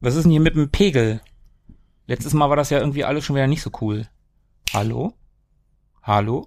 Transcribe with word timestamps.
Was 0.00 0.14
ist 0.14 0.22
denn 0.22 0.30
hier 0.30 0.40
mit 0.40 0.54
dem 0.54 0.70
Pegel? 0.70 1.20
Letztes 2.06 2.32
Mal 2.32 2.48
war 2.48 2.56
das 2.56 2.70
ja 2.70 2.78
irgendwie 2.78 3.04
alles 3.04 3.24
schon 3.24 3.34
wieder 3.34 3.48
nicht 3.48 3.62
so 3.62 3.70
cool. 3.80 4.06
Hallo? 4.72 5.12
Hallo? 6.02 6.46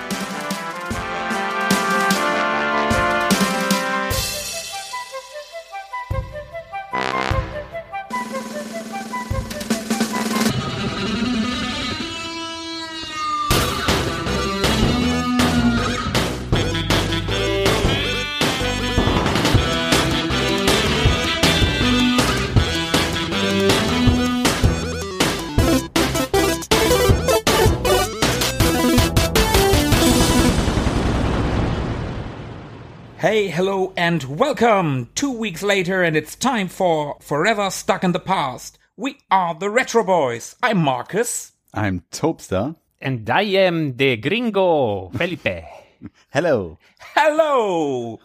And 34.11 34.23
welcome! 34.25 35.09
Two 35.15 35.31
weeks 35.31 35.63
later, 35.63 36.03
and 36.03 36.17
it's 36.17 36.35
time 36.35 36.67
for 36.67 37.15
Forever 37.21 37.69
Stuck 37.71 38.03
in 38.03 38.11
the 38.11 38.19
Past. 38.19 38.77
We 38.97 39.17
are 39.29 39.55
the 39.57 39.69
Retro 39.69 40.03
Boys. 40.03 40.57
I'm 40.61 40.79
Marcus. 40.79 41.53
I'm 41.73 42.03
Topster. 42.11 42.75
And 42.99 43.29
I 43.29 43.43
am 43.43 43.95
the 43.95 44.17
gringo, 44.17 45.11
Felipe. 45.11 45.63
Hello. 46.29 46.77
Hello! 47.15 48.19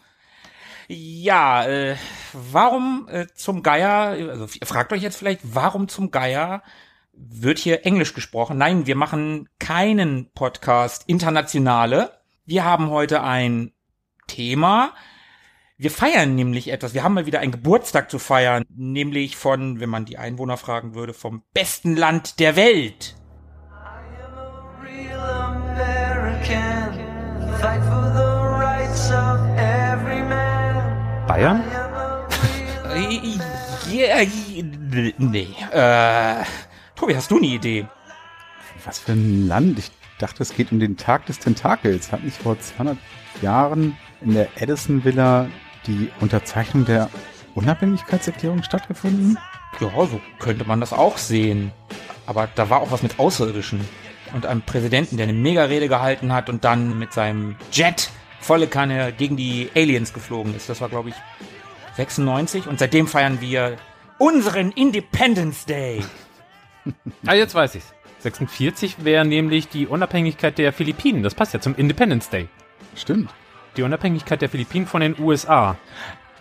Ja, 0.89 1.65
äh, 1.69 1.95
warum 2.33 3.07
äh, 3.09 3.29
zum 3.37 3.63
Geier, 3.63 4.29
also 4.29 4.49
ihr 4.61 4.67
fragt 4.67 4.93
euch 4.93 5.03
jetzt 5.03 5.19
vielleicht, 5.19 5.43
warum 5.45 5.87
zum 5.87 6.11
Geier 6.11 6.65
wird 7.13 7.61
hier 7.61 7.87
Englisch 7.87 8.13
gesprochen? 8.13 8.59
Nein, 8.59 8.89
wir 8.89 8.97
machen 8.97 9.49
keinen 9.61 10.33
Podcast 10.33 11.05
internationale. 11.07 12.11
Wir 12.45 12.65
haben 12.65 12.91
heute 12.91 13.23
ein 13.23 13.71
Thema. 14.27 14.93
Wir 15.79 15.91
feiern 15.91 16.35
nämlich 16.35 16.69
etwas. 16.73 16.95
Wir 16.95 17.03
haben 17.05 17.13
mal 17.13 17.27
wieder 17.27 17.41
einen 17.41 17.53
Geburtstag 17.53 18.11
zu 18.11 18.19
feiern, 18.19 18.65
nämlich 18.75 19.37
von, 19.37 19.79
wenn 19.79 19.91
man 19.91 20.07
die 20.07 20.17
Einwohner 20.17 20.57
fragen 20.57 20.95
würde, 20.95 21.13
vom 21.13 21.43
besten 21.53 21.97
Land 21.97 22.41
der 22.41 22.57
Welt. 22.57 23.15
Bayern? 31.29 31.63
Äh, 32.97 33.39
Ja, 33.93 34.17
nee. 35.19 35.49
Äh, 35.71 36.45
Tobi, 36.95 37.15
hast 37.15 37.31
du 37.31 37.37
eine 37.37 37.47
Idee? 37.47 37.87
Was 38.87 38.99
für 39.01 39.13
ein 39.13 39.47
Land? 39.47 39.79
Ich 39.79 39.91
dachte, 40.19 40.43
es 40.43 40.55
geht 40.55 40.73
um 40.73 40.81
den 40.81 40.97
Tag 40.97 41.27
des 41.27 41.39
Tentakels. 41.39 42.11
Hat 42.11 42.25
nicht 42.25 42.39
vor 42.39 42.59
200 42.59 42.97
Jahren 43.43 43.99
in 44.23 44.33
der 44.33 44.49
Edison 44.57 45.05
Villa 45.05 45.51
die 45.87 46.11
Unterzeichnung 46.21 46.85
der 46.85 47.11
Unabhängigkeitserklärung 47.55 48.63
stattgefunden? 48.63 49.39
Ja, 49.81 49.91
so 50.07 50.21
könnte 50.39 50.65
man 50.65 50.81
das 50.81 50.93
auch 50.93 51.19
sehen. 51.19 51.73
Aber 52.27 52.49
da 52.55 52.71
war 52.71 52.81
auch 52.81 52.91
was 52.91 53.03
mit 53.03 53.19
Außerirdischen. 53.19 53.81
Und 54.35 54.47
einem 54.47 54.63
Präsidenten, 54.63 55.17
der 55.17 55.25
eine 55.25 55.33
Mega-Rede 55.33 55.89
gehalten 55.89 56.33
hat 56.33 56.49
und 56.49 56.65
dann 56.65 56.99
mit 56.99 57.13
seinem 57.13 57.57
Jet 57.73 58.11
volle 58.41 58.67
Kanne 58.67 59.13
gegen 59.13 59.37
die 59.37 59.71
Aliens 59.75 60.13
geflogen 60.13 60.55
ist. 60.55 60.69
Das 60.69 60.81
war, 60.81 60.89
glaube 60.89 61.11
ich, 61.11 61.15
96. 61.97 62.67
Und 62.67 62.79
seitdem 62.79 63.07
feiern 63.07 63.41
wir 63.41 63.77
unseren 64.19 64.73
Independence 64.73 65.65
Day. 65.65 66.03
Ah, 67.27 67.35
jetzt 67.35 67.55
weiß 67.55 67.75
ich's. 67.77 67.93
46 68.21 69.05
wäre 69.05 69.25
nämlich 69.25 69.69
die 69.69 69.87
Unabhängigkeit 69.87 70.59
der 70.59 70.73
Philippinen. 70.73 71.23
Das 71.23 71.35
passt 71.35 71.55
ja 71.55 71.61
zum 71.61 71.75
Independence 71.77 72.29
Day. 72.29 72.49
Stimmt. 72.95 73.31
Die 73.77 73.83
Unabhängigkeit 73.83 74.41
der 74.41 74.49
Philippinen 74.49 74.87
von 74.87 75.01
den 75.01 75.19
USA. 75.19 75.77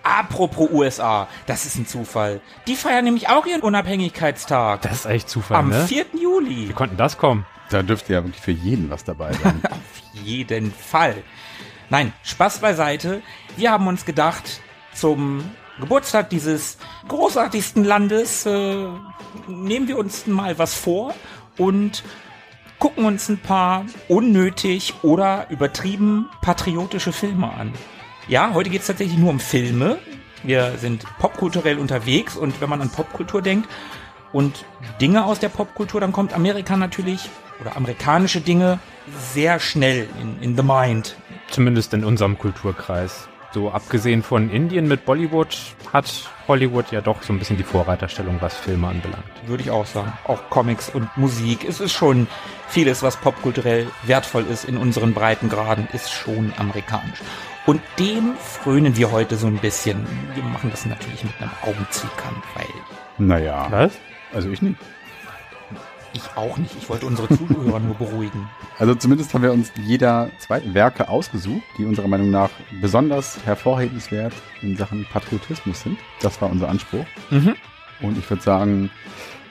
Apropos 0.03 0.69
USA, 0.72 1.28
das 1.47 1.66
ist 1.66 1.78
ein 1.78 1.88
Zufall. 1.88 2.40
Die 2.68 2.75
feiern 2.75 3.06
nämlich 3.06 3.28
auch 3.28 3.46
ihren 3.46 3.62
Unabhängigkeitstag. 3.62 4.81
Das 4.84 5.00
ist 5.00 5.06
echt 5.06 5.29
Zufall, 5.29 5.57
am 5.57 5.69
ne? 5.69 5.85
4. 5.88 6.06
Juli. 6.22 6.69
Wie 6.69 6.74
konnten 6.74 6.95
das 6.95 7.18
kommen? 7.18 7.45
Da 7.72 7.81
dürfte 7.81 8.13
ja 8.13 8.24
wirklich 8.24 8.41
für 8.41 8.51
jeden 8.51 8.90
was 8.90 9.03
dabei 9.03 9.34
sein. 9.34 9.62
Auf 9.72 9.79
jeden 10.24 10.72
Fall. 10.72 11.24
Nein, 11.90 12.13
Spaß 12.24 12.59
beiseite. 12.59 13.22
Wir 13.57 13.72
haben 13.72 13.88
uns 13.88 14.06
gedacht, 14.06 14.62
zum 14.94 15.44
Geburtstag 15.79 16.29
dieses 16.29 16.78
großartigsten 17.07 17.84
Landes 17.84 18.45
äh, 18.45 18.88
nehmen 19.47 19.88
wir 19.88 19.97
uns 19.97 20.28
mal 20.28 20.57
was 20.57 20.75
vor 20.75 21.13
und 21.57 22.03
gucken 22.80 23.06
uns 23.06 23.30
ein 23.30 23.38
paar 23.38 23.86
unnötig 24.08 24.94
oder 25.02 25.47
übertrieben 25.50 26.30
patriotische 26.41 27.13
Filme 27.13 27.52
an. 27.52 27.74
Ja, 28.28 28.52
heute 28.53 28.69
geht 28.69 28.81
es 28.81 28.88
tatsächlich 28.88 29.18
nur 29.18 29.30
um 29.30 29.40
Filme. 29.40 29.97
Wir 30.44 30.74
sind 30.78 31.06
popkulturell 31.19 31.80
unterwegs 31.80 32.36
und 32.36 32.62
wenn 32.62 32.69
man 32.69 32.81
an 32.81 32.90
Popkultur 32.90 33.41
denkt 33.41 33.69
und 34.31 34.66
Dinge 35.02 35.25
aus 35.25 35.40
der 35.40 35.50
Popkultur, 35.50 36.02
dann 36.02 36.12
kommt 36.12 36.34
Amerika 36.34 36.75
natürlich 36.78 37.30
oder 37.62 37.75
amerikanische 37.75 38.41
Dinge 38.41 38.80
sehr 39.34 39.59
schnell 39.59 40.07
in, 40.22 40.42
in 40.42 40.56
the 40.57 40.63
mind. 40.63 41.16
Zumindest 41.50 41.94
in 41.94 42.03
unserem 42.03 42.38
Kulturkreis. 42.38 43.28
So 43.53 43.72
abgesehen 43.72 44.22
von 44.22 44.50
Indien 44.50 44.88
mit 44.88 45.06
Bollywood 45.06 45.57
hat 45.94 46.30
Hollywood 46.47 46.92
ja 46.92 47.00
doch 47.00 47.24
so 47.24 47.31
ein 47.31 47.40
bisschen 47.40 47.56
die 47.56 47.63
Vorreiterstellung, 47.63 48.38
was 48.42 48.53
Filme 48.53 48.88
anbelangt. 48.90 49.24
würde 49.47 49.63
ich 49.63 49.72
auch 49.72 49.86
sagen. 49.86 50.12
Auch 50.25 50.50
Comics 50.50 50.90
und 50.90 51.07
Musik. 51.16 51.63
Es 51.63 51.80
ist 51.80 51.94
schon 51.94 52.28
vieles, 52.68 53.03
was 53.03 53.18
popkulturell 53.18 53.88
wertvoll 54.03 54.46
ist 54.46 54.66
in 54.66 54.78
unseren 54.78 55.14
Breitengraden, 55.14 55.88
ist 55.94 56.12
schon 56.12 56.53
amerikanisch. 56.58 57.20
Und 57.66 57.81
dem 57.98 58.36
frönen 58.38 58.96
wir 58.96 59.12
heute 59.12 59.38
so 59.38 59.48
ein 59.48 59.58
bisschen. 59.58 60.06
Wir 60.36 60.44
machen 60.44 60.70
das 60.70 60.86
natürlich 60.86 61.24
mit 61.24 61.34
einem 61.42 61.52
Augenzwinkern, 61.64 62.36
weil 62.54 62.68
naja. 63.18 63.68
Was? 63.70 63.94
Also 64.34 64.50
ich 64.50 64.62
nicht. 64.62 64.78
ich 66.14 66.22
auch 66.36 66.58
nicht. 66.58 66.75
Ich 66.78 66.90
wollte 66.90 67.06
unsere 67.06 67.30
Zuhörer 67.30 67.80
nur 67.80 67.96
beruhigen. 67.96 68.50
Also 68.78 68.96
zumindest 68.96 69.34
haben 69.34 69.44
wir 69.44 69.54
uns 69.54 69.72
jeder 69.78 70.30
zwei 70.40 70.62
Werke 70.74 71.08
ausgesucht, 71.08 71.64
die 71.78 71.86
unserer 71.86 72.08
Meinung 72.08 72.30
nach 72.30 72.50
besonders 72.81 73.40
hervorhebenswert 73.46 74.34
in 74.62 74.75
Sachen 74.75 75.06
Patriotismus 75.06 75.81
sind. 75.81 75.98
Das 76.22 76.42
war 76.42 76.50
unser 76.50 76.69
Anspruch. 76.69 77.06
Mhm. 77.30 77.56
Und 78.01 78.18
ich 78.18 78.30
würde 78.30 78.44
sagen, 78.44 78.92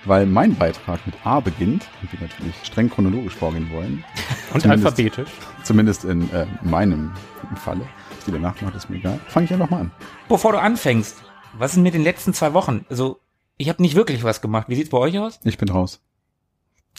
weil 0.05 0.27
mein 0.27 0.55
Beitrag 0.55 1.05
mit 1.06 1.15
A 1.25 1.41
beginnt 1.41 1.89
und 2.03 2.12
wir 2.12 2.21
natürlich 2.21 2.55
streng 2.65 2.91
chronologisch 2.91 3.35
vorgehen 3.35 3.71
wollen, 3.71 4.05
Und 4.55 4.61
Zumindest- 4.61 4.87
alphabetisch. 4.87 5.31
zumindest 5.65 6.05
in 6.05 6.31
äh, 6.33 6.47
meinem 6.62 7.12
Falle, 7.56 7.87
was 8.17 8.25
die 8.25 8.31
danach 8.33 8.61
macht, 8.61 8.75
ist 8.75 8.89
mir 8.91 8.97
egal, 8.97 9.19
fange 9.29 9.47
ich 9.47 9.53
einfach 9.53 9.71
mal 9.71 9.81
an. 9.83 9.91
Bevor 10.29 10.53
du 10.53 10.61
anfängst, 10.61 11.23
was 11.59 11.73
ist 11.73 11.79
mit 11.83 11.95
den 11.95 12.03
letzten 12.03 12.33
zwei 12.35 12.53
Wochen? 12.55 12.85
Also, 12.89 13.21
ich 13.56 13.69
habe 13.69 13.83
nicht 13.83 13.95
wirklich 13.97 14.25
was 14.25 14.41
gemacht. 14.41 14.69
Wie 14.69 14.75
sieht's 14.75 14.91
bei 14.91 14.99
euch 14.99 15.19
aus? 15.19 15.41
Ich 15.45 15.59
bin 15.59 15.69
raus. 15.69 16.01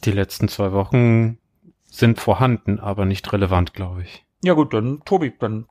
Die 0.04 0.12
letzten 0.12 0.48
zwei 0.48 0.72
Wochen 0.74 1.38
sind 1.90 2.20
vorhanden, 2.20 2.80
aber 2.80 3.06
nicht 3.06 3.32
relevant, 3.34 3.74
glaube 3.74 4.04
ich. 4.04 4.26
Ja 4.44 4.54
gut, 4.54 4.74
dann 4.74 5.02
Tobi, 5.06 5.34
dann 5.40 5.66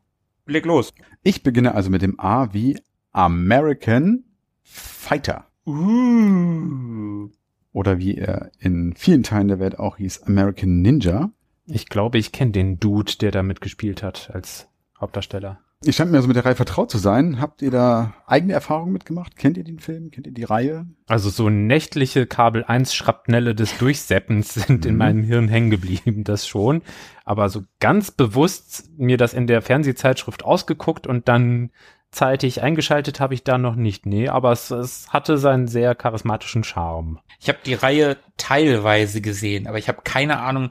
leg 0.47 0.65
los. 0.67 0.93
Ich 1.23 1.43
beginne 1.43 1.75
also 1.75 1.91
mit 1.91 2.03
dem 2.03 2.19
A 2.21 2.53
wie 2.53 2.79
American 3.13 4.25
Fighter. 4.63 5.47
Uh. 5.67 7.29
Oder 7.73 7.99
wie 7.99 8.17
er 8.17 8.51
in 8.59 8.95
vielen 8.97 9.23
Teilen 9.23 9.49
der 9.49 9.59
Welt 9.59 9.79
auch 9.79 9.97
hieß, 9.97 10.23
American 10.25 10.81
Ninja. 10.83 11.31
Ich 11.67 11.89
glaube, 11.89 12.19
ich 12.19 12.31
kenne 12.33 12.53
den 12.53 12.79
Dude, 12.79 13.13
der 13.21 13.31
da 13.31 13.43
mitgespielt 13.43 14.03
hat 14.03 14.31
als 14.33 14.69
Hauptdarsteller. 15.01 15.59
Ich 15.87 15.97
scheint 15.97 16.11
mir 16.11 16.17
also 16.17 16.29
mit 16.29 16.37
der 16.37 16.47
Reihe 16.47 16.55
vertraut 16.55 16.91
zu 16.91 16.97
sein. 16.97 17.41
Habt 17.41 17.61
ihr 17.61 17.71
da 17.71 18.15
eigene 18.27 18.55
Erfahrungen 18.55 18.93
mitgemacht? 18.93 19.37
Kennt 19.37 19.59
ihr 19.59 19.65
den 19.65 19.81
Film? 19.81 20.11
Kennt 20.11 20.27
ihr 20.27 20.33
die 20.33 20.45
Reihe? 20.45 20.87
Also 21.07 21.29
so 21.29 21.51
nächtliche 21.51 22.27
Kabel 22.27 22.65
1 22.65 22.95
Schrapnelle 22.95 23.55
des 23.55 23.77
Durchseppens 23.77 24.55
sind 24.55 24.87
in 24.87 24.93
Mhm. 24.95 24.99
meinem 24.99 25.23
Hirn 25.25 25.49
hängen 25.49 25.71
geblieben, 25.71 26.25
das 26.25 26.47
schon. 26.47 26.81
Aber 27.25 27.51
so 27.51 27.65
ganz 27.81 28.11
bewusst 28.11 28.89
mir 28.97 29.19
das 29.19 29.35
in 29.35 29.47
der 29.47 29.61
Fernsehzeitschrift 29.61 30.43
ausgeguckt 30.45 31.07
und 31.07 31.29
dann 31.29 31.71
zeitig 32.15 32.63
eingeschaltet 32.63 33.21
habe 33.21 33.35
ich 33.35 33.45
da 33.45 33.59
noch 33.59 33.75
nicht. 33.75 34.07
Nee, 34.07 34.29
aber 34.29 34.53
es, 34.53 34.71
es 34.71 35.09
hatte 35.09 35.39
seinen 35.39 35.69
sehr 35.69 35.95
charismatischen 35.95 36.65
Charme. 36.65 37.21
Ich 37.41 37.49
habe 37.49 37.59
die 37.65 37.75
Reihe 37.75 38.17
teilweise 38.37 39.21
gesehen, 39.21 39.67
aber 39.67 39.79
ich 39.79 39.89
habe 39.89 40.03
keine 40.03 40.39
Ahnung, 40.41 40.71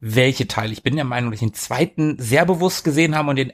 welche 0.00 0.46
Teile. 0.46 0.72
Ich 0.72 0.82
bin 0.82 0.96
der 0.96 1.04
Meinung, 1.04 1.30
dass 1.30 1.40
ich 1.40 1.48
den 1.48 1.54
zweiten 1.54 2.16
sehr 2.18 2.46
bewusst 2.46 2.84
gesehen 2.84 3.16
habe 3.16 3.30
und 3.30 3.36
den 3.36 3.52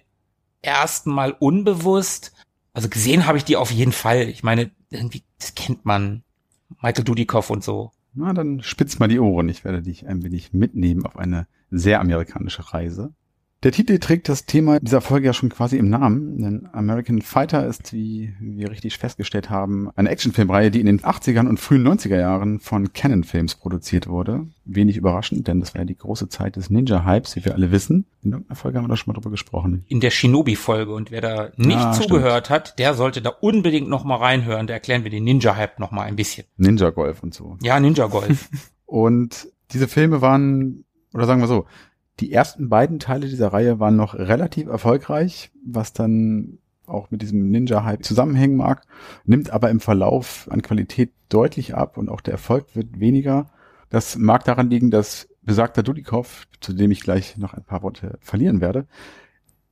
ersten 0.63 1.11
Mal 1.11 1.35
unbewusst. 1.39 2.33
Also 2.73 2.89
gesehen 2.89 3.27
habe 3.27 3.39
ich 3.39 3.45
die 3.45 3.57
auf 3.57 3.71
jeden 3.71 3.93
Fall. 3.93 4.29
Ich 4.29 4.43
meine, 4.43 4.71
irgendwie, 4.91 5.23
das 5.39 5.55
kennt 5.55 5.85
man. 5.85 6.23
Michael 6.81 7.05
Dudikoff 7.05 7.51
und 7.51 7.65
so. 7.65 7.91
Na, 8.15 8.33
dann 8.33 8.63
spitz 8.63 8.99
mal 8.99 9.09
die 9.09 9.21
Ohren. 9.21 9.49
Ich 9.49 9.65
werde 9.65 9.83
dich 9.83 10.07
ein 10.07 10.23
wenig 10.23 10.53
mitnehmen 10.53 11.05
auf 11.05 11.17
eine 11.17 11.47
sehr 11.71 12.01
amerikanische 12.01 12.73
Reise. 12.73 13.13
Der 13.63 13.73
Titel 13.73 13.99
trägt 13.99 14.31
das 14.31 14.47
Thema 14.47 14.81
dieser 14.81 15.03
Folge 15.03 15.27
ja 15.27 15.35
schon 15.35 15.51
quasi 15.51 15.77
im 15.77 15.91
Namen, 15.91 16.39
denn 16.41 16.69
American 16.73 17.21
Fighter 17.21 17.67
ist, 17.67 17.93
wie 17.93 18.33
wir 18.41 18.71
richtig 18.71 18.97
festgestellt 18.97 19.51
haben, 19.51 19.91
eine 19.97 20.09
Actionfilmreihe, 20.09 20.71
die 20.71 20.81
in 20.81 20.87
den 20.87 21.01
80ern 21.01 21.47
und 21.47 21.61
frühen 21.61 21.87
90er 21.87 22.19
Jahren 22.19 22.59
von 22.61 22.95
Canon 22.95 23.23
Films 23.23 23.57
produziert 23.57 24.09
wurde. 24.09 24.47
Wenig 24.65 24.97
überraschend, 24.97 25.47
denn 25.47 25.61
das 25.61 25.75
war 25.75 25.83
ja 25.83 25.85
die 25.85 25.97
große 25.97 26.31
Zeit 26.31 26.57
des 26.57 26.71
Ninja-Hypes, 26.71 27.37
wie 27.37 27.45
wir 27.45 27.55
alle 27.55 27.71
wissen. 27.71 28.07
In 28.23 28.33
irgendeiner 28.33 28.57
Folge 28.57 28.79
haben 28.79 28.85
wir 28.85 28.89
da 28.89 28.97
schon 28.97 29.13
mal 29.13 29.21
drüber 29.21 29.31
gesprochen. 29.31 29.85
In 29.89 30.01
der 30.01 30.11
Shinobi-Folge. 30.11 30.95
Und 30.95 31.11
wer 31.11 31.21
da 31.21 31.51
nicht 31.57 31.77
Ah, 31.77 31.93
zugehört 31.93 32.49
hat, 32.49 32.79
der 32.79 32.95
sollte 32.95 33.21
da 33.21 33.29
unbedingt 33.29 33.91
noch 33.91 34.05
mal 34.05 34.17
reinhören. 34.17 34.69
Da 34.69 34.73
erklären 34.73 35.05
wir 35.05 35.11
den 35.11 35.25
Ninja-Hype 35.25 35.79
noch 35.81 35.91
mal 35.91 36.05
ein 36.05 36.17
bisschen. 36.17 36.47
Ninja 36.57 36.89
Golf 36.89 37.23
und 37.23 37.35
so. 37.35 37.59
Ja, 37.61 37.79
Ninja 37.79 38.07
Golf. 38.07 38.49
Und 38.87 39.49
diese 39.73 39.87
Filme 39.87 40.21
waren, 40.23 40.85
oder 41.13 41.27
sagen 41.27 41.41
wir 41.41 41.47
so, 41.47 41.67
die 42.21 42.33
ersten 42.33 42.69
beiden 42.69 42.99
Teile 42.99 43.29
dieser 43.29 43.53
Reihe 43.53 43.81
waren 43.81 43.97
noch 43.97 44.15
relativ 44.15 44.69
erfolgreich, 44.69 45.51
was 45.65 45.93
dann 45.93 46.59
auch 46.87 47.11
mit 47.11 47.23
diesem 47.23 47.51
Ninja-Hype 47.51 48.05
zusammenhängen 48.05 48.57
mag, 48.57 48.83
nimmt 49.25 49.51
aber 49.51 49.71
im 49.71 49.81
Verlauf 49.81 50.49
an 50.51 50.63
Qualität 50.63 51.13
deutlich 51.29 51.75
ab 51.75 51.97
und 51.97 52.09
auch 52.09 52.21
der 52.21 52.33
Erfolg 52.33 52.75
wird 52.75 53.01
weniger. 53.01 53.51
Das 53.89 54.19
mag 54.19 54.45
daran 54.45 54.71
liegen, 54.71 54.91
dass 54.91 55.29
besagter 55.43 55.83
Dudikoff, 55.83 56.47
zu 56.61 56.73
dem 56.73 56.91
ich 56.91 57.01
gleich 57.01 57.37
noch 57.37 57.55
ein 57.55 57.65
paar 57.65 57.83
Worte 57.83 58.19
verlieren 58.21 58.61
werde, 58.61 58.87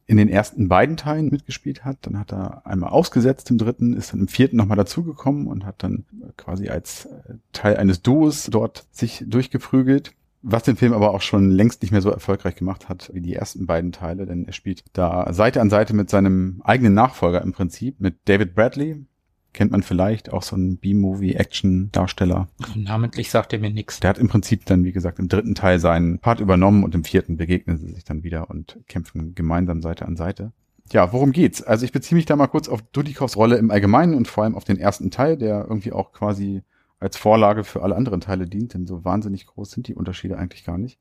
in 0.06 0.16
den 0.16 0.28
ersten 0.28 0.68
beiden 0.68 0.96
Teilen 0.96 1.28
mitgespielt 1.28 1.84
hat. 1.84 1.98
Dann 2.02 2.18
hat 2.18 2.32
er 2.32 2.66
einmal 2.66 2.90
ausgesetzt 2.90 3.50
im 3.50 3.58
dritten, 3.58 3.92
ist 3.92 4.12
dann 4.12 4.20
im 4.20 4.28
vierten 4.28 4.56
nochmal 4.56 4.78
dazugekommen 4.78 5.46
und 5.46 5.66
hat 5.66 5.82
dann 5.82 6.06
quasi 6.36 6.68
als 6.68 7.06
äh, 7.06 7.34
Teil 7.52 7.76
eines 7.76 8.00
Duos 8.00 8.48
dort 8.50 8.86
sich 8.90 9.24
durchgeprügelt. 9.26 10.12
Was 10.50 10.62
den 10.62 10.76
Film 10.76 10.94
aber 10.94 11.12
auch 11.12 11.20
schon 11.20 11.50
längst 11.50 11.82
nicht 11.82 11.90
mehr 11.90 12.00
so 12.00 12.10
erfolgreich 12.10 12.56
gemacht 12.56 12.88
hat 12.88 13.10
wie 13.12 13.20
die 13.20 13.34
ersten 13.34 13.66
beiden 13.66 13.92
Teile, 13.92 14.24
denn 14.24 14.46
er 14.46 14.54
spielt 14.54 14.82
da 14.94 15.30
Seite 15.34 15.60
an 15.60 15.68
Seite 15.68 15.94
mit 15.94 16.08
seinem 16.08 16.62
eigenen 16.64 16.94
Nachfolger 16.94 17.42
im 17.42 17.52
Prinzip, 17.52 18.00
mit 18.00 18.16
David 18.24 18.54
Bradley. 18.54 19.04
Kennt 19.52 19.72
man 19.72 19.82
vielleicht 19.82 20.32
auch 20.32 20.42
so 20.42 20.56
einen 20.56 20.78
B-Movie-Action-Darsteller. 20.78 22.48
Namentlich 22.74 23.30
sagt 23.30 23.52
er 23.52 23.58
mir 23.58 23.70
nix. 23.70 24.00
Der 24.00 24.10
hat 24.10 24.18
im 24.18 24.28
Prinzip 24.28 24.64
dann, 24.64 24.84
wie 24.84 24.92
gesagt, 24.92 25.18
im 25.18 25.28
dritten 25.28 25.54
Teil 25.54 25.80
seinen 25.80 26.18
Part 26.18 26.40
übernommen 26.40 26.82
und 26.82 26.94
im 26.94 27.04
vierten 27.04 27.36
begegnen 27.36 27.76
sie 27.76 27.92
sich 27.92 28.04
dann 28.04 28.22
wieder 28.22 28.48
und 28.48 28.78
kämpfen 28.88 29.34
gemeinsam 29.34 29.82
Seite 29.82 30.06
an 30.06 30.16
Seite. 30.16 30.52
Ja, 30.92 31.12
worum 31.12 31.32
geht's? 31.32 31.62
Also 31.62 31.84
ich 31.84 31.92
beziehe 31.92 32.16
mich 32.16 32.24
da 32.24 32.36
mal 32.36 32.46
kurz 32.46 32.68
auf 32.68 32.80
Dudikoffs 32.80 33.36
Rolle 33.36 33.56
im 33.56 33.70
Allgemeinen 33.70 34.14
und 34.14 34.28
vor 34.28 34.44
allem 34.44 34.54
auf 34.54 34.64
den 34.64 34.78
ersten 34.78 35.10
Teil, 35.10 35.36
der 35.36 35.66
irgendwie 35.68 35.92
auch 35.92 36.12
quasi 36.12 36.62
als 37.00 37.16
Vorlage 37.16 37.64
für 37.64 37.82
alle 37.82 37.96
anderen 37.96 38.20
Teile 38.20 38.46
dient, 38.46 38.74
denn 38.74 38.86
so 38.86 39.04
wahnsinnig 39.04 39.46
groß 39.46 39.70
sind 39.70 39.88
die 39.88 39.94
Unterschiede 39.94 40.38
eigentlich 40.38 40.64
gar 40.64 40.78
nicht. 40.78 40.98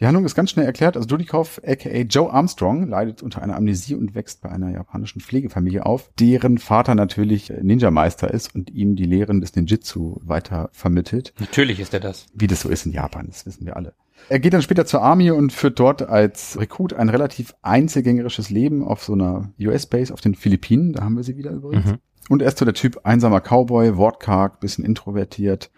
Die 0.00 0.06
Handlung 0.06 0.24
ist 0.24 0.34
ganz 0.34 0.50
schnell 0.50 0.64
erklärt. 0.64 0.96
Also 0.96 1.06
Dudikoff, 1.06 1.60
aka 1.64 1.90
Joe 1.90 2.32
Armstrong, 2.32 2.88
leidet 2.88 3.22
unter 3.22 3.42
einer 3.42 3.56
Amnesie 3.56 3.94
und 3.94 4.14
wächst 4.14 4.40
bei 4.40 4.48
einer 4.48 4.70
japanischen 4.70 5.20
Pflegefamilie 5.20 5.84
auf, 5.84 6.10
deren 6.18 6.56
Vater 6.56 6.94
natürlich 6.94 7.50
Ninja-Meister 7.50 8.32
ist 8.32 8.54
und 8.54 8.70
ihm 8.70 8.96
die 8.96 9.04
Lehren 9.04 9.42
des 9.42 9.54
Ninjitsu 9.54 10.20
weiter 10.22 10.70
vermittelt. 10.72 11.34
Natürlich 11.38 11.80
ist 11.80 11.92
er 11.92 12.00
das. 12.00 12.26
Wie 12.32 12.46
das 12.46 12.62
so 12.62 12.70
ist 12.70 12.86
in 12.86 12.92
Japan, 12.92 13.26
das 13.26 13.44
wissen 13.44 13.66
wir 13.66 13.76
alle. 13.76 13.92
Er 14.28 14.38
geht 14.38 14.52
dann 14.52 14.62
später 14.62 14.86
zur 14.86 15.02
Army 15.02 15.30
und 15.30 15.52
führt 15.52 15.78
dort 15.80 16.02
als 16.02 16.58
Rekrut 16.58 16.92
ein 16.92 17.08
relativ 17.08 17.54
einzelgängerisches 17.62 18.50
Leben 18.50 18.84
auf 18.84 19.02
so 19.02 19.14
einer 19.14 19.52
US-Base 19.60 20.12
auf 20.12 20.20
den 20.20 20.34
Philippinen. 20.34 20.92
Da 20.92 21.02
haben 21.02 21.16
wir 21.16 21.24
sie 21.24 21.36
wieder 21.36 21.50
übrigens. 21.50 21.86
Mhm. 21.86 21.98
Und 22.28 22.42
er 22.42 22.48
ist 22.48 22.58
so 22.58 22.64
der 22.64 22.74
Typ 22.74 23.00
einsamer 23.04 23.40
Cowboy, 23.40 23.96
wortkarg, 23.96 24.60
bisschen 24.60 24.84
introvertiert. 24.84 25.70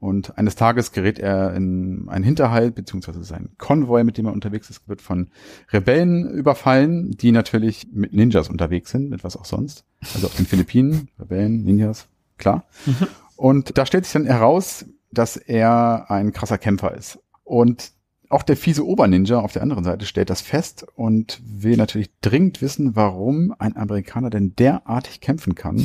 Und 0.00 0.38
eines 0.38 0.56
Tages 0.56 0.92
gerät 0.92 1.18
er 1.18 1.54
in 1.54 2.08
einen 2.08 2.24
Hinterhalt, 2.24 2.74
beziehungsweise 2.74 3.22
sein 3.22 3.50
Konvoi, 3.58 4.02
mit 4.02 4.16
dem 4.16 4.26
er 4.26 4.32
unterwegs 4.32 4.70
ist, 4.70 4.88
wird 4.88 5.02
von 5.02 5.28
Rebellen 5.72 6.28
überfallen, 6.30 7.10
die 7.10 7.32
natürlich 7.32 7.88
mit 7.92 8.14
Ninjas 8.14 8.48
unterwegs 8.48 8.90
sind, 8.90 9.10
mit 9.10 9.22
was 9.24 9.36
auch 9.36 9.44
sonst. 9.44 9.84
Also 10.14 10.26
auf 10.26 10.34
den 10.34 10.46
Philippinen, 10.46 11.10
Rebellen, 11.18 11.62
Ninjas, 11.62 12.08
klar. 12.38 12.64
Und 13.36 13.76
da 13.76 13.84
stellt 13.84 14.06
sich 14.06 14.14
dann 14.14 14.24
heraus, 14.24 14.86
dass 15.12 15.36
er 15.36 16.10
ein 16.10 16.32
krasser 16.32 16.56
Kämpfer 16.56 16.94
ist. 16.94 17.18
Und 17.50 17.90
auch 18.28 18.44
der 18.44 18.56
fiese 18.56 18.86
Oberninja 18.86 19.40
auf 19.40 19.52
der 19.52 19.62
anderen 19.62 19.82
Seite 19.82 20.06
stellt 20.06 20.30
das 20.30 20.40
fest 20.40 20.86
und 20.94 21.42
will 21.44 21.76
natürlich 21.76 22.12
dringend 22.20 22.62
wissen, 22.62 22.94
warum 22.94 23.52
ein 23.58 23.76
Amerikaner 23.76 24.30
denn 24.30 24.54
derartig 24.54 25.20
kämpfen 25.20 25.56
kann. 25.56 25.84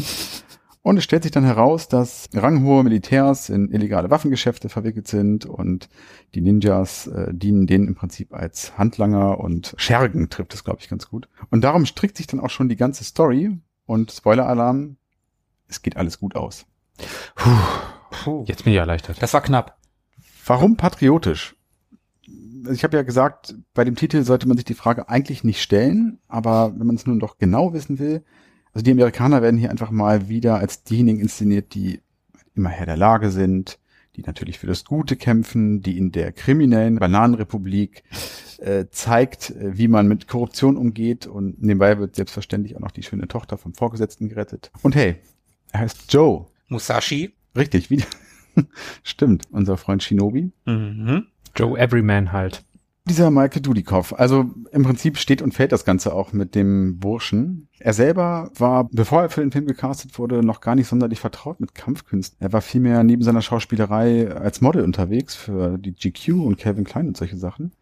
Und 0.83 0.97
es 0.97 1.03
stellt 1.03 1.23
sich 1.23 1.31
dann 1.31 1.43
heraus, 1.43 1.87
dass 1.87 2.29
ranghohe 2.35 2.83
Militärs 2.83 3.49
in 3.49 3.71
illegale 3.71 4.11
Waffengeschäfte 4.11 4.69
verwickelt 4.69 5.07
sind 5.07 5.47
und 5.47 5.89
die 6.35 6.41
Ninjas 6.41 7.07
äh, 7.07 7.33
dienen 7.33 7.65
denen 7.65 7.87
im 7.87 7.95
Prinzip 7.95 8.31
als 8.31 8.77
Handlanger 8.77 9.39
und 9.39 9.73
Schergen 9.77 10.29
trifft 10.29 10.53
es, 10.53 10.63
glaube 10.63 10.81
ich, 10.81 10.87
ganz 10.87 11.09
gut. 11.09 11.27
Und 11.49 11.63
darum 11.63 11.87
strickt 11.87 12.17
sich 12.17 12.27
dann 12.27 12.39
auch 12.39 12.51
schon 12.51 12.69
die 12.69 12.75
ganze 12.75 13.03
Story 13.03 13.57
und 13.87 14.11
Spoiler-Alarm, 14.11 14.97
es 15.67 15.81
geht 15.81 15.97
alles 15.97 16.19
gut 16.19 16.35
aus. 16.35 16.67
Puh. 17.33 18.43
Jetzt 18.45 18.65
bin 18.65 18.73
ich 18.73 18.77
erleichtert. 18.77 19.19
Das 19.19 19.33
war 19.33 19.41
knapp. 19.41 19.79
Warum 20.45 20.77
patriotisch? 20.77 21.55
Ich 22.71 22.83
habe 22.83 22.97
ja 22.97 23.03
gesagt, 23.03 23.55
bei 23.73 23.83
dem 23.83 23.95
Titel 23.95 24.23
sollte 24.23 24.47
man 24.47 24.57
sich 24.57 24.65
die 24.65 24.75
Frage 24.75 25.09
eigentlich 25.09 25.43
nicht 25.43 25.61
stellen, 25.61 26.19
aber 26.27 26.73
wenn 26.77 26.85
man 26.85 26.95
es 26.95 27.05
nun 27.05 27.19
doch 27.19 27.37
genau 27.37 27.73
wissen 27.73 27.99
will, 27.99 28.23
also 28.73 28.83
die 28.83 28.91
Amerikaner 28.91 29.41
werden 29.41 29.59
hier 29.59 29.71
einfach 29.71 29.89
mal 29.89 30.29
wieder 30.29 30.57
als 30.57 30.83
diejenigen 30.83 31.19
inszeniert, 31.19 31.73
die 31.73 32.01
immer 32.55 32.69
Herr 32.69 32.85
der 32.85 32.97
Lage 32.97 33.31
sind, 33.31 33.79
die 34.15 34.21
natürlich 34.21 34.59
für 34.59 34.67
das 34.67 34.85
Gute 34.85 35.15
kämpfen, 35.15 35.81
die 35.81 35.97
in 35.97 36.11
der 36.11 36.31
kriminellen 36.31 36.97
Bananenrepublik 36.97 38.03
äh, 38.59 38.85
zeigt, 38.91 39.49
äh, 39.51 39.77
wie 39.77 39.87
man 39.87 40.07
mit 40.07 40.27
Korruption 40.27 40.77
umgeht 40.77 41.27
und 41.27 41.61
nebenbei 41.61 41.97
wird 41.97 42.15
selbstverständlich 42.15 42.75
auch 42.75 42.81
noch 42.81 42.91
die 42.91 43.03
schöne 43.03 43.27
Tochter 43.27 43.57
vom 43.57 43.73
Vorgesetzten 43.73 44.29
gerettet. 44.29 44.71
Und 44.83 44.95
hey, 44.95 45.17
er 45.71 45.81
heißt 45.81 46.11
Joe. 46.13 46.45
Musashi. 46.67 47.33
Richtig, 47.55 47.89
wie 47.89 48.03
stimmt, 49.03 49.45
unser 49.51 49.77
Freund 49.77 50.03
Shinobi. 50.03 50.51
Mhm. 50.65 51.27
Joe 51.55 51.77
Everyman 51.77 52.31
halt. 52.31 52.63
Dieser 53.07 53.29
Michael 53.29 53.61
Dudikoff, 53.61 54.17
also 54.17 54.49
im 54.71 54.81
Prinzip 54.81 55.19
steht 55.19 55.43
und 55.43 55.53
fällt 55.53 55.71
das 55.71 55.85
Ganze 55.85 56.11
auch 56.11 56.33
mit 56.33 56.55
dem 56.55 56.97
Burschen. 56.97 57.67
Er 57.77 57.93
selber 57.93 58.49
war, 58.57 58.89
bevor 58.91 59.21
er 59.21 59.29
für 59.29 59.41
den 59.41 59.51
Film 59.51 59.67
gecastet 59.67 60.17
wurde, 60.17 60.43
noch 60.43 60.59
gar 60.59 60.73
nicht 60.73 60.87
sonderlich 60.87 61.19
vertraut 61.19 61.59
mit 61.59 61.75
Kampfkünsten. 61.75 62.37
Er 62.41 62.51
war 62.51 62.61
vielmehr 62.61 63.03
neben 63.03 63.21
seiner 63.21 63.43
Schauspielerei 63.43 64.31
als 64.31 64.59
Model 64.61 64.83
unterwegs 64.83 65.35
für 65.35 65.77
die 65.77 65.93
GQ 65.93 66.29
und 66.45 66.57
Calvin 66.57 66.83
Klein 66.83 67.07
und 67.07 67.15
solche 67.15 67.37
Sachen. 67.37 67.73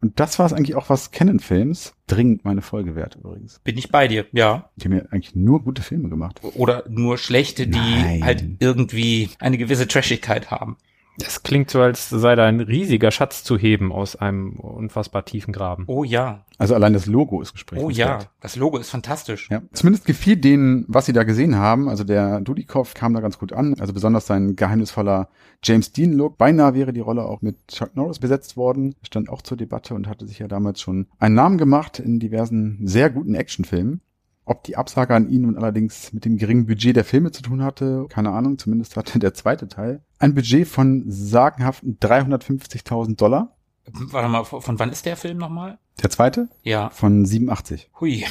Und 0.00 0.20
das 0.20 0.38
war 0.38 0.46
es 0.46 0.52
eigentlich 0.52 0.76
auch, 0.76 0.90
was 0.90 1.10
Canon-Films 1.10 1.94
dringend 2.06 2.44
meine 2.44 2.62
Folge 2.62 2.94
wert 2.94 3.16
übrigens. 3.16 3.60
Bin 3.60 3.78
ich 3.78 3.90
bei 3.90 4.08
dir, 4.08 4.26
ja. 4.32 4.70
Die 4.76 4.84
haben 4.84 4.96
ja 4.96 5.04
eigentlich 5.10 5.34
nur 5.34 5.62
gute 5.62 5.82
Filme 5.82 6.08
gemacht. 6.08 6.40
Oder 6.54 6.84
nur 6.88 7.18
schlechte, 7.18 7.66
die 7.66 7.78
Nein. 7.78 8.24
halt 8.24 8.44
irgendwie 8.58 9.30
eine 9.38 9.58
gewisse 9.58 9.88
Trashigkeit 9.88 10.50
haben. 10.50 10.76
Das 11.18 11.42
klingt 11.42 11.70
so, 11.70 11.80
als 11.80 12.10
sei 12.10 12.34
da 12.34 12.44
ein 12.44 12.60
riesiger 12.60 13.10
Schatz 13.10 13.42
zu 13.42 13.56
heben 13.56 13.92
aus 13.92 14.16
einem 14.16 14.58
unfassbar 14.58 15.24
tiefen 15.24 15.52
Graben. 15.52 15.84
Oh 15.86 16.04
ja. 16.04 16.44
Also 16.58 16.74
allein 16.74 16.92
das 16.92 17.06
Logo 17.06 17.40
ist 17.40 17.50
Oh 17.50 17.52
gesprächswert. 17.54 17.96
ja. 17.96 18.18
Das 18.40 18.56
Logo 18.56 18.78
ist 18.78 18.90
fantastisch. 18.90 19.48
Ja, 19.50 19.62
zumindest 19.72 20.06
gefiel 20.06 20.36
denen, 20.36 20.84
was 20.88 21.06
sie 21.06 21.12
da 21.12 21.24
gesehen 21.24 21.56
haben. 21.56 21.88
Also 21.88 22.04
der 22.04 22.40
Dudikoff 22.40 22.94
kam 22.94 23.14
da 23.14 23.20
ganz 23.20 23.38
gut 23.38 23.52
an. 23.52 23.74
Also 23.78 23.92
besonders 23.92 24.26
sein 24.26 24.56
geheimnisvoller 24.56 25.28
James 25.62 25.92
Dean-Look. 25.92 26.38
Beinahe 26.38 26.74
wäre 26.74 26.92
die 26.92 27.00
Rolle 27.00 27.24
auch 27.24 27.42
mit 27.42 27.56
Chuck 27.68 27.96
Norris 27.96 28.18
besetzt 28.18 28.56
worden. 28.56 28.94
Stand 29.02 29.28
auch 29.28 29.42
zur 29.42 29.56
Debatte 29.56 29.94
und 29.94 30.08
hatte 30.08 30.26
sich 30.26 30.38
ja 30.38 30.48
damals 30.48 30.80
schon 30.80 31.06
einen 31.18 31.34
Namen 31.34 31.58
gemacht 31.58 31.98
in 31.98 32.18
diversen 32.20 32.80
sehr 32.86 33.10
guten 33.10 33.34
Actionfilmen. 33.34 34.00
Ob 34.48 34.62
die 34.62 34.76
Absage 34.76 35.12
an 35.14 35.28
ihn 35.28 35.42
nun 35.42 35.56
allerdings 35.58 36.12
mit 36.12 36.24
dem 36.24 36.38
geringen 36.38 36.66
Budget 36.66 36.94
der 36.96 37.04
Filme 37.04 37.32
zu 37.32 37.42
tun 37.42 37.62
hatte, 37.62 38.06
keine 38.08 38.30
Ahnung. 38.30 38.58
Zumindest 38.58 38.96
hatte 38.96 39.18
der 39.18 39.34
zweite 39.34 39.66
Teil 39.68 40.00
ein 40.20 40.34
Budget 40.34 40.66
von 40.68 41.04
sagenhaften 41.08 41.98
350.000 42.00 43.16
Dollar. 43.16 43.56
Warte 43.92 44.28
mal, 44.28 44.44
von 44.44 44.78
wann 44.78 44.90
ist 44.90 45.04
der 45.04 45.16
Film 45.16 45.38
nochmal? 45.38 45.78
Der 46.02 46.10
zweite 46.10 46.48
Ja. 46.62 46.90
von 46.90 47.24
87. 47.26 47.90
Hui. 48.00 48.24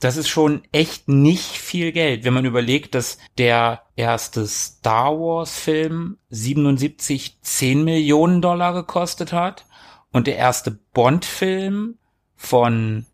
Das 0.00 0.16
ist 0.16 0.28
schon 0.28 0.62
echt 0.72 1.08
nicht 1.08 1.58
viel 1.58 1.92
Geld, 1.92 2.24
wenn 2.24 2.32
man 2.32 2.46
überlegt, 2.46 2.94
dass 2.94 3.18
der 3.36 3.82
erste 3.96 4.46
Star 4.46 5.12
Wars 5.18 5.58
Film 5.58 6.16
77 6.30 7.38
10 7.42 7.84
Millionen 7.84 8.40
Dollar 8.40 8.72
gekostet 8.72 9.32
hat 9.34 9.66
und 10.10 10.26
der 10.26 10.36
erste 10.36 10.70
Bond 10.94 11.24
Film 11.26 11.96
von 12.34 13.04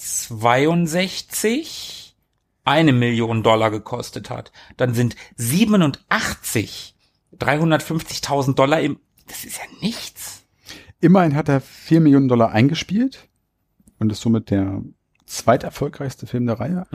62 0.00 2.16
eine 2.64 2.92
Million 2.92 3.42
Dollar 3.42 3.70
gekostet 3.70 4.30
hat. 4.30 4.52
Dann 4.76 4.94
sind 4.94 5.16
87 5.36 6.94
350.000 7.38 8.54
Dollar 8.54 8.80
im, 8.80 8.98
das 9.26 9.44
ist 9.44 9.58
ja 9.58 9.64
nichts. 9.80 10.44
Immerhin 11.00 11.36
hat 11.36 11.48
er 11.48 11.60
4 11.60 12.00
Millionen 12.00 12.28
Dollar 12.28 12.52
eingespielt 12.52 13.28
und 13.98 14.12
ist 14.12 14.20
somit 14.20 14.50
der 14.50 14.82
zweiterfolgreichste 15.26 16.26
Film 16.26 16.46
der 16.46 16.60
Reihe. 16.60 16.86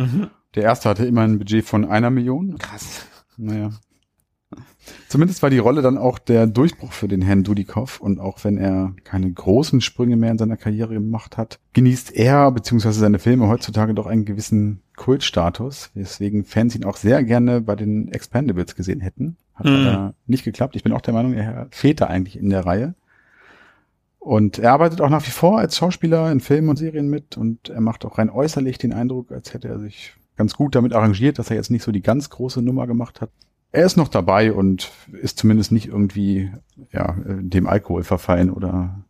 Der 0.55 0.63
erste 0.63 0.89
hatte 0.89 1.05
immerhin 1.05 1.33
ein 1.33 1.39
Budget 1.39 1.65
von 1.65 1.85
einer 1.85 2.09
Million. 2.09 2.57
Krass. 2.57 3.05
Naja. 3.37 3.71
Zumindest 5.07 5.41
war 5.43 5.49
die 5.49 5.57
Rolle 5.57 5.81
dann 5.81 5.97
auch 5.97 6.19
der 6.19 6.47
Durchbruch 6.47 6.91
für 6.91 7.07
den 7.07 7.21
Herrn 7.21 7.43
Dudikoff 7.43 7.99
und 7.99 8.19
auch 8.19 8.43
wenn 8.43 8.57
er 8.57 8.93
keine 9.03 9.31
großen 9.31 9.81
Sprünge 9.81 10.15
mehr 10.15 10.31
in 10.31 10.37
seiner 10.37 10.57
Karriere 10.57 10.93
gemacht 10.93 11.37
hat, 11.37 11.59
genießt 11.73 12.15
er 12.15 12.51
bzw. 12.51 12.91
seine 12.91 13.19
Filme 13.19 13.47
heutzutage 13.47 13.93
doch 13.93 14.07
einen 14.07 14.25
gewissen 14.25 14.81
Kultstatus, 14.95 15.91
weswegen 15.93 16.45
Fans 16.45 16.75
ihn 16.75 16.85
auch 16.85 16.97
sehr 16.97 17.23
gerne 17.23 17.61
bei 17.61 17.75
den 17.75 18.09
Expendables 18.11 18.75
gesehen 18.75 19.01
hätten. 19.01 19.37
Hat 19.55 19.65
Mhm. 19.67 19.87
aber 19.87 20.13
nicht 20.27 20.43
geklappt. 20.43 20.75
Ich 20.75 20.83
bin 20.83 20.93
auch 20.93 21.01
der 21.01 21.13
Meinung, 21.13 21.33
er 21.33 21.67
fehlt 21.71 22.01
da 22.01 22.07
eigentlich 22.07 22.37
in 22.37 22.49
der 22.49 22.65
Reihe. 22.65 22.95
Und 24.19 24.57
er 24.57 24.73
arbeitet 24.73 25.01
auch 25.01 25.09
nach 25.09 25.25
wie 25.27 25.31
vor 25.31 25.59
als 25.59 25.77
Schauspieler 25.77 26.31
in 26.31 26.39
Filmen 26.39 26.69
und 26.69 26.77
Serien 26.77 27.09
mit 27.09 27.37
und 27.37 27.69
er 27.69 27.81
macht 27.81 28.05
auch 28.05 28.17
rein 28.17 28.31
äußerlich 28.31 28.79
den 28.79 28.91
Eindruck, 28.91 29.31
als 29.31 29.53
hätte 29.53 29.67
er 29.67 29.79
sich 29.79 30.13
ganz 30.35 30.55
gut 30.55 30.73
damit 30.75 30.93
arrangiert, 30.93 31.37
dass 31.37 31.49
er 31.51 31.55
jetzt 31.55 31.69
nicht 31.69 31.83
so 31.83 31.91
die 31.91 32.01
ganz 32.01 32.29
große 32.29 32.61
Nummer 32.61 32.87
gemacht 32.87 33.21
hat. 33.21 33.29
Er 33.75 33.85
ist 33.85 33.97
noch 33.97 34.07
dabei 34.07 34.53
und 34.53 34.91
ist 35.21 35.37
zumindest 35.39 35.71
nicht 35.71 35.87
irgendwie 35.87 36.51
ja, 36.91 37.15
dem 37.25 37.67
Alkohol 37.67 38.03
verfallen 38.03 38.49
oder 38.49 39.03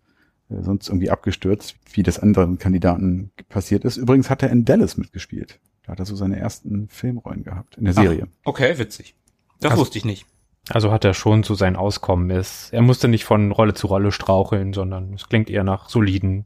äh, 0.50 0.62
sonst 0.62 0.88
irgendwie 0.90 1.10
abgestürzt, 1.10 1.76
wie 1.94 2.04
das 2.04 2.20
anderen 2.20 2.58
Kandidaten 2.58 3.32
passiert 3.50 3.86
ist. 3.86 3.98
Übrigens 3.98 4.30
hat 4.30 4.44
er 4.44 4.50
in 4.50 4.66
Dallas 4.66 4.98
mitgespielt. 4.98 5.60
Da 5.84 5.92
hat 5.92 6.00
er 6.00 6.06
so 6.06 6.16
seine 6.16 6.40
ersten 6.40 6.88
Filmrollen 6.90 7.44
gehabt 7.44 7.78
in 7.78 7.86
der 7.86 7.94
Serie. 7.94 8.28
Okay, 8.44 8.78
witzig. 8.80 9.16
Das 9.60 9.72
Also- 9.72 9.82
wusste 9.82 9.98
ich 9.98 10.06
nicht. 10.06 10.26
Also 10.70 10.92
hat 10.92 11.06
er 11.06 11.14
schon 11.14 11.44
so 11.44 11.54
sein 11.54 11.76
Auskommen 11.76 12.32
ist. 12.32 12.74
Er 12.74 12.82
musste 12.82 13.08
nicht 13.08 13.24
von 13.24 13.52
Rolle 13.52 13.76
zu 13.76 13.86
Rolle 13.86 14.12
straucheln, 14.12 14.74
sondern 14.74 15.14
es 15.14 15.30
klingt 15.30 15.48
eher 15.48 15.64
nach 15.64 15.90
soliden 15.90 16.46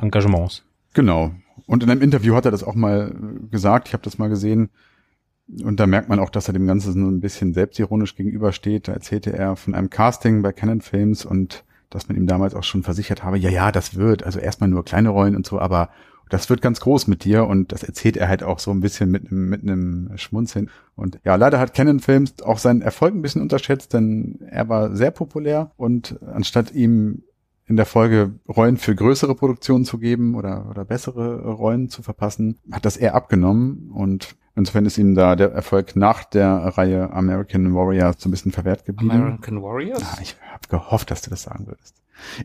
Engagements. 0.00 0.62
Genau. 0.94 1.32
Und 1.66 1.82
in 1.82 1.90
einem 1.90 2.00
Interview 2.02 2.36
hat 2.36 2.44
er 2.44 2.52
das 2.52 2.62
auch 2.62 2.76
mal 2.76 3.12
gesagt. 3.50 3.88
Ich 3.88 3.92
habe 3.94 4.04
das 4.04 4.18
mal 4.18 4.28
gesehen. 4.28 4.70
Und 5.62 5.80
da 5.80 5.86
merkt 5.86 6.08
man 6.08 6.18
auch, 6.18 6.30
dass 6.30 6.48
er 6.48 6.52
dem 6.52 6.66
Ganzen 6.66 6.92
so 6.92 6.98
ein 6.98 7.20
bisschen 7.20 7.54
selbstironisch 7.54 8.16
gegenübersteht. 8.16 8.88
Da 8.88 8.92
erzählte 8.92 9.32
er 9.32 9.56
von 9.56 9.74
einem 9.74 9.88
Casting 9.88 10.42
bei 10.42 10.52
Canon 10.52 10.82
Films 10.82 11.24
und 11.24 11.64
dass 11.90 12.08
man 12.08 12.16
ihm 12.16 12.26
damals 12.26 12.54
auch 12.54 12.64
schon 12.64 12.82
versichert 12.82 13.24
habe, 13.24 13.38
ja, 13.38 13.48
ja, 13.48 13.72
das 13.72 13.94
wird, 13.94 14.22
also 14.22 14.38
erstmal 14.38 14.68
nur 14.68 14.84
kleine 14.84 15.08
Rollen 15.08 15.34
und 15.34 15.46
so, 15.46 15.58
aber 15.58 15.88
das 16.28 16.50
wird 16.50 16.60
ganz 16.60 16.80
groß 16.80 17.06
mit 17.06 17.24
dir 17.24 17.46
und 17.46 17.72
das 17.72 17.82
erzählt 17.82 18.18
er 18.18 18.28
halt 18.28 18.42
auch 18.42 18.58
so 18.58 18.70
ein 18.70 18.80
bisschen 18.80 19.10
mit 19.10 19.30
einem, 19.30 19.48
mit 19.48 19.62
einem 19.62 20.10
Schmunzeln. 20.16 20.70
Und 20.94 21.18
ja, 21.24 21.36
leider 21.36 21.58
hat 21.58 21.72
Canon 21.72 22.00
Films 22.00 22.42
auch 22.42 22.58
seinen 22.58 22.82
Erfolg 22.82 23.14
ein 23.14 23.22
bisschen 23.22 23.40
unterschätzt, 23.40 23.94
denn 23.94 24.38
er 24.50 24.68
war 24.68 24.94
sehr 24.94 25.10
populär 25.10 25.70
und 25.76 26.18
anstatt 26.26 26.72
ihm 26.72 27.22
in 27.64 27.76
der 27.76 27.86
Folge 27.86 28.32
Rollen 28.48 28.78
für 28.78 28.94
größere 28.94 29.34
Produktionen 29.34 29.84
zu 29.84 29.98
geben 29.98 30.34
oder, 30.34 30.68
oder 30.70 30.84
bessere 30.84 31.50
Rollen 31.50 31.88
zu 31.88 32.02
verpassen, 32.02 32.58
hat 32.72 32.84
das 32.84 32.96
eher 32.96 33.14
abgenommen 33.14 33.90
und 33.92 34.36
insofern 34.58 34.84
ist 34.86 34.98
ihm 34.98 35.14
da 35.14 35.36
der 35.36 35.52
Erfolg 35.52 35.96
nach 35.96 36.24
der 36.24 36.48
Reihe 36.76 37.10
American 37.12 37.74
Warrior 37.74 38.14
so 38.18 38.28
ein 38.28 38.32
bisschen 38.32 38.52
verwehrt 38.52 38.84
geblieben. 38.84 39.10
American 39.12 39.62
Warriors? 39.62 40.02
Ah, 40.02 40.18
ich 40.20 40.36
habe 40.52 40.68
gehofft, 40.68 41.10
dass 41.10 41.22
du 41.22 41.30
das 41.30 41.42
sagen 41.44 41.66
würdest. 41.66 41.96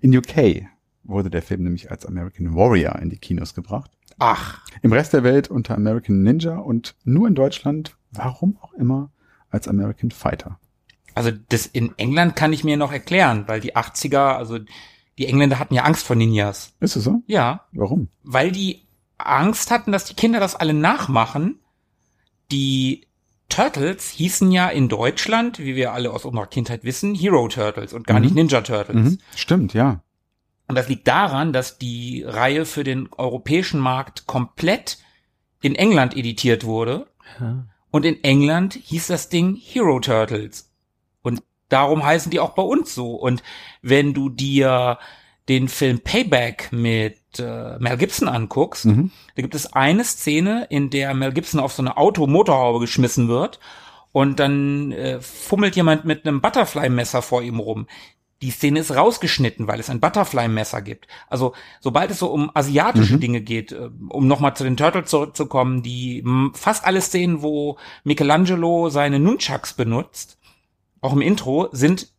In 0.01 0.15
UK 0.15 0.65
wurde 1.03 1.29
der 1.29 1.41
Film 1.41 1.63
nämlich 1.63 1.91
als 1.91 2.05
American 2.05 2.55
Warrior 2.55 2.95
in 2.99 3.09
die 3.09 3.17
Kinos 3.17 3.53
gebracht. 3.53 3.91
Ach, 4.19 4.61
Im 4.83 4.93
Rest 4.93 5.11
der 5.13 5.23
Welt 5.23 5.49
unter 5.49 5.75
American 5.75 6.21
Ninja 6.21 6.57
und 6.57 6.95
nur 7.03 7.27
in 7.27 7.35
Deutschland, 7.35 7.97
warum 8.11 8.57
auch 8.61 8.73
immer, 8.73 9.09
als 9.49 9.67
American 9.67 10.11
Fighter. 10.11 10.59
also 11.15 11.31
das 11.49 11.65
in 11.65 11.93
England 11.97 12.35
kann 12.35 12.53
ich 12.53 12.63
mir 12.63 12.77
noch 12.77 12.91
erklären, 12.91 13.43
weil 13.47 13.59
die 13.59 13.75
80er, 13.75 14.35
also 14.35 14.59
die 15.17 15.25
Engländer 15.27 15.59
hatten 15.59 15.73
ja 15.73 15.83
Angst 15.83 16.05
vor 16.05 16.15
Ninjas. 16.15 16.73
Ist 16.79 16.95
es 16.95 17.03
so? 17.03 17.21
Ja, 17.27 17.65
Warum? 17.71 18.07
weil 18.23 18.51
die 18.51 18.83
Angst 19.17 19.71
hatten, 19.71 19.91
dass 19.91 20.05
die 20.05 20.15
Kinder 20.15 20.39
das 20.39 20.55
alle 20.55 20.73
nachmachen. 20.73 21.59
Die 22.53 23.07
Turtles 23.49 24.09
hießen 24.09 24.51
ja 24.51 24.69
in 24.69 24.89
Deutschland, 24.89 25.59
wie 25.59 25.75
wir 25.75 25.91
alle 25.93 26.11
aus 26.11 26.23
unserer 26.25 26.47
Kindheit 26.47 26.83
wissen, 26.83 27.13
Hero 27.15 27.47
Turtles 27.47 27.93
und 27.93 28.07
gar 28.07 28.17
Mhm. 28.19 28.25
nicht 28.25 28.35
Ninja 28.35 28.61
Turtles. 28.61 28.95
Mhm. 28.95 29.17
Stimmt, 29.35 29.73
ja. 29.73 30.01
Und 30.67 30.75
das 30.75 30.87
liegt 30.87 31.07
daran, 31.07 31.51
dass 31.51 31.77
die 31.77 32.23
Reihe 32.25 32.65
für 32.65 32.83
den 32.83 33.09
europäischen 33.11 33.79
Markt 33.79 34.27
komplett 34.27 34.97
in 35.61 35.75
England 35.75 36.15
editiert 36.15 36.63
wurde. 36.63 37.07
Und 37.91 38.05
in 38.05 38.23
England 38.23 38.75
hieß 38.81 39.07
das 39.07 39.29
Ding 39.29 39.55
Hero 39.55 39.99
Turtles. 39.99 40.71
Und 41.21 41.41
darum 41.69 42.03
heißen 42.03 42.31
die 42.31 42.39
auch 42.39 42.51
bei 42.55 42.63
uns 42.63 42.95
so. 42.95 43.15
Und 43.15 43.43
wenn 43.81 44.13
du 44.13 44.29
dir 44.29 44.99
den 45.49 45.67
Film 45.67 45.99
Payback 45.99 46.69
mit 46.71 47.17
äh, 47.39 47.77
Mel 47.79 47.97
Gibson 47.97 48.27
anguckst, 48.27 48.85
Mhm. 48.85 49.11
da 49.35 49.41
gibt 49.41 49.55
es 49.55 49.73
eine 49.73 50.03
Szene, 50.03 50.67
in 50.69 50.89
der 50.89 51.13
Mel 51.13 51.33
Gibson 51.33 51.59
auf 51.59 51.73
so 51.73 51.81
eine 51.81 51.97
Automotorhaube 51.97 52.79
geschmissen 52.79 53.27
wird 53.27 53.59
und 54.11 54.39
dann 54.39 54.91
äh, 54.91 55.19
fummelt 55.21 55.75
jemand 55.75 56.05
mit 56.05 56.25
einem 56.25 56.41
Butterfly-Messer 56.41 57.21
vor 57.21 57.41
ihm 57.41 57.59
rum. 57.59 57.87
Die 58.41 58.51
Szene 58.51 58.79
ist 58.81 58.93
rausgeschnitten, 58.93 59.67
weil 59.69 59.79
es 59.79 59.89
ein 59.89 60.01
Butterfly-Messer 60.01 60.81
gibt. 60.81 61.07
Also 61.29 61.53
sobald 61.79 62.11
es 62.11 62.19
so 62.19 62.27
um 62.27 62.51
asiatische 62.53 63.17
Dinge 63.17 63.39
geht, 63.41 63.71
äh, 63.71 63.89
um 64.09 64.27
nochmal 64.27 64.55
zu 64.55 64.63
den 64.65 64.75
Turtles 64.77 65.09
zurückzukommen, 65.09 65.81
die 65.81 66.23
fast 66.53 66.85
alle 66.85 66.99
Szenen, 67.01 67.41
wo 67.41 67.77
Michelangelo 68.03 68.89
seine 68.89 69.19
Nunchucks 69.19 69.73
benutzt, 69.73 70.37
auch 70.99 71.13
im 71.13 71.21
Intro, 71.21 71.69
sind 71.71 72.09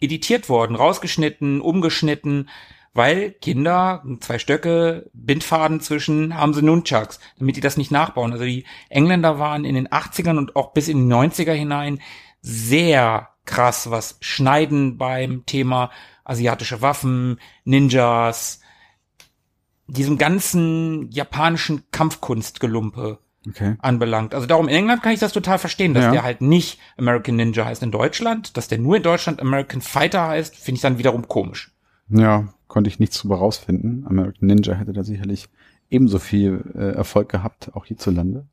editiert 0.00 0.48
worden, 0.48 0.76
rausgeschnitten, 0.76 1.60
umgeschnitten, 1.60 2.48
weil 2.94 3.30
Kinder, 3.32 4.02
zwei 4.20 4.38
Stöcke, 4.38 5.10
Bindfaden 5.14 5.80
zwischen, 5.80 6.36
haben 6.36 6.54
sie 6.54 6.62
Nunchucks, 6.62 7.20
damit 7.38 7.56
die 7.56 7.60
das 7.60 7.76
nicht 7.76 7.90
nachbauen. 7.90 8.32
Also 8.32 8.44
die 8.44 8.64
Engländer 8.90 9.38
waren 9.38 9.64
in 9.64 9.74
den 9.74 9.88
80ern 9.88 10.36
und 10.38 10.56
auch 10.56 10.72
bis 10.72 10.88
in 10.88 11.08
die 11.08 11.14
90er 11.14 11.52
hinein 11.52 12.00
sehr 12.40 13.28
krass, 13.44 13.90
was 13.90 14.18
Schneiden 14.20 14.98
beim 14.98 15.44
Thema 15.46 15.90
asiatische 16.24 16.82
Waffen, 16.82 17.40
Ninjas, 17.64 18.60
diesem 19.86 20.18
ganzen 20.18 21.10
japanischen 21.10 21.84
Kampfkunstgelumpe 21.90 23.18
Okay. 23.48 23.74
anbelangt. 23.80 24.34
Also 24.36 24.46
darum 24.46 24.68
in 24.68 24.76
England 24.76 25.02
kann 25.02 25.12
ich 25.12 25.18
das 25.18 25.32
total 25.32 25.58
verstehen, 25.58 25.94
dass 25.94 26.04
Ja. 26.04 26.10
der 26.12 26.22
halt 26.22 26.42
nicht 26.42 26.78
American 26.96 27.34
Ninja 27.34 27.64
heißt 27.64 27.82
in 27.82 27.90
Deutschland, 27.90 28.56
dass 28.56 28.68
der 28.68 28.78
nur 28.78 28.98
in 28.98 29.02
Deutschland 29.02 29.40
American 29.40 29.80
Fighter 29.80 30.28
heißt, 30.28 30.54
finde 30.54 30.76
ich 30.76 30.82
dann 30.82 30.98
wiederum 30.98 31.26
komisch. 31.26 31.72
Ja, 32.08 32.46
konnte 32.72 32.88
ich 32.88 32.98
nichts 32.98 33.18
drüber 33.18 33.36
rausfinden. 33.36 34.06
American 34.08 34.46
Ninja 34.46 34.72
hätte 34.72 34.94
da 34.94 35.04
sicherlich 35.04 35.50
ebenso 35.90 36.18
viel 36.18 36.64
äh, 36.74 36.92
Erfolg 36.92 37.28
gehabt, 37.28 37.70
auch 37.74 37.84
hierzulande. 37.84 38.46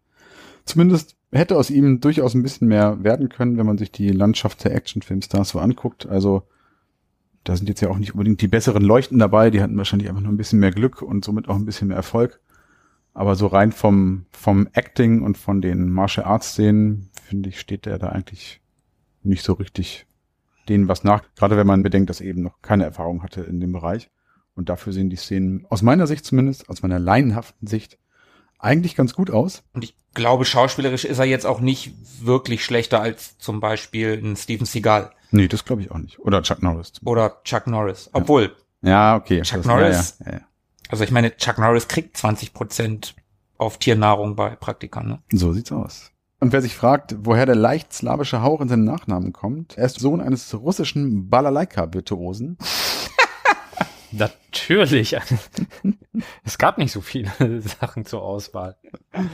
Zumindest 0.65 1.15
hätte 1.31 1.55
aus 1.55 1.69
ihm 1.69 2.01
durchaus 2.01 2.35
ein 2.35 2.43
bisschen 2.43 2.67
mehr 2.67 3.01
werden 3.01 3.29
können, 3.29 3.57
wenn 3.57 3.65
man 3.65 3.77
sich 3.77 3.93
die 3.93 4.09
Landschaft 4.09 4.65
der 4.65 4.75
Actionfilmstars 4.75 5.47
so 5.47 5.59
anguckt. 5.59 6.05
Also 6.05 6.43
da 7.45 7.55
sind 7.55 7.69
jetzt 7.69 7.79
ja 7.79 7.89
auch 7.89 7.97
nicht 7.97 8.11
unbedingt 8.13 8.41
die 8.41 8.49
besseren 8.49 8.83
Leuchten 8.83 9.19
dabei, 9.19 9.51
die 9.51 9.61
hatten 9.61 9.77
wahrscheinlich 9.77 10.09
einfach 10.09 10.21
nur 10.21 10.33
ein 10.33 10.37
bisschen 10.37 10.59
mehr 10.59 10.71
Glück 10.71 11.01
und 11.01 11.23
somit 11.23 11.47
auch 11.47 11.55
ein 11.55 11.65
bisschen 11.65 11.87
mehr 11.87 11.97
Erfolg. 11.97 12.41
Aber 13.13 13.35
so 13.35 13.47
rein 13.47 13.71
vom, 13.71 14.25
vom 14.31 14.67
Acting 14.73 15.21
und 15.21 15.37
von 15.37 15.61
den 15.61 15.89
Martial 15.89 16.25
Arts 16.25 16.49
Szenen, 16.49 17.09
finde 17.23 17.47
ich, 17.47 17.59
steht 17.61 17.87
er 17.87 17.99
da 17.99 18.09
eigentlich 18.09 18.59
nicht 19.23 19.43
so 19.43 19.53
richtig 19.53 20.07
denen 20.69 20.87
was 20.87 21.03
nach. 21.03 21.23
Gerade 21.35 21.57
wenn 21.57 21.67
man 21.67 21.83
bedenkt, 21.83 22.09
dass 22.09 22.21
er 22.21 22.27
eben 22.27 22.41
noch 22.41 22.61
keine 22.61 22.85
Erfahrung 22.85 23.23
hatte 23.23 23.41
in 23.41 23.59
dem 23.59 23.71
Bereich. 23.71 24.09
Und 24.55 24.69
dafür 24.69 24.93
sehen 24.93 25.09
die 25.09 25.15
Szenen 25.15 25.65
aus 25.69 25.81
meiner 25.81 26.07
Sicht 26.07 26.25
zumindest, 26.25 26.69
aus 26.69 26.81
meiner 26.81 26.99
laienhaften 26.99 27.67
Sicht, 27.67 27.97
eigentlich 28.57 28.95
ganz 28.95 29.13
gut 29.13 29.31
aus. 29.31 29.63
Und 29.73 29.83
ich 29.83 29.95
glaube, 30.13 30.43
schauspielerisch 30.43 31.05
ist 31.05 31.19
er 31.19 31.25
jetzt 31.25 31.45
auch 31.45 31.61
nicht 31.61 31.93
wirklich 32.21 32.65
schlechter 32.65 33.01
als 33.01 33.37
zum 33.37 33.61
Beispiel 33.61 34.21
ein 34.21 34.35
Steven 34.35 34.65
Seagal 34.65 35.11
Nee, 35.31 35.47
das 35.47 35.65
glaube 35.65 35.81
ich 35.81 35.91
auch 35.91 35.97
nicht. 35.97 36.19
Oder 36.19 36.41
Chuck 36.41 36.61
Norris. 36.61 36.93
oder 37.03 37.41
Chuck 37.43 37.67
Norris. 37.67 38.09
Obwohl, 38.13 38.55
Ja, 38.81 39.15
okay. 39.15 39.41
Chuck 39.41 39.59
das, 39.59 39.65
Norris? 39.65 40.17
Ja, 40.19 40.25
ja, 40.25 40.37
ja. 40.39 40.45
also 40.89 41.03
ich 41.03 41.11
meine, 41.11 41.35
Chuck 41.37 41.57
Norris 41.57 41.87
kriegt 41.87 42.17
20 42.17 42.53
Prozent 42.53 43.15
auf 43.57 43.77
Tiernahrung 43.77 44.35
bei 44.35 44.55
Praktikern. 44.55 45.07
Ne? 45.07 45.21
So 45.31 45.53
sieht's 45.53 45.71
aus. 45.71 46.11
Und 46.39 46.53
wer 46.53 46.61
sich 46.61 46.75
fragt, 46.75 47.15
woher 47.19 47.45
der 47.45 47.55
leicht 47.55 47.93
slawische 47.93 48.41
Hauch 48.41 48.61
in 48.61 48.69
seinen 48.69 48.85
Nachnamen 48.85 49.33
kommt, 49.33 49.77
er 49.77 49.85
ist 49.85 49.99
Sohn 49.99 50.21
eines 50.21 50.53
russischen 50.53 51.29
Balalaika-Virtuosen. 51.29 52.57
Natürlich. 54.11 55.15
es 56.43 56.57
gab 56.57 56.77
nicht 56.77 56.91
so 56.91 57.01
viele 57.01 57.31
Sachen 57.61 58.05
zur 58.05 58.23
Auswahl. 58.23 58.77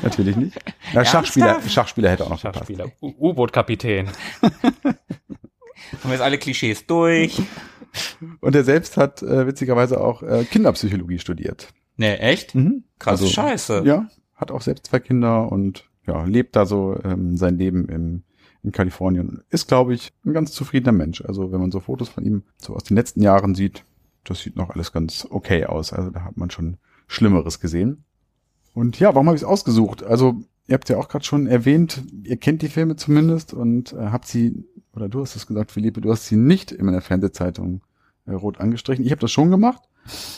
Natürlich 0.04 0.36
nicht. 0.36 0.58
Ja, 0.94 1.06
Schachspieler, 1.06 1.62
Schachspieler 1.62 2.10
hätte 2.10 2.26
auch 2.26 2.30
noch 2.30 2.42
gepasst. 2.42 2.58
Schachspieler. 2.58 2.92
U-Boot-Kapitän. 3.02 4.10
Haben 4.82 4.98
wir 6.04 6.12
jetzt 6.12 6.22
alle 6.22 6.38
Klischees 6.38 6.88
durch? 6.88 7.42
Und 8.42 8.56
er 8.56 8.64
selbst 8.64 8.98
hat 8.98 9.22
äh, 9.22 9.48
witzigerweise 9.48 10.02
auch 10.02 10.24
äh, 10.24 10.44
Kinderpsychologie 10.44 11.20
studiert. 11.20 11.70
Ne, 11.98 12.20
echt? 12.20 12.56
Mhm. 12.56 12.84
Krass 13.00 13.22
Also, 13.22 13.28
Scheiße. 13.28 13.84
Ja, 13.86 14.10
hat 14.36 14.52
auch 14.52 14.62
selbst 14.62 14.88
zwei 14.88 15.00
Kinder 15.00 15.50
und 15.52 15.86
ja, 16.08 16.24
lebt 16.26 16.56
da 16.56 16.66
so 16.66 16.98
ähm, 17.04 17.38
sein 17.38 17.58
Leben 17.58 17.88
im, 17.90 18.24
in 18.64 18.72
Kalifornien. 18.72 19.42
Ist, 19.50 19.68
glaube 19.68 19.94
ich, 19.94 20.14
ein 20.26 20.34
ganz 20.34 20.52
zufriedener 20.52 20.92
Mensch. 20.92 21.22
Also 21.22 21.52
wenn 21.52 21.60
man 21.60 21.72
so 21.72 21.80
Fotos 21.80 22.10
von 22.10 22.26
ihm 22.26 22.44
so 22.58 22.76
aus 22.76 22.84
den 22.84 22.98
letzten 22.98 23.22
Jahren 23.22 23.56
sieht, 23.56 23.84
das 24.24 24.40
sieht 24.40 24.56
noch 24.56 24.72
alles 24.72 24.92
ganz 24.92 25.28
okay 25.30 25.66
aus. 25.66 25.94
Also 25.94 26.10
da 26.10 26.24
hat 26.24 26.38
man 26.38 26.50
schon 26.50 26.78
Schlimmeres 27.08 27.60
gesehen. 27.60 28.04
Und 28.74 29.00
ja, 29.00 29.14
warum 29.14 29.28
habe 29.28 29.36
ich 29.36 29.44
es 29.44 29.48
ausgesucht? 29.48 30.04
Also 30.04 30.42
ihr 30.68 30.74
habt 30.74 30.90
ja 30.90 30.98
auch 30.98 31.08
gerade 31.08 31.24
schon 31.24 31.48
erwähnt, 31.48 32.04
ihr 32.24 32.38
kennt 32.38 32.62
die 32.62 32.70
Filme 32.70 32.96
zumindest 32.96 33.54
und 33.54 33.94
äh, 33.94 34.08
habt 34.08 34.26
sie, 34.28 34.66
oder 34.94 35.08
du 35.08 35.22
hast 35.22 35.36
es 35.36 35.48
gesagt, 35.48 35.72
Philippe, 35.72 36.02
du 36.02 36.12
hast 36.12 36.26
sie 36.26 36.36
nicht 36.36 36.72
in 36.72 36.86
meiner 36.86 37.02
Fernsehzeitung 37.02 37.82
äh, 38.26 38.32
rot 38.34 38.60
angestrichen. 38.60 39.06
Ich 39.06 39.12
habe 39.12 39.22
das 39.22 39.32
schon 39.32 39.52
gemacht. 39.52 39.84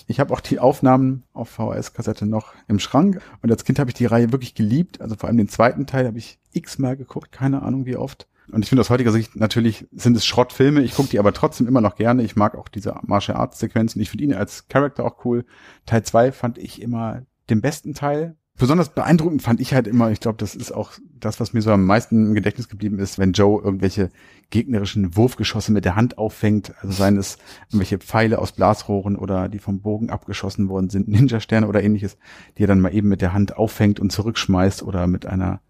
Ich 0.07 0.19
habe 0.19 0.33
auch 0.33 0.39
die 0.39 0.59
Aufnahmen 0.59 1.23
auf 1.33 1.49
VHS-Kassette 1.49 2.25
noch 2.25 2.53
im 2.67 2.79
Schrank. 2.79 3.21
Und 3.41 3.51
als 3.51 3.63
Kind 3.63 3.79
habe 3.79 3.89
ich 3.89 3.95
die 3.95 4.05
Reihe 4.05 4.31
wirklich 4.31 4.55
geliebt. 4.55 5.01
Also 5.01 5.15
vor 5.15 5.27
allem 5.27 5.37
den 5.37 5.49
zweiten 5.49 5.85
Teil 5.85 6.07
habe 6.07 6.17
ich 6.17 6.39
x-mal 6.51 6.95
geguckt, 6.95 7.31
keine 7.31 7.61
Ahnung 7.61 7.85
wie 7.85 7.97
oft. 7.97 8.27
Und 8.51 8.63
ich 8.63 8.69
finde 8.69 8.81
aus 8.81 8.89
heutiger 8.89 9.11
Sicht 9.11 9.35
natürlich 9.35 9.87
sind 9.91 10.15
es 10.15 10.25
Schrottfilme. 10.25 10.81
Ich 10.81 10.95
gucke 10.95 11.09
die 11.09 11.19
aber 11.19 11.33
trotzdem 11.33 11.67
immer 11.67 11.81
noch 11.81 11.95
gerne. 11.95 12.23
Ich 12.23 12.35
mag 12.35 12.55
auch 12.55 12.69
diese 12.69 12.95
Martial 13.03 13.37
Arts 13.37 13.59
Sequenzen. 13.59 14.01
Ich 14.01 14.09
finde 14.09 14.23
ihn 14.23 14.33
als 14.33 14.69
Charakter 14.69 15.03
auch 15.03 15.25
cool. 15.25 15.45
Teil 15.85 16.03
zwei 16.03 16.31
fand 16.31 16.57
ich 16.57 16.81
immer 16.81 17.23
den 17.49 17.61
besten 17.61 17.93
Teil. 17.93 18.37
Besonders 18.57 18.89
beeindruckend 18.89 19.43
fand 19.43 19.59
ich 19.61 19.75
halt 19.75 19.85
immer, 19.85 20.09
ich 20.09 20.19
glaube, 20.19 20.39
das 20.39 20.55
ist 20.55 20.71
auch 20.71 20.93
das, 21.19 21.39
was 21.39 21.53
mir 21.53 21.61
so 21.61 21.71
am 21.71 21.85
meisten 21.85 22.27
im 22.27 22.33
Gedächtnis 22.33 22.67
geblieben 22.67 22.97
ist, 22.97 23.19
wenn 23.19 23.33
Joe 23.33 23.61
irgendwelche 23.61 24.09
gegnerischen 24.49 25.15
Wurfgeschosse 25.15 25.71
mit 25.71 25.85
der 25.85 25.95
Hand 25.95 26.17
auffängt, 26.17 26.73
also 26.81 26.91
seien 26.91 27.17
es 27.17 27.37
irgendwelche 27.67 27.99
Pfeile 27.99 28.39
aus 28.39 28.53
Blasrohren 28.53 29.15
oder 29.15 29.47
die 29.47 29.59
vom 29.59 29.81
Bogen 29.81 30.09
abgeschossen 30.09 30.69
worden 30.69 30.89
sind, 30.89 31.07
Ninja-Sterne 31.07 31.67
oder 31.67 31.83
ähnliches, 31.83 32.17
die 32.57 32.63
er 32.63 32.67
dann 32.67 32.81
mal 32.81 32.95
eben 32.95 33.09
mit 33.09 33.21
der 33.21 33.33
Hand 33.33 33.55
auffängt 33.57 33.99
und 33.99 34.11
zurückschmeißt 34.11 34.81
oder 34.81 35.05
mit 35.05 35.27
einer, 35.27 35.61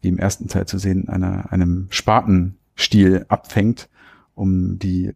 wie 0.00 0.08
im 0.08 0.18
ersten 0.18 0.48
Teil 0.48 0.66
zu 0.66 0.78
sehen, 0.78 1.08
einer, 1.08 1.52
einem 1.52 1.86
Spatenstiel 1.90 3.24
abfängt, 3.28 3.88
um 4.34 4.80
die 4.80 5.12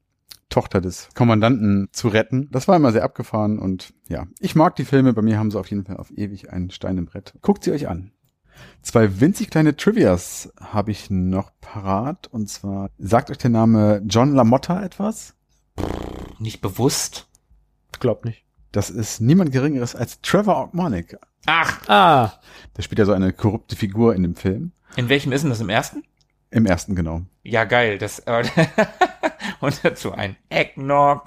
Tochter 0.57 0.81
des 0.81 1.11
Kommandanten 1.15 1.89
zu 1.93 2.09
retten. 2.09 2.49
Das 2.51 2.67
war 2.67 2.77
immer 2.77 2.91
sehr 2.91 3.05
abgefahren 3.05 3.59
und 3.59 3.93
ja, 4.09 4.27
ich 4.41 4.55
mag 4.55 4.75
die 4.77 4.87
Filme. 4.87 5.13
Bei 5.13 5.21
mir 5.21 5.39
haben 5.39 5.51
sie 5.51 5.59
auf 5.61 5.69
jeden 5.69 5.85
Fall 5.85 5.99
auf 5.99 6.11
ewig 6.17 6.51
einen 6.51 6.71
Stein 6.71 6.97
im 6.97 7.05
Brett. 7.05 7.35
Guckt 7.43 7.63
sie 7.63 7.73
euch 7.73 7.89
an. 7.89 8.13
Zwei 8.81 9.21
winzig 9.21 9.51
kleine 9.51 9.77
Trivias 9.77 10.51
habe 10.59 10.93
ich 10.93 11.11
noch 11.11 11.51
parat 11.61 12.27
und 12.29 12.49
zwar 12.49 12.89
sagt 12.97 13.31
euch 13.31 13.37
der 13.37 13.51
Name 13.51 14.01
John 14.07 14.33
LaMotta 14.35 14.83
etwas? 14.83 15.35
Nicht 16.39 16.63
bewusst. 16.63 17.29
Glaub 18.01 18.25
nicht. 18.25 18.47
Das 18.73 18.89
ist 18.89 19.21
niemand 19.21 19.53
Geringeres 19.53 19.95
als 19.95 20.23
Trevor 20.23 20.57
Ogmonic. 20.65 21.19
Ach, 21.45 21.87
Ah, 21.87 22.33
Der 22.79 22.83
spielt 22.83 22.99
ja 22.99 23.05
so 23.05 23.13
eine 23.13 23.35
korrupte 23.35 23.77
Figur 23.77 24.15
in 24.15 24.23
dem 24.23 24.37
Film. 24.37 24.73
in 24.97 25.11
welchem 25.11 25.33
ist 25.33 25.43
denn 25.43 25.51
das 25.51 25.61
im 25.61 25.69
ersten? 25.69 26.03
Im 26.57 26.65
ersten 26.65 26.95
genau. 26.95 27.21
Ja, 27.43 27.65
geil. 27.65 27.99
Das, 27.99 28.21
äh, 28.21 28.43
und 29.61 29.85
dazu 29.85 30.13
ein 30.13 30.37
Eggnog. 30.49 31.25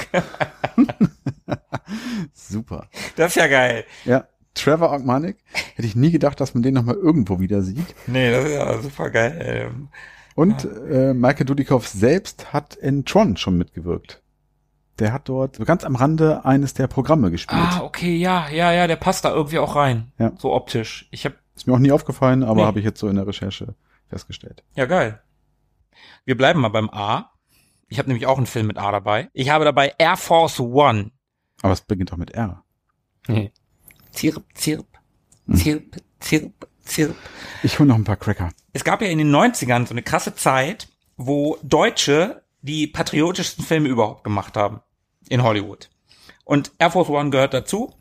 Super. 2.33 2.87
Das 3.15 3.31
ist 3.31 3.35
ja 3.35 3.47
geil. 3.47 3.85
Ja, 4.05 4.25
Trevor 4.55 4.91
Ogmonic. 4.91 5.37
Hätte 5.75 5.87
ich 5.87 5.95
nie 5.95 6.09
gedacht, 6.09 6.41
dass 6.41 6.55
man 6.55 6.63
den 6.63 6.73
nochmal 6.73 6.95
irgendwo 6.95 7.39
wieder 7.39 7.61
sieht. 7.61 7.85
Nee, 8.07 8.31
das 8.31 8.45
ist 8.45 8.53
ja 8.53 8.81
super 8.81 9.11
geil. 9.11 9.69
Ähm, 9.71 9.89
Und 10.33 10.65
äh, 10.89 11.13
Michael 11.13 11.45
Dudikoff 11.45 11.87
selbst 11.87 12.51
hat 12.51 12.73
in 12.75 13.05
Tron 13.05 13.37
schon 13.37 13.55
mitgewirkt. 13.55 14.23
Der 14.97 15.13
hat 15.13 15.29
dort 15.29 15.57
so 15.57 15.63
ganz 15.63 15.83
am 15.83 15.95
Rande 15.95 16.43
eines 16.43 16.73
der 16.73 16.87
Programme 16.87 17.29
gespielt. 17.29 17.61
ah, 17.61 17.81
okay, 17.83 18.15
ja, 18.17 18.49
ja, 18.49 18.73
ja, 18.73 18.87
der 18.87 18.95
passt 18.97 19.25
da 19.25 19.31
irgendwie 19.33 19.59
auch 19.59 19.75
rein. 19.75 20.11
Ja. 20.17 20.31
So 20.39 20.51
optisch. 20.53 21.07
Ich 21.11 21.23
hab, 21.25 21.33
Ist 21.55 21.67
mir 21.67 21.73
auch 21.75 21.79
nie 21.79 21.91
aufgefallen, 21.91 22.41
aber 22.43 22.61
Nee. 22.61 22.65
habe 22.65 22.79
ich 22.79 22.85
jetzt 22.85 22.99
so 22.99 23.07
in 23.07 23.15
der 23.15 23.27
Recherche 23.27 23.75
festgestellt. 24.09 24.63
ja, 24.75 24.85
geil. 24.87 25.21
Wir 26.25 26.37
bleiben 26.37 26.61
mal 26.61 26.69
beim 26.69 26.89
A. 26.89 27.31
Ich 27.87 27.97
habe 27.99 28.09
nämlich 28.09 28.27
auch 28.27 28.37
einen 28.37 28.45
Film 28.45 28.67
mit 28.67 28.77
A 28.77 28.91
dabei. 28.91 29.29
Ich 29.33 29.49
habe 29.49 29.65
dabei 29.65 29.93
Air 29.97 30.17
Force 30.17 30.59
One. 30.59 31.11
Aber 31.61 31.73
es 31.73 31.81
beginnt 31.81 32.13
auch 32.13 32.17
mit 32.17 32.31
R. 32.31 32.63
nee. 33.27 33.51
Zirp, 34.11 34.43
zirp, 34.55 34.85
Hm. 35.47 35.55
zirp, 35.55 35.95
zirp, 36.19 36.67
zirp. 36.83 37.15
Ich 37.63 37.77
hole 37.79 37.87
noch 37.89 37.95
ein 37.95 38.03
paar 38.03 38.17
Cracker. 38.17 38.51
Es 38.73 38.83
gab 38.83 39.01
ja 39.01 39.07
in 39.07 39.17
den 39.19 39.31
90ern 39.33 39.85
so 39.85 39.93
eine 39.93 40.01
krasse 40.03 40.33
Zeit, 40.35 40.87
wo 41.15 41.57
Deutsche 41.63 42.43
die 42.61 42.87
patriotischsten 42.87 43.63
Filme 43.63 43.87
überhaupt 43.89 44.23
gemacht 44.23 44.57
haben. 44.57 44.81
In 45.29 45.43
Hollywood. 45.43 45.89
Und 46.43 46.71
Air 46.79 46.91
Force 46.91 47.09
One 47.09 47.29
gehört 47.29 47.53
dazu. 47.53 47.93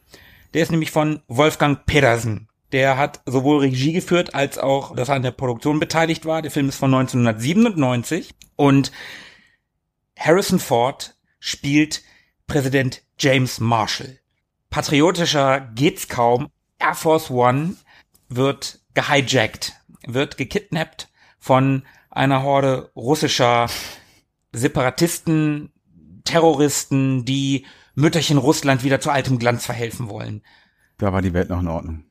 Der 0.54 0.62
ist 0.62 0.70
nämlich 0.70 0.90
von 0.90 1.22
Wolfgang 1.28 1.84
Pedersen. 1.84 2.47
Der 2.72 2.98
hat 2.98 3.22
sowohl 3.24 3.60
Regie 3.60 3.92
geführt, 3.92 4.34
als 4.34 4.58
auch, 4.58 4.94
dass 4.94 5.08
er 5.08 5.14
an 5.14 5.22
der 5.22 5.30
Produktion 5.30 5.80
beteiligt 5.80 6.26
war. 6.26 6.42
Der 6.42 6.50
Film 6.50 6.68
ist 6.68 6.76
von 6.76 6.92
1997. 6.92 8.34
Und 8.56 8.92
Harrison 10.18 10.58
Ford 10.58 11.16
spielt 11.40 12.02
Präsident 12.46 13.02
James 13.18 13.60
Marshall. 13.60 14.18
Patriotischer 14.70 15.60
geht's 15.74 16.08
kaum. 16.08 16.48
Air 16.78 16.94
Force 16.94 17.30
One 17.30 17.76
wird 18.28 18.80
gehijackt, 18.94 19.74
wird 20.06 20.36
gekidnappt 20.36 21.08
von 21.38 21.84
einer 22.10 22.42
Horde 22.42 22.90
russischer 22.94 23.68
Separatisten, 24.52 25.72
Terroristen, 26.24 27.24
die 27.24 27.66
Mütterchen 27.94 28.38
Russland 28.38 28.84
wieder 28.84 29.00
zu 29.00 29.10
altem 29.10 29.38
Glanz 29.38 29.66
verhelfen 29.66 30.08
wollen. 30.08 30.42
Da 30.98 31.12
war 31.12 31.22
die 31.22 31.32
Welt 31.32 31.48
noch 31.48 31.60
in 31.60 31.68
Ordnung. 31.68 32.04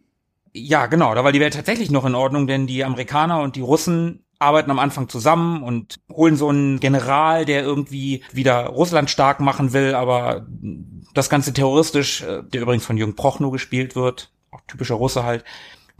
Ja, 0.59 0.87
genau, 0.87 1.13
da 1.13 1.23
war 1.23 1.31
die 1.31 1.39
Welt 1.39 1.53
tatsächlich 1.53 1.91
noch 1.91 2.05
in 2.05 2.15
Ordnung, 2.15 2.47
denn 2.47 2.67
die 2.67 2.83
Amerikaner 2.83 3.41
und 3.41 3.55
die 3.55 3.61
Russen 3.61 4.25
arbeiten 4.39 4.71
am 4.71 4.79
Anfang 4.79 5.09
zusammen 5.09 5.63
und 5.63 5.99
holen 6.11 6.35
so 6.35 6.49
einen 6.49 6.79
General, 6.79 7.45
der 7.45 7.63
irgendwie 7.63 8.23
wieder 8.31 8.67
Russland 8.67 9.09
stark 9.09 9.39
machen 9.39 9.73
will, 9.73 9.95
aber 9.95 10.45
das 11.13 11.29
Ganze 11.29 11.53
terroristisch, 11.53 12.21
äh, 12.21 12.43
der 12.43 12.61
übrigens 12.61 12.85
von 12.85 12.97
Jürgen 12.97 13.15
Prochnow 13.15 13.51
gespielt 13.51 13.95
wird, 13.95 14.31
auch 14.51 14.61
typischer 14.67 14.95
Russe 14.95 15.23
halt, 15.23 15.43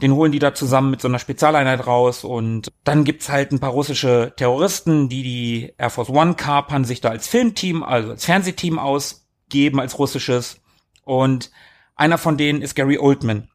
den 0.00 0.12
holen 0.12 0.30
die 0.30 0.38
da 0.38 0.54
zusammen 0.54 0.90
mit 0.90 1.00
so 1.00 1.08
einer 1.08 1.18
Spezialeinheit 1.18 1.86
raus 1.86 2.22
und 2.22 2.70
dann 2.84 3.02
gibt's 3.02 3.28
halt 3.28 3.50
ein 3.50 3.58
paar 3.58 3.70
russische 3.70 4.32
Terroristen, 4.36 5.08
die 5.08 5.22
die 5.22 5.74
Air 5.76 5.90
Force 5.90 6.10
One 6.10 6.34
kapern, 6.34 6.84
sich 6.84 7.00
da 7.00 7.08
als 7.08 7.26
Filmteam, 7.26 7.82
also 7.82 8.10
als 8.10 8.24
Fernsehteam 8.24 8.78
ausgeben, 8.78 9.80
als 9.80 9.98
russisches 9.98 10.60
und 11.04 11.50
einer 11.96 12.18
von 12.18 12.36
denen 12.36 12.62
ist 12.62 12.76
Gary 12.76 12.98
Oldman. 12.98 13.48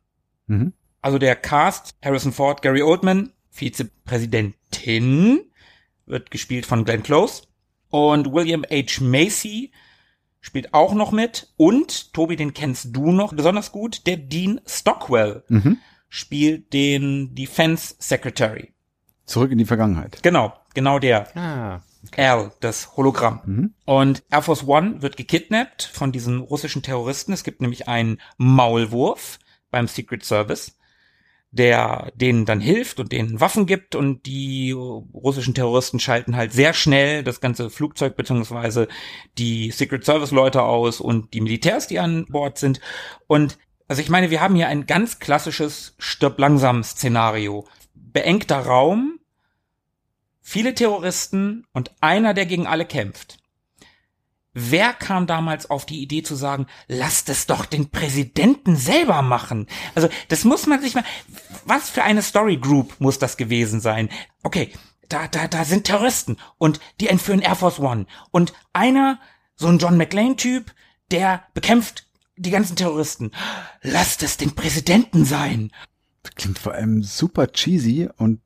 Mhm. 0.48 0.74
Also 1.04 1.18
der 1.20 1.36
Cast, 1.36 1.96
Harrison 2.04 2.32
Ford, 2.32 2.62
Gary 2.62 2.82
Oldman, 2.82 3.32
Vizepräsidentin, 3.52 5.42
wird 6.06 6.32
gespielt 6.32 6.66
von 6.66 6.86
Glenn 6.86 7.04
Close. 7.04 7.44
Und 7.90 8.32
William 8.34 8.64
H. 8.72 9.02
Macy 9.04 9.72
spielt 10.42 10.74
auch 10.74 10.94
noch 10.94 11.12
mit. 11.12 11.54
Und, 11.58 12.14
Tobi, 12.14 12.36
den 12.36 12.54
kennst 12.54 12.96
du 12.96 13.12
noch 13.12 13.34
besonders 13.34 13.72
gut, 13.72 14.08
der 14.08 14.18
Dean 14.18 14.60
Stockwell 14.66 15.44
Mhm. 15.50 15.78
spielt 16.10 16.74
den 16.74 17.36
Defense 17.36 17.96
Secretary. 18.00 18.74
Zurück 19.26 19.52
in 19.52 19.58
die 19.58 19.66
Vergangenheit. 19.66 20.22
Genau, 20.24 20.54
genau 20.74 21.00
der. 21.00 21.36
Ah, 21.38 21.82
Al, 22.18 22.52
das 22.60 22.98
Hologramm. 22.98 23.42
Mhm. 23.46 23.74
Und 23.86 24.24
Air 24.30 24.42
Force 24.42 24.68
One 24.68 25.02
wird 25.02 25.16
gekidnappt 25.16 25.84
von 25.84 26.12
diesen 26.12 26.40
russischen 26.40 26.82
Terroristen. 26.82 27.32
Es 27.32 27.44
gibt 27.46 27.62
nämlich 27.62 27.88
einen 27.88 28.20
Maulwurf 28.38 29.40
beim 29.72 29.88
Secret 29.88 30.26
Service, 30.26 30.78
der 31.54 32.12
denen 32.16 32.46
dann 32.46 32.60
hilft 32.60 33.00
und 33.00 33.12
denen 33.12 33.40
Waffen 33.40 33.68
gibt 33.68 33.94
und 33.94 34.26
die 34.26 34.72
russischen 34.72 35.54
Terroristen 35.54 36.00
schalten 36.00 36.36
halt 36.36 36.52
sehr 36.52 36.74
schnell 36.74 37.24
das 37.24 37.42
ganze 37.42 37.70
Flugzeug 37.70 38.16
beziehungsweise 38.16 38.88
die 39.38 39.70
Secret 39.70 40.04
Service 40.04 40.32
Leute 40.32 40.64
aus 40.64 41.00
und 41.00 41.34
die 41.36 41.42
Militärs, 41.42 41.88
die 41.88 42.00
an 42.00 42.26
Bord 42.26 42.58
sind. 42.58 42.82
Und 43.28 43.60
also 43.88 44.02
ich 44.02 44.10
meine, 44.10 44.32
wir 44.32 44.42
haben 44.42 44.56
hier 44.56 44.68
ein 44.68 44.88
ganz 44.88 45.20
klassisches 45.20 45.94
Stirb 46.00 46.40
langsam 46.40 46.84
Szenario. 46.84 47.68
Beengter 47.94 48.66
Raum, 48.66 49.20
viele 50.42 50.74
Terroristen 50.74 51.68
und 51.72 51.92
einer, 52.02 52.34
der 52.34 52.48
gegen 52.48 52.66
alle 52.66 52.86
kämpft. 52.86 53.38
Wer 54.54 54.94
kam 54.94 55.26
damals 55.26 55.70
auf 55.72 55.86
die 55.86 56.02
Idee 56.02 56.22
zu 56.22 56.36
sagen, 56.36 56.68
lasst 56.88 57.30
es 57.30 57.48
doch 57.48 57.66
den 57.66 57.90
Präsidenten 57.90 58.76
selber 58.76 59.24
machen? 59.24 59.68
Also, 59.96 60.10
das 60.28 60.44
muss 60.44 60.68
man 60.68 60.80
sich 60.80 60.94
mal, 60.94 61.04
was 61.66 61.90
für 61.90 62.04
eine 62.04 62.22
Story 62.22 62.58
Group 62.58 62.96
muss 63.00 63.18
das 63.18 63.38
gewesen 63.38 63.82
sein? 63.82 64.10
Okay, 64.44 64.72
da, 65.10 65.28
da, 65.28 65.48
da 65.48 65.66
sind 65.66 65.86
Terroristen 65.86 66.38
und 66.60 66.80
die 67.00 67.08
entführen 67.08 67.42
Air 67.42 67.56
Force 67.56 67.80
One 67.80 68.06
und 68.30 68.54
einer, 68.74 69.20
so 69.56 69.68
ein 69.68 69.80
John 69.80 69.98
McLean 69.98 70.38
Typ, 70.38 70.72
der 71.10 71.44
bekämpft 71.56 72.08
die 72.36 72.52
ganzen 72.52 72.76
Terroristen. 72.76 73.32
Lasst 73.82 74.22
es 74.22 74.38
den 74.38 74.54
Präsidenten 74.54 75.26
sein. 75.26 75.72
Klingt 76.36 76.60
vor 76.60 76.74
allem 76.74 77.04
super 77.04 77.52
cheesy 77.52 78.10
und 78.18 78.40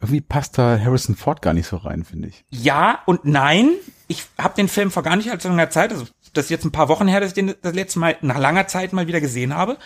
irgendwie 0.00 0.20
passt 0.20 0.58
da 0.58 0.78
Harrison 0.78 1.16
Ford 1.16 1.42
gar 1.42 1.54
nicht 1.54 1.66
so 1.66 1.76
rein, 1.76 2.04
finde 2.04 2.28
ich. 2.28 2.44
Ja 2.50 3.00
und 3.06 3.24
nein. 3.24 3.70
Ich 4.08 4.24
habe 4.38 4.54
den 4.54 4.68
Film 4.68 4.90
vor 4.90 5.02
gar 5.02 5.16
nicht 5.16 5.30
allzu 5.30 5.48
langer 5.48 5.70
Zeit, 5.70 5.92
also 5.92 6.06
das 6.32 6.46
ist 6.46 6.50
jetzt 6.50 6.64
ein 6.64 6.72
paar 6.72 6.88
Wochen 6.88 7.08
her, 7.08 7.20
dass 7.20 7.30
ich 7.30 7.34
den 7.34 7.54
das 7.62 7.74
letzte 7.74 7.98
Mal 7.98 8.16
nach 8.20 8.38
langer 8.38 8.68
Zeit 8.68 8.92
mal 8.92 9.06
wieder 9.06 9.20
gesehen 9.20 9.54
habe. 9.54 9.78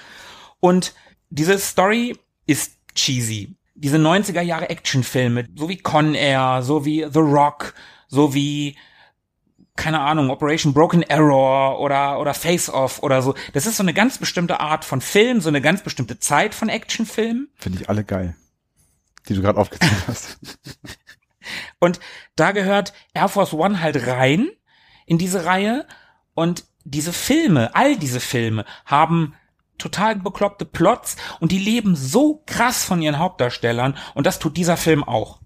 Und 0.59 0.95
diese 1.31 1.59
Story 1.59 2.17
ist 2.47 2.73
cheesy. 2.95 3.55
Diese 3.75 3.97
90er 3.97 4.43
Jahre 4.43 4.69
Actionfilme, 4.69 5.47
so 5.57 5.69
wie 5.69 5.79
Con 5.79 6.15
Air, 6.15 6.61
so 6.63 6.85
wie 6.85 7.07
The 7.11 7.21
Rock, 7.21 7.73
so 8.09 8.35
wie 8.35 8.77
keine 9.77 10.01
Ahnung, 10.01 10.29
Operation 10.29 10.75
Broken 10.75 11.05
Arrow 11.09 11.81
oder, 11.81 12.21
oder 12.21 12.35
Face 12.35 12.69
Off 12.69 13.03
oder 13.03 13.23
so. 13.23 13.35
Das 13.55 13.65
ist 13.65 13.79
so 13.79 13.83
eine 13.83 13.95
ganz 13.95 14.19
bestimmte 14.19 14.61
Art 14.61 14.85
von 14.85 15.01
Film, 15.01 15.41
so 15.41 15.49
eine 15.49 15.63
ganz 15.63 15.83
bestimmte 15.83 16.19
Zeit 16.19 16.55
von 16.55 16.69
Actionfilmen. 16.69 17.49
Finde 17.57 17.81
ich 17.81 17.89
alle 17.89 18.05
geil. 18.05 18.35
Die 19.29 19.35
du 19.35 19.43
gerade 19.43 19.59
aufgezählt 19.59 19.93
hast. 20.07 20.39
Und 21.79 22.01
da 22.37 22.53
gehört 22.53 22.93
Air 23.15 23.29
Force 23.29 23.53
One 23.53 23.81
halt 23.81 24.07
rein 24.07 24.49
in 25.07 25.19
diese 25.19 25.45
Reihe. 25.45 25.87
Und 26.35 26.65
diese 26.85 27.13
Filme, 27.13 27.75
all 27.75 27.97
diese 27.97 28.21
Filme 28.21 28.65
haben 28.85 29.35
total 29.79 30.17
bekloppte 30.17 30.65
Plots 30.65 31.17
und 31.41 31.53
die 31.53 31.59
leben 31.59 31.97
so 31.97 32.43
krass 32.47 32.85
von 32.85 33.01
ihren 33.03 33.19
Hauptdarstellern. 33.19 33.97
Und 34.15 34.27
das 34.27 34.39
tut 34.39 34.57
dieser 34.57 34.77
Film 34.77 35.03
auch. 35.05 35.41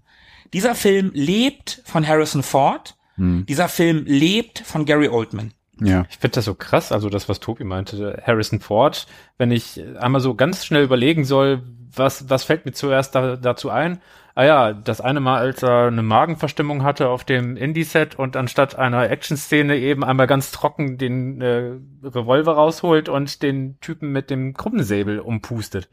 Dieser 0.53 0.75
Film 0.75 1.11
lebt 1.13 1.81
von 1.85 2.05
Harrison 2.07 2.43
Ford. 2.43 2.97
Dieser 3.45 3.69
Film 3.69 4.03
lebt 4.05 4.59
von 4.59 4.85
Gary 4.85 5.07
Oldman. 5.07 5.53
Ja. 5.81 6.05
Ich 6.09 6.17
finde 6.17 6.35
das 6.35 6.45
so 6.45 6.55
krass, 6.55 6.91
also 6.91 7.09
das, 7.09 7.27
was 7.27 7.39
Tobi 7.39 7.63
meinte, 7.63 8.21
Harrison 8.25 8.59
Ford, 8.59 9.07
wenn 9.37 9.51
ich 9.51 9.81
einmal 9.99 10.21
so 10.21 10.35
ganz 10.35 10.65
schnell 10.65 10.83
überlegen 10.83 11.25
soll, 11.25 11.63
was, 11.93 12.29
was 12.29 12.43
fällt 12.43 12.65
mir 12.65 12.71
zuerst 12.71 13.15
da, 13.15 13.35
dazu 13.35 13.69
ein? 13.69 14.01
Ah 14.37 14.43
ja, 14.43 14.73
das 14.73 14.99
eine 14.99 15.21
Mal, 15.21 15.39
als 15.39 15.63
er 15.63 15.87
eine 15.87 16.03
Magenverstimmung 16.03 16.83
hatte 16.83 17.07
auf 17.07 17.23
dem 17.23 17.55
Indie-Set 17.55 18.19
und 18.19 18.35
anstatt 18.35 18.77
einer 18.77 19.09
Action-Szene 19.09 19.77
eben 19.77 20.03
einmal 20.03 20.27
ganz 20.27 20.51
trocken 20.51 20.97
den 20.97 21.41
äh, 21.41 21.71
Revolver 22.03 22.53
rausholt 22.53 23.07
und 23.07 23.41
den 23.43 23.79
Typen 23.79 24.11
mit 24.11 24.29
dem 24.29 24.53
Krummensäbel 24.53 25.19
umpustet. 25.19 25.87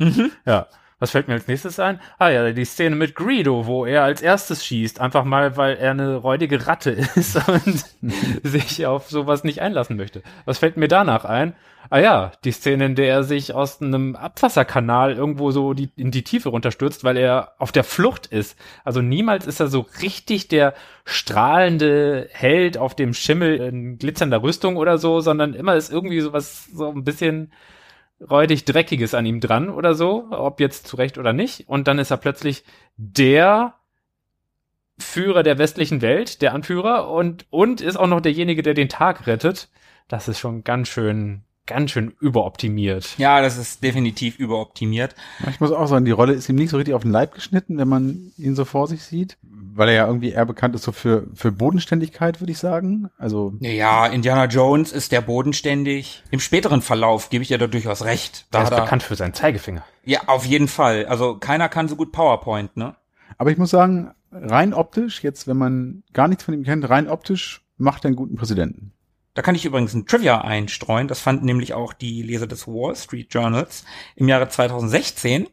Ja. 0.44 0.66
Was 1.02 1.10
fällt 1.10 1.26
mir 1.26 1.34
als 1.34 1.48
nächstes 1.48 1.80
ein? 1.80 1.98
Ah 2.20 2.28
ja, 2.28 2.52
die 2.52 2.64
Szene 2.64 2.94
mit 2.94 3.16
Greedo, 3.16 3.66
wo 3.66 3.84
er 3.84 4.04
als 4.04 4.22
erstes 4.22 4.64
schießt, 4.64 5.00
einfach 5.00 5.24
mal, 5.24 5.56
weil 5.56 5.76
er 5.76 5.90
eine 5.90 6.14
räudige 6.14 6.68
Ratte 6.68 6.90
ist 7.16 7.36
und 7.48 7.84
sich 8.44 8.86
auf 8.86 9.10
sowas 9.10 9.42
nicht 9.42 9.60
einlassen 9.60 9.96
möchte. 9.96 10.22
Was 10.44 10.58
fällt 10.58 10.76
mir 10.76 10.86
danach 10.86 11.24
ein? 11.24 11.56
Ah 11.90 11.98
ja, 11.98 12.30
die 12.44 12.52
Szene, 12.52 12.86
in 12.86 12.94
der 12.94 13.08
er 13.08 13.24
sich 13.24 13.52
aus 13.52 13.82
einem 13.82 14.14
Abwasserkanal 14.14 15.14
irgendwo 15.14 15.50
so 15.50 15.74
die, 15.74 15.90
in 15.96 16.12
die 16.12 16.22
Tiefe 16.22 16.50
runterstürzt, 16.50 17.02
weil 17.02 17.16
er 17.16 17.54
auf 17.58 17.72
der 17.72 17.82
Flucht 17.82 18.28
ist. 18.28 18.56
Also 18.84 19.02
niemals 19.02 19.44
ist 19.48 19.58
er 19.58 19.66
so 19.66 19.84
richtig 20.02 20.46
der 20.46 20.72
strahlende 21.04 22.28
Held 22.30 22.78
auf 22.78 22.94
dem 22.94 23.12
Schimmel 23.12 23.56
in 23.56 23.98
glitzernder 23.98 24.44
Rüstung 24.44 24.76
oder 24.76 24.98
so, 24.98 25.18
sondern 25.18 25.54
immer 25.54 25.74
ist 25.74 25.90
irgendwie 25.90 26.20
sowas 26.20 26.68
so 26.72 26.90
ein 26.92 27.02
bisschen 27.02 27.50
räudig 28.30 28.64
Dreckiges 28.64 29.14
an 29.14 29.26
ihm 29.26 29.40
dran 29.40 29.68
oder 29.68 29.94
so, 29.94 30.26
ob 30.30 30.60
jetzt 30.60 30.86
zurecht 30.86 31.18
oder 31.18 31.32
nicht. 31.32 31.68
Und 31.68 31.88
dann 31.88 31.98
ist 31.98 32.10
er 32.10 32.16
plötzlich 32.16 32.64
der 32.96 33.74
Führer 34.98 35.42
der 35.42 35.58
westlichen 35.58 36.02
Welt, 36.02 36.42
der 36.42 36.54
Anführer 36.54 37.10
und, 37.10 37.46
und 37.50 37.80
ist 37.80 37.96
auch 37.96 38.06
noch 38.06 38.20
derjenige, 38.20 38.62
der 38.62 38.74
den 38.74 38.88
Tag 38.88 39.26
rettet. 39.26 39.68
Das 40.08 40.28
ist 40.28 40.38
schon 40.38 40.64
ganz 40.64 40.88
schön, 40.88 41.42
ganz 41.66 41.90
schön 41.90 42.14
überoptimiert. 42.20 43.18
Ja, 43.18 43.40
das 43.40 43.56
ist 43.56 43.82
definitiv 43.82 44.38
überoptimiert. 44.38 45.14
Ich 45.50 45.60
muss 45.60 45.72
auch 45.72 45.86
sagen, 45.86 46.04
die 46.04 46.10
Rolle 46.10 46.34
ist 46.34 46.48
ihm 46.48 46.56
nicht 46.56 46.70
so 46.70 46.76
richtig 46.76 46.94
auf 46.94 47.02
den 47.02 47.10
Leib 47.10 47.34
geschnitten, 47.34 47.78
wenn 47.78 47.88
man 47.88 48.32
ihn 48.36 48.54
so 48.54 48.64
vor 48.64 48.86
sich 48.86 49.02
sieht. 49.02 49.38
Weil 49.74 49.88
er 49.88 49.94
ja 49.94 50.06
irgendwie 50.06 50.30
eher 50.32 50.44
bekannt 50.44 50.74
ist 50.74 50.82
so 50.82 50.92
für, 50.92 51.26
für 51.34 51.50
Bodenständigkeit, 51.52 52.40
würde 52.40 52.52
ich 52.52 52.58
sagen. 52.58 53.10
Also, 53.18 53.54
Ja, 53.60 54.06
Indiana 54.06 54.44
Jones 54.46 54.92
ist 54.92 55.12
der 55.12 55.20
bodenständig. 55.20 56.22
Im 56.30 56.40
späteren 56.40 56.82
Verlauf 56.82 57.30
gebe 57.30 57.42
ich 57.42 57.48
dir 57.48 57.58
da 57.58 57.66
durchaus 57.66 58.04
recht. 58.04 58.46
Da 58.50 58.58
Er 58.60 58.64
ist 58.64 58.70
er, 58.72 58.80
bekannt 58.82 59.02
für 59.02 59.14
seinen 59.16 59.34
Zeigefinger. 59.34 59.84
ja, 60.04 60.20
auf 60.26 60.44
jeden 60.44 60.68
Fall. 60.68 61.06
Also 61.06 61.36
keiner 61.38 61.68
kann 61.68 61.88
so 61.88 61.96
gut 61.96 62.12
PowerPoint, 62.12 62.76
ne? 62.76 62.96
aber 63.38 63.50
ich 63.50 63.58
muss 63.58 63.70
sagen, 63.70 64.12
rein 64.30 64.74
optisch, 64.74 65.22
jetzt, 65.22 65.46
wenn 65.48 65.56
man 65.56 66.02
gar 66.12 66.28
nichts 66.28 66.44
von 66.44 66.54
ihm 66.54 66.64
kennt, 66.64 66.88
rein 66.88 67.08
optisch 67.08 67.64
macht 67.76 68.04
er 68.04 68.08
einen 68.08 68.16
guten 68.16 68.36
Präsidenten. 68.36 68.92
Da 69.34 69.40
kann 69.40 69.54
ich 69.54 69.64
übrigens 69.64 69.94
ein 69.94 70.04
Trivia 70.06 70.42
einstreuen. 70.42 71.08
Das 71.08 71.20
fanden 71.20 71.46
nämlich 71.46 71.72
auch 71.72 71.94
die 71.94 72.22
Leser 72.22 72.46
des 72.46 72.68
Wall 72.68 72.94
Street 72.94 73.32
Journals. 73.32 73.84
Im 74.14 74.28
Jahre 74.28 74.48
2016 74.48 75.48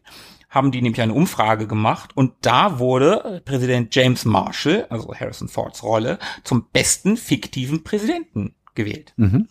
haben 0.50 0.72
die 0.72 0.82
nämlich 0.82 1.02
eine 1.02 1.14
Umfrage 1.14 1.68
gemacht 1.68 2.16
und 2.18 2.34
da 2.42 2.80
wurde 2.80 3.42
Präsident 3.46 3.94
James 3.94 4.26
Marshall, 4.26 4.88
also 4.90 5.14
Harrison 5.14 5.48
Fords 5.48 5.84
Rolle, 5.84 6.18
zum 6.44 6.66
besten 6.72 7.18
fiktiven 7.18 7.84
Präsidenten 7.84 8.56
gewählt. 8.76 9.14
Mhm. 9.18 9.48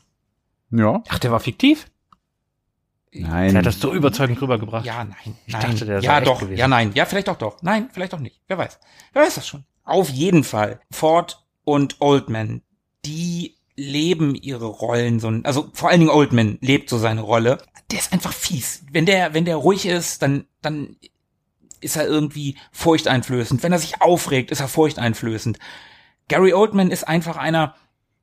Ja. 0.70 1.02
Ach, 1.08 1.18
der 1.18 1.30
war 1.30 1.40
fiktiv? 1.40 1.86
Nein. 3.12 3.50
Der 3.50 3.58
hat 3.60 3.66
das 3.66 3.80
so 3.80 3.94
überzeugend 3.94 4.40
rübergebracht. 4.42 4.84
Ja, 4.84 5.02
nein, 5.04 5.16
Ich 5.46 5.52
nein. 5.52 5.62
dachte, 5.62 5.86
der 5.86 6.00
ja, 6.00 6.20
doch, 6.20 6.40
gewesen. 6.40 6.58
ja, 6.58 6.68
nein, 6.68 6.92
ja, 6.94 7.06
vielleicht 7.06 7.28
auch 7.28 7.38
doch. 7.38 7.62
Nein, 7.62 7.88
vielleicht 7.92 8.12
auch 8.14 8.18
nicht. 8.20 8.40
Wer 8.48 8.58
weiß. 8.58 8.78
Wer 9.12 9.22
weiß 9.22 9.36
das 9.36 9.46
schon. 9.46 9.64
Auf 9.84 10.10
jeden 10.10 10.44
Fall. 10.44 10.80
Ford 10.90 11.46
und 11.64 11.96
Oldman, 12.00 12.60
die 13.06 13.56
leben 13.76 14.34
ihre 14.34 14.66
Rollen 14.66 15.20
so, 15.20 15.28
also 15.44 15.70
vor 15.72 15.88
allen 15.88 16.00
Dingen 16.00 16.10
Oldman 16.10 16.58
lebt 16.60 16.90
so 16.90 16.98
seine 16.98 17.22
Rolle. 17.22 17.58
Der 17.90 17.98
ist 17.98 18.12
einfach 18.12 18.32
fies. 18.32 18.82
Wenn 18.90 19.06
der, 19.06 19.34
wenn 19.34 19.44
der 19.44 19.56
ruhig 19.56 19.86
ist, 19.86 20.22
dann, 20.22 20.46
dann 20.60 20.96
ist 21.80 21.96
er 21.96 22.06
irgendwie 22.06 22.56
furchteinflößend. 22.72 23.62
Wenn 23.62 23.72
er 23.72 23.78
sich 23.78 24.02
aufregt, 24.02 24.50
ist 24.50 24.60
er 24.60 24.68
furchteinflößend. 24.68 25.58
Gary 26.28 26.52
Oldman 26.52 26.90
ist 26.90 27.08
einfach 27.08 27.36
einer, 27.36 27.74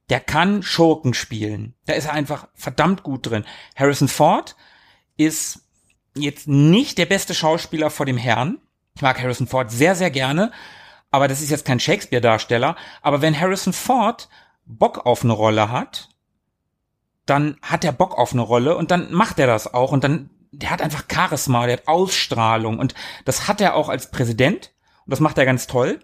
der 0.10 0.19
kann 0.19 0.62
Schurken 0.62 1.13
spielen. 1.13 1.73
Da 1.86 1.93
ist 1.93 2.06
er 2.06 2.13
einfach 2.13 2.47
verdammt 2.54 3.04
gut 3.04 3.25
drin. 3.25 3.45
Harrison 3.75 4.08
Ford 4.08 4.56
ist 5.17 5.62
jetzt 6.15 6.47
nicht 6.47 6.97
der 6.97 7.08
beste 7.08 7.34
Schauspieler 7.34 7.89
vor 7.89 8.06
dem 8.06 8.17
Herrn. 8.17 8.60
Ich 8.95 9.01
mag 9.01 9.21
Harrison 9.21 9.47
Ford 9.47 9.71
sehr, 9.71 9.95
sehr 9.95 10.12
gerne, 10.12 10.51
aber 11.12 11.28
das 11.28 11.41
ist 11.41 11.49
jetzt 11.49 11.65
kein 11.65 11.80
Shakespeare-Darsteller. 11.80 12.75
Aber 13.01 13.21
wenn 13.21 13.39
Harrison 13.39 13.73
Ford 13.73 14.30
Bock 14.65 15.06
auf 15.06 15.23
eine 15.23 15.34
Rolle 15.34 15.71
hat, 15.71 16.10
dann 17.25 17.57
hat 17.61 17.83
er 17.83 17.91
Bock 17.91 18.17
auf 18.17 18.33
eine 18.33 18.41
Rolle 18.41 18.77
und 18.77 18.91
dann 18.91 19.11
macht 19.13 19.39
er 19.39 19.47
das 19.47 19.73
auch 19.73 19.91
und 19.91 20.03
dann, 20.03 20.29
der 20.51 20.69
hat 20.69 20.81
einfach 20.81 21.05
Charisma, 21.11 21.65
der 21.65 21.77
hat 21.77 21.88
Ausstrahlung 21.88 22.79
und 22.79 22.93
das 23.25 23.47
hat 23.47 23.61
er 23.61 23.75
auch 23.75 23.89
als 23.89 24.11
Präsident 24.11 24.71
und 25.05 25.11
das 25.11 25.19
macht 25.19 25.38
er 25.38 25.45
ganz 25.45 25.67
toll. 25.67 25.99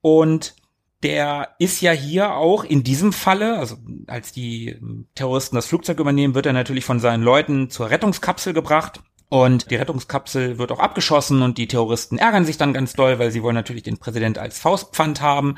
Und 0.00 0.54
der 1.02 1.54
ist 1.58 1.80
ja 1.80 1.92
hier 1.92 2.34
auch 2.34 2.64
in 2.64 2.84
diesem 2.84 3.12
Falle, 3.12 3.58
also 3.58 3.76
als 4.06 4.32
die 4.32 4.78
Terroristen 5.14 5.56
das 5.56 5.66
Flugzeug 5.66 5.98
übernehmen, 5.98 6.34
wird 6.34 6.46
er 6.46 6.52
natürlich 6.52 6.84
von 6.84 7.00
seinen 7.00 7.22
Leuten 7.22 7.70
zur 7.70 7.90
Rettungskapsel 7.90 8.52
gebracht. 8.52 9.00
Und 9.28 9.70
die 9.70 9.76
Rettungskapsel 9.76 10.58
wird 10.58 10.70
auch 10.72 10.78
abgeschossen 10.78 11.40
und 11.40 11.56
die 11.56 11.66
Terroristen 11.66 12.18
ärgern 12.18 12.44
sich 12.44 12.58
dann 12.58 12.74
ganz 12.74 12.92
doll, 12.92 13.18
weil 13.18 13.30
sie 13.30 13.42
wollen 13.42 13.54
natürlich 13.54 13.82
den 13.82 13.96
Präsident 13.96 14.36
als 14.36 14.58
Faustpfand 14.58 15.22
haben, 15.22 15.56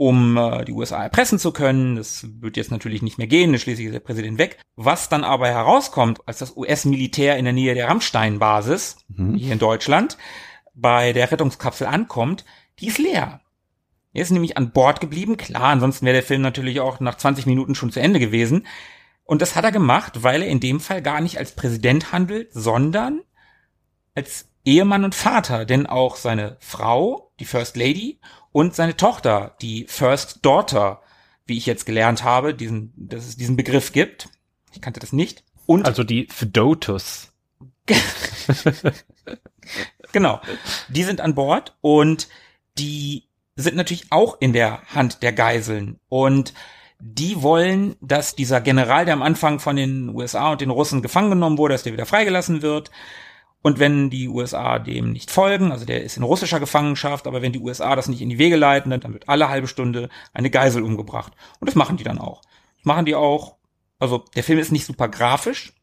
um 0.00 0.38
äh, 0.38 0.64
die 0.64 0.72
USA 0.72 1.02
erpressen 1.02 1.38
zu 1.38 1.52
können. 1.52 1.96
Das 1.96 2.26
wird 2.40 2.56
jetzt 2.56 2.70
natürlich 2.70 3.02
nicht 3.02 3.18
mehr 3.18 3.26
gehen, 3.26 3.58
schließlich 3.58 3.88
ist 3.88 3.92
der 3.92 4.00
Präsident 4.00 4.38
weg. 4.38 4.58
Was 4.74 5.10
dann 5.10 5.24
aber 5.24 5.48
herauskommt, 5.48 6.20
als 6.24 6.38
das 6.38 6.56
US-Militär 6.56 7.36
in 7.36 7.44
der 7.44 7.52
Nähe 7.52 7.74
der 7.74 7.88
Rammstein-Basis, 7.88 8.96
hier 9.36 9.52
in 9.52 9.58
Deutschland, 9.58 10.16
bei 10.72 11.12
der 11.12 11.30
Rettungskapsel 11.30 11.86
ankommt, 11.86 12.46
die 12.78 12.86
ist 12.86 12.96
leer. 12.96 13.42
Er 14.14 14.22
ist 14.22 14.30
nämlich 14.30 14.56
an 14.56 14.72
Bord 14.72 15.02
geblieben. 15.02 15.36
Klar, 15.36 15.64
ansonsten 15.64 16.06
wäre 16.06 16.14
der 16.14 16.22
Film 16.22 16.40
natürlich 16.40 16.80
auch 16.80 17.00
nach 17.00 17.18
20 17.18 17.44
Minuten 17.44 17.74
schon 17.74 17.92
zu 17.92 18.00
Ende 18.00 18.20
gewesen. 18.20 18.66
Und 19.24 19.42
das 19.42 19.54
hat 19.54 19.64
er 19.64 19.72
gemacht, 19.72 20.22
weil 20.22 20.40
er 20.40 20.48
in 20.48 20.60
dem 20.60 20.80
Fall 20.80 21.02
gar 21.02 21.20
nicht 21.20 21.36
als 21.36 21.54
Präsident 21.54 22.10
handelt, 22.10 22.48
sondern 22.54 23.20
als 24.14 24.48
Ehemann 24.64 25.04
und 25.04 25.14
Vater. 25.14 25.66
Denn 25.66 25.84
auch 25.84 26.16
seine 26.16 26.56
Frau, 26.58 27.32
die 27.38 27.44
First 27.44 27.76
Lady, 27.76 28.18
und 28.52 28.74
seine 28.74 28.96
Tochter, 28.96 29.56
die 29.60 29.86
First 29.88 30.44
Daughter, 30.44 31.02
wie 31.46 31.56
ich 31.56 31.66
jetzt 31.66 31.86
gelernt 31.86 32.24
habe, 32.24 32.54
diesen, 32.54 32.92
dass 32.96 33.26
es 33.26 33.36
diesen 33.36 33.56
Begriff 33.56 33.92
gibt. 33.92 34.28
Ich 34.72 34.80
kannte 34.80 35.00
das 35.00 35.12
nicht. 35.12 35.44
Und 35.66 35.86
Also 35.86 36.04
die 36.04 36.26
Fedotus. 36.30 37.32
Genau. 40.12 40.40
Die 40.88 41.04
sind 41.04 41.20
an 41.20 41.34
Bord 41.34 41.76
und 41.80 42.28
die 42.78 43.24
sind 43.56 43.76
natürlich 43.76 44.10
auch 44.10 44.36
in 44.40 44.52
der 44.52 44.82
Hand 44.94 45.22
der 45.22 45.32
Geiseln. 45.32 46.00
Und 46.08 46.54
die 46.98 47.42
wollen, 47.42 47.96
dass 48.00 48.34
dieser 48.34 48.60
General, 48.60 49.04
der 49.04 49.14
am 49.14 49.22
Anfang 49.22 49.58
von 49.58 49.76
den 49.76 50.08
USA 50.10 50.52
und 50.52 50.60
den 50.60 50.70
Russen 50.70 51.02
gefangen 51.02 51.30
genommen 51.30 51.58
wurde, 51.58 51.74
dass 51.74 51.82
der 51.82 51.92
wieder 51.92 52.06
freigelassen 52.06 52.62
wird. 52.62 52.90
Und 53.62 53.78
wenn 53.78 54.08
die 54.08 54.28
USA 54.28 54.78
dem 54.78 55.12
nicht 55.12 55.30
folgen, 55.30 55.70
also 55.70 55.84
der 55.84 56.02
ist 56.02 56.16
in 56.16 56.22
russischer 56.22 56.60
Gefangenschaft, 56.60 57.26
aber 57.26 57.42
wenn 57.42 57.52
die 57.52 57.60
USA 57.60 57.94
das 57.94 58.08
nicht 58.08 58.22
in 58.22 58.30
die 58.30 58.38
Wege 58.38 58.56
leiten, 58.56 58.90
dann 58.90 59.12
wird 59.12 59.28
alle 59.28 59.48
halbe 59.48 59.68
Stunde 59.68 60.08
eine 60.32 60.50
Geisel 60.50 60.82
umgebracht. 60.82 61.32
Und 61.60 61.68
das 61.68 61.74
machen 61.74 61.96
die 61.96 62.04
dann 62.04 62.18
auch. 62.18 62.40
Das 62.78 62.86
machen 62.86 63.04
die 63.04 63.14
auch 63.14 63.56
Also 63.98 64.24
der 64.34 64.44
Film 64.44 64.58
ist 64.58 64.72
nicht 64.72 64.86
super 64.86 65.08
grafisch, 65.08 65.74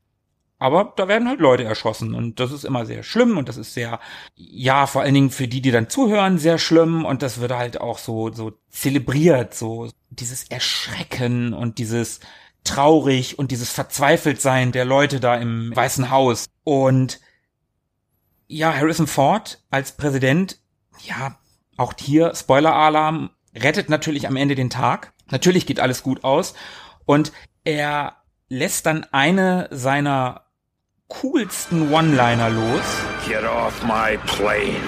aber 0.59 0.93
da 0.95 1.07
werden 1.07 1.27
halt 1.27 1.39
Leute 1.39 1.63
erschossen 1.65 2.15
und 2.15 2.39
das 2.39 2.51
ist 2.51 2.65
immer 2.65 2.85
sehr 2.87 3.03
schlimm 3.03 3.37
und 3.37 3.47
das 3.47 3.57
ist 3.57 3.75
sehr, 3.75 3.99
ja, 4.35 4.87
vor 4.87 5.03
allen 5.03 5.13
Dingen 5.13 5.29
für 5.29 5.47
die, 5.47 5.61
die 5.61 5.69
dann 5.69 5.89
zuhören, 5.89 6.39
sehr 6.39 6.57
schlimm 6.57 7.05
und 7.05 7.21
das 7.21 7.39
wird 7.39 7.51
halt 7.51 7.79
auch 7.79 7.99
so, 7.99 8.33
so 8.33 8.53
zelebriert, 8.71 9.53
so 9.53 9.89
dieses 10.09 10.45
Erschrecken 10.49 11.53
und 11.53 11.77
dieses 11.77 12.21
traurig 12.63 13.37
und 13.37 13.51
dieses 13.51 13.69
Verzweifeltsein 13.69 14.71
der 14.71 14.85
Leute 14.85 15.19
da 15.19 15.35
im 15.35 15.75
Weißen 15.75 16.09
Haus 16.09 16.47
und 16.63 17.19
ja, 18.47 18.73
Harrison 18.73 19.07
Ford 19.07 19.62
als 19.69 19.91
Präsident, 19.91 20.60
ja, 21.03 21.38
auch 21.75 21.93
hier 21.99 22.33
Spoiler-Alarm, 22.33 23.29
rettet 23.55 23.89
natürlich 23.89 24.27
am 24.27 24.36
Ende 24.36 24.55
den 24.55 24.69
Tag. 24.69 25.13
Natürlich 25.29 25.65
geht 25.65 25.79
alles 25.79 26.03
gut 26.03 26.23
aus 26.23 26.53
und 27.05 27.31
er 27.63 28.17
lässt 28.47 28.86
dann 28.86 29.05
eine 29.12 29.67
seiner 29.71 30.45
coolsten 31.07 31.91
One-Liner 31.91 32.49
los. 32.49 32.81
Get 33.27 33.43
off 33.43 33.83
my 33.83 34.17
plane. 34.25 34.81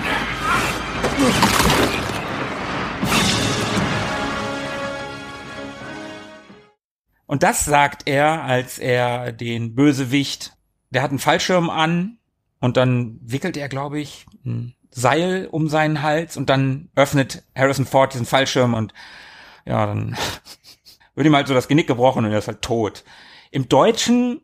Und 7.26 7.44
das 7.44 7.66
sagt 7.66 8.08
er, 8.08 8.44
als 8.44 8.80
er 8.80 9.32
den 9.34 9.76
Bösewicht, 9.76 10.54
der 10.90 11.04
hat 11.04 11.12
einen 11.12 11.20
Fallschirm 11.20 11.70
an 11.70 12.19
und 12.60 12.78
dann 12.78 13.20
wickelt 13.22 13.58
er, 13.58 13.70
glaube 13.70 14.00
ich, 14.00 14.26
ein 14.46 14.76
Seil 14.92 15.48
um 15.52 15.70
seinen 15.70 16.02
Hals 16.02 16.36
und 16.36 16.50
dann 16.50 16.90
öffnet 16.96 17.44
Harrison 17.56 17.86
Ford 17.86 18.14
diesen 18.14 18.26
Fallschirm 18.26 18.74
und 18.74 18.94
ja, 19.66 19.86
dann 19.86 20.18
wird 21.16 21.28
ihm 21.28 21.36
halt 21.36 21.48
so 21.48 21.54
das 21.54 21.68
Genick 21.68 21.88
gebrochen 21.88 22.26
und 22.26 22.32
er 22.32 22.40
ist 22.40 22.48
halt 22.48 22.62
tot. 22.62 23.04
Im 23.52 23.70
Deutschen 23.70 24.42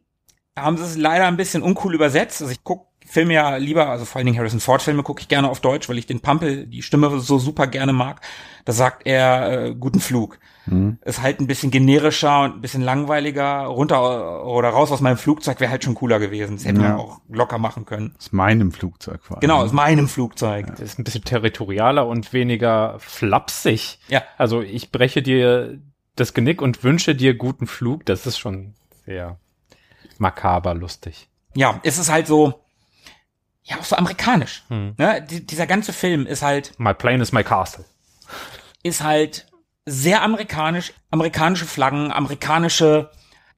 haben 0.58 0.78
sie 0.78 0.84
es 0.84 0.98
leider 0.98 1.26
ein 1.28 1.38
bisschen 1.38 1.64
uncool 1.64 1.94
übersetzt. 1.94 2.42
Also 2.42 2.52
ich 2.52 2.64
guck 2.64 2.88
Filme 3.06 3.34
ja 3.34 3.58
lieber, 3.58 3.88
also 3.88 4.06
vor 4.06 4.18
allen 4.18 4.26
Dingen 4.26 4.38
Harrison 4.38 4.60
Ford 4.60 4.82
Filme 4.82 5.04
gucke 5.04 5.22
ich 5.22 5.28
gerne 5.28 5.50
auf 5.50 5.60
Deutsch, 5.60 5.88
weil 5.90 5.98
ich 5.98 6.08
den 6.08 6.22
Pampel, 6.22 6.66
die 6.66 6.82
Stimme 6.82 7.20
so 7.20 7.38
super 7.38 7.68
gerne 7.68 7.94
mag. 7.94 8.22
Da 8.66 8.74
sagt 8.74 9.06
er 9.06 9.66
äh, 9.68 9.76
guten 9.76 10.00
Flug. 10.00 10.40
Mhm. 10.66 10.98
Ist 11.06 11.22
halt 11.22 11.40
ein 11.40 11.46
bisschen 11.46 11.70
generischer 11.70 12.42
und 12.42 12.56
ein 12.56 12.62
bisschen 12.62 12.82
langweiliger. 12.82 13.66
Runter 13.66 14.44
oder 14.46 14.70
raus 14.70 14.92
aus 14.92 15.02
meinem 15.02 15.18
Flugzeug 15.18 15.60
wäre 15.60 15.70
halt 15.70 15.84
schon 15.84 15.94
cooler 15.94 16.18
gewesen. 16.20 16.56
Das 16.58 16.66
hätte 16.66 16.82
Ja. 16.82 16.90
man 16.90 16.98
auch 16.98 17.22
locker 17.30 17.60
machen 17.60 17.86
können. 17.86 18.16
Aus 18.18 18.32
meinem 18.32 18.72
Flugzeug 18.72 19.22
quasi. 19.24 19.42
Genau, 19.42 19.62
aus 19.62 19.72
meinem 19.72 20.08
Flugzeug. 20.08 20.66
Das 20.72 20.80
ist 20.80 20.98
ein 21.00 21.04
bisschen 21.04 21.24
territorialer 21.24 22.08
und 22.08 22.34
weniger 22.34 22.96
flapsig. 23.00 24.00
Ja. 24.08 24.24
Also 24.38 24.62
ich 24.64 24.92
breche 24.92 25.22
dir 25.22 25.80
das 26.16 26.34
Genick 26.34 26.62
und 26.62 26.84
wünsche 26.84 27.14
dir 27.14 27.36
guten 27.36 27.68
Flug. 27.68 28.04
Das 28.08 28.26
ist 28.26 28.40
schon 28.40 28.74
sehr 29.06 29.38
makaber 30.18 30.74
lustig. 30.74 31.30
Ja, 31.54 31.80
es 31.84 32.00
ist 32.00 32.10
halt 32.12 32.26
so, 32.26 32.62
ja, 33.64 33.78
auch 33.78 33.84
so 33.84 33.96
amerikanisch. 33.96 34.64
Hm. 34.70 34.96
Ne? 34.98 35.26
Die, 35.30 35.46
dieser 35.46 35.68
ganze 35.68 35.94
Film 35.94 36.26
ist 36.26 36.42
halt 36.42 36.74
My 36.80 36.94
plane 36.96 37.22
is 37.22 37.32
my 37.32 37.44
castle. 37.44 37.86
Ist 38.84 39.04
halt 39.04 39.48
sehr 39.86 40.22
amerikanisch, 40.22 40.94
amerikanische 41.12 41.66
Flaggen, 41.66 42.12
amerikanische 42.12 43.12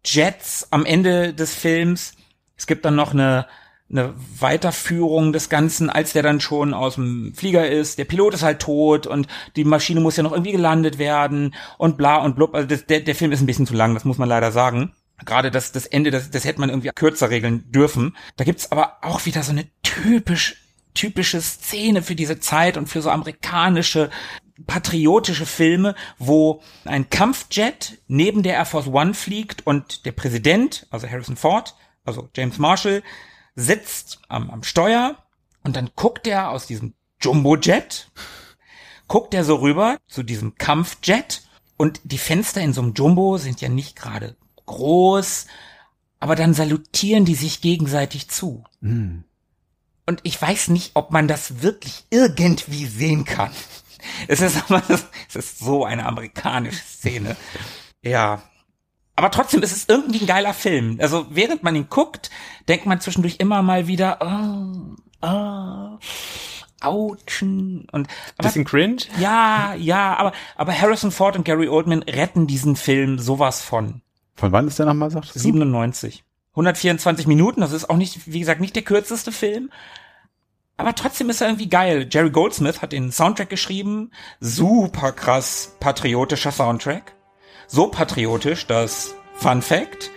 Jets 0.06 0.68
am 0.72 0.86
Ende 0.86 1.34
des 1.34 1.54
Films. 1.54 2.14
Es 2.56 2.68
gibt 2.68 2.86
dann 2.86 2.96
noch 2.96 3.14
eine, 3.14 3.48
eine 3.90 4.14
Weiterführung 4.40 5.32
des 5.32 5.50
Ganzen, 5.50 5.90
als 5.90 6.14
der 6.14 6.24
dann 6.24 6.42
schon 6.42 6.74
aus 6.74 6.96
dem 6.96 7.34
Flieger 7.34 7.70
ist. 7.70 7.98
Der 7.98 8.06
Pilot 8.06 8.34
ist 8.34 8.44
halt 8.44 8.62
tot 8.62 9.08
und 9.08 9.28
die 9.56 9.64
Maschine 9.64 10.02
muss 10.02 10.18
ja 10.18 10.24
noch 10.24 10.32
irgendwie 10.32 10.52
gelandet 10.52 10.98
werden 10.98 11.56
und 11.78 11.98
bla 11.98 12.18
und 12.18 12.36
blub. 12.36 12.54
Also 12.54 12.68
das, 12.68 12.86
der, 12.86 13.02
der 13.02 13.16
Film 13.16 13.32
ist 13.32 13.42
ein 13.42 13.48
bisschen 13.48 13.68
zu 13.68 13.74
lang, 13.74 13.94
das 13.94 14.06
muss 14.06 14.18
man 14.18 14.30
leider 14.30 14.52
sagen. 14.52 14.94
Gerade 15.26 15.50
das, 15.50 15.72
das 15.72 15.88
Ende, 15.88 16.12
das, 16.12 16.30
das 16.30 16.46
hätte 16.46 16.60
man 16.60 16.70
irgendwie 16.70 16.92
kürzer 16.94 17.30
regeln 17.30 17.72
dürfen. 17.72 18.16
Da 18.36 18.44
gibt's 18.44 18.72
aber 18.72 18.98
auch 19.02 19.26
wieder 19.26 19.42
so 19.44 19.52
eine 19.52 19.66
typisch, 19.82 20.58
typische 20.94 21.42
Szene 21.42 22.04
für 22.04 22.16
diese 22.16 22.40
Zeit 22.40 22.78
und 22.78 22.88
für 22.88 23.02
so 23.02 23.10
amerikanische 23.10 24.12
patriotische 24.66 25.46
Filme, 25.46 25.96
wo 26.18 26.62
ein 26.86 27.10
Kampfjet 27.10 28.00
neben 28.08 28.44
der 28.44 28.56
Air 28.56 28.66
Force 28.66 28.88
One 28.88 29.14
fliegt 29.14 29.66
und 29.68 30.06
der 30.06 30.12
Präsident, 30.12 30.88
also 30.90 31.08
Harrison 31.08 31.38
Ford, 31.38 31.76
also 32.06 32.30
James 32.36 32.58
Marshall, 32.58 33.04
sitzt 33.56 34.20
am, 34.28 34.50
am 34.50 34.64
Steuer 34.64 35.18
und 35.64 35.76
dann 35.76 35.90
guckt 35.96 36.28
er 36.28 36.50
aus 36.50 36.66
diesem 36.68 36.94
Jumbo-Jet, 37.22 38.10
guckt 39.08 39.34
er 39.34 39.44
so 39.44 39.56
rüber 39.58 39.98
zu 40.08 40.24
diesem 40.24 40.56
Kampfjet 40.56 41.44
und 41.78 42.02
die 42.04 42.18
Fenster 42.18 42.62
in 42.62 42.74
so 42.74 42.82
einem 42.82 42.94
Jumbo 42.94 43.38
sind 43.38 43.62
ja 43.62 43.70
nicht 43.70 43.96
gerade 43.96 44.36
groß, 44.66 45.48
aber 46.20 46.36
dann 46.36 46.54
salutieren 46.54 47.26
die 47.26 47.36
sich 47.36 47.62
gegenseitig 47.62 48.30
zu. 48.30 48.64
Mhm. 48.82 49.24
Und 50.06 50.22
ich 50.24 50.42
weiß 50.42 50.70
nicht, 50.70 50.92
ob 50.94 51.12
man 51.12 51.28
das 51.28 51.62
wirklich 51.62 52.06
irgendwie 52.10 52.86
sehen 52.86 53.26
kann. 53.26 53.52
Es 54.28 54.42
ist 54.42 54.70
aber, 54.70 54.82
es 54.90 55.36
ist 55.36 55.60
so 55.60 55.86
eine 55.86 56.06
amerikanische 56.06 56.84
Szene. 56.84 57.36
Ja. 58.02 58.42
Aber 59.16 59.32
trotzdem 59.32 59.64
ist 59.64 59.76
es 59.76 59.86
irgendwie 59.88 60.22
ein 60.22 60.28
geiler 60.28 60.54
Film. 60.54 60.98
Also 61.02 61.26
während 61.30 61.64
man 61.64 61.76
ihn 61.76 61.90
guckt, 61.90 62.30
denkt 62.68 62.86
man 62.86 63.02
zwischendurch 63.02 63.38
immer 63.40 63.64
mal 63.64 63.88
wieder, 63.88 64.20
oh, 64.22 65.28
oh, 65.28 65.98
ouchen. 66.82 67.88
Und, 67.92 68.08
aber, 68.38 68.48
Bisschen 68.48 68.66
cringe? 68.66 68.98
ja, 69.20 69.74
ja, 69.76 70.16
aber, 70.18 70.34
aber 70.56 70.80
Harrison 70.80 71.12
Ford 71.12 71.36
und 71.36 71.46
Gary 71.46 71.68
Oldman 71.68 72.04
retten 72.04 72.48
diesen 72.48 72.76
Film 72.76 73.20
sowas 73.20 73.62
von. 73.62 74.02
Von 74.36 74.52
wann 74.52 74.68
ist 74.68 74.78
der 74.78 74.86
nochmal, 74.86 75.10
sagst 75.10 75.36
du? 75.36 75.40
97. 75.40 76.24
124 76.52 77.28
Minuten, 77.28 77.62
das 77.62 77.72
ist 77.72 77.90
auch 77.90 77.98
nicht, 77.98 78.32
wie 78.32 78.40
gesagt, 78.40 78.62
nicht 78.62 78.76
der 78.76 78.84
kürzeste 78.84 79.32
Film. 79.32 79.72
Aber 80.78 80.94
trotzdem 80.94 81.30
ist 81.30 81.42
er 81.42 81.48
irgendwie 81.48 81.70
geil. 81.70 82.08
Jerry 82.10 82.30
Goldsmith 82.30 82.82
hat 82.82 82.92
den 82.92 83.12
Soundtrack 83.12 83.50
geschrieben. 83.50 84.12
Super 84.40 85.12
krass 85.12 85.76
patriotischer 85.80 86.52
Soundtrack. 86.52 87.14
So 87.68 87.88
patriotisch, 87.88 88.68
dass 88.68 89.16
Fun 89.36 89.62
Fact, 89.62 90.12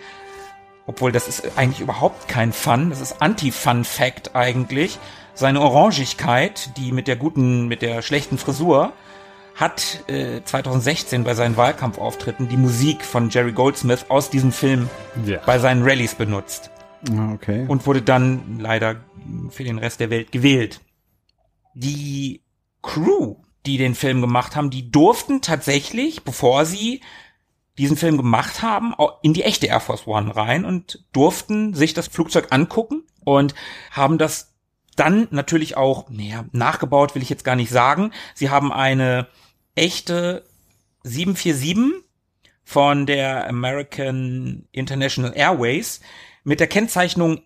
obwohl 0.85 1.11
das 1.11 1.27
ist 1.27 1.57
eigentlich 1.57 1.81
überhaupt 1.81 2.27
kein 2.27 2.53
Fun, 2.53 2.89
das 2.91 3.01
ist 3.01 3.21
Anti-Fun 3.21 3.83
Fact 3.83 4.35
eigentlich. 4.35 4.99
Seine 5.33 5.61
Orangigkeit, 5.61 6.77
die 6.77 6.91
mit 6.91 7.07
der 7.07 7.15
guten, 7.15 7.67
mit 7.67 7.81
der 7.81 8.01
schlechten 8.01 8.37
Frisur, 8.37 8.93
hat 9.55 10.03
äh, 10.07 10.41
2016 10.43 11.23
bei 11.23 11.33
seinen 11.33 11.57
Wahlkampfauftritten 11.57 12.47
die 12.47 12.57
Musik 12.57 13.03
von 13.03 13.29
Jerry 13.29 13.51
Goldsmith 13.51 14.05
aus 14.09 14.29
diesem 14.29 14.51
Film 14.51 14.89
Ja. 15.25 15.39
bei 15.45 15.59
seinen 15.59 15.83
Rallyes 15.83 16.15
benutzt 16.15 16.69
Ah, 17.11 17.33
okay. 17.33 17.65
und 17.67 17.85
wurde 17.85 18.01
dann 18.01 18.59
leider 18.59 18.95
für 19.49 19.63
den 19.63 19.79
Rest 19.79 19.99
der 19.99 20.09
Welt 20.09 20.31
gewählt. 20.31 20.81
Die 21.73 22.41
Crew, 22.81 23.35
die 23.65 23.77
den 23.77 23.95
Film 23.95 24.21
gemacht 24.21 24.55
haben, 24.55 24.69
die 24.69 24.91
durften 24.91 25.41
tatsächlich, 25.41 26.23
bevor 26.23 26.65
sie 26.65 27.01
diesen 27.77 27.97
Film 27.97 28.17
gemacht 28.17 28.61
haben, 28.61 28.93
in 29.21 29.33
die 29.33 29.43
echte 29.43 29.67
Air 29.67 29.79
Force 29.79 30.05
One 30.05 30.35
rein 30.35 30.65
und 30.65 31.05
durften 31.13 31.73
sich 31.73 31.93
das 31.93 32.07
Flugzeug 32.07 32.47
angucken 32.51 33.03
und 33.23 33.55
haben 33.91 34.17
das 34.17 34.53
dann 34.95 35.27
natürlich 35.31 35.77
auch, 35.77 36.09
naja, 36.09 36.45
nachgebaut 36.51 37.15
will 37.15 37.21
ich 37.21 37.29
jetzt 37.29 37.45
gar 37.45 37.55
nicht 37.55 37.71
sagen. 37.71 38.11
Sie 38.35 38.49
haben 38.49 38.73
eine 38.73 39.27
echte 39.73 40.43
747 41.03 42.03
von 42.63 43.05
der 43.05 43.47
American 43.47 44.67
International 44.71 45.33
Airways 45.35 46.01
mit 46.43 46.59
der 46.59 46.67
Kennzeichnung 46.67 47.41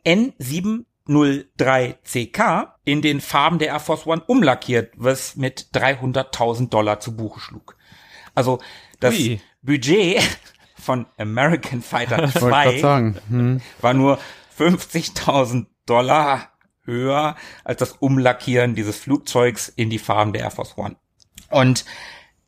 N703CK 1.08 2.70
in 2.84 3.02
den 3.02 3.22
Farben 3.22 3.60
der 3.60 3.70
Air 3.70 3.80
Force 3.80 4.08
One 4.08 4.24
umlackiert, 4.26 4.94
was 4.96 5.36
mit 5.36 5.68
300.000 5.74 6.70
Dollar 6.70 7.00
zu 7.00 7.16
Buche 7.16 7.40
schlug. 7.40 7.78
Also 8.34 8.60
das 9.00 9.16
Ui. 9.16 9.42
Budget 9.62 10.22
von 10.76 11.06
American 11.18 11.82
Fighter 11.82 12.24
Ich 12.24 12.42
wollte 12.42 12.50
gerade 12.50 12.70
2 12.72 12.80
sagen. 12.80 13.16
Hm. 13.30 13.62
war 13.82 13.94
nur 13.94 14.20
50.000 14.58 15.68
Dollar 15.86 16.52
höher 16.84 17.36
als 17.64 17.80
das 17.80 17.94
Umlackieren 17.94 18.76
dieses 18.76 18.98
Flugzeugs 18.98 19.70
in 19.70 19.90
die 19.90 20.00
Farben 20.00 20.34
der 20.34 20.44
Air 20.44 20.52
Force 20.52 20.78
One. 20.78 20.96
Und 21.50 21.86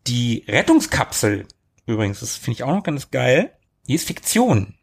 die 0.06 0.46
Rettungskapsel, 0.48 1.48
übrigens, 1.86 2.20
das 2.20 2.36
finde 2.36 2.52
ich 2.54 2.64
auch 2.64 2.74
noch 2.74 2.84
ganz 2.84 3.12
geil, 3.12 3.54
die 3.88 3.96
ist 3.96 4.08
Fiktion. 4.08 4.77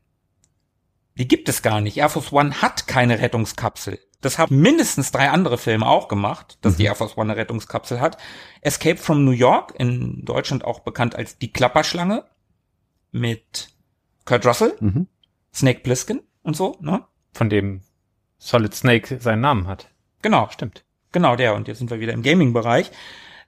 Die 1.16 1.29
gibt 1.29 1.48
es 1.48 1.62
gar 1.62 1.81
nicht. 1.81 1.96
Air 1.96 2.09
Force 2.09 2.33
One 2.33 2.61
hat 2.62 2.87
keine 2.87 3.20
Rettungskapsel. 3.20 4.00
Das 4.20 4.38
haben 4.38 4.59
mindestens 4.61 5.12
drei 5.12 5.29
andere 5.31 5.59
Filme 5.59 5.87
auch 5.87 6.09
gemacht, 6.09 6.59
dass 6.62 6.77
die 6.77 6.85
Air 6.85 6.94
Force 6.94 7.16
One 7.16 7.31
eine 7.33 7.40
Rettungskapsel 7.40 8.00
hat. 8.00 8.16
Escape 8.62 8.96
from 8.96 9.24
New 9.24 9.31
York, 9.33 9.74
in 9.79 10.24
Deutschland 10.24 10.64
auch 10.64 10.81
bekannt 10.81 11.14
als 11.14 11.38
die 11.38 11.53
Klapperschlange, 11.53 12.24
mit 13.12 13.68
Kurt 14.24 14.44
Russell, 14.46 14.74
Mhm. 14.81 15.07
Snake 15.55 15.81
Plissken 15.81 16.20
und 16.42 16.57
so, 16.57 16.77
ne? 16.81 17.05
Von 17.33 17.48
dem 17.48 17.83
Solid 18.38 18.74
Snake 18.74 19.20
seinen 19.20 19.40
Namen 19.42 19.66
hat. 19.68 19.88
Genau, 20.22 20.48
Stimmt. 20.50 20.85
genau 21.12 21.37
der. 21.37 21.55
Und 21.55 21.68
jetzt 21.68 21.79
sind 21.79 21.90
wir 21.90 22.00
wieder 22.00 22.12
im 22.12 22.22
Gaming-Bereich. 22.22 22.90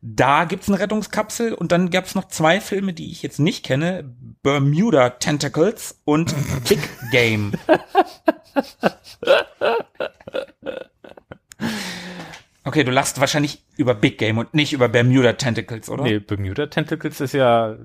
Da 0.08 0.44
gibt's 0.44 0.68
eine 0.68 0.78
Rettungskapsel 0.78 1.52
und 1.52 1.72
dann 1.72 1.90
gab's 1.90 2.14
noch 2.14 2.28
zwei 2.28 2.60
Filme, 2.60 2.92
die 2.92 3.10
ich 3.10 3.24
jetzt 3.24 3.40
nicht 3.40 3.64
kenne. 3.64 4.14
Bermuda 4.42 5.10
Tentacles 5.10 6.00
und 6.04 6.32
Big 6.68 6.78
Game. 7.10 7.52
Okay, 12.62 12.84
du 12.84 12.92
lachst 12.92 13.18
wahrscheinlich 13.18 13.64
über 13.76 13.96
Big 13.96 14.18
Game 14.18 14.38
und 14.38 14.54
nicht 14.54 14.72
über 14.72 14.88
Bermuda 14.88 15.32
Tentacles, 15.32 15.88
oder? 15.88 16.04
Nee, 16.04 16.20
Bermuda 16.20 16.66
Tentacles 16.66 17.20
ist 17.20 17.34
ja 17.34 17.76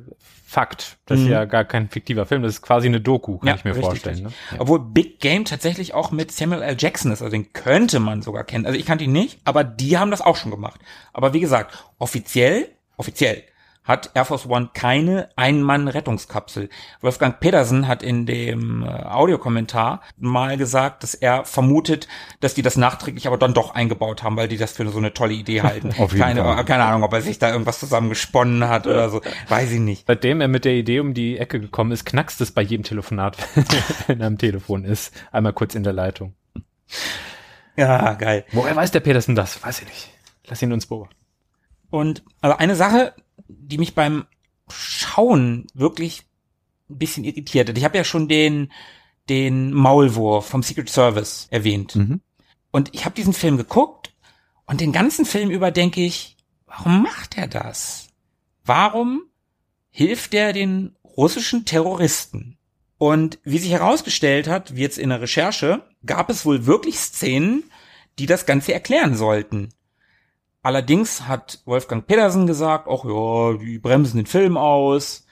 Fakt. 0.52 0.98
Das 1.06 1.18
ist 1.18 1.26
Mhm. 1.28 1.32
ja 1.32 1.46
gar 1.46 1.64
kein 1.64 1.88
fiktiver 1.88 2.26
Film, 2.26 2.42
das 2.44 2.56
ist 2.56 2.62
quasi 2.62 2.86
eine 2.88 3.00
Doku, 3.00 3.38
kann 3.38 3.48
Ja, 3.48 3.56
ich 3.56 3.64
mir 3.64 3.70
richtig, 3.72 3.86
vorstellen. 3.86 4.26
richtig. 4.26 4.34
Ne? 4.52 4.56
Ja. 4.58 4.62
Obwohl 4.62 4.80
Big 4.82 5.22
Game 5.22 5.46
tatsächlich 5.46 5.94
auch 5.94 6.12
mit 6.12 6.30
Samuel 6.34 6.62
L. 6.62 6.76
Jackson 6.78 7.10
ist, 7.14 7.22
also 7.22 7.32
den 7.32 7.54
könnte 7.54 8.02
man 8.02 8.22
sogar 8.22 8.44
kennen. 8.44 8.66
Also 8.66 8.78
ich 8.78 8.86
kannte 8.86 9.06
ihn 9.06 9.14
nicht, 9.14 9.40
aber 9.46 9.64
die 9.64 9.98
haben 9.98 10.12
das 10.12 10.20
auch 10.20 10.36
schon 10.36 10.52
gemacht. 10.52 10.82
Aber 11.14 11.32
wie 11.34 11.40
gesagt, 11.40 11.86
offiziell, 12.00 12.68
offiziell 12.98 13.44
hat 13.84 14.12
Air 14.14 14.26
Force 14.26 14.48
One 14.48 14.70
keine 14.74 15.30
Ein-Mann-Rettungskapsel. 15.36 16.70
Wolfgang 17.02 17.40
Pedersen 17.40 17.88
hat 17.88 18.04
in 18.04 18.26
dem 18.26 18.84
äh, 18.84 18.88
Audiokommentar 18.88 20.02
mal 20.18 20.58
gesagt, 20.58 21.04
dass 21.04 21.16
er 21.16 21.46
vermutet, 21.46 22.08
dass 22.40 22.54
die 22.54 22.62
das 22.62 22.78
nachträglich 22.78 23.28
aber 23.28 23.38
dann 23.38 23.54
doch 23.54 23.74
eingebaut 23.74 24.24
haben, 24.24 24.38
weil 24.38 24.48
die 24.48 24.58
das 24.58 24.74
für 24.74 24.88
so 24.90 24.98
eine 24.98 25.14
tolle 25.14 25.34
Idee 25.34 25.62
halten. 25.64 25.90
Auf 25.98 26.12
jeden 26.14 26.24
keine, 26.24 26.44
Fall. 26.44 26.66
keine 26.66 26.86
Ahnung, 26.86 27.04
ob 27.04 27.14
er 27.14 27.22
sich 27.22 27.40
da 27.40 27.52
irgendwas 27.52 27.80
zusammengesponnen 27.80 28.68
hat 28.68 28.86
oder 28.86 29.10
so. 29.10 29.22
Weiß 29.48 29.72
ich 29.72 29.80
nicht. 29.80 30.06
Seitdem 30.08 30.42
er 30.42 30.48
mit 30.48 30.66
der 30.66 30.74
Idee 30.74 31.00
um 31.00 31.14
die 31.14 31.38
Ecke 31.38 31.60
gekommen 31.60 31.92
ist, 31.92 32.06
knackst 32.06 32.40
es 32.42 32.52
bei 32.52 32.62
jedem 32.62 32.84
Telefonat, 32.84 33.38
wenn 34.08 34.22
er 34.22 34.28
am 34.28 34.38
Telefon 34.38 34.86
ist. 34.86 35.14
Einmal 35.32 35.54
kurz 35.54 35.76
in 35.76 35.84
der 35.84 35.94
Leitung. 35.94 36.36
Ja, 37.76 38.14
geil. 38.14 38.46
Woher 38.52 38.76
weiß 38.76 38.92
der 38.92 39.00
Petersen 39.00 39.36
das? 39.36 39.64
Weiß 39.64 39.82
ich 39.82 39.88
nicht. 39.88 40.10
Lass 40.48 40.62
ihn 40.62 40.74
uns 40.74 40.86
beobachten. 40.86 41.16
Und 41.90 42.24
also 42.42 42.58
eine 42.58 42.76
Sache, 42.76 43.14
die 43.60 43.78
mich 43.78 43.96
beim 43.96 44.26
Schauen 44.70 45.68
wirklich 45.74 46.24
ein 46.90 46.98
bisschen 46.98 47.24
irritiert 47.24 47.70
hat. 47.70 47.78
Ich 47.78 47.84
habe 47.84 47.98
ja 47.98 48.04
schon 48.04 48.28
den 48.28 48.72
den 49.30 49.72
Maulwurf 49.74 50.48
vom 50.48 50.64
Secret 50.64 50.90
Service 50.90 51.48
erwähnt. 51.52 51.96
Mhm. 51.96 52.22
Und 52.72 52.94
ich 52.94 53.06
habe 53.06 53.16
diesen 53.16 53.34
Film 53.34 53.58
geguckt 53.58 54.14
und 54.66 54.82
den 54.82 54.92
ganzen 54.92 55.26
Film 55.26 55.50
über 55.50 55.72
denke 55.72 56.02
ich, 56.02 56.38
warum 56.66 57.04
macht 57.04 57.38
er 57.38 57.48
das? 57.48 58.10
Warum 58.66 59.24
hilft 59.90 60.34
er 60.34 60.54
den 60.54 60.96
russischen 61.04 61.66
Terroristen? 61.66 62.58
Und 62.98 63.40
wie 63.44 63.58
sich 63.58 63.72
herausgestellt 63.72 64.48
hat, 64.48 64.76
wie 64.76 64.82
jetzt 64.82 65.00
in 65.00 65.10
der 65.10 65.22
Recherche, 65.22 65.84
gab 66.06 66.30
es 66.30 66.46
wohl 66.46 66.66
wirklich 66.66 67.00
Szenen, 67.00 67.64
die 68.20 68.26
das 68.26 68.46
Ganze 68.46 68.74
erklären 68.74 69.16
sollten. 69.16 69.70
Allerdings 70.64 71.28
hat 71.28 71.62
Wolfgang 71.66 72.06
Pedersen 72.06 72.46
gesagt, 72.48 72.88
ach 72.90 73.04
ja, 73.06 73.58
die 73.58 73.80
bremsen 73.80 74.18
den 74.18 74.26
Film 74.28 74.58
aus. 74.58 75.26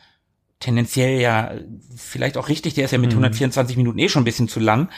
Tendenziell 0.59 1.21
ja, 1.21 1.51
vielleicht 1.95 2.35
auch 2.37 2.49
richtig, 2.49 2.73
der 2.73 2.85
ist 2.85 2.91
ja 2.91 2.97
mit 2.97 3.11
Mhm. 3.11 3.19
124 3.23 3.77
Minuten 3.77 3.99
eh 3.99 4.09
schon 4.09 4.21
ein 4.23 4.25
bisschen 4.25 4.49
zu 4.49 4.59
lang. 4.59 4.89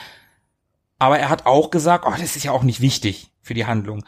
Aber 0.99 1.19
er 1.19 1.29
hat 1.29 1.45
auch 1.45 1.69
gesagt, 1.69 2.05
oh, 2.07 2.11
das 2.11 2.35
ist 2.35 2.43
ja 2.43 2.51
auch 2.51 2.63
nicht 2.63 2.81
wichtig 2.81 3.31
für 3.41 3.53
die 3.53 3.65
Handlung. 3.65 4.03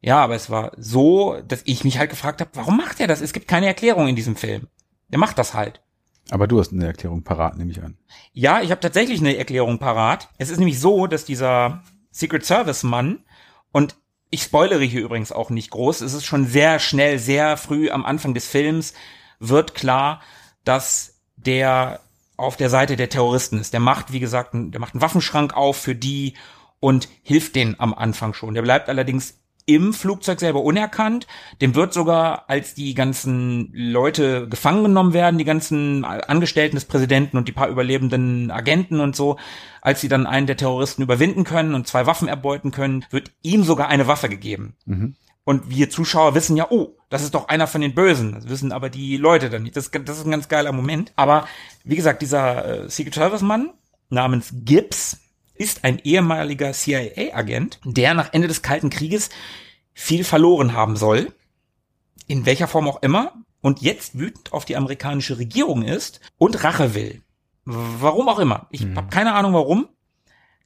Ja, 0.00 0.22
aber 0.22 0.34
es 0.34 0.50
war 0.50 0.72
so, 0.76 1.38
dass 1.48 1.62
ich 1.64 1.84
mich 1.84 1.98
halt 1.98 2.10
gefragt 2.10 2.40
habe, 2.40 2.50
warum 2.54 2.76
macht 2.76 3.00
er 3.00 3.06
das? 3.06 3.20
Es 3.20 3.32
gibt 3.32 3.48
keine 3.48 3.66
Erklärung 3.66 4.06
in 4.08 4.16
diesem 4.16 4.36
Film. 4.36 4.68
Der 5.08 5.18
macht 5.18 5.38
das 5.38 5.54
halt. 5.54 5.80
Aber 6.30 6.46
du 6.46 6.58
hast 6.60 6.72
eine 6.72 6.86
Erklärung 6.86 7.22
parat, 7.22 7.56
nehme 7.56 7.70
ich 7.70 7.82
an. 7.82 7.96
Ja, 8.32 8.60
ich 8.62 8.70
habe 8.70 8.80
tatsächlich 8.80 9.20
eine 9.20 9.36
Erklärung 9.36 9.78
parat. 9.78 10.28
Es 10.38 10.50
ist 10.50 10.58
nämlich 10.58 10.78
so, 10.80 11.06
dass 11.06 11.24
dieser 11.24 11.82
Secret 12.10 12.44
Service 12.44 12.82
Mann 12.82 13.24
und 13.72 13.96
ich 14.30 14.42
spoilere 14.42 14.82
hier 14.82 15.02
übrigens 15.02 15.32
auch 15.32 15.50
nicht 15.50 15.70
groß. 15.70 16.00
Es 16.00 16.14
ist 16.14 16.24
schon 16.24 16.46
sehr 16.46 16.78
schnell, 16.78 17.18
sehr 17.18 17.56
früh 17.56 17.90
am 17.90 18.04
Anfang 18.04 18.34
des 18.34 18.46
Films 18.46 18.94
wird 19.38 19.74
klar, 19.74 20.20
dass 20.64 21.20
der 21.36 22.00
auf 22.36 22.56
der 22.56 22.70
Seite 22.70 22.96
der 22.96 23.08
Terroristen 23.08 23.58
ist. 23.58 23.72
Der 23.72 23.80
macht, 23.80 24.12
wie 24.12 24.20
gesagt, 24.20 24.50
der 24.54 24.80
macht 24.80 24.94
einen 24.94 25.02
Waffenschrank 25.02 25.54
auf 25.54 25.76
für 25.76 25.94
die 25.94 26.34
und 26.80 27.08
hilft 27.22 27.54
denen 27.54 27.78
am 27.78 27.94
Anfang 27.94 28.34
schon. 28.34 28.54
Der 28.54 28.62
bleibt 28.62 28.88
allerdings 28.88 29.38
im 29.66 29.92
Flugzeug 29.92 30.40
selber 30.40 30.62
unerkannt. 30.62 31.26
Dem 31.60 31.74
wird 31.74 31.94
sogar, 31.94 32.48
als 32.48 32.74
die 32.74 32.94
ganzen 32.94 33.70
Leute 33.72 34.48
gefangen 34.48 34.84
genommen 34.84 35.12
werden, 35.12 35.38
die 35.38 35.44
ganzen 35.44 36.04
Angestellten 36.04 36.76
des 36.76 36.84
Präsidenten 36.84 37.36
und 37.36 37.48
die 37.48 37.52
paar 37.52 37.68
überlebenden 37.68 38.50
Agenten 38.50 39.00
und 39.00 39.16
so, 39.16 39.38
als 39.80 40.00
sie 40.00 40.08
dann 40.08 40.26
einen 40.26 40.46
der 40.46 40.56
Terroristen 40.56 41.02
überwinden 41.02 41.44
können 41.44 41.74
und 41.74 41.86
zwei 41.86 42.06
Waffen 42.06 42.28
erbeuten 42.28 42.70
können, 42.70 43.04
wird 43.10 43.32
ihm 43.42 43.64
sogar 43.64 43.88
eine 43.88 44.06
Waffe 44.06 44.28
gegeben. 44.28 44.74
Mhm. 44.86 45.16
Und 45.44 45.68
wir 45.68 45.90
Zuschauer 45.90 46.34
wissen 46.34 46.56
ja, 46.56 46.70
oh, 46.70 46.96
das 47.10 47.22
ist 47.22 47.34
doch 47.34 47.48
einer 47.48 47.66
von 47.66 47.82
den 47.82 47.94
Bösen. 47.94 48.32
Das 48.32 48.48
wissen 48.48 48.72
aber 48.72 48.88
die 48.88 49.18
Leute 49.18 49.50
dann 49.50 49.62
nicht. 49.62 49.76
Das, 49.76 49.90
das 49.90 50.18
ist 50.18 50.24
ein 50.24 50.30
ganz 50.30 50.48
geiler 50.48 50.72
Moment. 50.72 51.12
Aber 51.16 51.46
wie 51.84 51.96
gesagt, 51.96 52.22
dieser 52.22 52.84
äh, 52.84 52.88
Secret 52.88 53.14
Service 53.14 53.42
Mann 53.42 53.70
namens 54.08 54.54
Gibbs 54.64 55.23
ist 55.54 55.84
ein 55.84 55.98
ehemaliger 56.00 56.72
CIA-Agent, 56.72 57.80
der 57.84 58.14
nach 58.14 58.32
Ende 58.32 58.48
des 58.48 58.62
Kalten 58.62 58.90
Krieges 58.90 59.30
viel 59.92 60.24
verloren 60.24 60.72
haben 60.72 60.96
soll. 60.96 61.32
In 62.26 62.46
welcher 62.46 62.68
Form 62.68 62.88
auch 62.88 63.02
immer. 63.02 63.32
Und 63.60 63.80
jetzt 63.80 64.18
wütend 64.18 64.52
auf 64.52 64.64
die 64.64 64.76
amerikanische 64.76 65.38
Regierung 65.38 65.82
ist 65.82 66.20
und 66.36 66.64
Rache 66.64 66.94
will. 66.94 67.22
Warum 67.64 68.28
auch 68.28 68.38
immer. 68.38 68.66
Ich 68.70 68.82
Hm. 68.82 68.96
habe 68.96 69.08
keine 69.08 69.34
Ahnung 69.34 69.54
warum. 69.54 69.88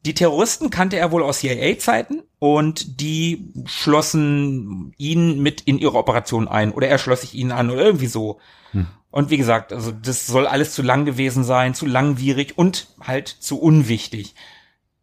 Die 0.07 0.15
Terroristen 0.15 0.71
kannte 0.71 0.97
er 0.97 1.13
wohl 1.13 1.23
aus 1.23 1.41
CIA-Zeiten 1.41 2.23
und 2.39 3.01
die 3.01 3.53
schlossen 3.67 4.95
ihn 4.97 5.43
mit 5.43 5.61
in 5.63 5.79
ihre 5.79 5.97
Operation 5.99 6.49
ein 6.49 6.73
oder 6.73 6.89
er 6.89 6.99
schloss 6.99 7.23
sich 7.23 7.35
ihnen 7.35 7.53
an 7.53 7.71
oder 7.71 7.83
irgendwie 7.85 8.07
so. 8.07 8.41
Hm. 8.73 8.87
Und 9.11 9.31
wie 9.31 9.37
gesagt, 9.37 9.73
also 9.73 9.91
das 9.91 10.27
soll 10.27 10.47
alles 10.47 10.73
zu 10.73 10.83
lang 10.83 11.05
gewesen 11.05 11.43
sein, 11.45 11.75
zu 11.75 11.87
langwierig 11.87 12.57
und 12.59 12.89
halt 13.01 13.29
zu 13.29 13.61
unwichtig. 13.61 14.35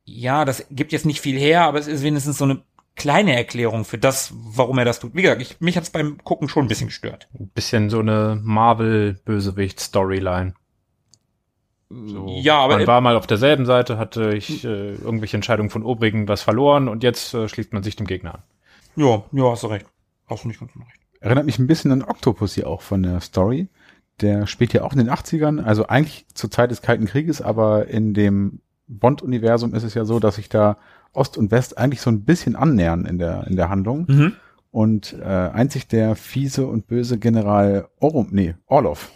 Ja, 0.05 0.45
das 0.45 0.65
gibt 0.69 0.91
jetzt 0.91 1.05
nicht 1.05 1.19
viel 1.19 1.37
her, 1.37 1.63
aber 1.63 1.79
es 1.79 1.87
ist 1.87 2.03
wenigstens 2.03 2.37
so 2.37 2.45
eine 2.45 2.61
kleine 2.95 3.35
Erklärung 3.35 3.85
für 3.85 3.97
das, 3.97 4.31
warum 4.35 4.77
er 4.77 4.85
das 4.85 4.99
tut. 4.99 5.15
Wie 5.15 5.23
gesagt, 5.23 5.41
ich, 5.41 5.59
mich 5.59 5.77
hat's 5.77 5.89
beim 5.89 6.23
Gucken 6.23 6.47
schon 6.47 6.65
ein 6.65 6.67
bisschen 6.67 6.87
gestört. 6.87 7.27
Ein 7.37 7.49
bisschen 7.49 7.89
so 7.89 7.99
eine 7.99 8.39
Marvel-Bösewicht-Storyline. 8.41 10.53
So, 11.89 12.37
ja, 12.39 12.57
aber 12.57 12.77
man 12.77 12.87
war 12.87 13.01
mal 13.01 13.15
auf 13.15 13.27
derselben 13.27 13.65
Seite, 13.65 13.97
hatte 13.97 14.35
ich 14.35 14.63
äh, 14.63 14.95
irgendwelche 14.95 15.37
Entscheidungen 15.37 15.69
von 15.69 15.83
Obrigen 15.83 16.27
was 16.27 16.41
verloren 16.41 16.87
und 16.87 17.03
jetzt 17.03 17.33
äh, 17.33 17.47
schließt 17.47 17.73
man 17.73 17.83
sich 17.83 17.95
dem 17.95 18.07
Gegner 18.07 18.35
an. 18.35 18.43
ja, 18.95 19.23
ja, 19.31 19.51
hast 19.51 19.63
du 19.63 19.67
recht. 19.67 19.85
Hast 20.27 20.43
du 20.43 20.47
nicht 20.47 20.59
ganz 20.59 20.71
recht. 20.75 21.01
Erinnert 21.19 21.45
mich 21.45 21.59
ein 21.59 21.67
bisschen 21.67 21.91
an 21.91 22.01
Octopus 22.01 22.55
hier 22.55 22.67
auch 22.67 22.81
von 22.81 23.03
der 23.03 23.21
Story. 23.21 23.67
Der 24.21 24.47
spielt 24.47 24.73
ja 24.73 24.83
auch 24.83 24.93
in 24.93 24.97
den 24.97 25.09
80ern, 25.09 25.63
also 25.63 25.87
eigentlich 25.87 26.25
zur 26.33 26.49
Zeit 26.49 26.71
des 26.71 26.81
Kalten 26.81 27.05
Krieges, 27.05 27.41
aber 27.41 27.87
in 27.87 28.13
dem 28.13 28.61
Bond-Universum 28.87 29.73
ist 29.73 29.83
es 29.83 29.93
ja 29.93 30.05
so, 30.05 30.19
dass 30.19 30.35
sich 30.35 30.49
da 30.49 30.77
Ost 31.13 31.37
und 31.37 31.51
West 31.51 31.77
eigentlich 31.77 32.01
so 32.01 32.09
ein 32.09 32.23
bisschen 32.23 32.55
annähern 32.55 33.05
in 33.05 33.17
der, 33.17 33.47
in 33.47 33.55
der 33.55 33.69
Handlung. 33.69 34.05
Mhm. 34.07 34.33
Und 34.71 35.13
äh, 35.13 35.23
einzig 35.23 35.87
der 35.87 36.15
fiese 36.15 36.67
und 36.67 36.87
böse 36.87 37.17
General 37.17 37.87
Orum, 37.99 38.27
nee, 38.31 38.55
Orlov, 38.65 39.09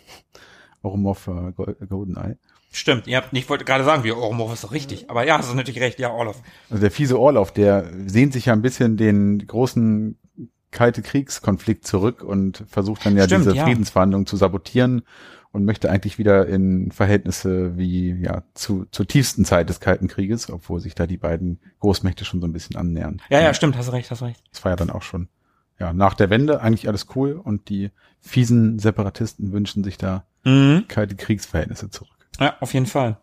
Orumov 0.82 1.28
äh, 1.28 1.52
Gol- 1.52 1.76
Goldeneye, 1.88 2.38
Stimmt, 2.72 3.08
ihr 3.08 3.18
habt, 3.18 3.34
ich 3.34 3.50
wollte 3.50 3.66
gerade 3.66 3.84
sagen, 3.84 4.04
wie 4.04 4.12
Ormov 4.12 4.54
ist 4.54 4.64
doch 4.64 4.72
richtig. 4.72 5.10
Aber 5.10 5.26
ja, 5.26 5.40
hast 5.40 5.52
du 5.52 5.56
natürlich 5.56 5.82
recht, 5.82 6.00
ja, 6.00 6.12
Orlov. 6.12 6.40
also 6.70 6.80
der 6.82 6.92
fiese 6.92 7.20
Orlov, 7.20 7.52
der 7.52 7.86
sehnt 8.06 8.32
sich 8.32 8.46
ja 8.46 8.54
ein 8.54 8.62
bisschen 8.62 8.96
den 8.96 9.46
großen 9.48 10.20
Kalte 10.72 11.02
Kriegskonflikt 11.02 11.86
zurück 11.88 12.22
und 12.24 12.64
versucht 12.68 13.04
dann 13.06 13.18
ja 13.18 13.24
Stimmt, 13.26 13.46
diese 13.46 13.56
ja. 13.56 13.66
Friedensverhandlungen 13.66 14.28
zu 14.28 14.38
sabotieren 14.38 15.02
und 15.52 15.66
möchte 15.66 15.90
eigentlich 15.90 16.18
wieder 16.18 16.48
in 16.48 16.92
Verhältnisse 16.92 17.78
wie 17.78 18.12
ja 18.22 18.44
zu, 18.54 18.86
zur 18.92 19.08
tiefsten 19.08 19.46
Zeit 19.46 19.70
des 19.70 19.80
Kalten 19.80 20.08
Krieges, 20.08 20.50
obwohl 20.50 20.80
sich 20.80 20.96
da 20.96 21.08
die 21.08 21.18
beiden 21.18 21.60
Großmächte 21.80 22.24
schon 22.26 22.40
so 22.42 22.48
ein 22.48 22.54
bisschen 22.54 22.76
annähern. 22.76 23.22
Ja, 23.30 23.42
ja, 23.42 23.54
stimmt, 23.54 23.76
hast 23.78 23.88
du 23.88 23.94
recht, 23.94 24.12
hast 24.12 24.22
du 24.22 24.26
recht. 24.26 24.44
Das 24.52 24.64
war 24.64 24.72
ja 24.72 24.76
dann 24.76 24.90
auch 24.92 25.02
schon 25.02 25.28
ja 25.80 25.94
nach 25.94 26.14
der 26.14 26.30
Wende 26.30 26.62
eigentlich 26.62 26.88
alles 26.88 27.08
cool 27.16 27.34
und 27.34 27.70
die 27.70 27.92
fiesen 28.20 28.80
Separatisten 28.80 29.52
wünschen 29.52 29.84
sich 29.84 29.98
da 29.98 30.26
Mhm. 30.46 30.86
kalte 30.88 31.16
Kriegsverhältnisse 31.16 31.90
zurück. 31.90 32.16
Ja, 32.40 32.56
auf 32.62 32.74
jeden 32.74 32.86
Fall. 32.86 33.18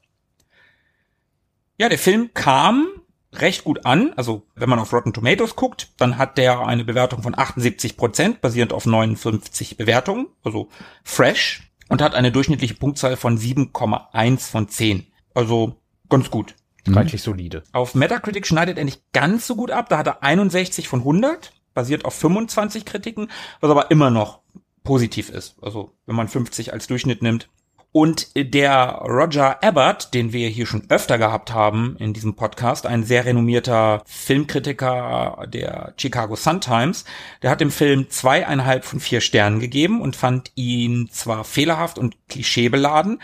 Ja, 1.79 1.89
der 1.89 1.99
Film 1.99 2.31
kam 2.35 2.87
recht 3.33 3.65
gut 3.65 3.85
an. 3.85 4.13
Also, 4.17 4.47
wenn 4.55 4.69
man 4.69 4.79
auf 4.79 4.93
Rotten 4.93 5.13
Tomatoes 5.13 5.57
guckt, 5.57 5.93
dann 5.99 6.19
hat 6.19 6.39
der 6.39 6.61
eine 6.61 6.85
Bewertung 6.85 7.23
von 7.23 7.37
78 7.37 7.97
Prozent, 7.97 8.41
basierend 8.41 8.73
auf 8.73 8.87
59 8.87 9.77
Bewertungen, 9.77 10.27
also 10.43 10.69
fresh, 11.05 11.66
und 11.89 12.03
hat 12.03 12.15
eine 12.15 12.33
durchschnittliche 12.33 12.75
Punktzahl 12.75 13.17
von 13.17 13.39
7,1 13.39 14.51
von 14.51 14.69
10. 14.69 15.07
Also, 15.35 15.77
ganz 16.09 16.31
gut. 16.31 16.55
Reichlich 16.89 17.23
solide. 17.23 17.65
Auf 17.73 17.95
Metacritic 17.95 18.47
schneidet 18.47 18.79
er 18.79 18.85
nicht 18.85 19.03
ganz 19.13 19.47
so 19.47 19.57
gut 19.57 19.71
ab. 19.71 19.89
Da 19.89 19.99
hat 19.99 20.07
er 20.07 20.23
61 20.23 20.87
von 20.89 21.01
100, 21.01 21.53
basiert 21.75 22.05
auf 22.05 22.15
25 22.15 22.85
Kritiken, 22.85 23.29
was 23.61 23.71
aber 23.71 23.91
immer 23.91 24.11
noch 24.11 24.41
positiv 24.85 25.31
ist. 25.31 25.57
Also 25.61 25.93
wenn 26.07 26.15
man 26.15 26.29
50 26.29 26.73
als 26.73 26.87
Durchschnitt 26.87 27.23
nimmt. 27.23 27.49
Und 27.97 28.37
der 28.37 29.01
Roger 29.09 29.61
Ebert, 29.63 30.13
den 30.13 30.35
wir 30.35 30.51
hier 30.51 30.67
schon 30.67 30.83
öfter 30.91 31.17
gehabt 31.17 31.55
haben 31.55 31.97
in 31.99 32.13
diesem 32.13 32.37
Podcast, 32.37 32.85
ein 32.85 33.05
sehr 33.05 33.25
renommierter 33.25 34.03
Filmkritiker 34.05 35.47
der 35.49 35.95
Chicago 35.97 36.37
Sun-Times, 36.37 37.07
der 37.41 37.51
hat 37.51 37.63
dem 37.63 37.71
Film 37.71 38.11
zweieinhalb 38.11 38.85
von 38.85 39.01
vier 39.01 39.23
Sternen 39.23 39.61
gegeben 39.61 40.03
und 40.03 40.15
fand 40.15 40.53
ihn 40.57 41.09
zwar 41.11 41.43
fehlerhaft 41.45 41.97
und 41.97 42.19
klischeebeladen, 42.29 43.23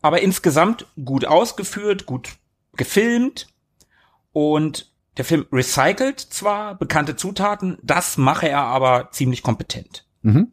aber 0.00 0.20
insgesamt 0.20 0.88
gut 1.04 1.24
ausgeführt, 1.24 2.04
gut 2.04 2.30
gefilmt 2.76 3.54
und 4.32 4.92
der 5.16 5.24
Film 5.24 5.46
recycelt 5.52 6.18
zwar 6.18 6.74
bekannte 6.74 7.14
Zutaten, 7.14 7.78
das 7.84 8.16
mache 8.16 8.48
er 8.48 8.62
aber 8.62 9.10
ziemlich 9.12 9.44
kompetent. 9.44 10.08
Mhm. 10.22 10.50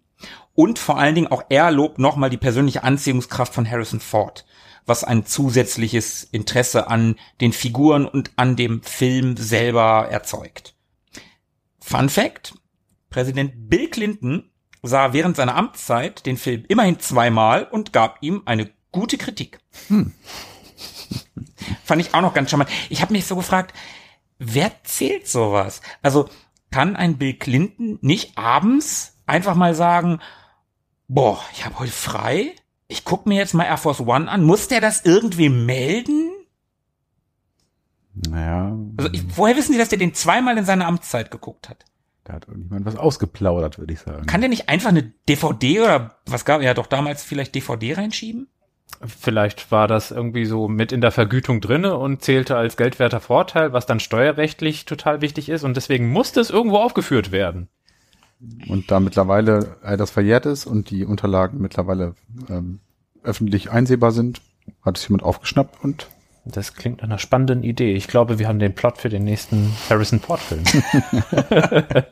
Und 0.59 0.77
vor 0.77 0.97
allen 0.97 1.15
Dingen 1.15 1.31
auch 1.31 1.43
er 1.47 1.71
lobt 1.71 1.99
nochmal 1.99 2.29
die 2.29 2.35
persönliche 2.35 2.83
Anziehungskraft 2.83 3.53
von 3.53 3.65
Harrison 3.65 4.01
Ford, 4.01 4.45
was 4.85 5.05
ein 5.05 5.25
zusätzliches 5.25 6.25
Interesse 6.25 6.89
an 6.89 7.15
den 7.39 7.53
Figuren 7.53 8.05
und 8.05 8.31
an 8.35 8.57
dem 8.57 8.83
Film 8.83 9.37
selber 9.37 10.09
erzeugt. 10.11 10.75
Fun 11.79 12.09
Fact, 12.09 12.55
Präsident 13.09 13.69
Bill 13.69 13.89
Clinton 13.89 14.51
sah 14.83 15.13
während 15.13 15.37
seiner 15.37 15.55
Amtszeit 15.55 16.25
den 16.25 16.35
Film 16.35 16.65
immerhin 16.67 16.99
zweimal 16.99 17.63
und 17.63 17.93
gab 17.93 18.17
ihm 18.19 18.41
eine 18.43 18.69
gute 18.91 19.17
Kritik. 19.17 19.61
Fand 21.85 22.01
ich 22.01 22.13
auch 22.13 22.21
noch 22.21 22.33
ganz 22.33 22.49
charmant. 22.49 22.69
Ich 22.89 23.01
habe 23.01 23.13
mich 23.13 23.25
so 23.25 23.37
gefragt, 23.37 23.73
wer 24.39 24.73
zählt 24.83 25.25
sowas? 25.25 25.79
Also 26.01 26.27
kann 26.69 26.97
ein 26.97 27.17
Bill 27.17 27.35
Clinton 27.35 27.97
nicht 28.01 28.37
abends 28.37 29.15
einfach 29.25 29.55
mal 29.55 29.73
sagen, 29.73 30.19
boah, 31.09 31.39
ich 31.51 31.65
habe 31.65 31.79
heute 31.79 31.91
frei, 31.91 32.53
ich 32.87 33.03
guck 33.03 33.25
mir 33.25 33.35
jetzt 33.35 33.53
mal 33.53 33.65
Air 33.65 33.77
Force 33.77 33.99
One 33.99 34.29
an. 34.29 34.43
Muss 34.43 34.69
der 34.69 34.79
das 34.79 35.03
irgendwie 35.03 35.49
melden? 35.49 36.31
Naja, 38.13 38.77
Also 38.97 39.11
ich, 39.11 39.23
woher 39.37 39.55
wissen 39.57 39.73
Sie, 39.73 39.77
dass 39.77 39.89
der 39.89 39.99
den 39.99 40.13
zweimal 40.13 40.57
in 40.57 40.65
seiner 40.65 40.87
Amtszeit 40.87 41.31
geguckt 41.31 41.69
hat? 41.69 41.85
da 42.29 42.35
hat 42.35 42.47
irgendjemand 42.47 42.85
was 42.85 42.95
ausgeplaudert, 42.95 43.79
würde 43.79 43.93
ich 43.93 43.99
sagen. 43.99 44.27
Kann 44.27 44.41
der 44.41 44.51
nicht 44.51 44.69
einfach 44.69 44.89
eine 44.89 45.11
DVD 45.27 45.81
oder 45.81 46.15
was 46.27 46.45
gab 46.45 46.61
ja 46.61 46.75
doch 46.75 46.85
damals 46.85 47.23
vielleicht 47.23 47.55
DVD 47.55 47.95
reinschieben? 47.95 48.47
Vielleicht 49.03 49.71
war 49.71 49.87
das 49.87 50.11
irgendwie 50.11 50.45
so 50.45 50.67
mit 50.67 50.91
in 50.91 51.01
der 51.01 51.11
Vergütung 51.11 51.59
drinne 51.59 51.97
und 51.97 52.21
zählte 52.21 52.55
als 52.55 52.77
geldwerter 52.77 53.19
Vorteil, 53.19 53.73
was 53.73 53.87
dann 53.87 53.99
steuerrechtlich 53.99 54.85
total 54.85 55.21
wichtig 55.21 55.49
ist 55.49 55.63
und 55.63 55.75
deswegen 55.75 56.11
musste 56.11 56.39
es 56.39 56.51
irgendwo 56.51 56.77
aufgeführt 56.77 57.31
werden. 57.31 57.67
Und 58.69 58.89
da 58.89 58.99
mittlerweile 58.99 59.77
all 59.81 59.97
das 59.97 60.11
verjährt 60.11 60.45
ist 60.45 60.65
und 60.65 60.89
die 60.89 61.05
Unterlagen 61.05 61.59
mittlerweile 61.59 62.15
ähm, 62.49 62.79
öffentlich 63.23 63.69
einsehbar 63.69 64.11
sind, 64.11 64.41
hat 64.81 64.97
es 64.97 65.07
jemand 65.07 65.23
aufgeschnappt 65.23 65.83
und 65.83 66.07
Das 66.45 66.73
klingt 66.73 66.99
nach 66.99 67.05
einer 67.05 67.17
spannenden 67.17 67.63
Idee. 67.63 67.93
Ich 67.93 68.07
glaube, 68.07 68.39
wir 68.39 68.47
haben 68.47 68.59
den 68.59 68.73
Plot 68.73 68.97
für 68.97 69.09
den 69.09 69.23
nächsten 69.23 69.73
Harrison 69.89 70.19
Ford 70.19 70.39
Film. 70.39 70.63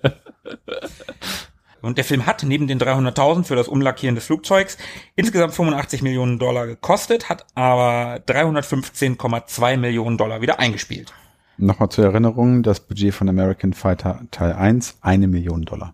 Und 1.82 1.98
der 1.98 2.06
Film 2.06 2.26
hat 2.26 2.44
neben 2.44 2.68
den 2.68 2.80
300.000 2.80 3.44
für 3.46 3.56
das 3.56 3.68
Umlackieren 3.68 4.16
des 4.16 4.26
Flugzeugs 4.26 4.78
insgesamt 5.16 5.54
85 5.54 6.02
Millionen 6.02 6.40
Dollar 6.40 6.66
gekostet, 6.68 7.30
hat 7.30 7.46
aber 7.56 8.16
315,2 8.28 9.78
Millionen 9.78 10.18
Dollar 10.18 10.42
wieder 10.42 10.60
eingespielt. 10.60 11.14
Nochmal 11.58 11.90
zur 11.90 12.06
Erinnerung, 12.06 12.64
das 12.64 12.80
Budget 12.80 13.14
von 13.14 13.30
American 13.30 13.74
Fighter 13.74 14.22
Teil 14.32 14.54
1, 14.54 14.98
eine 15.02 15.28
Million 15.28 15.64
Dollar. 15.64 15.94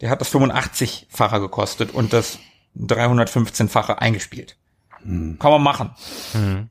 Der 0.00 0.10
hat 0.10 0.20
das 0.20 0.32
85-fache 0.32 1.40
gekostet 1.40 1.92
und 1.92 2.12
das 2.12 2.38
315-fache 2.78 3.98
eingespielt. 3.98 4.56
Kann 5.02 5.36
man 5.40 5.62
machen. 5.62 5.90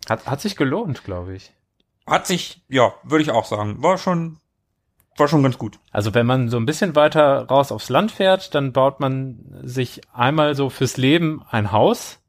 Hat, 0.07 0.25
hat 0.25 0.41
sich 0.41 0.55
gelohnt, 0.55 1.03
glaube 1.03 1.35
ich. 1.35 1.51
Hat 2.05 2.27
sich, 2.27 2.63
ja, 2.69 2.93
würde 3.03 3.23
ich 3.23 3.31
auch 3.31 3.45
sagen, 3.45 3.81
war 3.83 3.97
schon, 3.97 4.37
war 5.17 5.27
schon 5.27 5.43
ganz 5.43 5.57
gut. 5.57 5.79
Also 5.91 6.13
wenn 6.13 6.25
man 6.25 6.49
so 6.49 6.57
ein 6.57 6.65
bisschen 6.65 6.95
weiter 6.95 7.47
raus 7.47 7.71
aufs 7.71 7.89
Land 7.89 8.11
fährt, 8.11 8.55
dann 8.55 8.71
baut 8.71 8.99
man 8.99 9.39
sich 9.63 10.01
einmal 10.13 10.55
so 10.55 10.69
fürs 10.69 10.97
Leben 10.97 11.41
ein 11.49 11.71
Haus 11.71 12.19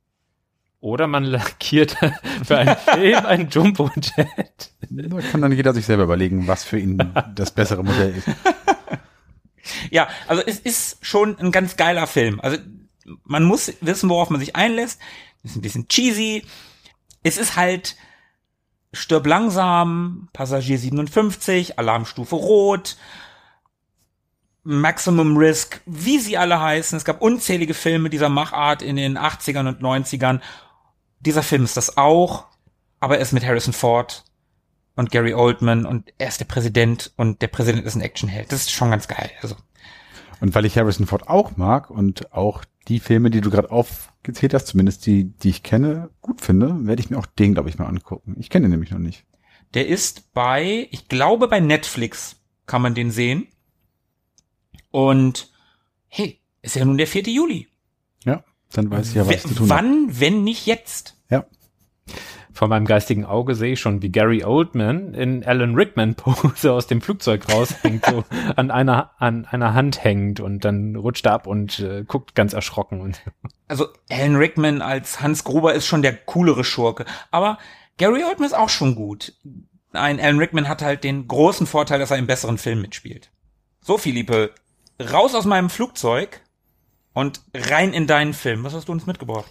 oder 0.81 1.07
man 1.07 1.25
lackiert 1.25 1.97
für 2.45 2.59
einen 2.59 2.77
Film 2.77 3.27
ein 3.27 3.49
Jumbo-Jet. 3.49 4.73
Da 4.91 5.21
kann 5.23 5.43
dann 5.43 5.53
jeder 5.53 5.75
sich 5.75 5.87
selber 5.87 6.05
überlegen, 6.05 6.47
was 6.47 6.65
für 6.65 6.79
ihn 6.79 7.13
das 7.35 7.51
bessere 7.51 7.85
Modell 7.85 8.15
ist. 8.17 8.29
Ja, 9.91 10.09
also 10.27 10.43
es 10.47 10.59
ist 10.59 10.99
schon 11.05 11.39
ein 11.39 11.53
ganz 11.53 11.77
geiler 11.77 12.07
Film. 12.07 12.41
Also 12.41 12.59
man 13.25 13.45
muss 13.45 13.73
wissen, 13.81 14.09
worauf 14.09 14.31
man 14.31 14.41
sich 14.41 14.57
einlässt. 14.57 15.01
Ist 15.43 15.57
ein 15.57 15.63
bisschen 15.63 15.89
cheesy. 15.89 16.45
Es 17.23 17.37
ist 17.37 17.57
halt 17.57 17.97
Stirb 18.93 19.27
langsam, 19.27 20.29
Passagier 20.33 20.79
57, 20.79 21.79
Alarmstufe 21.79 22.37
Rot, 22.37 22.97
Maximum 24.63 25.37
Risk, 25.37 25.81
wie 25.87 26.19
sie 26.19 26.39
alle 26.39 26.61
heißen. 26.61 26.97
Es 26.97 27.05
gab 27.05 27.21
unzählige 27.23 27.75
Filme 27.75 28.11
dieser 28.11 28.29
Machart 28.29 28.83
in 28.83 28.97
den 28.97 29.19
80ern 29.19 29.69
und 29.69 29.83
90ern. 29.83 30.41
Dieser 31.21 31.43
Film 31.43 31.65
ist 31.65 31.77
das 31.77 31.97
auch, 31.97 32.47
aber 33.01 33.17
er 33.17 33.23
ist 33.23 33.33
mit 33.33 33.45
Harrison 33.45 33.73
Ford 33.73 34.25
und 34.95 35.11
Gary 35.11 35.35
Oldman 35.35 35.87
und 35.87 36.13
er 36.19 36.29
ist 36.29 36.41
der 36.41 36.45
Präsident 36.45 37.13
und 37.17 37.43
der 37.43 37.49
Präsident 37.49 37.85
ist 37.85 37.95
ein 37.95 38.01
Actionheld. 38.01 38.51
Das 38.53 38.61
ist 38.61 38.73
schon 38.73 38.91
ganz 38.91 39.09
geil. 39.09 39.31
Also 39.43 39.57
Und 40.41 40.55
weil 40.55 40.65
ich 40.65 40.77
Harrison 40.77 41.07
Ford 41.07 41.29
auch 41.29 41.57
mag 41.57 41.91
und 41.91 42.33
auch 42.33 42.65
die 42.89 43.01
Filme, 43.01 43.31
die 43.31 43.41
du 43.41 43.51
gerade 43.51 43.71
aufgezählt 43.71 44.55
hast, 44.55 44.67
zumindest 44.67 45.07
die, 45.07 45.25
die 45.25 45.51
ich 45.51 45.63
kenne, 45.63 46.11
gut 46.21 46.41
finde, 46.41 46.87
werde 46.87 47.01
ich 47.01 47.11
mir 47.11 47.19
auch 47.19 47.27
den, 47.27 47.55
glaube 47.55 47.69
ich, 47.69 47.79
mal 47.79 47.87
angucken. 47.87 48.35
Ich 48.39 48.51
kenne 48.51 48.65
den 48.65 48.71
nämlich 48.73 48.91
noch 48.91 48.99
nicht. 48.99 49.25
Der 49.75 49.87
ist 49.87 50.33
bei, 50.33 50.89
ich 50.91 51.09
glaube 51.09 51.49
bei 51.49 51.61
Netflix 51.61 52.37
kann 52.67 52.83
man 52.83 52.95
den 52.95 53.11
sehen. 53.11 53.47
Und 54.91 55.53
hey, 56.09 56.41
ist 56.63 56.77
ja 56.77 56.85
nun 56.85 56.99
der 56.99 57.07
4. 57.07 57.23
Juli. 57.25 57.69
Dann 58.73 58.91
weiß 58.91 59.09
ich 59.11 59.15
ja, 59.15 59.23
was 59.27 59.45
W- 59.45 59.49
zu 59.49 59.55
tun 59.55 59.71
hat. 59.71 59.79
Wann, 59.79 60.21
wenn 60.21 60.45
nicht 60.45 60.67
jetzt? 60.67 61.17
Ja. 61.31 61.45
Vor 62.53 62.69
meinem 62.69 62.87
geistigen 62.87 63.25
Auge 63.25 63.55
sehe 63.55 63.75
ich 63.75 63.81
schon, 63.81 64.03
wie 64.03 64.09
Gary 64.11 64.43
Oldman 64.45 65.15
in 65.15 65.45
Alan 65.45 65.75
Rickman 65.77 66.15
Pose 66.17 66.73
aus 66.73 66.87
dem 66.89 67.01
Flugzeug 67.01 67.49
raushängt, 67.53 68.05
so 68.05 68.25
an 68.57 68.71
einer, 68.71 69.13
an 69.19 69.45
einer 69.47 69.75
Hand 69.75 70.03
hängt 70.03 70.41
und 70.41 70.65
dann 70.65 70.97
rutscht 70.97 71.27
er 71.27 71.35
ab 71.35 71.47
und 71.47 71.79
äh, 71.79 72.05
guckt 72.05 72.35
ganz 72.35 72.53
erschrocken 72.55 73.01
und 73.01 73.21
Also 73.69 73.87
Alan 74.11 74.37
Rickman 74.37 74.83
als 74.83 75.21
Hans 75.21 75.45
Gruber 75.45 75.75
ist 75.75 75.87
schon 75.87 76.03
der 76.03 76.17
coolere 76.17 76.65
Schurke. 76.65 77.05
Aber 77.31 77.59
Gary 77.97 78.25
Oldman 78.25 78.47
ist 78.49 78.57
auch 78.57 78.69
schon 78.71 78.95
gut. 78.97 79.35
Ein 79.93 80.19
Alan 80.21 80.39
Rickman 80.39 80.69
hat 80.69 80.83
halt 80.83 81.05
den 81.05 81.29
großen 81.29 81.67
Vorteil, 81.67 81.99
dass 82.01 82.11
er 82.11 82.19
im 82.19 82.27
besseren 82.27 82.59
Film 82.59 82.81
mitspielt. 82.83 83.31
So, 83.83 83.99
Philippe, 83.99 84.51
raus 85.01 85.35
aus 85.35 85.45
meinem 85.45 85.71
Flugzeug 85.71 86.41
und 87.19 87.43
rein 87.55 87.93
in 87.93 88.07
deinen 88.07 88.33
Film. 88.33 88.65
Was 88.65 88.75
hast 88.75 88.89
du 88.89 88.93
uns 88.93 89.07
mitgebracht? 89.07 89.51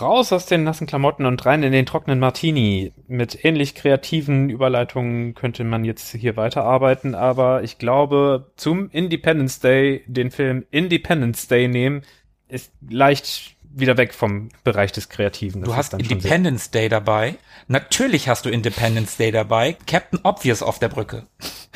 raus 0.00 0.32
aus 0.32 0.46
den 0.46 0.62
nassen 0.62 0.86
Klamotten 0.86 1.26
und 1.26 1.44
rein 1.44 1.64
in 1.64 1.72
den 1.72 1.86
trockenen 1.86 2.20
Martini. 2.20 2.92
Mit 3.08 3.44
ähnlich 3.44 3.74
kreativen 3.74 4.48
Überleitungen 4.48 5.34
könnte 5.34 5.64
man 5.64 5.84
jetzt 5.84 6.14
hier 6.14 6.36
weiterarbeiten, 6.36 7.14
aber 7.14 7.64
ich 7.64 7.78
glaube, 7.78 8.52
zum 8.56 8.90
Independence 8.90 9.58
Day 9.58 10.04
den 10.06 10.30
Film 10.30 10.64
Independence 10.70 11.48
Day 11.48 11.66
nehmen, 11.68 12.02
ist 12.48 12.70
leicht 12.88 13.56
wieder 13.74 13.96
weg 13.96 14.14
vom 14.14 14.50
Bereich 14.64 14.92
des 14.92 15.08
Kreativen. 15.08 15.62
Das 15.62 15.70
Du 15.70 15.76
hast 15.76 15.94
Independence 15.94 16.70
Day 16.70 16.88
dabei. 16.88 17.36
Natürlich 17.66 18.28
hast 18.28 18.44
du 18.44 18.50
Independence 18.50 19.16
Day 19.16 19.32
dabei. 19.32 19.76
Captain 19.86 20.20
Obvious 20.22 20.62
auf 20.62 20.78
der 20.78 20.90
Brücke. 20.90 21.26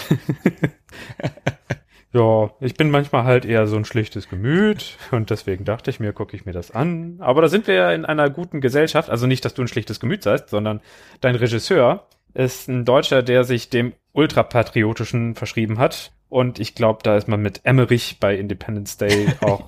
Ja, 2.16 2.50
ich 2.60 2.76
bin 2.76 2.90
manchmal 2.90 3.24
halt 3.24 3.44
eher 3.44 3.66
so 3.66 3.76
ein 3.76 3.84
schlichtes 3.84 4.30
Gemüt 4.30 4.96
und 5.10 5.28
deswegen 5.28 5.66
dachte 5.66 5.90
ich 5.90 6.00
mir, 6.00 6.14
gucke 6.14 6.34
ich 6.34 6.46
mir 6.46 6.52
das 6.52 6.70
an. 6.70 7.16
Aber 7.20 7.42
da 7.42 7.48
sind 7.48 7.66
wir 7.66 7.74
ja 7.74 7.92
in 7.92 8.06
einer 8.06 8.30
guten 8.30 8.62
Gesellschaft. 8.62 9.10
Also 9.10 9.26
nicht, 9.26 9.44
dass 9.44 9.52
du 9.52 9.60
ein 9.60 9.68
schlichtes 9.68 10.00
Gemüt 10.00 10.22
seist, 10.22 10.48
sondern 10.48 10.80
dein 11.20 11.34
Regisseur 11.34 12.06
ist 12.32 12.68
ein 12.68 12.86
Deutscher, 12.86 13.22
der 13.22 13.44
sich 13.44 13.68
dem 13.68 13.92
Ultrapatriotischen 14.12 15.34
verschrieben 15.34 15.78
hat. 15.78 16.12
Und 16.30 16.58
ich 16.58 16.74
glaube, 16.74 17.00
da 17.02 17.18
ist 17.18 17.28
man 17.28 17.42
mit 17.42 17.60
Emmerich 17.64 18.16
bei 18.18 18.34
Independence 18.34 18.96
Day 18.96 19.28
auch 19.42 19.66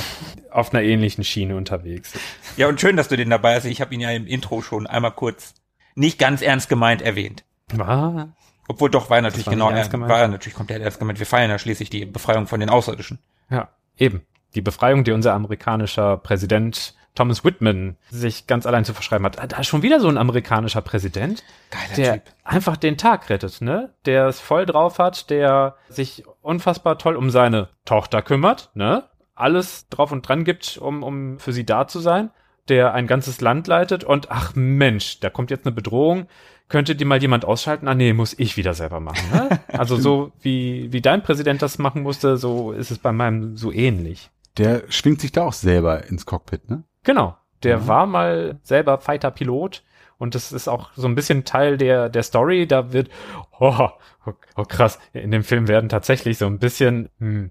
auf 0.50 0.72
einer 0.72 0.82
ähnlichen 0.82 1.22
Schiene 1.22 1.54
unterwegs. 1.54 2.18
Ja, 2.56 2.68
und 2.68 2.80
schön, 2.80 2.96
dass 2.96 3.08
du 3.08 3.18
den 3.18 3.28
dabei 3.28 3.56
hast. 3.56 3.66
Ich 3.66 3.82
habe 3.82 3.92
ihn 3.92 4.00
ja 4.00 4.10
im 4.10 4.26
Intro 4.26 4.62
schon 4.62 4.86
einmal 4.86 5.12
kurz 5.12 5.52
nicht 5.94 6.18
ganz 6.18 6.40
ernst 6.40 6.70
gemeint 6.70 7.02
erwähnt. 7.02 7.44
Was? 7.74 8.28
Obwohl 8.70 8.88
doch 8.88 9.10
war 9.10 9.16
er 9.18 9.22
natürlich 9.22 9.46
war 9.46 9.52
genau, 9.52 9.68
ernst 9.70 9.88
er, 9.88 9.90
gemeint. 9.90 10.12
war 10.12 10.20
er 10.20 10.28
natürlich 10.28 10.54
komplett 10.54 10.80
ernst 10.80 11.00
gemeint. 11.00 11.18
Wir 11.18 11.26
feiern 11.26 11.50
ja 11.50 11.58
schließlich 11.58 11.90
die 11.90 12.04
Befreiung 12.06 12.46
von 12.46 12.60
den 12.60 12.70
Außerirdischen. 12.70 13.18
Ja, 13.50 13.68
eben. 13.96 14.22
Die 14.54 14.60
Befreiung, 14.60 15.02
die 15.02 15.10
unser 15.10 15.34
amerikanischer 15.34 16.16
Präsident 16.16 16.94
Thomas 17.16 17.44
Whitman 17.44 17.96
sich 18.10 18.46
ganz 18.46 18.66
allein 18.66 18.84
zu 18.84 18.94
verschreiben 18.94 19.26
hat. 19.26 19.52
Da 19.52 19.58
ist 19.58 19.66
schon 19.66 19.82
wieder 19.82 19.98
so 19.98 20.08
ein 20.08 20.16
amerikanischer 20.16 20.82
Präsident, 20.82 21.42
Geiler 21.72 21.94
der 21.96 22.12
Typ. 22.14 22.22
einfach 22.44 22.76
den 22.76 22.96
Tag 22.96 23.28
rettet, 23.28 23.60
ne? 23.60 23.92
Der 24.06 24.26
es 24.28 24.38
voll 24.38 24.64
drauf 24.66 25.00
hat, 25.00 25.30
der 25.30 25.74
sich 25.88 26.22
unfassbar 26.40 26.96
toll 26.98 27.16
um 27.16 27.30
seine 27.30 27.70
Tochter 27.84 28.22
kümmert, 28.22 28.70
ne? 28.74 29.02
Alles 29.34 29.88
drauf 29.88 30.12
und 30.12 30.28
dran 30.28 30.44
gibt, 30.44 30.78
um, 30.78 31.02
um 31.02 31.40
für 31.40 31.52
sie 31.52 31.66
da 31.66 31.88
zu 31.88 31.98
sein. 31.98 32.30
der 32.68 32.94
ein 32.94 33.08
ganzes 33.08 33.40
Land 33.40 33.66
leitet 33.66 34.04
und 34.04 34.30
ach 34.30 34.52
Mensch, 34.54 35.18
da 35.18 35.28
kommt 35.30 35.50
jetzt 35.50 35.66
eine 35.66 35.74
Bedrohung. 35.74 36.28
Könnte 36.70 36.96
die 36.96 37.04
mal 37.04 37.20
jemand 37.20 37.44
ausschalten? 37.44 37.86
Ah 37.88 37.94
nee, 37.94 38.12
muss 38.14 38.32
ich 38.38 38.56
wieder 38.56 38.72
selber 38.72 39.00
machen. 39.00 39.28
Ne? 39.32 39.60
Also 39.76 39.96
so 39.96 40.32
wie, 40.40 40.90
wie 40.92 41.02
dein 41.02 41.22
Präsident 41.22 41.60
das 41.60 41.78
machen 41.78 42.02
musste, 42.02 42.36
so 42.38 42.72
ist 42.72 42.90
es 42.90 42.98
bei 42.98 43.12
meinem 43.12 43.56
so 43.58 43.70
ähnlich. 43.72 44.30
Der 44.56 44.84
schwingt 44.88 45.20
sich 45.20 45.32
da 45.32 45.42
auch 45.44 45.52
selber 45.52 46.06
ins 46.06 46.24
Cockpit, 46.26 46.70
ne? 46.70 46.84
Genau. 47.02 47.36
Der 47.62 47.78
Mhm. 47.80 47.86
war 47.88 48.06
mal 48.06 48.58
selber 48.62 48.98
Fighter-Pilot 48.98 49.82
und 50.18 50.34
das 50.34 50.52
ist 50.52 50.68
auch 50.68 50.90
so 50.96 51.06
ein 51.08 51.14
bisschen 51.14 51.44
Teil 51.44 51.76
der, 51.76 52.08
der 52.08 52.22
Story. 52.22 52.66
Da 52.66 52.92
wird, 52.92 53.10
oh, 53.58 53.88
oh, 54.26 54.32
oh 54.56 54.64
krass, 54.64 54.98
in 55.12 55.30
dem 55.30 55.42
Film 55.44 55.66
werden 55.68 55.88
tatsächlich 55.88 56.38
so 56.38 56.46
ein 56.46 56.58
bisschen, 56.58 57.08
hm, 57.18 57.50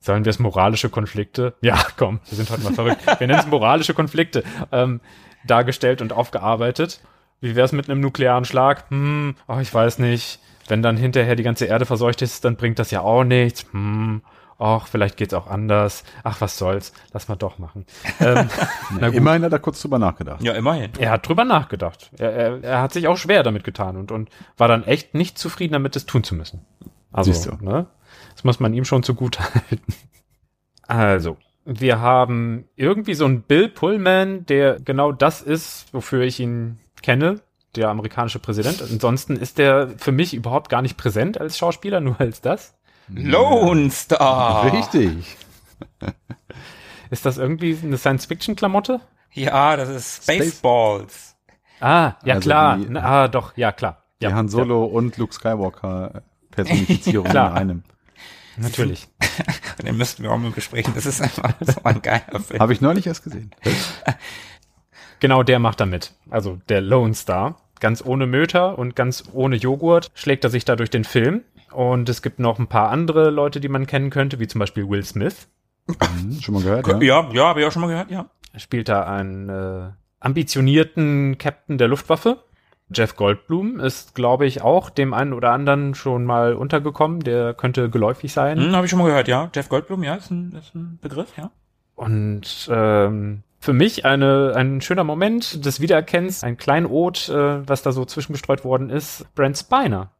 sollen 0.00 0.24
wir 0.24 0.30
es 0.30 0.38
moralische 0.40 0.90
Konflikte? 0.90 1.54
Ja, 1.60 1.80
komm, 1.96 2.20
wir 2.28 2.36
sind 2.36 2.50
heute 2.50 2.62
mal 2.62 2.74
verrückt. 2.74 3.02
Wir 3.20 3.26
nennen 3.26 3.38
es 3.40 3.46
moralische 3.46 3.94
Konflikte 3.94 4.42
ähm, 4.72 5.00
dargestellt 5.46 6.02
und 6.02 6.12
aufgearbeitet. 6.12 7.00
Wie 7.42 7.56
wäre 7.56 7.66
es 7.66 7.72
mit 7.72 7.90
einem 7.90 8.00
nuklearen 8.00 8.44
Schlag? 8.46 8.88
Hm, 8.90 9.34
oh, 9.48 9.58
ich 9.60 9.74
weiß 9.74 9.98
nicht. 9.98 10.38
Wenn 10.68 10.80
dann 10.80 10.96
hinterher 10.96 11.34
die 11.36 11.42
ganze 11.42 11.66
Erde 11.66 11.84
verseucht 11.84 12.22
ist, 12.22 12.44
dann 12.44 12.56
bringt 12.56 12.78
das 12.78 12.92
ja 12.92 13.00
auch 13.00 13.24
nichts. 13.24 13.66
Hm, 13.72 14.22
ach, 14.60 14.86
vielleicht 14.86 15.16
geht's 15.16 15.34
auch 15.34 15.48
anders. 15.48 16.04
Ach, 16.22 16.40
was 16.40 16.56
soll's. 16.56 16.92
Lass 17.12 17.28
mal 17.28 17.34
doch 17.36 17.58
machen. 17.58 17.84
Ähm, 18.20 18.48
na 19.00 19.08
gut. 19.08 19.16
Immerhin 19.16 19.42
hat 19.42 19.52
er 19.52 19.58
kurz 19.58 19.82
drüber 19.82 19.98
nachgedacht. 19.98 20.40
Ja, 20.42 20.52
immerhin. 20.52 20.92
Er 21.00 21.10
hat 21.10 21.26
drüber 21.28 21.44
nachgedacht. 21.44 22.12
Er, 22.16 22.32
er, 22.32 22.62
er 22.62 22.80
hat 22.80 22.92
sich 22.92 23.08
auch 23.08 23.16
schwer 23.16 23.42
damit 23.42 23.64
getan 23.64 23.96
und, 23.96 24.12
und 24.12 24.30
war 24.56 24.68
dann 24.68 24.84
echt 24.84 25.14
nicht 25.14 25.36
zufrieden 25.36 25.72
damit, 25.72 25.96
es 25.96 26.06
tun 26.06 26.22
zu 26.22 26.36
müssen. 26.36 26.64
Also, 27.10 27.32
Siehst 27.32 27.46
du. 27.46 27.56
ne? 27.64 27.86
Das 28.34 28.44
muss 28.44 28.60
man 28.60 28.72
ihm 28.72 28.84
schon 28.84 29.02
zugute 29.02 29.40
halten. 29.54 29.94
Also, 30.86 31.36
wir 31.64 32.00
haben 32.00 32.68
irgendwie 32.76 33.14
so 33.14 33.24
einen 33.24 33.42
Bill 33.42 33.68
Pullman, 33.68 34.46
der 34.46 34.78
genau 34.78 35.10
das 35.10 35.42
ist, 35.42 35.92
wofür 35.92 36.22
ich 36.22 36.38
ihn 36.38 36.78
kenne, 37.02 37.40
der 37.76 37.88
amerikanische 37.88 38.38
Präsident. 38.38 38.82
Ansonsten 38.82 39.36
ist 39.36 39.58
der 39.58 39.90
für 39.96 40.12
mich 40.12 40.34
überhaupt 40.34 40.68
gar 40.68 40.82
nicht 40.82 40.96
präsent 40.96 41.40
als 41.40 41.58
Schauspieler, 41.58 42.00
nur 42.00 42.20
als 42.20 42.40
das. 42.40 42.74
Lone 43.08 43.90
Star. 43.90 44.72
Richtig. 44.72 45.36
Ist 47.10 47.26
das 47.26 47.36
irgendwie 47.38 47.76
eine 47.82 47.98
Science-Fiction-Klamotte? 47.98 49.00
Ja, 49.32 49.76
das 49.76 49.88
ist 49.88 50.22
Space- 50.24 50.48
Spaceballs. 50.58 51.36
Ah, 51.80 52.12
ja 52.24 52.34
Also 52.34 52.48
klar. 52.48 52.76
die- 52.76 52.86
Na, 52.88 53.02
ah, 53.02 53.28
doch, 53.28 53.56
ja 53.56 53.72
klar. 53.72 54.04
Die 54.20 54.26
Ja, 54.26 54.32
Han 54.34 54.48
Solo 54.48 54.84
und 54.84 55.16
Luke 55.16 55.34
Skywalker 55.34 56.22
Personifizierung 56.50 57.26
in 57.26 57.36
einem. 57.36 57.82
Ja, 58.56 58.62
natürlich. 58.62 59.08
Den 59.84 59.96
müssten 59.96 60.22
wir 60.22 60.30
auch 60.30 60.38
mal 60.38 60.50
besprechen. 60.50 60.92
Das 60.94 61.06
ist 61.06 61.20
einfach 61.20 61.54
so 61.60 61.82
ein 61.84 62.00
geiler 62.02 62.40
Film. 62.46 62.60
Habe 62.60 62.72
ich 62.72 62.80
neulich 62.80 63.06
erst 63.06 63.24
gesehen. 63.24 63.50
Genau 65.22 65.44
der 65.44 65.60
macht 65.60 65.78
da 65.78 65.86
mit. 65.86 66.14
Also 66.30 66.58
der 66.68 66.80
Lone 66.80 67.14
Star. 67.14 67.54
Ganz 67.78 68.04
ohne 68.04 68.26
Möter 68.26 68.76
und 68.76 68.96
ganz 68.96 69.22
ohne 69.32 69.54
Joghurt 69.54 70.10
schlägt 70.14 70.42
er 70.42 70.50
sich 70.50 70.64
da 70.64 70.74
durch 70.74 70.90
den 70.90 71.04
Film. 71.04 71.42
Und 71.70 72.08
es 72.08 72.22
gibt 72.22 72.40
noch 72.40 72.58
ein 72.58 72.66
paar 72.66 72.90
andere 72.90 73.30
Leute, 73.30 73.60
die 73.60 73.68
man 73.68 73.86
kennen 73.86 74.10
könnte, 74.10 74.40
wie 74.40 74.48
zum 74.48 74.58
Beispiel 74.58 74.88
Will 74.88 75.04
Smith. 75.04 75.46
Hm, 75.86 76.40
schon 76.40 76.54
mal 76.54 76.64
gehört, 76.64 76.88
ja? 76.88 77.00
Ja, 77.00 77.30
ja, 77.32 77.44
habe 77.46 77.60
ich 77.60 77.66
auch 77.66 77.70
schon 77.70 77.82
mal 77.82 77.88
gehört, 77.88 78.10
ja. 78.10 78.26
Er 78.52 78.58
spielt 78.58 78.88
da 78.88 79.04
einen 79.04 79.48
äh, 79.48 79.90
ambitionierten 80.18 81.38
Captain 81.38 81.78
der 81.78 81.86
Luftwaffe. 81.86 82.42
Jeff 82.92 83.14
Goldblum 83.14 83.78
ist, 83.78 84.16
glaube 84.16 84.46
ich, 84.46 84.62
auch 84.62 84.90
dem 84.90 85.14
einen 85.14 85.34
oder 85.34 85.52
anderen 85.52 85.94
schon 85.94 86.24
mal 86.24 86.54
untergekommen. 86.54 87.20
Der 87.20 87.54
könnte 87.54 87.90
geläufig 87.90 88.32
sein. 88.32 88.58
Hm, 88.58 88.74
habe 88.74 88.86
ich 88.86 88.90
schon 88.90 88.98
mal 88.98 89.06
gehört, 89.06 89.28
ja. 89.28 89.48
Jeff 89.54 89.68
Goldblum, 89.68 90.02
ja, 90.02 90.16
ist 90.16 90.32
ein, 90.32 90.52
ist 90.58 90.74
ein 90.74 90.98
Begriff, 91.00 91.36
ja. 91.36 91.52
Und 91.94 92.68
ähm, 92.72 93.44
für 93.62 93.72
mich 93.72 94.04
eine, 94.04 94.54
ein 94.56 94.80
schöner 94.80 95.04
Moment 95.04 95.64
des 95.64 95.80
Wiedererkennens, 95.80 96.42
ein 96.42 96.56
Kleinod, 96.56 97.28
äh, 97.28 97.66
was 97.68 97.82
da 97.82 97.92
so 97.92 98.04
zwischengestreut 98.04 98.64
worden 98.64 98.90
ist. 98.90 99.24
Brent 99.36 99.56
Spiner. 99.56 100.10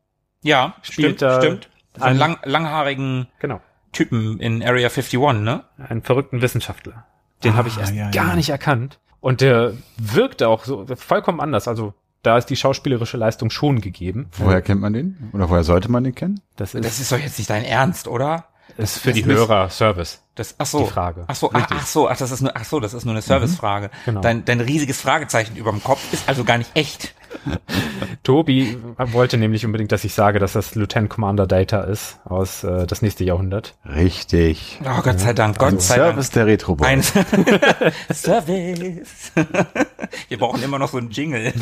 Ja, 0.42 0.74
Spielt 0.82 1.16
stimmt, 1.16 1.22
da 1.22 1.40
stimmt. 1.42 1.68
Einen 1.96 2.04
einen- 2.04 2.18
lang, 2.18 2.36
langhaarigen 2.44 3.26
Genau. 3.40 3.60
Typen 3.90 4.38
in 4.38 4.62
Area 4.62 4.88
51, 4.88 5.42
ne? 5.42 5.64
einen 5.76 6.02
verrückten 6.02 6.40
Wissenschaftler. 6.40 7.04
Den 7.42 7.56
habe 7.56 7.66
ich 7.68 7.78
erst 7.78 7.92
ja, 7.92 8.10
gar 8.12 8.28
ja. 8.28 8.36
nicht 8.36 8.48
erkannt. 8.50 9.00
Und 9.20 9.40
der 9.40 9.72
wirkte 9.98 10.48
auch 10.48 10.64
so 10.64 10.86
vollkommen 10.94 11.40
anders. 11.40 11.66
Also 11.66 11.94
da 12.22 12.38
ist 12.38 12.46
die 12.46 12.56
schauspielerische 12.56 13.16
Leistung 13.16 13.50
schon 13.50 13.80
gegeben. 13.80 14.28
Woher 14.38 14.62
kennt 14.62 14.80
man 14.80 14.92
den? 14.92 15.30
Oder 15.32 15.50
woher 15.50 15.64
sollte 15.64 15.90
man 15.90 16.04
den 16.04 16.14
kennen? 16.14 16.40
Das 16.56 16.74
ist, 16.74 16.84
Das 16.84 17.00
ist 17.00 17.10
doch 17.10 17.18
jetzt 17.18 17.38
nicht 17.38 17.50
dein 17.50 17.64
Ernst, 17.64 18.06
oder? 18.06 18.44
Ist 18.76 18.98
für 18.98 19.12
die 19.12 19.22
das 19.22 19.30
ist- 19.32 19.36
Hörer 19.38 19.70
Service. 19.70 20.18
Das, 20.34 20.54
ach 20.56 20.64
so. 20.64 20.84
Die 20.84 20.90
Frage. 20.90 21.24
Ach 21.26 21.34
so, 21.34 21.50
ach, 21.52 21.66
ach 21.70 21.86
so, 21.86 22.08
ach, 22.08 22.16
das 22.16 22.30
ist 22.30 22.40
nur, 22.40 22.52
ach 22.56 22.64
so, 22.64 22.80
das 22.80 22.94
ist 22.94 23.04
nur 23.04 23.12
eine 23.12 23.20
Servicefrage. 23.20 23.90
Genau. 24.06 24.22
Dein, 24.22 24.46
dein 24.46 24.60
riesiges 24.60 24.98
Fragezeichen 25.00 25.56
über 25.56 25.70
dem 25.70 25.84
Kopf 25.84 26.10
ist 26.12 26.26
also 26.26 26.42
gar 26.44 26.56
nicht 26.56 26.70
echt. 26.74 27.14
Tobi 28.22 28.78
wollte 28.96 29.36
nämlich 29.36 29.66
unbedingt, 29.66 29.92
dass 29.92 30.04
ich 30.04 30.14
sage, 30.14 30.38
dass 30.38 30.52
das 30.54 30.74
Lieutenant 30.74 31.10
Commander 31.10 31.46
Data 31.46 31.82
ist 31.82 32.18
aus 32.24 32.64
äh, 32.64 32.86
das 32.86 33.02
nächste 33.02 33.24
Jahrhundert. 33.24 33.74
Richtig. 33.84 34.80
Oh, 34.84 35.02
Gott 35.02 35.20
sei 35.20 35.32
Dank, 35.34 35.58
Gott 35.58 35.72
Ein 35.72 35.80
sei 35.80 35.96
Service 35.96 36.30
der 36.30 36.46
Retro 36.46 36.76
Dank. 36.76 36.90
Ein 36.90 37.02
Service. 38.14 39.32
Wir 40.28 40.38
brauchen 40.38 40.62
immer 40.62 40.78
noch 40.78 40.88
so 40.90 40.98
einen 40.98 41.10
Jingle. 41.10 41.52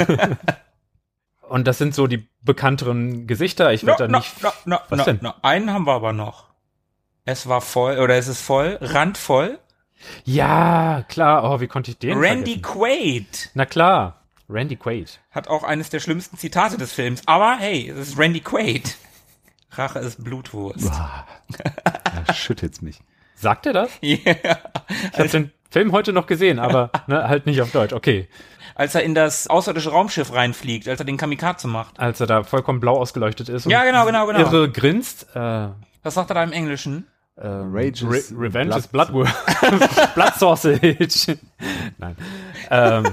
Und 1.49 1.67
das 1.67 1.79
sind 1.79 1.95
so 1.95 2.07
die 2.07 2.29
bekannteren 2.43 3.27
Gesichter. 3.27 3.73
Ich 3.73 3.83
No, 3.83 3.89
werde 3.89 4.05
da 4.05 4.09
no, 4.13 4.19
nicht. 4.19 4.43
no, 4.43 4.51
no, 4.65 4.77
Was 4.89 4.99
no, 4.99 5.05
denn? 5.05 5.19
no. 5.23 5.33
Einen 5.43 5.73
haben 5.73 5.87
wir 5.87 5.95
aber 5.95 6.13
noch. 6.13 6.50
Es 7.31 7.49
war 7.49 7.61
voll, 7.61 7.99
oder 8.01 8.17
es 8.17 8.27
ist 8.27 8.41
voll, 8.41 8.77
randvoll. 8.81 9.61
Ja, 10.25 11.05
klar. 11.09 11.45
Oh, 11.45 11.61
wie 11.61 11.69
konnte 11.69 11.93
ich 11.93 11.99
den 11.99 12.19
Randy 12.19 12.55
vergessen? 12.61 12.63
Quaid 12.81 13.51
Na 13.55 13.67
klar. 13.67 14.17
Randy 14.49 14.75
Quaid. 14.75 15.21
hat 15.31 15.47
auch 15.47 15.63
eines 15.63 15.91
der 15.91 16.01
schlimmsten 16.01 16.37
Zitate 16.39 16.77
des 16.77 16.93
Films. 16.93 17.23
Aber 17.27 17.57
hey, 17.61 17.89
es 17.89 18.09
ist 18.09 18.19
Randy 18.19 18.41
Quaid. 18.41 18.97
Rache 19.71 20.01
ist 20.01 20.25
Blutwurst. 20.25 20.91
Da 22.27 22.35
schüttet's 22.35 22.83
mich. 22.83 22.99
Sagt 23.37 23.67
er 23.67 23.75
das? 23.75 23.91
Ja. 24.01 24.17
Ich 25.13 25.19
habe 25.21 25.29
den 25.29 25.53
Film 25.71 25.93
heute 25.93 26.13
noch 26.13 26.27
gesehen, 26.27 26.59
aber 26.59 26.91
ne, 27.07 27.29
halt 27.29 27.47
nicht 27.47 27.63
auf 27.63 27.71
Deutsch. 27.71 27.93
Okay. 27.93 28.29
Als 28.75 28.97
er 28.97 29.05
in 29.05 29.15
das 29.15 29.47
außerirdische 29.47 29.91
Raumschiff 29.91 30.33
reinfliegt, 30.33 30.89
als 30.89 30.99
er 30.99 31.07
den 31.07 31.17
Kamikaze 31.17 31.69
macht. 31.69 32.01
Als 32.01 32.19
er 32.21 32.27
da 32.27 32.43
vollkommen 32.43 32.81
blau 32.81 32.97
ausgeleuchtet 32.97 33.49
ist. 33.49 33.67
und 33.67 33.71
Ja, 33.71 33.85
genau, 33.85 34.05
genau, 34.05 34.27
genau. 34.27 34.41
Irre 34.41 34.69
grinst. 34.73 35.29
Äh, 35.37 35.69
Was 36.03 36.15
sagt 36.15 36.31
er 36.31 36.35
da 36.35 36.43
im 36.43 36.51
Englischen? 36.53 37.07
Äh, 37.41 37.47
Rage 37.47 38.09
Re 38.09 38.17
is 38.19 38.33
Revenge 38.37 38.69
Blood- 38.71 38.79
is 38.79 38.87
Bloodwurst. 38.89 39.35
Blood 40.15 40.35
Sausage. 40.39 41.39
Nein. 41.99 42.17
Ähm, 42.71 43.05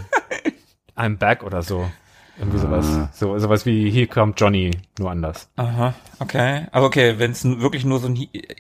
I'm 0.95 1.17
back 1.17 1.43
oder 1.43 1.61
so. 1.63 1.89
Irgendwie 2.39 2.59
sowas. 2.59 2.85
Ah. 2.87 3.09
So, 3.15 3.39
sowas 3.39 3.65
wie 3.65 3.89
Here 3.89 4.05
kommt 4.05 4.39
Johnny, 4.39 4.69
nur 4.99 5.09
anders. 5.09 5.49
Aha, 5.55 5.95
okay. 6.19 6.67
Also 6.71 6.85
okay, 6.85 7.15
wenn 7.17 7.31
es 7.31 7.43
wirklich 7.43 7.83
nur 7.83 7.99
so 7.99 8.07
ein 8.09 8.15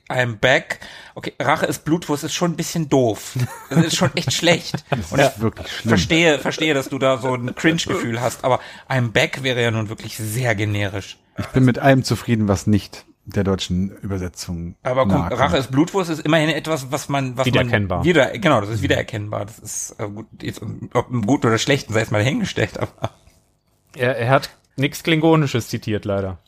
I'm 0.09 0.37
back. 0.37 0.79
Okay, 1.13 1.33
Rache 1.39 1.67
ist 1.67 1.85
Blutwurst 1.85 2.23
ist 2.23 2.33
schon 2.33 2.53
ein 2.53 2.55
bisschen 2.55 2.89
doof. 2.89 3.35
Das 3.69 3.85
ist 3.85 3.95
schon 3.95 4.09
echt 4.15 4.33
schlecht. 4.33 4.83
Und 4.89 5.19
Das 5.19 5.27
ich 5.29 5.35
ist 5.35 5.41
wirklich 5.41 5.67
schlimm. 5.67 5.89
verstehe, 5.89 6.39
verstehe, 6.39 6.73
dass 6.73 6.89
du 6.89 6.97
da 6.97 7.19
so 7.19 7.35
ein 7.35 7.53
Cringe-Gefühl 7.53 8.19
hast, 8.19 8.43
aber 8.43 8.61
I'm 8.89 9.11
back 9.11 9.43
wäre 9.43 9.61
ja 9.61 9.69
nun 9.69 9.89
wirklich 9.89 10.17
sehr 10.17 10.55
generisch. 10.55 11.19
Ich 11.37 11.45
bin 11.47 11.63
mit 11.63 11.77
allem 11.77 12.03
zufrieden, 12.03 12.47
was 12.47 12.65
nicht 12.65 13.05
der 13.27 13.43
deutschen 13.43 13.91
Übersetzung 13.97 14.75
Aber 14.83 15.07
kommt. 15.07 15.31
Rache 15.31 15.57
ist 15.57 15.69
Blutwurst 15.69 16.09
ist 16.09 16.25
immerhin 16.25 16.49
etwas, 16.49 16.91
was 16.91 17.09
man, 17.09 17.37
was 17.37 17.45
Wiedererkennbar. 17.45 17.99
Man 17.99 18.05
wieder, 18.05 18.31
genau, 18.37 18.61
das 18.61 18.69
ist 18.69 18.81
wiedererkennbar. 18.81 19.45
Das 19.45 19.59
ist 19.59 19.99
äh, 19.99 20.07
gut, 20.07 20.27
jetzt, 20.41 20.61
ob 20.93 21.11
im 21.11 21.25
Guten 21.25 21.47
oder 21.47 21.57
Schlechten 21.57 21.93
sei 21.93 22.01
es 22.01 22.11
mal 22.11 22.23
hingestellt, 22.23 22.77
aber 22.79 23.11
Er, 23.95 24.17
er 24.17 24.29
hat 24.29 24.49
nichts 24.77 25.03
Klingonisches 25.03 25.67
zitiert, 25.67 26.05
leider. 26.05 26.39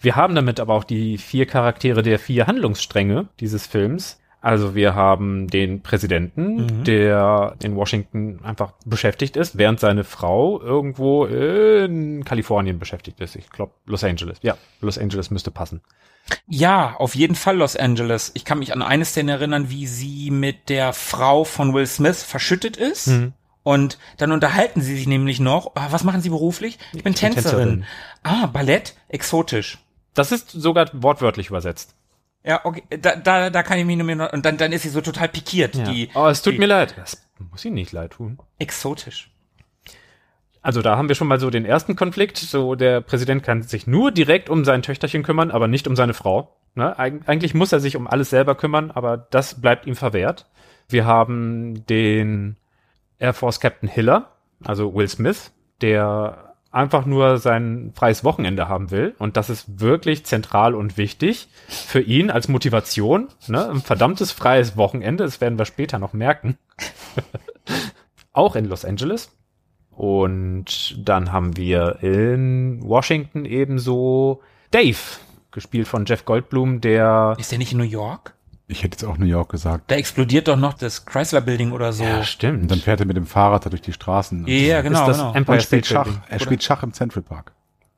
Wir 0.00 0.16
haben 0.16 0.34
damit 0.34 0.58
aber 0.58 0.74
auch 0.74 0.84
die 0.84 1.18
vier 1.18 1.46
Charaktere 1.46 2.02
der 2.02 2.18
vier 2.18 2.46
Handlungsstränge 2.46 3.28
dieses 3.40 3.66
Films. 3.66 4.18
Also 4.40 4.74
wir 4.74 4.94
haben 4.94 5.48
den 5.48 5.82
Präsidenten, 5.82 6.84
der 6.84 7.56
in 7.62 7.74
Washington 7.74 8.40
einfach 8.44 8.72
beschäftigt 8.84 9.36
ist, 9.36 9.58
während 9.58 9.80
seine 9.80 10.04
Frau 10.04 10.60
irgendwo 10.60 11.24
in 11.26 12.24
Kalifornien 12.24 12.78
beschäftigt 12.78 13.20
ist. 13.20 13.34
Ich 13.34 13.50
glaube 13.50 13.72
Los 13.86 14.04
Angeles. 14.04 14.38
Ja, 14.42 14.56
Los 14.80 14.98
Angeles 14.98 15.30
müsste 15.30 15.50
passen. 15.50 15.80
Ja, 16.48 16.94
auf 16.96 17.14
jeden 17.14 17.34
Fall 17.34 17.56
Los 17.56 17.76
Angeles. 17.76 18.32
Ich 18.34 18.44
kann 18.44 18.58
mich 18.58 18.72
an 18.72 18.82
eine 18.82 19.04
Szene 19.04 19.32
erinnern, 19.32 19.70
wie 19.70 19.86
sie 19.86 20.30
mit 20.30 20.68
der 20.68 20.92
Frau 20.92 21.44
von 21.44 21.74
Will 21.74 21.86
Smith 21.86 22.22
verschüttet 22.22 22.76
ist. 22.76 23.08
Mhm. 23.08 23.32
Und 23.62 23.98
dann 24.18 24.30
unterhalten 24.30 24.80
sie 24.80 24.94
sich 24.96 25.08
nämlich 25.08 25.40
noch. 25.40 25.72
Ah, 25.74 25.88
was 25.90 26.04
machen 26.04 26.20
sie 26.20 26.30
beruflich? 26.30 26.78
Ich 26.92 27.02
bin 27.02 27.14
Tänzerin. 27.14 27.44
Tänzerin. 27.50 27.84
Ah, 28.22 28.46
Ballett, 28.46 28.94
exotisch. 29.08 29.78
Das 30.14 30.30
ist 30.30 30.50
sogar 30.50 30.88
wortwörtlich 30.92 31.48
übersetzt. 31.48 31.96
Ja, 32.44 32.64
okay, 32.64 32.84
da, 33.00 33.16
da, 33.16 33.50
da 33.50 33.62
kann 33.64 33.78
ich 33.78 33.84
mich 33.84 33.96
nur 33.96 34.06
mehr 34.06 34.32
und 34.32 34.46
dann, 34.46 34.56
dann 34.56 34.72
ist 34.72 34.82
sie 34.82 34.88
so 34.88 35.00
total 35.00 35.28
pikiert, 35.28 35.74
die, 35.74 36.10
oh, 36.14 36.26
es 36.26 36.42
tut 36.42 36.54
die, 36.54 36.58
mir 36.60 36.66
leid. 36.66 36.94
Das 36.96 37.26
muss 37.50 37.64
Ihnen 37.64 37.74
nicht 37.74 37.90
leid 37.90 38.12
tun. 38.12 38.38
exotisch. 38.58 39.32
Also 40.66 40.82
da 40.82 40.96
haben 40.96 41.06
wir 41.06 41.14
schon 41.14 41.28
mal 41.28 41.38
so 41.38 41.48
den 41.48 41.64
ersten 41.64 41.94
Konflikt. 41.94 42.38
So 42.38 42.74
der 42.74 43.00
Präsident 43.00 43.44
kann 43.44 43.62
sich 43.62 43.86
nur 43.86 44.10
direkt 44.10 44.50
um 44.50 44.64
sein 44.64 44.82
Töchterchen 44.82 45.22
kümmern, 45.22 45.52
aber 45.52 45.68
nicht 45.68 45.86
um 45.86 45.94
seine 45.94 46.12
Frau. 46.12 46.56
Ne? 46.74 46.98
Eig 46.98 47.20
eigentlich 47.26 47.54
muss 47.54 47.70
er 47.70 47.78
sich 47.78 47.94
um 47.94 48.08
alles 48.08 48.30
selber 48.30 48.56
kümmern, 48.56 48.90
aber 48.90 49.16
das 49.16 49.60
bleibt 49.60 49.86
ihm 49.86 49.94
verwehrt. 49.94 50.46
Wir 50.88 51.04
haben 51.04 51.86
den 51.86 52.56
Air 53.20 53.32
Force 53.32 53.60
Captain 53.60 53.88
Hiller, 53.88 54.32
also 54.64 54.92
Will 54.92 55.06
Smith, 55.08 55.52
der 55.82 56.54
einfach 56.72 57.06
nur 57.06 57.38
sein 57.38 57.92
freies 57.94 58.24
Wochenende 58.24 58.68
haben 58.68 58.90
will. 58.90 59.14
Und 59.20 59.36
das 59.36 59.50
ist 59.50 59.78
wirklich 59.78 60.26
zentral 60.26 60.74
und 60.74 60.98
wichtig 60.98 61.46
für 61.68 62.00
ihn 62.00 62.28
als 62.28 62.48
Motivation. 62.48 63.28
Ne? 63.46 63.70
Ein 63.70 63.82
verdammtes 63.82 64.32
freies 64.32 64.76
Wochenende, 64.76 65.22
das 65.22 65.40
werden 65.40 65.60
wir 65.60 65.64
später 65.64 66.00
noch 66.00 66.12
merken. 66.12 66.58
Auch 68.32 68.56
in 68.56 68.64
Los 68.64 68.84
Angeles. 68.84 69.30
Und 69.96 70.94
dann 71.08 71.32
haben 71.32 71.56
wir 71.56 72.02
in 72.02 72.80
Washington 72.82 73.46
ebenso 73.46 74.42
Dave, 74.70 74.98
gespielt 75.52 75.88
von 75.88 76.04
Jeff 76.04 76.26
Goldblum, 76.26 76.82
der 76.82 77.34
Ist 77.38 77.50
der 77.50 77.58
nicht 77.58 77.72
in 77.72 77.78
New 77.78 77.84
York? 77.84 78.34
Ich 78.68 78.82
hätte 78.82 78.96
jetzt 78.96 79.04
auch 79.04 79.16
New 79.16 79.26
York 79.26 79.48
gesagt. 79.50 79.90
Da 79.90 79.94
explodiert 79.94 80.48
doch 80.48 80.56
noch 80.56 80.74
das 80.74 81.06
Chrysler 81.06 81.40
Building 81.40 81.72
oder 81.72 81.92
so. 81.92 82.04
ja, 82.04 82.18
Und 82.18 82.26
stimmt. 82.26 82.70
dann 82.70 82.80
fährt 82.80 83.00
er 83.00 83.06
mit 83.06 83.16
dem 83.16 83.24
Fahrrad 83.26 83.64
da 83.64 83.70
durch 83.70 83.80
die 83.80 83.92
Straßen. 83.92 84.46
Ja, 84.48 84.82
genau, 84.82 85.00
ist 85.02 85.06
das 85.08 85.16
genau. 85.18 85.32
Empire 85.34 85.56
Und 85.56 85.62
spielt 85.62 85.86
Schach. 85.86 86.04
Building. 86.04 86.22
Er 86.28 86.40
spielt 86.40 86.62
Schach 86.62 86.82
im 86.82 86.92
Central 86.92 87.22
Park. 87.22 87.52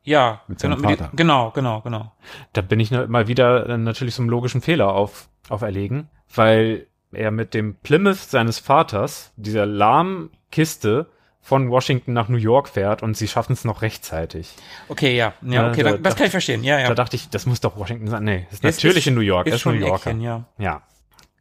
Ja, 0.05 0.40
Mit 0.46 0.61
seinem 0.61 0.76
genau, 0.76 0.88
Vater. 0.90 1.11
genau, 1.16 1.51
genau, 1.51 1.80
genau. 1.80 2.12
Da 2.53 2.61
bin 2.61 2.80
ich 2.80 2.90
mal 2.90 3.28
wieder 3.28 3.68
äh, 3.68 3.76
natürlich 3.76 4.14
so 4.14 4.22
einem 4.22 4.30
logischen 4.30 4.61
Fehler 4.61 4.92
auf, 4.92 5.28
auferlegen, 5.49 6.09
weil 6.34 6.86
er 7.12 7.30
mit 7.30 7.55
dem 7.55 7.74
Plymouth 7.74 8.16
seines 8.18 8.59
Vaters, 8.59 9.32
dieser 9.36 9.66
lahmen 9.66 10.30
Kiste, 10.51 11.09
von 11.49 11.70
Washington 11.70 12.12
nach 12.12 12.28
New 12.28 12.36
York 12.36 12.68
fährt 12.68 13.03
und 13.03 13.16
sie 13.16 13.26
schaffen 13.26 13.55
es 13.55 13.64
noch 13.64 13.80
rechtzeitig. 13.80 14.55
Okay, 14.88 15.16
ja, 15.16 15.32
ja, 15.42 15.68
okay, 15.70 15.82
da- 15.82 15.92
da, 15.92 15.96
das 15.96 16.12
da- 16.12 16.18
kann 16.18 16.26
ich 16.26 16.30
verstehen. 16.30 16.62
Ja, 16.62 16.78
ja. 16.78 16.88
Da 16.88 16.94
dachte 16.94 17.16
ich, 17.16 17.30
das 17.30 17.46
muss 17.46 17.61
doch 17.61 17.76
Washington 17.78 18.09
sein. 18.09 18.22
Nee, 18.24 18.46
ist 18.51 18.62
natürlich 18.62 18.99
ist- 18.99 19.07
in 19.07 19.14
New 19.14 19.20
York. 19.22 19.46
ist 19.46 19.53
er 19.53 19.57
ist 19.57 19.61
schon 19.62 19.78
New 19.78 19.86
Yorker. 19.86 20.11
Eckchen, 20.11 20.20
ja. 20.20 20.44
Ja, 20.59 20.82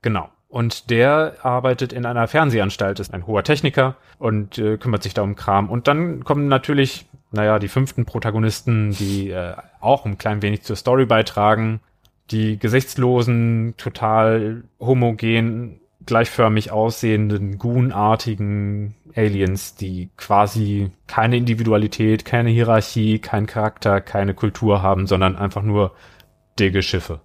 genau. 0.01 0.29
Und 0.47 0.89
der 0.89 1.35
arbeitet 1.43 1.91
in 1.91 2.05
einer 2.05 2.25
Fernsehanstalt, 2.29 3.01
ist 3.01 3.13
ein 3.13 3.27
hoher 3.27 3.43
Techniker 3.43 3.97
und 4.17 4.57
äh, 4.57 4.77
kümmert 4.77 5.03
sich 5.03 5.13
da 5.13 5.21
um 5.23 5.35
Kram. 5.35 5.69
Und 5.69 5.89
dann 5.89 6.23
kommen 6.23 6.47
natürlich, 6.47 7.05
naja, 7.31 7.59
die 7.59 7.67
fünften 7.67 8.05
Protagonisten, 8.05 8.91
die 8.91 9.29
äh, 9.29 9.55
auch 9.81 10.05
ein 10.05 10.17
klein 10.17 10.41
wenig 10.41 10.61
zur 10.61 10.77
Story 10.77 11.05
beitragen. 11.05 11.81
Die 12.31 12.57
gesichtslosen, 12.57 13.73
total 13.77 14.63
homogen, 14.79 15.81
gleichförmig 16.07 16.71
aussehenden, 16.71 17.59
Goon-artigen 17.59 18.95
Aliens, 19.15 19.75
die 19.75 20.09
quasi 20.17 20.91
keine 21.05 21.37
Individualität, 21.37 22.25
keine 22.25 22.49
Hierarchie, 22.49 23.19
keinen 23.19 23.45
Charakter, 23.45 24.01
keine 24.01 24.33
Kultur 24.33 24.81
haben, 24.81 25.05
sondern 25.05 25.35
einfach 25.35 25.61
nur 25.61 25.93
dicke 26.59 26.81
Schiffe. 26.81 27.19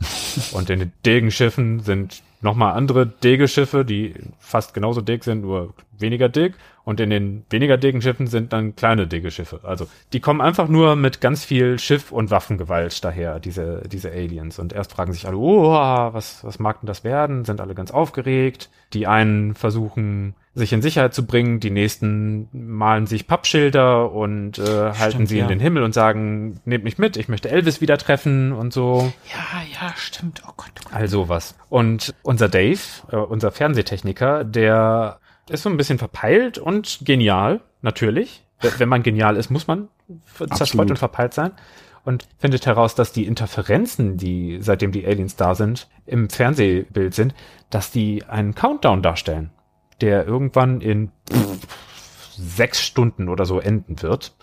Und 0.52 0.70
in 0.70 0.80
den 0.80 0.92
Degenschiffen 1.04 1.80
sind 1.80 2.22
nochmal 2.40 2.74
andere 2.74 3.06
Degeschiffe, 3.06 3.84
die 3.84 4.14
fast 4.38 4.74
genauso 4.74 5.00
dick 5.00 5.24
sind, 5.24 5.42
nur 5.42 5.74
weniger 5.98 6.28
dick. 6.28 6.54
Und 6.84 7.00
in 7.00 7.08
den 7.08 7.44
weniger 7.48 7.78
dicken 7.78 8.02
Schiffen 8.02 8.26
sind 8.26 8.52
dann 8.52 8.76
kleine 8.76 9.06
Degeschiffe. 9.06 9.60
Also 9.62 9.86
die 10.12 10.20
kommen 10.20 10.42
einfach 10.42 10.68
nur 10.68 10.96
mit 10.96 11.22
ganz 11.22 11.44
viel 11.44 11.78
Schiff- 11.78 12.12
und 12.12 12.30
Waffengewalt 12.30 13.02
daher, 13.02 13.40
diese, 13.40 13.82
diese 13.90 14.10
Aliens. 14.10 14.58
Und 14.58 14.74
erst 14.74 14.92
fragen 14.92 15.14
sich 15.14 15.26
alle, 15.26 15.38
oh, 15.38 15.72
was, 15.72 16.44
was 16.44 16.58
mag 16.58 16.80
denn 16.80 16.86
das 16.86 17.02
werden? 17.02 17.46
Sind 17.46 17.62
alle 17.62 17.74
ganz 17.74 17.90
aufgeregt. 17.90 18.68
Die 18.92 19.06
einen 19.06 19.54
versuchen, 19.54 20.34
sich 20.54 20.74
in 20.74 20.82
Sicherheit 20.82 21.14
zu 21.14 21.26
bringen. 21.26 21.58
Die 21.58 21.70
nächsten 21.70 22.48
malen 22.52 23.06
sich 23.06 23.26
Pappschilder 23.26 24.12
und 24.12 24.58
äh, 24.58 24.92
halten 24.92 25.26
sie 25.26 25.38
ja. 25.38 25.44
in 25.44 25.48
den 25.48 25.60
Himmel 25.60 25.82
und 25.82 25.94
sagen, 25.94 26.60
nehmt 26.66 26.84
mich 26.84 26.98
mit, 26.98 27.16
ich 27.16 27.28
möchte 27.28 27.50
Elvis 27.50 27.80
wieder 27.80 27.96
treffen 27.96 28.52
und 28.52 28.74
so. 28.74 29.10
Ja, 29.32 29.62
ja, 29.72 29.94
stimmt. 29.96 30.42
Oh 30.46 30.52
Gott, 30.54 30.70
oh 30.80 30.84
Gott. 30.84 30.92
All 30.92 31.08
sowas. 31.08 31.56
Und 31.70 32.14
unser 32.22 32.50
Dave, 32.50 32.80
äh, 33.10 33.16
unser 33.16 33.50
Fernsehtechniker, 33.50 34.44
der 34.44 35.18
ist 35.48 35.62
so 35.62 35.70
ein 35.70 35.76
bisschen 35.76 35.98
verpeilt 35.98 36.58
und 36.58 37.00
genial, 37.04 37.60
natürlich. 37.82 38.44
Wenn 38.78 38.88
man 38.88 39.02
genial 39.02 39.36
ist, 39.36 39.50
muss 39.50 39.66
man 39.66 39.88
zerstreut 40.36 40.60
Absolut. 40.60 40.90
und 40.90 40.96
verpeilt 40.98 41.34
sein. 41.34 41.52
Und 42.04 42.26
findet 42.38 42.66
heraus, 42.66 42.94
dass 42.94 43.12
die 43.12 43.24
Interferenzen, 43.26 44.16
die 44.18 44.58
seitdem 44.60 44.92
die 44.92 45.06
Aliens 45.06 45.36
da 45.36 45.54
sind, 45.54 45.88
im 46.06 46.28
Fernsehbild 46.28 47.14
sind, 47.14 47.34
dass 47.70 47.90
die 47.90 48.24
einen 48.24 48.54
Countdown 48.54 49.02
darstellen, 49.02 49.50
der 50.02 50.26
irgendwann 50.26 50.80
in 50.82 51.10
sechs 52.36 52.82
Stunden 52.82 53.28
oder 53.28 53.46
so 53.46 53.58
enden 53.58 54.02
wird. 54.02 54.34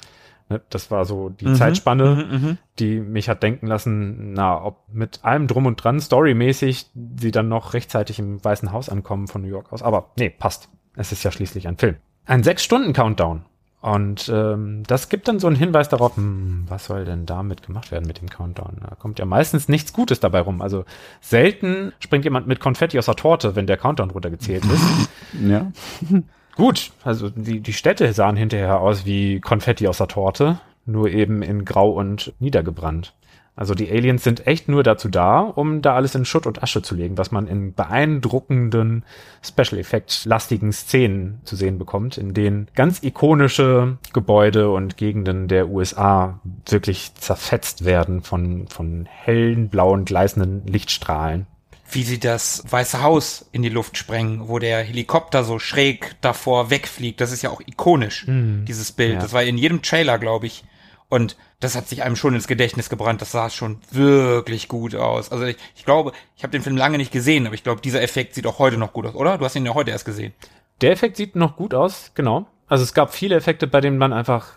Ne, 0.50 0.62
Das 0.70 0.90
war 0.90 1.06
so 1.06 1.30
die 1.30 1.54
Zeitspanne, 1.54 2.28
Mhm, 2.32 2.58
die 2.80 3.00
mich 3.00 3.30
hat 3.30 3.44
denken 3.44 3.68
lassen, 3.68 4.34
na, 4.34 4.64
ob 4.64 4.84
mit 4.92 5.20
allem 5.24 5.48
drum 5.48 5.68
und 5.68 5.84
dran, 5.84 6.00
storymäßig, 6.00 6.88
sie 7.16 7.32
dann 7.32 7.48
noch 7.48 7.74
rechtzeitig 7.74 8.18
im 8.18 8.44
Weißen 8.44 8.72
Haus 8.72 8.90
ankommen 8.90 9.28
von 9.28 9.42
New 9.44 9.50
York 9.50 9.72
aus. 9.72 9.84
Aber 9.84 10.12
nee, 10.18 10.30
passt. 10.30 10.70
Es 10.96 11.12
ist 11.12 11.24
ja 11.24 11.32
schließlich 11.32 11.68
ein 11.68 11.78
Film. 11.78 11.96
Ein 12.26 12.44
Sechs-Stunden-Countdown. 12.44 13.46
Und 13.82 14.30
ähm, 14.32 14.84
das 14.86 15.10
gibt 15.10 15.28
dann 15.28 15.40
so 15.40 15.48
einen 15.48 15.56
Hinweis 15.56 15.90
darauf, 15.90 16.16
hm, 16.16 16.66
was 16.68 16.86
soll 16.86 17.04
denn 17.04 17.26
damit 17.26 17.64
gemacht 17.64 17.92
werden 17.92 18.06
mit 18.06 18.22
dem 18.22 18.30
Countdown? 18.30 18.78
Da 18.80 18.96
kommt 18.96 19.18
ja 19.18 19.26
meistens 19.26 19.70
nichts 19.70 19.92
Gutes 19.92 20.20
dabei 20.20 20.42
rum. 20.42 20.62
Also 20.62 20.86
selten 21.20 21.92
springt 22.00 22.24
jemand 22.24 22.46
mit 22.46 22.60
Konfetti 22.60 23.00
aus 23.00 23.08
der 23.08 23.16
Torte, 23.16 23.56
wenn 23.56 23.66
der 23.66 23.78
Countdown 23.78 24.12
runtergezählt 24.12 24.64
ist. 24.66 25.10
Ja. 25.48 25.72
Gut, 26.58 26.92
also 27.06 27.30
die, 27.30 27.62
die 27.62 27.72
Städte 27.72 28.12
sahen 28.12 28.36
hinterher 28.36 28.82
aus 28.82 29.06
wie 29.06 29.40
Konfetti 29.40 29.88
aus 29.88 30.00
der 30.00 30.10
Torte, 30.10 30.60
nur 30.86 31.10
eben 31.10 31.42
in 31.42 31.64
Grau 31.64 31.92
und 31.92 32.34
niedergebrannt. 32.40 33.14
Also 33.56 33.76
die 33.76 33.92
Aliens 33.92 34.24
sind 34.24 34.48
echt 34.48 34.70
nur 34.70 34.82
dazu 34.82 35.10
da, 35.10 35.42
um 35.42 35.82
da 35.82 35.94
alles 35.94 36.16
in 36.16 36.24
Schutt 36.26 36.48
und 36.48 36.64
Asche 36.64 36.82
zu 36.82 36.96
legen, 36.96 37.18
was 37.18 37.32
man 37.32 37.48
in 37.48 37.74
beeindruckenden 37.74 39.04
Special 39.44 39.80
Effect 39.80 40.26
lastigen 40.26 40.72
Szenen 40.72 41.42
zu 41.44 41.56
sehen 41.56 41.78
bekommt, 41.78 42.18
in 42.18 42.34
denen 42.34 42.70
ganz 42.76 43.04
ikonische 43.04 43.98
Gebäude 44.14 44.72
und 44.72 44.96
Gegenden 44.96 45.50
der 45.50 45.70
USA 45.70 46.40
wirklich 46.66 47.14
zerfetzt 47.16 47.84
werden 47.84 48.24
von, 48.24 48.68
von 48.68 49.06
hellen, 49.06 49.68
blauen, 49.70 50.06
gleißenden 50.06 50.66
Lichtstrahlen. 50.66 51.46
Wie 51.92 52.04
sie 52.04 52.20
das 52.20 52.64
Weiße 52.70 53.04
Haus 53.04 53.50
in 53.52 53.64
die 53.64 53.70
Luft 53.70 53.98
sprengen, 53.98 54.48
wo 54.48 54.60
der 54.60 54.82
Helikopter 54.82 55.44
so 55.44 55.60
schräg 55.60 56.16
davor 56.22 56.70
wegfliegt. 56.70 57.20
Das 57.20 57.34
ist 57.34 57.42
ja 57.42 57.50
auch 57.50 57.60
ikonisch, 57.66 58.26
dieses 58.28 58.94
Bild. 58.94 59.16
Ja. 59.16 59.20
Das 59.20 59.34
war 59.34 59.44
in 59.44 59.58
jedem 59.58 59.82
Trailer, 59.82 60.18
glaube 60.18 60.46
ich. 60.48 60.64
Und 61.12 61.36
das 61.60 61.76
hat 61.76 61.90
sich 61.90 62.04
einem 62.04 62.16
schon 62.16 62.36
ins 62.36 62.48
Gedächtnis 62.48 62.90
gebrannt. 62.90 63.22
Das 63.22 63.34
sah 63.34 63.50
schon 63.50 63.80
wirklich 63.92 64.70
gut 64.70 64.96
aus. 64.96 65.30
Also 65.30 65.44
ich, 65.44 65.58
ich 65.76 65.84
glaube, 65.84 66.14
ich 66.38 66.44
habe 66.44 66.52
den 66.52 66.62
Film 66.62 66.78
lange 66.78 66.98
nicht 66.98 67.12
gesehen, 67.12 67.46
aber 67.46 67.54
ich 67.54 67.66
glaube, 67.66 67.82
dieser 67.82 68.02
Effekt 68.02 68.34
sieht 68.34 68.48
auch 68.48 68.60
heute 68.60 68.78
noch 68.78 68.94
gut 68.94 69.06
aus, 69.06 69.16
oder? 69.16 69.38
Du 69.38 69.44
hast 69.44 69.58
ihn 69.58 69.66
ja 69.66 69.74
heute 69.74 69.92
erst 69.92 70.06
gesehen. 70.06 70.32
Der 70.80 70.92
Effekt 70.92 71.18
sieht 71.18 71.36
noch 71.36 71.58
gut 71.58 71.74
aus, 71.74 72.12
genau. 72.16 72.48
Also 72.68 72.86
es 72.86 72.94
gab 72.94 73.14
viele 73.14 73.36
Effekte, 73.36 73.68
bei 73.68 73.82
denen 73.82 73.98
man 73.98 74.14
einfach 74.14 74.54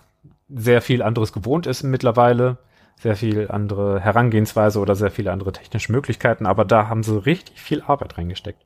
sehr 0.49 0.81
viel 0.81 1.03
anderes 1.03 1.33
gewohnt 1.33 1.67
ist 1.67 1.83
mittlerweile. 1.83 2.59
Sehr 3.01 3.17
viel 3.17 3.51
andere 3.51 3.99
Herangehensweise 3.99 4.79
oder 4.79 4.95
sehr 4.95 5.11
viele 5.11 5.33
andere 5.33 5.53
technische 5.53 5.91
Möglichkeiten, 5.91 6.47
aber 6.47 6.65
da 6.65 6.87
haben 6.87 7.03
sie 7.03 7.27
richtig 7.27 7.61
viel 7.61 7.83
Arbeit 7.83 8.17
reingesteckt. 8.17 8.65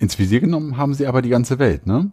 Ins 0.00 0.18
Visier 0.18 0.40
genommen 0.40 0.76
haben 0.76 0.94
sie 0.94 1.06
aber 1.06 1.22
die 1.22 1.28
ganze 1.28 1.60
Welt, 1.60 1.86
ne? 1.86 2.10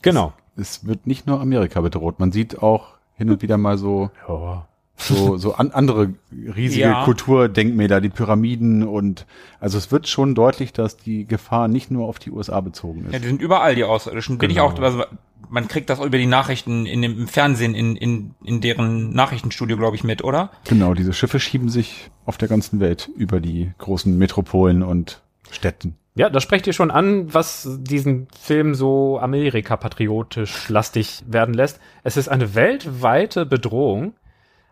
Genau. 0.00 0.32
Es 0.56 0.86
wird 0.86 1.08
nicht 1.08 1.26
nur 1.26 1.40
Amerika 1.40 1.80
bedroht. 1.80 2.20
Man 2.20 2.30
sieht 2.30 2.62
auch 2.62 2.97
hin 3.18 3.28
und 3.30 3.42
wieder 3.42 3.58
mal 3.58 3.76
so, 3.76 4.10
Ja. 4.28 4.66
so, 4.96 5.36
so 5.36 5.54
an, 5.54 5.70
andere 5.72 6.14
riesige 6.32 6.80
Ja. 6.86 7.04
Kulturdenkmäler, 7.04 8.00
die 8.00 8.08
Pyramiden 8.08 8.82
und, 8.82 9.26
also 9.60 9.76
es 9.78 9.92
wird 9.92 10.08
schon 10.08 10.34
deutlich, 10.34 10.72
dass 10.72 10.96
die 10.96 11.24
Gefahr 11.26 11.68
nicht 11.68 11.90
nur 11.90 12.06
auf 12.08 12.18
die 12.18 12.30
USA 12.30 12.60
bezogen 12.60 13.04
ist. 13.06 13.12
Ja, 13.12 13.18
die 13.18 13.26
sind 13.28 13.42
überall 13.42 13.74
die 13.74 13.84
Außerirdischen. 13.84 14.38
Bin 14.38 14.50
ich 14.50 14.56
Genau. 14.56 14.68
auch, 14.68 14.78
also 14.80 15.04
man 15.50 15.68
kriegt 15.68 15.88
das 15.90 15.98
über 16.00 16.18
die 16.18 16.26
Nachrichten 16.26 16.84
in 16.86 17.00
dem, 17.02 17.18
im 17.20 17.28
Fernsehen, 17.28 17.74
in, 17.74 17.96
in, 17.96 18.34
in 18.44 18.60
deren 18.60 19.10
Nachrichtenstudio, 19.14 19.76
glaube 19.76 19.96
ich, 19.96 20.04
mit, 20.04 20.22
oder? 20.24 20.50
Genau, 20.68 20.94
diese 20.94 21.12
Schiffe 21.12 21.40
schieben 21.40 21.68
sich 21.68 22.10
auf 22.26 22.36
der 22.38 22.48
ganzen 22.48 22.80
Welt 22.80 23.08
über 23.16 23.40
die 23.40 23.70
großen 23.78 24.16
Metropolen 24.18 24.82
und 24.82 25.22
Städten. 25.50 25.96
Ja, 26.18 26.28
da 26.28 26.40
sprecht 26.40 26.66
ihr 26.66 26.72
schon 26.72 26.90
an, 26.90 27.32
was 27.32 27.78
diesen 27.78 28.26
Film 28.36 28.74
so 28.74 29.20
Amerika-patriotisch 29.20 30.68
lastig 30.68 31.22
werden 31.28 31.54
lässt. 31.54 31.80
Es 32.02 32.16
ist 32.16 32.28
eine 32.28 32.56
weltweite 32.56 33.46
Bedrohung. 33.46 34.14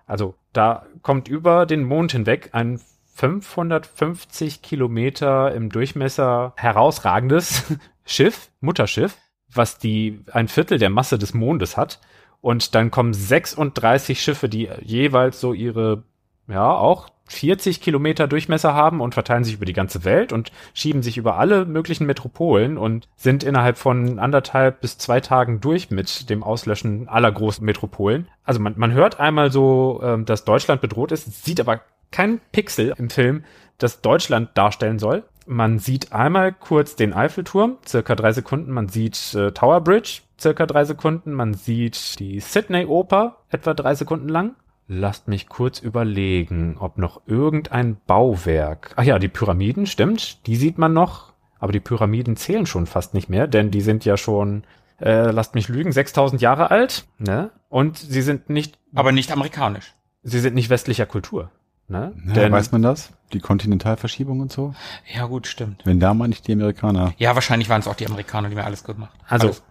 Also 0.06 0.34
da 0.52 0.86
kommt 1.02 1.28
über 1.28 1.64
den 1.64 1.84
Mond 1.84 2.10
hinweg 2.10 2.48
ein 2.50 2.80
550 3.14 4.60
Kilometer 4.60 5.54
im 5.54 5.70
Durchmesser 5.70 6.52
herausragendes 6.56 7.62
Schiff, 8.04 8.50
Mutterschiff, 8.60 9.16
was 9.48 9.78
die 9.78 10.24
ein 10.32 10.48
Viertel 10.48 10.78
der 10.78 10.90
Masse 10.90 11.16
des 11.16 11.32
Mondes 11.32 11.76
hat. 11.76 12.00
Und 12.40 12.74
dann 12.74 12.90
kommen 12.90 13.14
36 13.14 14.20
Schiffe, 14.20 14.48
die 14.48 14.68
jeweils 14.82 15.40
so 15.40 15.52
ihre, 15.52 16.02
ja, 16.48 16.72
auch 16.72 17.08
40 17.28 17.80
Kilometer 17.80 18.28
Durchmesser 18.28 18.74
haben 18.74 19.00
und 19.00 19.14
verteilen 19.14 19.44
sich 19.44 19.54
über 19.54 19.64
die 19.64 19.72
ganze 19.72 20.04
Welt 20.04 20.32
und 20.32 20.52
schieben 20.74 21.02
sich 21.02 21.16
über 21.16 21.38
alle 21.38 21.64
möglichen 21.64 22.06
Metropolen 22.06 22.78
und 22.78 23.08
sind 23.16 23.42
innerhalb 23.42 23.78
von 23.78 24.18
anderthalb 24.18 24.80
bis 24.80 24.98
zwei 24.98 25.20
Tagen 25.20 25.60
durch 25.60 25.90
mit 25.90 26.30
dem 26.30 26.42
Auslöschen 26.42 27.08
aller 27.08 27.32
großen 27.32 27.64
Metropolen. 27.64 28.28
Also 28.44 28.60
man, 28.60 28.74
man 28.76 28.92
hört 28.92 29.18
einmal 29.18 29.50
so, 29.50 30.00
ähm, 30.02 30.24
dass 30.24 30.44
Deutschland 30.44 30.80
bedroht 30.80 31.12
ist, 31.12 31.44
sieht 31.44 31.60
aber 31.60 31.80
kein 32.12 32.40
Pixel 32.52 32.94
im 32.96 33.10
Film, 33.10 33.44
das 33.78 34.00
Deutschland 34.00 34.50
darstellen 34.54 34.98
soll. 34.98 35.24
Man 35.46 35.78
sieht 35.78 36.12
einmal 36.12 36.52
kurz 36.52 36.96
den 36.96 37.12
Eiffelturm, 37.12 37.78
circa 37.86 38.14
drei 38.16 38.32
Sekunden. 38.32 38.72
Man 38.72 38.88
sieht 38.88 39.34
äh, 39.34 39.52
Tower 39.52 39.80
Bridge, 39.80 40.22
circa 40.40 40.66
drei 40.66 40.84
Sekunden. 40.84 41.32
Man 41.32 41.54
sieht 41.54 42.18
die 42.18 42.40
Sydney 42.40 42.86
Oper, 42.86 43.38
etwa 43.50 43.74
drei 43.74 43.94
Sekunden 43.94 44.28
lang. 44.28 44.56
Lasst 44.88 45.26
mich 45.26 45.48
kurz 45.48 45.80
überlegen, 45.80 46.76
ob 46.78 46.96
noch 46.98 47.22
irgendein 47.26 47.96
Bauwerk. 48.06 48.92
Ach 48.96 49.02
ja, 49.02 49.18
die 49.18 49.28
Pyramiden, 49.28 49.86
stimmt. 49.86 50.46
Die 50.46 50.56
sieht 50.56 50.78
man 50.78 50.92
noch. 50.92 51.32
Aber 51.58 51.72
die 51.72 51.80
Pyramiden 51.80 52.36
zählen 52.36 52.66
schon 52.66 52.86
fast 52.86 53.14
nicht 53.14 53.28
mehr, 53.28 53.46
denn 53.46 53.70
die 53.70 53.80
sind 53.80 54.04
ja 54.04 54.16
schon, 54.16 54.64
äh, 55.00 55.30
lasst 55.30 55.54
mich 55.54 55.68
lügen, 55.68 55.90
6000 55.90 56.40
Jahre 56.42 56.70
alt. 56.70 57.06
Ne? 57.18 57.50
Und 57.68 57.96
sie 57.98 58.22
sind 58.22 58.48
nicht, 58.50 58.78
Aber 58.94 59.10
nicht 59.10 59.32
amerikanisch. 59.32 59.94
sie 60.22 60.38
sind 60.38 60.54
nicht 60.54 60.70
westlicher 60.70 61.06
Kultur. 61.06 61.50
Ne? 61.88 62.12
Ja, 62.26 62.32
Denn- 62.34 62.52
weiß 62.52 62.72
man 62.72 62.82
das? 62.82 63.12
Die 63.32 63.40
Kontinentalverschiebung 63.40 64.38
und 64.40 64.52
so? 64.52 64.74
Ja, 65.12 65.26
gut, 65.26 65.46
stimmt. 65.46 65.82
Wenn 65.84 65.98
da 65.98 66.14
mal 66.14 66.28
nicht 66.28 66.46
die 66.46 66.52
Amerikaner. 66.52 67.12
Ja, 67.16 67.34
wahrscheinlich 67.34 67.68
waren 67.68 67.80
es 67.80 67.88
auch 67.88 67.94
die 67.96 68.06
Amerikaner, 68.06 68.48
die 68.50 68.54
mir 68.54 68.64
alles 68.64 68.84
gemacht 68.84 69.12
haben. 69.14 69.24
Also 69.28 69.46
Alles. 69.48 69.62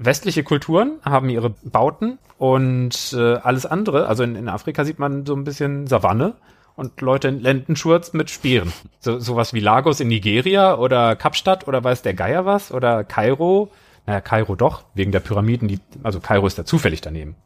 Westliche 0.00 0.42
Kulturen 0.42 0.98
haben 1.04 1.28
ihre 1.28 1.50
Bauten 1.50 2.18
und 2.38 3.14
äh, 3.16 3.34
alles 3.34 3.66
andere, 3.66 4.06
also 4.06 4.22
in, 4.22 4.34
in 4.34 4.48
Afrika 4.48 4.84
sieht 4.84 4.98
man 4.98 5.26
so 5.26 5.34
ein 5.34 5.44
bisschen 5.44 5.86
Savanne 5.86 6.34
und 6.74 7.00
Leute 7.02 7.28
in 7.28 7.40
Lendenschurz 7.40 8.14
mit 8.14 8.30
Speeren. 8.30 8.72
So, 9.00 9.18
sowas 9.18 9.52
wie 9.52 9.60
Lagos 9.60 10.00
in 10.00 10.08
Nigeria 10.08 10.76
oder 10.76 11.14
Kapstadt 11.16 11.68
oder 11.68 11.84
weiß 11.84 12.02
der 12.02 12.14
Geier 12.14 12.46
was 12.46 12.72
oder 12.72 13.04
Kairo. 13.04 13.70
Naja, 14.06 14.22
Kairo 14.22 14.56
doch, 14.56 14.84
wegen 14.94 15.12
der 15.12 15.20
Pyramiden, 15.20 15.68
die, 15.68 15.78
also 16.02 16.20
Kairo 16.20 16.46
ist 16.46 16.58
da 16.58 16.64
zufällig 16.64 17.02
daneben. 17.02 17.36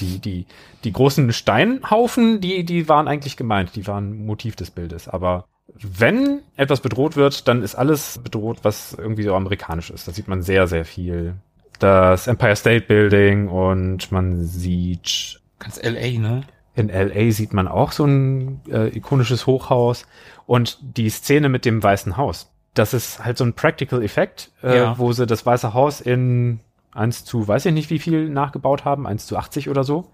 Die, 0.00 0.20
die, 0.20 0.46
die 0.84 0.92
großen 0.92 1.32
Steinhaufen, 1.32 2.40
die, 2.40 2.64
die 2.64 2.88
waren 2.88 3.08
eigentlich 3.08 3.36
gemeint, 3.36 3.74
die 3.74 3.86
waren 3.86 4.24
Motiv 4.24 4.54
des 4.54 4.70
Bildes. 4.70 5.08
Aber 5.08 5.44
wenn 5.74 6.40
etwas 6.56 6.80
bedroht 6.80 7.16
wird, 7.16 7.48
dann 7.48 7.62
ist 7.62 7.74
alles 7.74 8.18
bedroht, 8.18 8.58
was 8.62 8.94
irgendwie 8.94 9.24
so 9.24 9.34
amerikanisch 9.34 9.90
ist. 9.90 10.08
Da 10.08 10.12
sieht 10.12 10.28
man 10.28 10.42
sehr, 10.42 10.66
sehr 10.66 10.84
viel. 10.84 11.34
Das 11.78 12.26
Empire 12.26 12.56
State 12.56 12.86
Building 12.86 13.48
und 13.48 14.10
man 14.10 14.44
sieht 14.44 15.40
Ganz 15.58 15.80
LA, 15.82 16.18
ne? 16.18 16.40
in 16.74 16.88
LA 16.88 17.30
sieht 17.32 17.52
man 17.52 17.66
auch 17.68 17.92
so 17.92 18.04
ein 18.04 18.60
äh, 18.70 18.96
ikonisches 18.96 19.46
Hochhaus 19.46 20.06
und 20.46 20.78
die 20.80 21.10
Szene 21.10 21.48
mit 21.48 21.64
dem 21.64 21.82
Weißen 21.82 22.16
Haus. 22.16 22.52
Das 22.74 22.94
ist 22.94 23.24
halt 23.24 23.36
so 23.38 23.44
ein 23.44 23.54
Practical 23.54 24.02
Effekt, 24.02 24.50
äh, 24.62 24.76
Ja. 24.78 24.98
wo 24.98 25.12
sie 25.12 25.26
das 25.26 25.44
Weiße 25.44 25.74
Haus 25.74 26.00
in 26.00 26.60
1 26.92 27.24
zu, 27.24 27.46
weiß 27.48 27.66
ich 27.66 27.72
nicht 27.72 27.90
wie 27.90 27.98
viel 27.98 28.28
nachgebaut 28.28 28.84
haben, 28.84 29.06
1 29.06 29.26
zu 29.26 29.36
80 29.36 29.68
oder 29.68 29.82
so. 29.84 30.10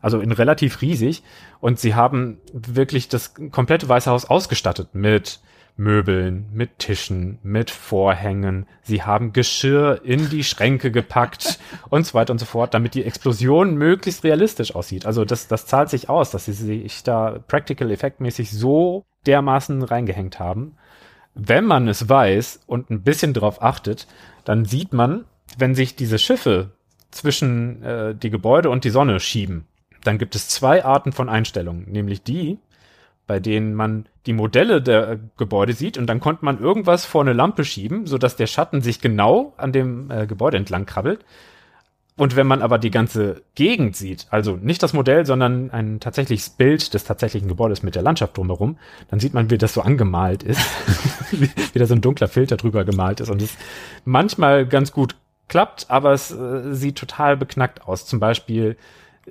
Also 0.00 0.20
in 0.20 0.30
relativ 0.32 0.80
riesig. 0.82 1.22
Und 1.60 1.78
sie 1.80 1.94
haben 1.94 2.38
wirklich 2.52 3.08
das 3.08 3.34
komplette 3.50 3.88
Weiße 3.88 4.10
Haus 4.10 4.24
ausgestattet 4.24 4.94
mit 4.94 5.40
Möbeln, 5.78 6.46
mit 6.52 6.80
Tischen, 6.80 7.38
mit 7.42 7.70
Vorhängen. 7.70 8.66
Sie 8.82 9.04
haben 9.04 9.32
Geschirr 9.32 10.00
in 10.02 10.28
die 10.28 10.42
Schränke 10.42 10.90
gepackt 10.90 11.60
und 11.88 12.04
so 12.04 12.14
weiter 12.14 12.32
und 12.32 12.38
so 12.38 12.46
fort, 12.46 12.74
damit 12.74 12.94
die 12.94 13.04
Explosion 13.04 13.76
möglichst 13.76 14.24
realistisch 14.24 14.74
aussieht. 14.74 15.06
Also 15.06 15.24
das, 15.24 15.46
das 15.46 15.66
zahlt 15.66 15.88
sich 15.88 16.08
aus, 16.08 16.32
dass 16.32 16.46
sie 16.46 16.52
sich 16.52 17.04
da 17.04 17.38
practical 17.46 17.90
effektmäßig 17.92 18.50
so 18.50 19.04
dermaßen 19.26 19.82
reingehängt 19.82 20.40
haben. 20.40 20.76
Wenn 21.34 21.64
man 21.64 21.86
es 21.86 22.08
weiß 22.08 22.60
und 22.66 22.90
ein 22.90 23.02
bisschen 23.02 23.32
drauf 23.32 23.62
achtet, 23.62 24.08
dann 24.44 24.64
sieht 24.64 24.92
man, 24.92 25.26
wenn 25.56 25.76
sich 25.76 25.94
diese 25.94 26.18
Schiffe 26.18 26.72
zwischen 27.12 27.82
äh, 27.84 28.14
die 28.16 28.30
Gebäude 28.30 28.68
und 28.68 28.82
die 28.82 28.90
Sonne 28.90 29.20
schieben, 29.20 29.66
dann 30.02 30.18
gibt 30.18 30.34
es 30.34 30.48
zwei 30.48 30.84
Arten 30.84 31.12
von 31.12 31.28
Einstellungen, 31.28 31.88
nämlich 31.88 32.22
die, 32.22 32.58
bei 33.28 33.38
denen 33.38 33.74
man 33.74 34.06
die 34.26 34.32
Modelle 34.32 34.82
der 34.82 35.20
Gebäude 35.36 35.74
sieht 35.74 35.98
und 35.98 36.06
dann 36.06 36.18
konnte 36.18 36.44
man 36.44 36.58
irgendwas 36.58 37.04
vor 37.04 37.20
eine 37.20 37.34
Lampe 37.34 37.64
schieben, 37.64 38.06
sodass 38.06 38.34
der 38.34 38.48
Schatten 38.48 38.80
sich 38.80 39.00
genau 39.00 39.52
an 39.58 39.70
dem 39.70 40.10
äh, 40.10 40.26
Gebäude 40.26 40.56
entlang 40.56 40.86
krabbelt. 40.86 41.24
Und 42.16 42.34
wenn 42.34 42.48
man 42.48 42.62
aber 42.62 42.78
die 42.78 42.90
ganze 42.90 43.42
Gegend 43.54 43.94
sieht, 43.94 44.26
also 44.30 44.56
nicht 44.56 44.82
das 44.82 44.92
Modell, 44.92 45.24
sondern 45.24 45.70
ein 45.70 46.00
tatsächliches 46.00 46.50
Bild 46.50 46.92
des 46.92 47.04
tatsächlichen 47.04 47.48
Gebäudes 47.48 47.84
mit 47.84 47.94
der 47.94 48.02
Landschaft 48.02 48.36
drumherum, 48.36 48.76
dann 49.08 49.20
sieht 49.20 49.34
man, 49.34 49.50
wie 49.50 49.58
das 49.58 49.74
so 49.74 49.82
angemalt 49.82 50.42
ist, 50.42 50.60
wie, 51.30 51.48
wie 51.74 51.78
da 51.78 51.86
so 51.86 51.94
ein 51.94 52.00
dunkler 52.00 52.28
Filter 52.28 52.56
drüber 52.56 52.84
gemalt 52.84 53.20
ist 53.20 53.30
und 53.30 53.40
es 53.40 53.56
manchmal 54.04 54.66
ganz 54.66 54.90
gut 54.90 55.16
klappt, 55.48 55.90
aber 55.90 56.12
es 56.12 56.30
äh, 56.30 56.74
sieht 56.74 56.96
total 56.96 57.36
beknackt 57.36 57.86
aus. 57.86 58.06
Zum 58.06 58.20
Beispiel 58.20 58.76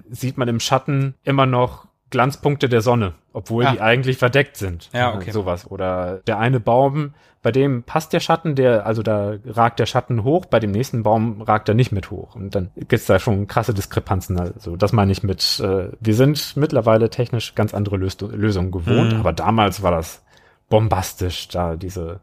sieht 0.09 0.37
man 0.37 0.47
im 0.47 0.59
Schatten 0.59 1.15
immer 1.23 1.47
noch 1.47 1.86
Glanzpunkte 2.09 2.69
der 2.69 2.81
Sonne, 2.81 3.13
obwohl 3.33 3.65
Ah. 3.65 3.71
die 3.71 3.81
eigentlich 3.81 4.17
verdeckt 4.17 4.55
sind. 4.57 4.89
Ja, 4.93 5.13
okay. 5.13 5.31
Sowas. 5.31 5.69
Oder 5.69 6.21
der 6.27 6.39
eine 6.39 6.59
Baum, 6.59 7.13
bei 7.43 7.51
dem 7.51 7.83
passt 7.83 8.13
der 8.13 8.19
Schatten, 8.19 8.55
der, 8.55 8.85
also 8.85 9.03
da 9.03 9.33
ragt 9.45 9.79
der 9.79 9.85
Schatten 9.85 10.23
hoch, 10.23 10.45
bei 10.45 10.59
dem 10.59 10.71
nächsten 10.71 11.03
Baum 11.03 11.41
ragt 11.41 11.67
er 11.69 11.75
nicht 11.75 11.91
mit 11.91 12.09
hoch. 12.11 12.35
Und 12.35 12.55
dann 12.55 12.71
gibt's 12.75 13.05
da 13.05 13.19
schon 13.19 13.47
krasse 13.47 13.73
Diskrepanzen. 13.73 14.39
Also 14.39 14.75
das 14.77 14.93
meine 14.93 15.11
ich 15.11 15.21
mit, 15.23 15.59
äh, 15.59 15.89
wir 15.99 16.13
sind 16.15 16.55
mittlerweile 16.57 17.09
technisch 17.09 17.55
ganz 17.55 17.73
andere 17.73 17.97
Lös 17.97 18.17
Lösungen 18.21 18.71
gewohnt, 18.71 19.13
Mhm. 19.13 19.19
aber 19.19 19.33
damals 19.33 19.83
war 19.83 19.91
das 19.91 20.23
bombastisch, 20.69 21.47
da 21.49 21.75
diese 21.75 22.19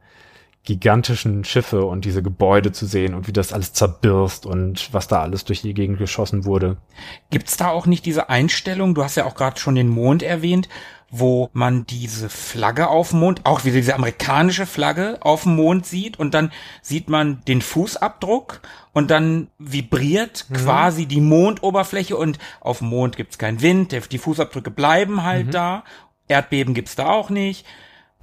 gigantischen 0.65 1.45
Schiffe 1.45 1.85
und 1.85 2.07
diese 2.07 2.23
Gebäude 2.23 2.73
zu 2.73 2.87
sehen 2.87 3.15
und 3.15 3.29
wie 3.29 3.33
das 3.33 3.53
alles 3.53 3.75
zerbirst 3.75 4.47
und 4.47 4.93
was 4.93 5.09
da 5.09 5.21
alles 5.21 5.45
durch 5.45 5.61
die 5.61 5.75
Gegend 5.75 5.99
geschossen 5.99 6.47
wurde. 6.47 6.79
Gibt's 7.31 7.57
da 7.59 7.69
auch 7.69 7.87
nicht 7.87 8.07
diese 8.07 8.31
Einstellung? 8.31 8.95
Du 8.95 9.05
hast 9.05 9.17
ja 9.17 9.27
auch 9.27 9.35
gerade 9.35 9.61
schon 9.61 9.75
den 9.75 9.89
Mond 9.89 10.23
erwähnt, 10.23 10.69
wo 11.11 11.51
man 11.53 11.87
diese 11.87 12.31
Flagge 12.31 12.89
auf 12.89 13.11
dem 13.11 13.21
Mond, 13.21 13.43
auch 13.45 13.65
wieder 13.65 13.77
diese 13.77 13.95
amerikanische 13.95 14.67
Flagge 14.67 15.19
auf 15.21 15.43
dem 15.43 15.55
Mond 15.55 15.87
sieht 15.87 16.19
und 16.19 16.33
dann 16.33 16.51
sieht 16.81 17.09
man 17.09 17.43
den 17.47 17.61
Fußabdruck 17.61 18.63
und 18.93 19.11
dann 19.11 19.49
vibriert 19.59 20.47
quasi 20.53 21.07
die 21.07 21.21
Mondoberfläche 21.21 22.17
und 22.17 22.39
auf 22.61 22.79
dem 22.79 22.89
Mond 22.89 23.17
gibt's 23.17 23.39
keinen 23.39 23.61
Wind, 23.61 23.95
die 24.11 24.19
Fußabdrücke 24.19 24.71
bleiben 24.71 25.23
halt 25.23 25.53
da. 25.53 25.85
Erdbeben 26.27 26.73
gibt's 26.73 26.97
da 26.97 27.11
auch 27.11 27.29
nicht. 27.29 27.67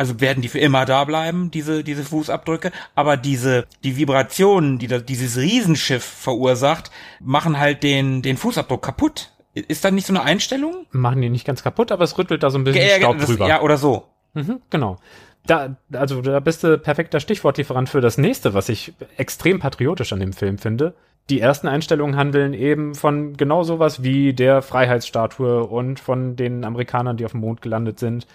Also 0.01 0.19
werden 0.19 0.41
die 0.41 0.47
für 0.47 0.57
immer 0.57 0.85
da 0.85 1.03
bleiben, 1.03 1.51
diese, 1.51 1.83
diese 1.83 2.03
Fußabdrücke. 2.03 2.71
Aber 2.95 3.17
diese, 3.17 3.67
die 3.83 3.97
Vibrationen, 3.97 4.79
die 4.79 4.87
da, 4.87 4.97
dieses 4.97 5.37
Riesenschiff 5.37 6.03
verursacht, 6.03 6.89
machen 7.19 7.59
halt 7.59 7.83
den, 7.83 8.23
den 8.23 8.35
Fußabdruck 8.35 8.81
kaputt. 8.81 9.29
Ist 9.53 9.85
da 9.85 9.91
nicht 9.91 10.07
so 10.07 10.13
eine 10.13 10.23
Einstellung? 10.23 10.87
Machen 10.89 11.21
die 11.21 11.29
nicht 11.29 11.45
ganz 11.45 11.61
kaputt, 11.61 11.91
aber 11.91 12.03
es 12.03 12.17
rüttelt 12.17 12.41
da 12.41 12.49
so 12.49 12.57
ein 12.57 12.63
bisschen 12.63 12.81
Ja, 12.87 12.95
Staub 12.97 13.19
das- 13.19 13.27
drüber. 13.27 13.47
Ja, 13.47 13.61
oder 13.61 13.77
so. 13.77 14.05
Mhm, 14.33 14.59
genau. 14.71 14.97
Da, 15.45 15.75
also 15.93 16.21
da 16.23 16.39
bist 16.39 16.63
du 16.63 16.79
perfekter 16.79 17.19
Stichwortlieferant 17.19 17.87
für 17.87 18.01
das 18.01 18.17
nächste, 18.17 18.55
was 18.55 18.67
ich 18.69 18.93
extrem 19.17 19.59
patriotisch 19.59 20.13
an 20.13 20.19
dem 20.19 20.33
Film 20.33 20.57
finde. 20.57 20.95
Die 21.29 21.39
ersten 21.41 21.67
Einstellungen 21.67 22.15
handeln 22.15 22.55
eben 22.55 22.95
von 22.95 23.37
genau 23.37 23.61
sowas 23.61 24.01
wie 24.01 24.33
der 24.33 24.63
Freiheitsstatue 24.63 25.63
und 25.63 25.99
von 25.99 26.35
den 26.35 26.63
Amerikanern, 26.65 27.17
die 27.17 27.25
auf 27.25 27.31
dem 27.33 27.41
Mond 27.41 27.61
gelandet 27.61 27.99
sind. 27.99 28.25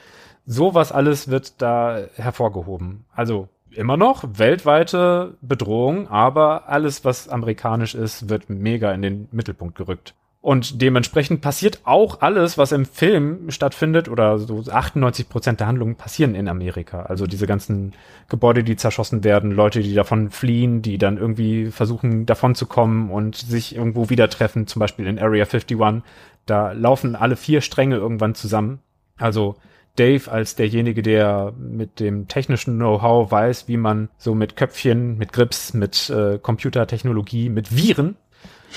Sowas 0.46 0.92
alles 0.92 1.28
wird 1.28 1.60
da 1.60 1.98
hervorgehoben. 2.14 3.04
Also 3.12 3.48
immer 3.72 3.96
noch 3.96 4.24
weltweite 4.38 5.34
Bedrohung, 5.42 6.08
aber 6.08 6.68
alles, 6.68 7.04
was 7.04 7.28
amerikanisch 7.28 7.94
ist, 7.94 8.28
wird 8.28 8.48
mega 8.48 8.92
in 8.92 9.02
den 9.02 9.28
Mittelpunkt 9.32 9.76
gerückt. 9.76 10.14
Und 10.46 10.80
dementsprechend 10.80 11.40
passiert 11.40 11.80
auch 11.82 12.20
alles, 12.20 12.56
was 12.56 12.70
im 12.70 12.86
Film 12.86 13.50
stattfindet, 13.50 14.08
oder 14.08 14.38
so 14.38 14.62
98 14.70 15.28
Prozent 15.28 15.58
der 15.58 15.66
Handlungen 15.66 15.96
passieren 15.96 16.36
in 16.36 16.46
Amerika. 16.46 17.02
Also 17.02 17.26
diese 17.26 17.48
ganzen 17.48 17.94
Gebäude, 18.28 18.62
die 18.62 18.76
zerschossen 18.76 19.24
werden, 19.24 19.50
Leute, 19.50 19.80
die 19.80 19.94
davon 19.94 20.30
fliehen, 20.30 20.82
die 20.82 20.98
dann 20.98 21.18
irgendwie 21.18 21.72
versuchen, 21.72 22.26
davon 22.26 22.54
zu 22.54 22.66
kommen 22.66 23.10
und 23.10 23.34
sich 23.34 23.74
irgendwo 23.74 24.08
wieder 24.08 24.30
treffen, 24.30 24.68
zum 24.68 24.78
Beispiel 24.78 25.08
in 25.08 25.18
Area 25.18 25.46
51. 25.46 26.04
Da 26.46 26.70
laufen 26.70 27.16
alle 27.16 27.34
vier 27.34 27.60
Stränge 27.60 27.96
irgendwann 27.96 28.36
zusammen. 28.36 28.78
Also 29.18 29.56
Dave 29.96 30.30
als 30.30 30.54
derjenige, 30.54 31.02
der 31.02 31.52
mit 31.58 32.00
dem 32.00 32.28
technischen 32.28 32.76
Know-how 32.76 33.30
weiß, 33.30 33.68
wie 33.68 33.76
man 33.76 34.08
so 34.18 34.34
mit 34.34 34.56
Köpfchen, 34.56 35.18
mit 35.18 35.32
Grips, 35.32 35.74
mit 35.74 36.10
äh, 36.10 36.38
Computertechnologie, 36.38 37.48
mit 37.48 37.76
Viren 37.76 38.16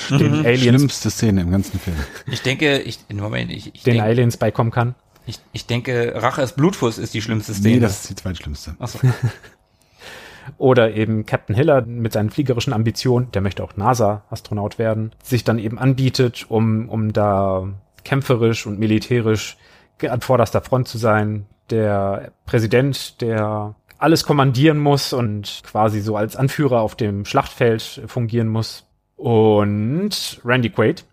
den 0.10 0.46
Aliens, 0.46 0.62
Schlimmste 0.62 1.12
Szene 1.12 1.42
im 1.42 1.52
ganzen 1.52 1.80
Film. 1.80 1.98
Ich 2.32 2.42
denke, 2.42 2.80
ich, 2.80 3.00
Moment, 3.14 3.52
ich, 3.52 3.74
ich, 3.76 3.84
den 3.84 3.96
denk, 3.96 4.06
Aliens 4.06 4.38
beikommen 4.38 4.72
kann. 4.72 4.96
ich, 5.26 5.40
ich 5.52 5.66
denke, 5.66 6.14
Rache 6.16 6.42
ist 6.42 6.56
Blutfuß 6.56 6.98
ist 6.98 7.14
die 7.14 7.22
schlimmste 7.22 7.54
Szene. 7.54 7.76
Nee, 7.76 7.80
das 7.80 8.02
ist 8.02 8.10
die 8.10 8.16
zweitschlimmste. 8.16 8.76
Ach 8.80 8.88
so. 8.88 9.00
Oder 10.58 10.96
eben 10.96 11.26
Captain 11.26 11.56
Hiller 11.56 11.82
mit 11.86 12.14
seinen 12.14 12.32
fliegerischen 12.32 12.74
Ambitionen, 12.74 13.32
der 13.32 13.42
möchte 13.42 13.64
auch 13.64 13.76
NASA-Astronaut 13.76 14.80
werden, 14.80 15.12
sich 15.22 15.44
dann 15.44 15.60
eben 15.60 15.78
anbietet, 15.78 16.48
um, 16.50 16.90
um 16.90 17.14
da 17.14 17.68
kämpferisch 18.04 18.66
und 18.66 18.80
militärisch 18.80 19.58
an 20.04 20.22
vorderster 20.22 20.62
Front 20.62 20.88
zu 20.88 20.98
sein. 20.98 21.46
Der 21.70 22.32
Präsident, 22.46 23.22
der 23.22 23.76
alles 23.98 24.26
kommandieren 24.26 24.80
muss 24.80 25.14
und 25.14 25.62
quasi 25.66 26.00
so 26.00 26.16
als 26.16 26.36
Anführer 26.36 26.82
auf 26.82 26.96
dem 26.96 27.26
Schlachtfeld 27.26 28.02
fungieren 28.08 28.48
muss. 28.48 28.86
Und 29.18 30.40
Randy 30.46 30.70
Quaid 30.70 31.04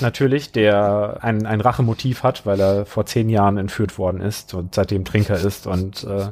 natürlich, 0.00 0.52
der 0.52 1.18
ein, 1.22 1.46
ein 1.46 1.60
Rachemotiv 1.60 2.22
hat, 2.22 2.46
weil 2.46 2.60
er 2.60 2.86
vor 2.86 3.06
zehn 3.06 3.28
Jahren 3.28 3.56
entführt 3.56 3.98
worden 3.98 4.20
ist 4.20 4.54
und 4.54 4.74
seitdem 4.74 5.04
Trinker 5.04 5.36
ist 5.36 5.66
und 5.66 6.04
äh, 6.04 6.28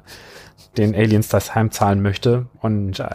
den 0.76 0.94
Aliens 0.94 1.28
das 1.28 1.54
heimzahlen 1.54 2.02
möchte. 2.02 2.46
Und 2.60 3.00
äh, 3.00 3.08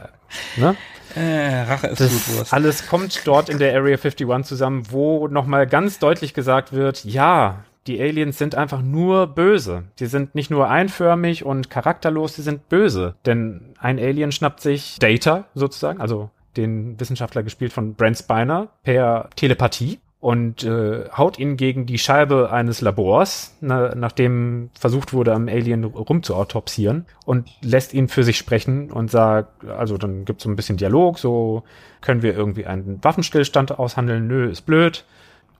ne? 0.57 0.75
Äh, 1.15 1.61
Rache 1.61 1.87
ist 1.87 2.01
Das 2.01 2.51
alles 2.53 2.87
kommt 2.87 3.21
dort 3.25 3.49
in 3.49 3.59
der 3.59 3.75
Area 3.75 3.97
51 3.97 4.27
zusammen, 4.43 4.83
wo 4.89 5.27
nochmal 5.27 5.67
ganz 5.67 5.99
deutlich 5.99 6.33
gesagt 6.33 6.73
wird, 6.73 7.05
ja, 7.05 7.63
die 7.87 8.01
Aliens 8.01 8.37
sind 8.37 8.55
einfach 8.55 8.81
nur 8.81 9.27
böse. 9.27 9.83
Die 9.99 10.05
sind 10.05 10.35
nicht 10.35 10.49
nur 10.49 10.69
einförmig 10.69 11.45
und 11.45 11.69
charakterlos, 11.69 12.35
die 12.35 12.41
sind 12.41 12.69
böse. 12.69 13.15
Denn 13.25 13.73
ein 13.77 13.99
Alien 13.99 14.31
schnappt 14.31 14.61
sich 14.61 14.97
Data 14.99 15.45
sozusagen, 15.53 15.99
also 15.99 16.29
den 16.55 16.99
Wissenschaftler 16.99 17.43
gespielt 17.43 17.73
von 17.73 17.95
Brent 17.95 18.17
Spiner, 18.17 18.69
per 18.83 19.29
Telepathie 19.35 19.99
und 20.23 20.63
äh, 20.63 21.09
haut 21.17 21.37
ihn 21.37 21.57
gegen 21.57 21.85
die 21.85 21.97
Scheibe 21.97 22.49
eines 22.49 22.79
Labors, 22.79 23.57
na, 23.59 23.93
nachdem 23.93 24.69
versucht 24.73 25.11
wurde, 25.11 25.33
am 25.33 25.49
Alien 25.49 25.83
rumzuautopsieren 25.83 27.05
und 27.25 27.49
lässt 27.61 27.93
ihn 27.93 28.07
für 28.07 28.23
sich 28.23 28.37
sprechen 28.37 28.89
und 28.89 29.11
sagt, 29.11 29.65
also 29.65 29.97
dann 29.97 30.23
gibt's 30.23 30.45
so 30.45 30.49
ein 30.49 30.55
bisschen 30.55 30.77
Dialog, 30.77 31.19
so 31.19 31.63
können 31.99 32.21
wir 32.21 32.37
irgendwie 32.37 32.65
einen 32.65 33.03
Waffenstillstand 33.03 33.77
aushandeln, 33.77 34.27
nö, 34.27 34.49
ist 34.49 34.61
blöd. 34.61 35.03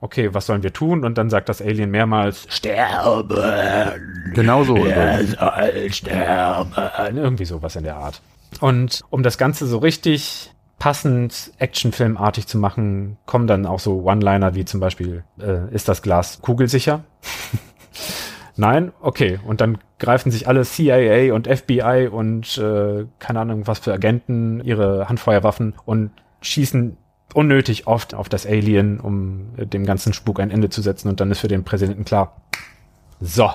Okay, 0.04 0.34
was 0.34 0.48
sollen 0.48 0.64
wir 0.64 0.74
tun? 0.74 1.06
Und 1.06 1.18
dann 1.18 1.30
sagt 1.30 1.48
das 1.48 1.62
Alien 1.62 1.90
mehrmals, 1.90 2.46
sterben. 2.50 4.34
Genau 4.34 4.66
so. 4.66 4.76
Er 4.76 5.24
soll 5.26 5.94
sterben. 5.94 6.74
Irgendwie 7.16 7.46
sowas 7.46 7.78
in 7.78 7.86
der 7.86 7.96
Art. 7.96 8.22
Und 8.60 9.06
um 9.12 9.24
das 9.24 9.38
Ganze 9.38 9.66
so 9.66 9.78
richtig 9.78 10.52
passend 10.78 11.54
actionfilmartig 11.58 12.48
zu 12.48 12.58
machen, 12.58 13.16
kommen 13.26 13.48
dann 13.48 13.66
auch 13.66 13.80
so 13.80 14.04
One-Liner 14.04 14.56
wie 14.56 14.66
zum 14.66 14.82
Beispiel, 14.82 15.24
äh, 15.40 15.74
ist 15.74 15.88
das 15.88 16.02
Glas 16.02 16.42
kugelsicher? 16.42 17.06
Nein? 18.58 18.92
Okay. 19.00 19.40
Und 19.46 19.62
dann 19.62 19.78
greifen 20.00 20.32
sich 20.32 20.50
alle 20.50 20.66
CIA 20.66 21.34
und 21.34 21.48
FBI 21.48 22.10
und 22.12 22.58
äh, 22.58 23.06
keine 23.20 23.40
Ahnung 23.40 23.68
was 23.68 23.80
für 23.80 23.94
Agenten 23.94 24.60
ihre 24.66 25.08
Handfeuerwaffen 25.08 25.76
und 25.86 26.12
schießen 26.42 26.98
unnötig 27.34 27.88
oft 27.88 28.14
auf 28.14 28.30
das 28.30 28.46
Alien, 28.46 29.00
um 29.00 29.54
äh, 29.58 29.66
dem 29.66 29.86
ganzen 29.86 30.14
Spuk 30.14 30.40
ein 30.40 30.52
Ende 30.52 30.70
zu 30.70 30.82
setzen. 30.82 31.10
Und 31.10 31.20
dann 31.20 31.32
ist 31.32 31.40
für 31.40 31.48
den 31.48 31.64
Präsidenten 31.64 32.06
klar, 32.06 32.42
so, 33.20 33.50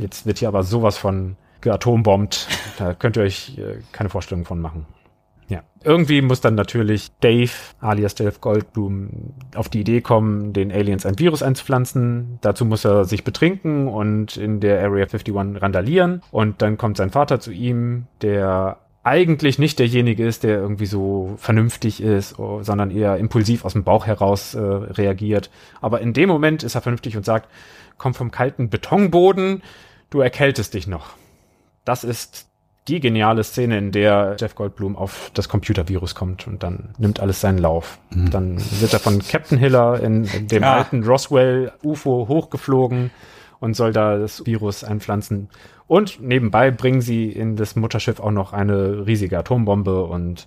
jetzt 0.00 0.26
wird 0.26 0.38
hier 0.38 0.48
aber 0.48 0.62
sowas 0.62 0.96
von 0.96 1.36
geatombombt. 1.60 2.48
Da 2.78 2.94
könnt 2.94 3.16
ihr 3.16 3.22
euch 3.22 3.58
äh, 3.58 3.80
keine 3.92 4.10
Vorstellung 4.10 4.44
von 4.44 4.60
machen. 4.60 4.86
Ja. 5.48 5.62
Irgendwie 5.82 6.20
muss 6.20 6.42
dann 6.42 6.54
natürlich 6.54 7.10
Dave, 7.20 7.50
alias 7.80 8.14
Dave 8.14 8.34
Goldblum, 8.38 9.32
auf 9.54 9.70
die 9.70 9.80
Idee 9.80 10.02
kommen, 10.02 10.52
den 10.52 10.70
Aliens 10.70 11.06
ein 11.06 11.18
Virus 11.18 11.42
einzupflanzen. 11.42 12.38
Dazu 12.42 12.66
muss 12.66 12.84
er 12.84 13.06
sich 13.06 13.24
betrinken 13.24 13.88
und 13.88 14.36
in 14.36 14.60
der 14.60 14.82
Area 14.82 15.04
51 15.04 15.34
randalieren. 15.34 16.22
Und 16.30 16.60
dann 16.60 16.76
kommt 16.76 16.98
sein 16.98 17.10
Vater 17.10 17.40
zu 17.40 17.50
ihm, 17.50 18.06
der 18.20 18.78
eigentlich 19.08 19.58
nicht 19.58 19.78
derjenige 19.78 20.26
ist, 20.26 20.42
der 20.42 20.58
irgendwie 20.58 20.86
so 20.86 21.34
vernünftig 21.38 22.02
ist, 22.02 22.38
oh, 22.38 22.62
sondern 22.62 22.90
eher 22.90 23.16
impulsiv 23.16 23.64
aus 23.64 23.72
dem 23.72 23.82
Bauch 23.84 24.06
heraus 24.06 24.54
äh, 24.54 24.60
reagiert. 24.60 25.50
Aber 25.80 26.00
in 26.00 26.12
dem 26.12 26.28
Moment 26.28 26.62
ist 26.62 26.74
er 26.74 26.82
vernünftig 26.82 27.16
und 27.16 27.24
sagt, 27.24 27.48
komm 27.96 28.12
vom 28.12 28.30
kalten 28.30 28.68
Betonboden, 28.68 29.62
du 30.10 30.20
erkältest 30.20 30.74
dich 30.74 30.86
noch. 30.86 31.10
Das 31.84 32.04
ist 32.04 32.46
die 32.86 33.00
geniale 33.00 33.44
Szene, 33.44 33.78
in 33.78 33.92
der 33.92 34.36
Jeff 34.38 34.54
Goldblum 34.54 34.96
auf 34.96 35.30
das 35.34 35.48
Computervirus 35.48 36.14
kommt 36.14 36.46
und 36.46 36.62
dann 36.62 36.90
nimmt 36.98 37.20
alles 37.20 37.40
seinen 37.40 37.58
Lauf. 37.58 37.98
Dann 38.10 38.58
wird 38.80 38.92
er 38.92 38.98
von 38.98 39.20
Captain 39.26 39.58
Hiller 39.58 40.00
in, 40.02 40.24
in 40.24 40.48
dem 40.48 40.62
Ja. 40.62 40.74
alten 40.76 41.02
Roswell 41.04 41.72
UFO 41.82 42.26
hochgeflogen 42.28 43.10
und 43.60 43.74
soll 43.74 43.92
da 43.92 44.18
das 44.18 44.44
Virus 44.46 44.84
einpflanzen. 44.84 45.48
Und 45.86 46.20
nebenbei 46.20 46.70
bringen 46.70 47.00
sie 47.00 47.30
in 47.30 47.56
das 47.56 47.76
Mutterschiff 47.76 48.20
auch 48.20 48.30
noch 48.30 48.52
eine 48.52 49.06
riesige 49.06 49.38
Atombombe 49.38 50.04
und 50.04 50.46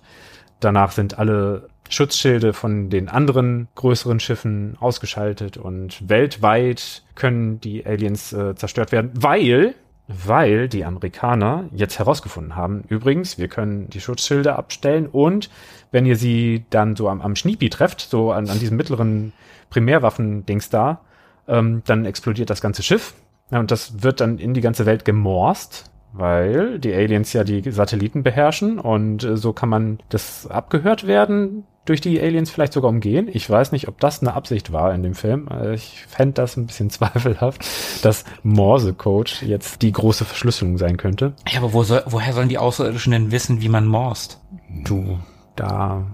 danach 0.60 0.92
sind 0.92 1.18
alle 1.18 1.68
Schutzschilde 1.88 2.52
von 2.52 2.88
den 2.88 3.08
anderen 3.08 3.68
größeren 3.74 4.20
Schiffen 4.20 4.76
ausgeschaltet 4.80 5.56
und 5.56 6.08
weltweit 6.08 7.02
können 7.14 7.60
die 7.60 7.84
Aliens 7.84 8.32
äh, 8.32 8.54
zerstört 8.54 8.92
werden, 8.92 9.10
weil 9.14 9.74
weil 10.08 10.68
die 10.68 10.84
Amerikaner 10.84 11.68
jetzt 11.72 11.98
herausgefunden 11.98 12.56
haben, 12.56 12.82
übrigens, 12.88 13.38
wir 13.38 13.48
können 13.48 13.88
die 13.88 14.00
Schutzschilde 14.00 14.56
abstellen 14.56 15.06
und 15.06 15.48
wenn 15.90 16.06
ihr 16.06 16.16
sie 16.16 16.64
dann 16.70 16.96
so 16.96 17.08
am, 17.08 17.20
am 17.20 17.36
Schniepi 17.36 17.70
trefft, 17.70 18.00
so 18.00 18.32
an, 18.32 18.50
an 18.50 18.58
diesem 18.58 18.76
mittleren 18.76 19.32
Primärwaffen-Dings 19.70 20.70
da, 20.70 21.00
ähm, 21.48 21.82
dann 21.86 22.04
explodiert 22.04 22.50
das 22.50 22.60
ganze 22.60 22.82
Schiff. 22.82 23.14
Ja, 23.50 23.60
und 23.60 23.70
das 23.70 24.02
wird 24.02 24.20
dann 24.20 24.38
in 24.38 24.54
die 24.54 24.60
ganze 24.60 24.86
Welt 24.86 25.04
gemorst, 25.04 25.90
weil 26.12 26.78
die 26.78 26.94
Aliens 26.94 27.32
ja 27.32 27.44
die 27.44 27.70
Satelliten 27.70 28.22
beherrschen 28.22 28.78
und 28.78 29.24
äh, 29.24 29.36
so 29.36 29.52
kann 29.52 29.68
man 29.68 29.98
das 30.08 30.46
abgehört 30.46 31.06
werden 31.06 31.64
durch 31.84 32.00
die 32.00 32.20
Aliens 32.20 32.50
vielleicht 32.50 32.72
sogar 32.72 32.90
umgehen. 32.90 33.28
Ich 33.32 33.48
weiß 33.48 33.72
nicht, 33.72 33.88
ob 33.88 33.98
das 33.98 34.20
eine 34.20 34.34
Absicht 34.34 34.72
war 34.72 34.94
in 34.94 35.02
dem 35.02 35.14
Film. 35.14 35.48
Äh, 35.48 35.74
Ich 35.74 36.04
fände 36.08 36.34
das 36.34 36.56
ein 36.56 36.66
bisschen 36.66 36.90
zweifelhaft, 36.90 37.64
dass 38.04 38.24
Morse-Code 38.42 39.30
jetzt 39.42 39.82
die 39.82 39.92
große 39.92 40.24
Verschlüsselung 40.24 40.78
sein 40.78 40.96
könnte. 40.96 41.34
Ja, 41.48 41.58
aber 41.58 41.72
wo 41.72 41.82
soll, 41.82 42.02
woher 42.06 42.32
sollen 42.32 42.48
die 42.48 42.58
Außerirdischen 42.58 43.12
denn 43.12 43.30
wissen, 43.32 43.60
wie 43.62 43.68
man 43.68 43.86
morst? 43.86 44.40
Du, 44.84 45.18
da, 45.56 46.06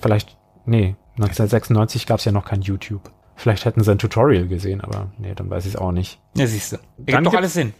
vielleicht, 0.00 0.36
nee, 0.66 0.94
1996 1.16 2.06
gab 2.06 2.18
es 2.18 2.24
ja 2.24 2.32
noch 2.32 2.44
kein 2.44 2.60
YouTube. 2.60 3.10
Vielleicht 3.38 3.64
hätten 3.64 3.84
sie 3.84 3.92
ein 3.92 3.98
Tutorial 3.98 4.48
gesehen, 4.48 4.80
aber 4.80 5.12
nee, 5.16 5.32
dann 5.32 5.48
weiß 5.48 5.64
ich 5.64 5.74
es 5.74 5.80
auch 5.80 5.92
nicht. 5.92 6.18
Ja, 6.34 6.48
siehst 6.48 6.72
du. 6.72 6.76
Dann 6.76 7.06
Ergibt 7.06 7.26
doch 7.28 7.38
alles 7.38 7.54
Sinn. 7.54 7.72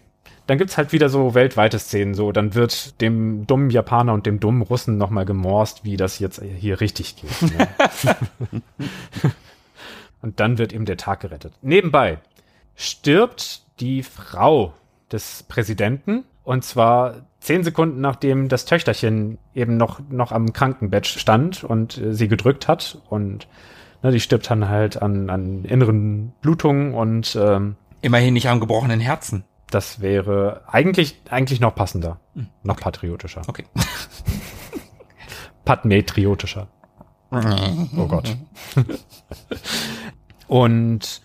Dann 0.46 0.56
gibt's 0.56 0.78
halt 0.78 0.92
wieder 0.92 1.08
so 1.08 1.34
weltweite 1.34 1.80
Szenen, 1.80 2.14
so, 2.14 2.30
dann 2.30 2.54
wird 2.54 3.00
dem 3.00 3.44
dummen 3.46 3.68
Japaner 3.68 4.14
und 4.14 4.24
dem 4.24 4.38
dummen 4.38 4.62
Russen 4.62 4.98
nochmal 4.98 5.24
gemorst, 5.24 5.84
wie 5.84 5.96
das 5.96 6.20
jetzt 6.20 6.40
hier 6.40 6.80
richtig 6.80 7.16
geht. 7.16 7.58
Ne? 7.58 7.68
und 10.22 10.38
dann 10.38 10.58
wird 10.58 10.72
ihm 10.72 10.84
der 10.84 10.96
Tag 10.96 11.20
gerettet. 11.20 11.54
Nebenbei 11.60 12.18
stirbt 12.76 13.62
die 13.80 14.04
Frau 14.04 14.74
des 15.10 15.42
Präsidenten 15.42 16.22
und 16.44 16.62
zwar 16.62 17.26
zehn 17.40 17.64
Sekunden 17.64 18.00
nachdem 18.00 18.48
das 18.48 18.64
Töchterchen 18.64 19.38
eben 19.54 19.76
noch, 19.76 20.00
noch 20.08 20.30
am 20.30 20.52
Krankenbett 20.52 21.08
stand 21.08 21.64
und 21.64 21.98
äh, 21.98 22.14
sie 22.14 22.28
gedrückt 22.28 22.68
hat 22.68 23.02
und 23.10 23.48
ne, 24.02 24.10
die 24.10 24.20
stirbt 24.20 24.50
dann 24.50 24.68
halt 24.68 25.00
an, 25.00 25.30
an 25.30 25.64
inneren 25.64 26.32
Blutungen 26.40 26.94
und 26.94 27.36
ähm, 27.40 27.76
Immerhin 28.00 28.34
nicht 28.34 28.48
am 28.48 28.60
gebrochenen 28.60 29.00
Herzen. 29.00 29.44
das 29.70 30.00
wäre 30.00 30.62
eigentlich, 30.66 31.20
eigentlich 31.30 31.60
noch 31.60 31.74
passender. 31.74 32.20
Noch 32.62 32.78
patriotischer. 32.78 33.42
Okay. 33.46 33.64
Patriotischer. 35.64 36.68
Oh 37.30 38.06
Gott. 38.06 38.36
und 40.48 41.20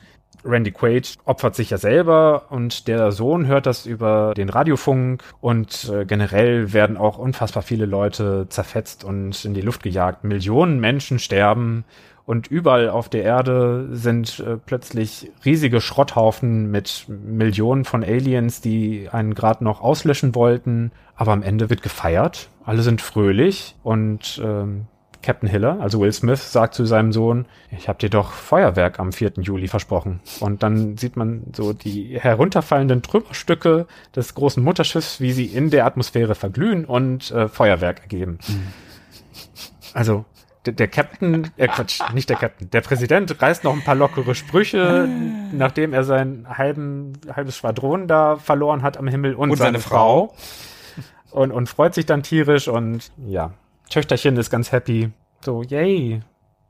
Randy 0.45 0.71
Quaid 0.71 1.17
opfert 1.25 1.55
sich 1.55 1.69
ja 1.69 1.77
selber 1.77 2.47
und 2.49 2.87
der 2.87 3.11
Sohn 3.11 3.47
hört 3.47 3.65
das 3.65 3.85
über 3.85 4.33
den 4.35 4.49
Radiofunk 4.49 5.23
und 5.39 5.89
äh, 5.89 6.05
generell 6.05 6.73
werden 6.73 6.97
auch 6.97 7.17
unfassbar 7.17 7.63
viele 7.63 7.85
Leute 7.85 8.47
zerfetzt 8.49 9.03
und 9.05 9.45
in 9.45 9.53
die 9.53 9.61
Luft 9.61 9.83
gejagt. 9.83 10.23
Millionen 10.25 10.79
Menschen 10.79 11.19
sterben 11.19 11.85
und 12.25 12.47
überall 12.47 12.89
auf 12.89 13.09
der 13.09 13.23
Erde 13.23 13.89
sind 13.91 14.39
äh, 14.39 14.57
plötzlich 14.57 15.29
riesige 15.43 15.81
Schrotthaufen 15.81 16.71
mit 16.71 17.05
Millionen 17.07 17.83
von 17.83 18.03
Aliens, 18.03 18.61
die 18.61 19.09
einen 19.11 19.33
gerade 19.33 19.63
noch 19.63 19.81
auslöschen 19.81 20.33
wollten. 20.33 20.91
Aber 21.15 21.33
am 21.33 21.43
Ende 21.43 21.69
wird 21.69 21.83
gefeiert. 21.83 22.49
Alle 22.63 22.81
sind 22.81 23.01
fröhlich 23.01 23.75
und 23.83 24.41
ähm, 24.43 24.85
Captain 25.21 25.49
Hiller, 25.49 25.79
also 25.79 25.99
Will 26.01 26.11
Smith, 26.11 26.51
sagt 26.51 26.75
zu 26.75 26.85
seinem 26.85 27.11
Sohn, 27.13 27.45
ich 27.71 27.87
habe 27.87 27.99
dir 27.99 28.09
doch 28.09 28.31
Feuerwerk 28.31 28.99
am 28.99 29.11
4. 29.11 29.33
Juli 29.41 29.67
versprochen. 29.67 30.19
Und 30.39 30.63
dann 30.63 30.97
sieht 30.97 31.15
man 31.15 31.43
so 31.55 31.73
die 31.73 32.19
herunterfallenden 32.19 33.01
Trümmerstücke 33.01 33.87
des 34.15 34.35
großen 34.35 34.61
Mutterschiffs, 34.61 35.21
wie 35.21 35.31
sie 35.31 35.45
in 35.45 35.69
der 35.69 35.85
Atmosphäre 35.85 36.35
verglühen 36.35 36.85
und 36.85 37.31
äh, 37.31 37.47
Feuerwerk 37.47 38.01
ergeben. 38.01 38.37
Also 39.93 40.25
der, 40.65 40.73
der 40.73 40.87
Captain, 40.87 41.51
äh 41.57 41.67
Quatsch, 41.67 42.01
nicht 42.13 42.29
der 42.29 42.37
Captain, 42.37 42.69
der 42.69 42.81
Präsident 42.81 43.41
reißt 43.41 43.63
noch 43.63 43.73
ein 43.73 43.83
paar 43.83 43.95
lockere 43.95 44.33
Sprüche, 44.35 45.09
nachdem 45.51 45.93
er 45.93 46.03
sein 46.03 46.47
halben, 46.49 47.13
halbes 47.33 47.57
Schwadron 47.57 48.07
da 48.07 48.37
verloren 48.37 48.81
hat 48.81 48.97
am 48.97 49.07
Himmel 49.07 49.35
und, 49.35 49.51
Und 49.51 49.57
seine, 49.57 49.79
seine 49.79 49.79
Frau. 49.79 50.27
Frau. 50.27 51.41
Und, 51.41 51.51
und 51.51 51.67
freut 51.67 51.93
sich 51.93 52.05
dann 52.05 52.23
tierisch 52.23 52.67
und 52.67 53.11
ja, 53.27 53.53
Töchterchen 53.89 54.37
ist 54.37 54.49
ganz 54.49 54.71
happy. 54.71 55.11
So, 55.41 55.63
yay. 55.63 56.21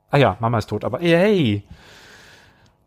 Ah 0.09 0.17
ja, 0.17 0.37
Mama 0.39 0.57
ist 0.57 0.67
tot, 0.67 0.85
aber 0.85 1.01
yay. 1.01 1.63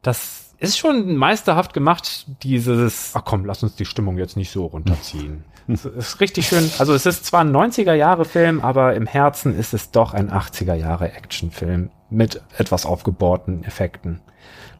Das 0.02 0.54
ist 0.58 0.78
schon 0.78 1.16
meisterhaft 1.16 1.74
gemacht, 1.74 2.26
dieses, 2.42 3.12
ach 3.14 3.24
komm, 3.24 3.44
lass 3.44 3.62
uns 3.62 3.76
die 3.76 3.84
Stimmung 3.84 4.16
jetzt 4.18 4.36
nicht 4.36 4.50
so 4.50 4.66
runterziehen. 4.66 5.44
Es 5.68 5.84
ist 5.84 6.20
richtig 6.20 6.46
schön. 6.48 6.70
Also 6.78 6.94
es 6.94 7.06
ist 7.06 7.24
zwar 7.26 7.40
ein 7.40 7.50
90er 7.54 7.94
Jahre 7.94 8.24
Film, 8.24 8.60
aber 8.60 8.94
im 8.94 9.06
Herzen 9.06 9.58
ist 9.58 9.74
es 9.74 9.90
doch 9.90 10.14
ein 10.14 10.30
80er 10.30 10.74
Jahre 10.74 11.12
Actionfilm. 11.12 11.90
mit 12.08 12.40
etwas 12.56 12.86
aufgebohrten 12.86 13.64
Effekten. 13.64 14.20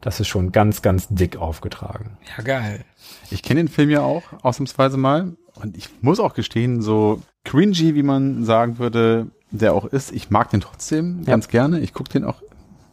Das 0.00 0.20
ist 0.20 0.28
schon 0.28 0.52
ganz, 0.52 0.80
ganz 0.82 1.08
dick 1.08 1.36
aufgetragen. 1.38 2.16
Ja, 2.36 2.44
geil. 2.44 2.84
Ich 3.32 3.42
kenne 3.42 3.58
den 3.60 3.68
Film 3.68 3.90
ja 3.90 4.02
auch 4.02 4.22
ausnahmsweise 4.42 4.96
mal 4.96 5.32
und 5.56 5.76
ich 5.76 5.88
muss 6.02 6.20
auch 6.20 6.34
gestehen, 6.34 6.82
so 6.82 7.20
cringy, 7.44 7.96
wie 7.96 8.04
man 8.04 8.44
sagen 8.44 8.78
würde, 8.78 9.26
der 9.50 9.74
auch 9.74 9.86
ist, 9.86 10.12
ich 10.12 10.30
mag 10.30 10.50
den 10.50 10.60
trotzdem 10.60 11.20
Ja. 11.24 11.32
ganz 11.32 11.48
gerne. 11.48 11.80
Ich 11.80 11.92
gucke 11.92 12.10
den 12.12 12.24
auch, 12.24 12.40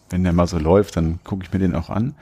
wenn 0.10 0.24
der 0.24 0.34
mal 0.34 0.48
so 0.48 0.58
läuft, 0.58 0.98
dann 0.98 1.20
gucke 1.24 1.44
ich 1.44 1.54
mir 1.54 1.60
den 1.60 1.76
auch 1.76 1.92
an. 1.92 2.16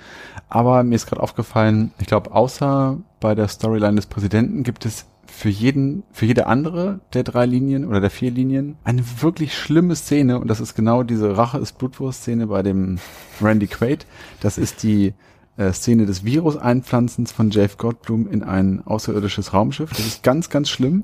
Aber 0.49 0.83
mir 0.83 0.95
ist 0.95 1.05
gerade 1.07 1.23
aufgefallen, 1.23 1.91
ich 1.99 2.07
glaube, 2.07 2.33
außer 2.33 2.97
bei 3.21 3.35
der 3.35 3.47
Storyline 3.47 3.95
des 3.95 4.07
Präsidenten 4.07 4.63
gibt 4.63 4.85
es 4.85 5.05
für 5.31 5.49
jeden, 5.49 6.03
für 6.11 6.25
jede 6.25 6.45
andere 6.47 6.99
der 7.13 7.23
drei 7.23 7.45
Linien 7.45 7.85
oder 7.85 8.01
der 8.01 8.09
vier 8.09 8.31
Linien 8.31 8.75
eine 8.83 9.03
wirklich 9.21 9.57
schlimme 9.57 9.95
Szene 9.95 10.39
und 10.39 10.47
das 10.47 10.59
ist 10.59 10.75
genau 10.75 11.03
diese 11.03 11.37
Rache 11.37 11.57
ist 11.57 11.77
Blutwurst-Szene 11.77 12.47
bei 12.47 12.61
dem 12.63 12.99
Randy 13.41 13.67
Quaid. 13.67 14.05
Das 14.41 14.57
ist 14.57 14.83
die 14.83 15.13
äh, 15.57 15.71
Szene 15.71 16.05
des 16.05 16.23
Virus-Einpflanzens 16.25 17.31
von 17.31 17.49
Jeff 17.49 17.77
Goldblum 17.77 18.27
in 18.29 18.43
ein 18.43 18.85
außerirdisches 18.85 19.53
Raumschiff. 19.53 19.89
Das 19.89 20.05
ist 20.05 20.23
ganz, 20.23 20.49
ganz 20.49 20.69
schlimm. 20.69 21.03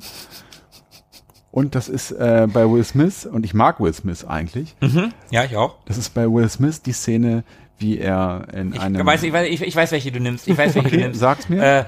Und 1.51 1.73
das 1.73 1.89
ist 1.89 2.11
äh, 2.11 2.47
bei 2.51 2.69
Will 2.69 2.83
Smith, 2.83 3.25
und 3.25 3.43
ich 3.43 3.53
mag 3.53 3.79
Will 3.79 3.93
Smith 3.93 4.25
eigentlich, 4.25 4.75
Mhm. 4.81 5.11
Ja, 5.31 5.43
ich 5.43 5.55
auch. 5.55 5.77
das 5.85 5.97
ist 5.97 6.13
bei 6.13 6.27
Will 6.31 6.47
Smith 6.49 6.81
die 6.83 6.91
Szene, 6.91 7.43
wie 7.79 7.99
er 7.99 8.47
in 8.53 8.73
Ich 8.73 8.79
einem... 8.81 9.05
weiß, 9.05 9.21
ich, 9.23 9.31
weiß, 9.33 9.47
ich, 9.47 9.61
ich 9.61 9.75
weiß, 9.75 9.91
welche 9.91 10.11
du 10.11 10.19
nimmst. 10.19 10.47
Ich 10.47 10.57
weiß, 10.57 10.73
welche 10.75 10.87
Okay, 10.87 10.97
du 10.97 11.03
nimmst. 11.03 11.19
sag's 11.19 11.47
mir. 11.49 11.63
Äh, 11.81 11.85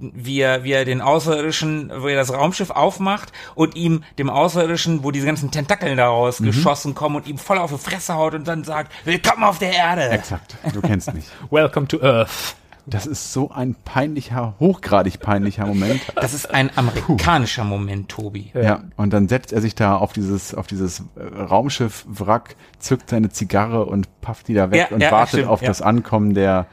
wie, 0.00 0.40
er, 0.40 0.64
wie 0.64 0.72
er 0.72 0.84
den 0.84 1.00
Außerirdischen, 1.00 1.90
wo 1.98 2.06
er 2.08 2.16
das 2.16 2.32
Raumschiff 2.32 2.70
aufmacht 2.70 3.32
und 3.54 3.74
ihm, 3.74 4.04
dem 4.18 4.30
Außerirdischen, 4.30 5.02
wo 5.02 5.10
diese 5.10 5.26
ganzen 5.26 5.50
Tentakeln 5.50 5.96
daraus 5.96 6.40
Mhm. 6.40 6.46
geschossen 6.46 6.94
kommen 6.94 7.16
und 7.16 7.26
ihm 7.26 7.38
voll 7.38 7.58
auf 7.58 7.70
die 7.72 7.78
Fresse 7.78 8.14
haut 8.14 8.34
und 8.34 8.46
dann 8.46 8.64
sagt, 8.64 8.92
willkommen 9.04 9.44
auf 9.44 9.58
der 9.58 9.72
Erde. 9.72 10.08
Exakt, 10.10 10.56
du 10.72 10.80
kennst 10.80 11.12
mich. 11.14 11.24
Welcome 11.50 11.88
to 11.88 12.00
Earth. 12.02 12.54
Das 12.86 13.06
ist 13.06 13.32
so 13.32 13.50
ein 13.50 13.74
peinlicher, 13.84 14.54
hochgradig 14.60 15.20
peinlicher 15.20 15.66
Moment. 15.66 16.00
Das 16.14 16.34
ist 16.34 16.52
ein 16.52 16.70
amerikanischer 16.76 17.64
Moment, 17.64 18.08
Tobi. 18.08 18.52
Ja, 18.54 18.84
und 18.96 19.12
dann 19.12 19.28
setzt 19.28 19.52
er 19.52 19.60
sich 19.60 19.74
da 19.74 19.96
auf 19.96 20.12
dieses, 20.12 20.54
auf 20.54 20.66
dieses 20.66 21.00
äh, 21.16 21.22
Raumschiff-Wrack, 21.22 22.56
zückt 22.78 23.10
seine 23.10 23.30
Zigarre 23.30 23.84
und 23.86 24.08
pafft 24.20 24.48
die 24.48 24.54
da 24.54 24.70
weg 24.70 24.88
Ja, 24.90 24.94
und 24.94 25.00
ja, 25.02 25.10
wartet 25.10 25.40
stimmt, 25.40 25.48
auf 25.48 25.62
ja. 25.62 25.68
das 25.68 25.82
Ankommen 25.82 26.34
der, 26.34 26.66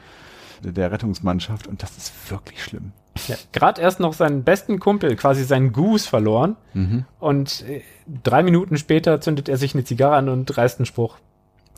der 0.62 0.92
Rettungsmannschaft. 0.92 1.66
Und 1.66 1.82
das 1.82 1.96
ist 1.96 2.12
wirklich 2.30 2.62
schlimm. 2.62 2.92
Ja, 3.26 3.36
Gerade 3.52 3.80
erst 3.80 3.98
noch 4.00 4.12
seinen 4.12 4.44
besten 4.44 4.78
Kumpel, 4.78 5.16
quasi 5.16 5.42
seinen 5.42 5.72
Goose 5.72 6.08
verloren. 6.08 6.56
Und 7.18 7.64
äh, 7.68 7.82
drei 8.22 8.42
Minuten 8.42 8.76
später 8.76 9.20
zündet 9.20 9.48
er 9.48 9.56
sich 9.56 9.74
eine 9.74 9.84
Zigarre 9.84 10.16
an 10.16 10.28
und 10.28 10.56
reißt 10.56 10.78
einen 10.78 10.86
Spruch. 10.86 11.16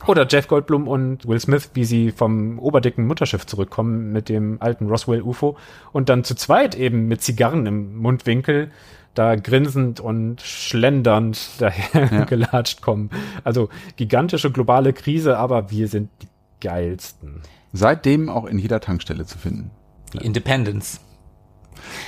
Oder 0.07 0.27
Jeff 0.27 0.47
Goldblum 0.47 0.87
und 0.87 1.27
Will 1.27 1.39
Smith, 1.39 1.71
wie 1.73 1.85
sie 1.85 2.11
vom 2.11 2.59
oberdicken 2.59 3.05
Mutterschiff 3.05 3.45
zurückkommen 3.45 4.11
mit 4.11 4.29
dem 4.29 4.61
alten 4.61 4.87
Roswell 4.87 5.21
UFO 5.21 5.57
und 5.91 6.09
dann 6.09 6.23
zu 6.23 6.35
zweit 6.35 6.75
eben 6.75 7.07
mit 7.07 7.21
Zigarren 7.21 7.65
im 7.65 7.97
Mundwinkel 7.97 8.71
da 9.13 9.35
grinsend 9.35 9.99
und 9.99 10.41
schlendernd 10.41 11.49
daher 11.59 12.25
gelatscht 12.25 12.81
kommen. 12.81 13.09
Also 13.43 13.69
gigantische 13.97 14.51
globale 14.51 14.93
Krise, 14.93 15.37
aber 15.37 15.69
wir 15.69 15.87
sind 15.87 16.09
die 16.21 16.27
geilsten. 16.61 17.41
Seitdem 17.73 18.29
auch 18.29 18.45
in 18.45 18.57
jeder 18.57 18.79
Tankstelle 18.79 19.25
zu 19.25 19.37
finden. 19.37 19.71
Die 20.13 20.25
Independence. 20.25 20.99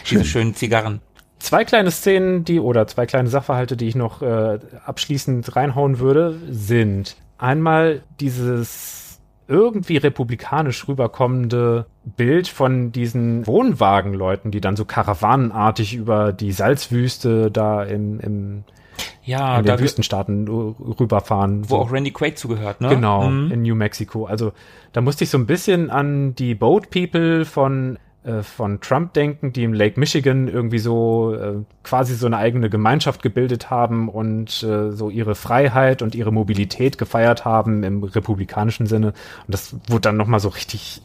Diese 0.10 0.26
schönen 0.26 0.56
Zigarren. 0.56 1.02
Zwei 1.40 1.66
kleine 1.66 1.92
Szenen, 1.92 2.46
die 2.46 2.60
oder 2.60 2.88
zwei 2.88 3.06
kleine 3.06 3.30
Sachverhalte, 3.30 3.76
die 3.76 3.88
ich 3.88 3.96
noch 3.96 4.22
äh, 4.22 4.60
abschließend 4.86 5.56
reinhauen 5.56 6.00
würde, 6.00 6.40
sind 6.50 7.18
einmal 7.38 8.04
dieses 8.20 9.22
irgendwie 9.48 9.98
republikanisch 9.98 10.88
rüberkommende 10.88 11.86
Bild 12.06 12.48
von 12.48 12.92
diesen 12.92 13.46
Wohnwagenleuten, 13.46 14.52
die 14.52 14.62
dann 14.62 14.76
so 14.76 14.86
karawanenartig 14.86 15.96
über 15.96 16.32
die 16.32 16.52
Salzwüste 16.54 17.52
da 17.52 17.84
im, 17.84 18.20
im 18.22 18.64
Ja, 19.26 19.60
in 19.60 19.66
den 19.66 19.80
Wüstenstaaten 19.80 20.48
rüberfahren. 20.48 21.64
wo 21.70 21.76
So. 21.76 21.82
auch 21.82 21.92
Randy 21.92 22.12
Quaid 22.12 22.38
zugehört, 22.38 22.80
ne? 22.82 22.88
Genau, 22.90 23.30
Mhm. 23.30 23.52
in 23.52 23.62
New 23.64 23.76
Mexico. 23.76 24.26
Also 24.26 24.54
da 24.94 25.02
musste 25.02 25.26
ich 25.26 25.30
so 25.30 25.38
ein 25.38 25.46
bisschen 25.46 25.90
an 25.90 26.36
die 26.36 26.56
Boat 26.56 26.90
People 26.90 27.44
von 27.46 28.00
von 28.42 28.80
Trump 28.80 29.14
denken, 29.14 29.52
die 29.52 29.64
im 29.64 29.74
Lake 29.74 30.00
Michigan 30.00 30.48
irgendwie 30.48 30.80
so 30.80 31.34
äh, 31.34 31.56
quasi 31.84 32.16
so 32.16 32.26
eine 32.26 32.38
eigene 32.38 32.70
Gemeinschaft 32.70 33.22
gebildet 33.22 33.70
haben 33.70 34.08
und 34.08 34.64
äh, 34.64 34.92
so 34.92 35.10
ihre 35.10 35.36
Freiheit 35.36 36.02
und 36.02 36.16
ihre 36.16 36.32
Mobilität 36.32 36.98
gefeiert 36.98 37.44
haben 37.44 37.84
im 37.84 38.04
republikanischen 38.04 38.86
Sinne. 38.86 39.08
Und 39.08 39.54
das 39.54 39.76
wurde 39.88 40.02
dann 40.02 40.18
nochmal 40.18 40.40
so 40.40 40.50
richtig 40.50 41.02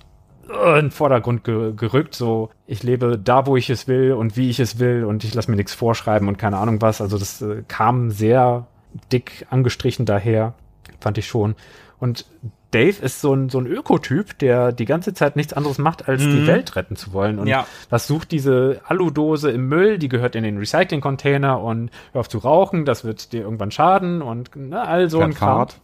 äh, 0.49 0.79
in 0.79 0.87
den 0.87 0.91
Vordergrund 0.91 1.45
ge 1.45 1.73
gerückt. 1.75 2.15
So, 2.15 2.51
ich 2.67 2.83
lebe 2.83 3.19
da, 3.19 3.47
wo 3.47 3.57
ich 3.57 3.69
es 3.69 3.89
will 3.89 4.13
und 4.13 4.37
wie 4.37 4.51
ich 4.51 4.61
es 4.61 4.79
will 4.79 5.05
und 5.05 5.25
ich 5.25 5.35
lasse 5.35 5.51
mir 5.51 5.57
nichts 5.57 5.75
vorschreiben 5.75 6.29
und 6.29 6.39
keine 6.39 6.59
Ahnung 6.59 6.81
was. 6.81 7.01
Also 7.01 7.19
das 7.19 7.43
äh, 7.43 7.65
kam 7.67 8.11
sehr 8.11 8.67
dick 9.13 9.47
angestrichen 9.51 10.07
daher, 10.07 10.55
fand 11.01 11.19
ich 11.19 11.27
schon. 11.27 11.57
Und 11.99 12.27
Dave 12.71 13.03
ist 13.03 13.21
so 13.23 13.33
ein, 13.35 13.49
so 13.49 13.59
ein 13.59 13.67
Ökotyp, 13.67 14.39
der 14.39 14.73
die 14.73 14.85
ganze 14.85 15.15
Zeit 15.15 15.37
nichts 15.37 15.53
anderes 15.55 15.79
macht, 15.79 16.07
als 16.09 16.21
die 16.23 16.47
Welt 16.47 16.77
retten 16.77 16.97
zu 16.97 17.13
wollen. 17.15 17.39
Und 17.39 17.47
Ja. 17.47 17.67
was 17.89 18.07
sucht 18.07 18.31
diese 18.31 18.81
Aludose 18.87 19.51
im 19.51 19.69
Müll? 19.69 19.99
Die 19.99 20.09
gehört 20.09 20.37
in 20.37 20.43
den 20.45 20.59
Recycling-Container 20.59 21.61
und 21.63 21.91
hör 22.13 22.21
auf 22.21 22.29
zu 22.29 22.39
rauchen, 22.39 22.85
das 22.85 23.05
wird 23.05 23.33
dir 23.33 23.43
irgendwann 23.43 23.71
schaden 23.71 24.21
und 24.21 24.55
ne, 24.55 24.87
all 24.87 25.09
so 25.09 25.21
ein 25.21 25.29
Fährt 25.33 25.39
Kram. 25.39 25.49
Fahrrad. 25.49 25.81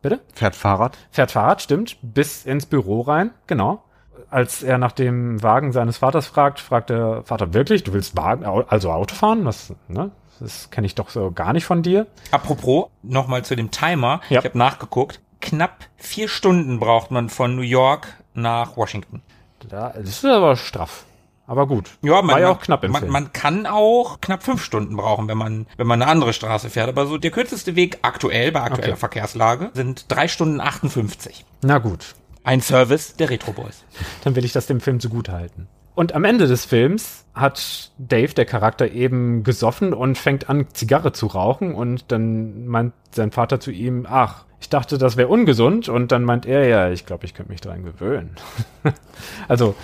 Bitte? 0.00 0.20
Fährt 0.34 0.56
Fahrrad. 0.56 0.98
Fährt 1.10 1.30
Fahrrad, 1.32 1.62
stimmt, 1.62 1.96
bis 2.02 2.44
ins 2.46 2.66
Büro 2.66 3.02
rein, 3.02 3.30
genau. 3.46 3.84
Als 4.30 4.62
er 4.62 4.78
nach 4.78 4.92
dem 4.92 5.42
Wagen 5.42 5.72
seines 5.72 5.98
Vaters 5.98 6.26
fragt, 6.26 6.58
fragt 6.60 6.88
der 6.90 7.22
Vater 7.24 7.52
wirklich, 7.52 7.84
du 7.84 7.92
willst 7.92 8.16
Wagen, 8.16 8.44
also 8.46 8.90
Auto 8.90 9.14
fahren? 9.14 9.44
Das, 9.44 9.74
ne? 9.88 10.10
Das 10.40 10.70
kenne 10.70 10.86
ich 10.86 10.94
doch 10.94 11.10
so 11.10 11.30
gar 11.30 11.52
nicht 11.52 11.66
von 11.66 11.82
dir. 11.82 12.06
Apropos, 12.30 12.86
nochmal 13.02 13.44
zu 13.44 13.54
dem 13.54 13.70
Timer. 13.70 14.20
Ja. 14.30 14.40
Ich 14.40 14.46
habe 14.46 14.56
nachgeguckt. 14.58 15.20
Knapp 15.42 15.84
vier 15.96 16.28
Stunden 16.28 16.78
braucht 16.80 17.10
man 17.10 17.28
von 17.28 17.54
New 17.54 17.62
York 17.62 18.06
nach 18.32 18.76
Washington. 18.78 19.20
Da, 19.68 19.90
das 19.94 20.08
ist 20.08 20.24
aber 20.24 20.56
straff. 20.56 21.04
Aber 21.46 21.66
gut. 21.66 21.90
Ja, 22.02 22.22
man, 22.22 22.28
War 22.36 22.40
ja 22.40 22.48
auch 22.50 22.60
knapp 22.60 22.84
im 22.84 22.92
man, 22.92 23.00
Film. 23.02 23.12
man 23.12 23.32
kann 23.32 23.66
auch 23.66 24.20
knapp 24.20 24.42
fünf 24.42 24.62
Stunden 24.64 24.96
brauchen, 24.96 25.28
wenn 25.28 25.36
man, 25.36 25.66
wenn 25.76 25.86
man 25.86 26.00
eine 26.00 26.10
andere 26.10 26.32
Straße 26.32 26.70
fährt. 26.70 26.88
Aber 26.88 27.06
so 27.06 27.18
der 27.18 27.30
kürzeste 27.32 27.76
Weg 27.76 27.98
aktuell, 28.02 28.52
bei 28.52 28.62
aktueller 28.62 28.92
Okay. 28.92 28.96
Verkehrslage, 28.98 29.70
sind 29.74 30.06
drei 30.08 30.28
Stunden 30.28 30.60
58. 30.60 31.44
Na 31.62 31.78
gut. 31.78 32.14
Ein 32.44 32.60
Service 32.60 33.16
der 33.16 33.28
Retro 33.30 33.52
Boys. 33.52 33.84
dann 34.24 34.34
will 34.36 34.44
ich 34.44 34.52
das 34.52 34.66
dem 34.66 34.80
Film 34.80 34.98
zugutehalten. 35.00 35.68
Und 35.94 36.14
am 36.14 36.24
Ende 36.24 36.46
des 36.46 36.64
Films 36.64 37.26
hat 37.34 37.90
Dave, 37.98 38.32
der 38.32 38.46
Charakter, 38.46 38.90
eben 38.90 39.42
gesoffen 39.42 39.92
und 39.92 40.16
fängt 40.16 40.48
an, 40.48 40.66
Zigarre 40.72 41.12
zu 41.12 41.26
rauchen. 41.26 41.74
Und 41.74 42.10
dann 42.10 42.66
meint 42.66 42.94
sein 43.10 43.30
Vater 43.30 43.60
zu 43.60 43.70
ihm, 43.70 44.06
ach, 44.08 44.44
ich 44.62 44.68
dachte, 44.68 44.96
das 44.96 45.16
wäre 45.16 45.28
ungesund. 45.28 45.88
Und 45.88 46.12
dann 46.12 46.24
meint 46.24 46.46
er, 46.46 46.66
ja, 46.66 46.90
ich 46.90 47.04
glaube, 47.04 47.24
ich 47.24 47.34
könnte 47.34 47.50
mich 47.50 47.60
dran 47.60 47.82
gewöhnen. 47.84 48.30
also, 49.48 49.74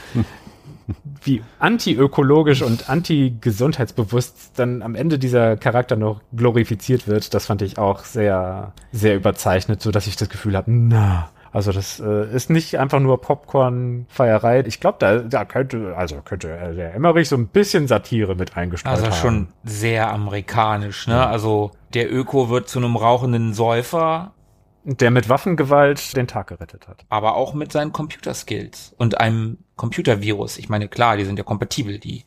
wie 1.23 1.43
antiökologisch 1.59 2.63
und 2.63 2.89
anti-gesundheitsbewusst 2.89 4.53
dann 4.57 4.83
am 4.83 4.95
Ende 4.95 5.19
dieser 5.19 5.57
Charakter 5.57 5.97
noch 5.97 6.23
glorifiziert 6.35 7.09
wird, 7.09 7.35
das 7.35 7.47
fand 7.47 7.61
ich 7.61 7.77
auch 7.77 8.05
sehr, 8.05 8.73
sehr 8.93 9.17
überzeichnet, 9.17 9.83
so 9.83 9.91
dass 9.91 10.07
ich 10.07 10.17
das 10.17 10.29
Gefühl 10.29 10.57
habe, 10.57 10.71
na, 10.71 11.29
also 11.53 11.73
das 11.73 11.99
äh, 11.99 12.33
ist 12.35 12.51
nicht 12.51 12.79
einfach 12.79 13.01
nur 13.01 13.21
Popcorn-Feierei. 13.21 14.61
Ich 14.67 14.81
glaube, 14.81 14.99
da, 15.01 15.19
da 15.19 15.45
könnte, 15.45 15.95
also 15.97 16.21
könnte 16.25 16.49
der 16.77 16.95
Emmerich 16.95 17.29
so 17.29 17.37
ein 17.37 17.49
bisschen 17.49 17.89
Satire 17.89 18.35
mit 18.35 18.57
eingestreut 18.57 18.93
Also 18.93 19.07
haben. 19.07 19.15
schon 19.15 19.49
sehr 19.65 20.13
amerikanisch, 20.13 21.07
ne? 21.07 21.27
Also 21.27 21.73
der 21.95 22.13
Öko 22.13 22.51
wird 22.51 22.69
zu 22.69 22.79
einem 22.79 22.97
rauchenden 22.97 23.55
Säufer, 23.55 24.33
Der 24.91 25.11
mit 25.11 25.29
Waffengewalt 25.29 26.17
den 26.17 26.27
Tag 26.27 26.47
gerettet 26.47 26.89
hat. 26.89 27.05
aber 27.11 27.37
auch 27.37 27.53
mit 27.53 27.73
seinen 27.73 27.93
Computerskills 27.93 28.95
und 28.97 29.21
einem 29.21 29.59
Computervirus. 29.77 30.57
Ich 30.57 30.71
meine, 30.71 30.89
klar, 30.89 31.19
die 31.19 31.25
sind 31.27 31.37
ja 31.39 31.45
kompatibel, 31.45 31.99
die 31.99 32.25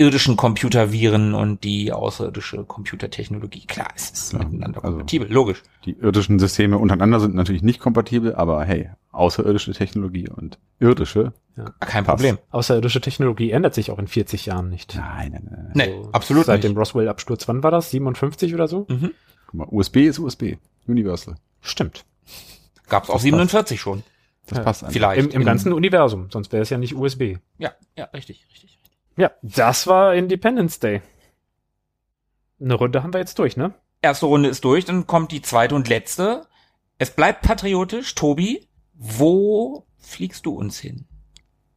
irdischen 0.00 0.36
Computerviren 0.36 1.34
und 1.34 1.64
die 1.64 1.92
außerirdische 1.92 2.62
Computertechnologie. 2.64 3.66
Klar, 3.66 3.88
es 3.96 4.10
ist 4.10 4.32
Ja, 4.32 4.38
miteinander 4.38 4.78
also- 4.84 4.90
kompatibel, 4.98 5.28
logisch. 5.32 5.64
Die 5.86 5.96
irdischen 5.98 6.38
Systeme 6.38 6.78
untereinander 6.78 7.18
sind 7.18 7.34
natürlich 7.34 7.62
nicht 7.62 7.80
kompatibel, 7.80 8.32
aber 8.36 8.64
hey, 8.64 8.90
außerirdische 9.10 9.72
Technologie 9.72 10.28
und 10.28 10.60
irdische. 10.78 11.32
Kein 11.80 12.04
Passt. 12.04 12.18
Problem. 12.18 12.38
Außerirdische 12.52 13.00
Technologie 13.00 13.50
ändert 13.50 13.74
sich 13.74 13.90
auch 13.90 13.98
in 13.98 14.06
40 14.06 14.46
Jahren 14.46 14.70
nicht. 14.70 14.94
Nein, 14.94 15.32
nein, 15.32 15.48
nein. 15.50 15.70
Nee, 15.74 16.00
So, 16.04 16.10
absolut 16.12 16.44
Seit 16.46 16.62
nicht. 16.62 16.70
dem 16.72 16.78
Roswell-Absturz, 16.78 17.48
wann 17.48 17.64
war 17.64 17.72
das? 17.72 17.90
57 17.90 18.54
oder 18.54 18.68
so? 18.68 18.86
Mhm. 18.88 19.10
Guck 19.46 19.54
mal, 19.54 19.66
USB 19.68 20.06
ist 20.06 20.20
USB. 20.20 20.58
Universal. 20.86 21.34
Stimmt. 21.60 22.04
Gab's 22.88 23.10
auch 23.10 23.20
47 23.20 23.80
schon. 23.80 24.02
Das 24.46 24.58
Ja, 24.58 24.64
passt 24.64 24.82
einfach. 24.82 24.92
Vielleicht. 24.92 25.20
Im, 25.20 25.30
im 25.30 25.44
ganzen 25.44 25.72
Universum, 25.72 26.30
sonst 26.30 26.52
wäre 26.52 26.62
es 26.62 26.70
ja 26.70 26.78
nicht 26.78 26.94
USB. 26.94 27.36
Ja, 27.58 27.72
ja, 27.96 28.04
richtig, 28.06 28.46
richtig. 28.50 28.78
Ja, 29.16 29.32
das 29.42 29.86
war 29.86 30.14
Independence 30.14 30.78
Day. 30.78 31.02
Eine 32.60 32.74
Runde 32.74 33.02
haben 33.02 33.12
wir 33.12 33.20
jetzt 33.20 33.38
durch, 33.38 33.56
ne? 33.56 33.74
Erste 34.00 34.26
Runde 34.26 34.48
ist 34.48 34.64
durch, 34.64 34.84
dann 34.84 35.06
kommt 35.06 35.32
die 35.32 35.42
zweite 35.42 35.74
und 35.74 35.88
letzte. 35.88 36.46
Es 36.98 37.10
bleibt 37.10 37.42
patriotisch. 37.42 38.14
Tobi, 38.14 38.68
wo 38.94 39.86
fliegst 39.98 40.46
du 40.46 40.54
uns 40.54 40.78
hin? 40.78 41.06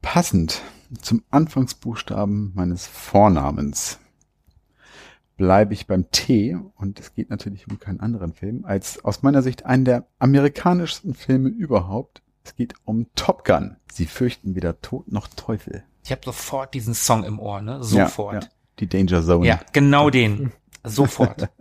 Passend 0.02 0.62
zum 1.02 1.24
Anfangsbuchstaben 1.30 2.54
meines 2.56 2.88
Vornamens 2.88 4.00
bleibe 5.42 5.74
ich 5.74 5.88
beim 5.88 6.12
T 6.12 6.56
und 6.76 7.00
es 7.00 7.16
geht 7.16 7.32
natürlich 7.32 7.68
um 7.68 7.80
keinen 7.80 8.00
anderen 8.00 8.32
Film 8.32 8.64
als 8.64 9.04
aus 9.04 9.24
meiner 9.24 9.42
Sicht 9.42 9.66
einen 9.66 9.86
der 9.86 10.06
amerikanischsten 10.20 11.16
Filme 11.16 11.50
überhaupt. 11.50 12.22
Es 12.44 12.56
geht 12.56 12.76
um 12.86 13.08
Top 13.16 13.44
Gun. 13.44 13.76
Sie 13.92 14.06
fürchten 14.06 14.54
weder 14.54 14.82
Tod 14.82 15.12
noch 15.12 15.28
Teufel. 15.28 15.84
Ich 16.04 16.12
habe 16.12 16.22
sofort 16.24 16.76
diesen 16.76 16.94
Song 16.94 17.24
im 17.24 17.40
Ohr, 17.40 17.60
ne? 17.60 17.84
Sofort. 17.84 18.36
Ja, 18.36 18.40
ja. 18.42 18.48
Die 18.78 18.88
Danger 18.88 19.24
Zone. 19.24 19.48
Ja, 19.48 19.60
genau 19.74 20.12
den. 20.12 20.52
Sofort. 20.84 21.50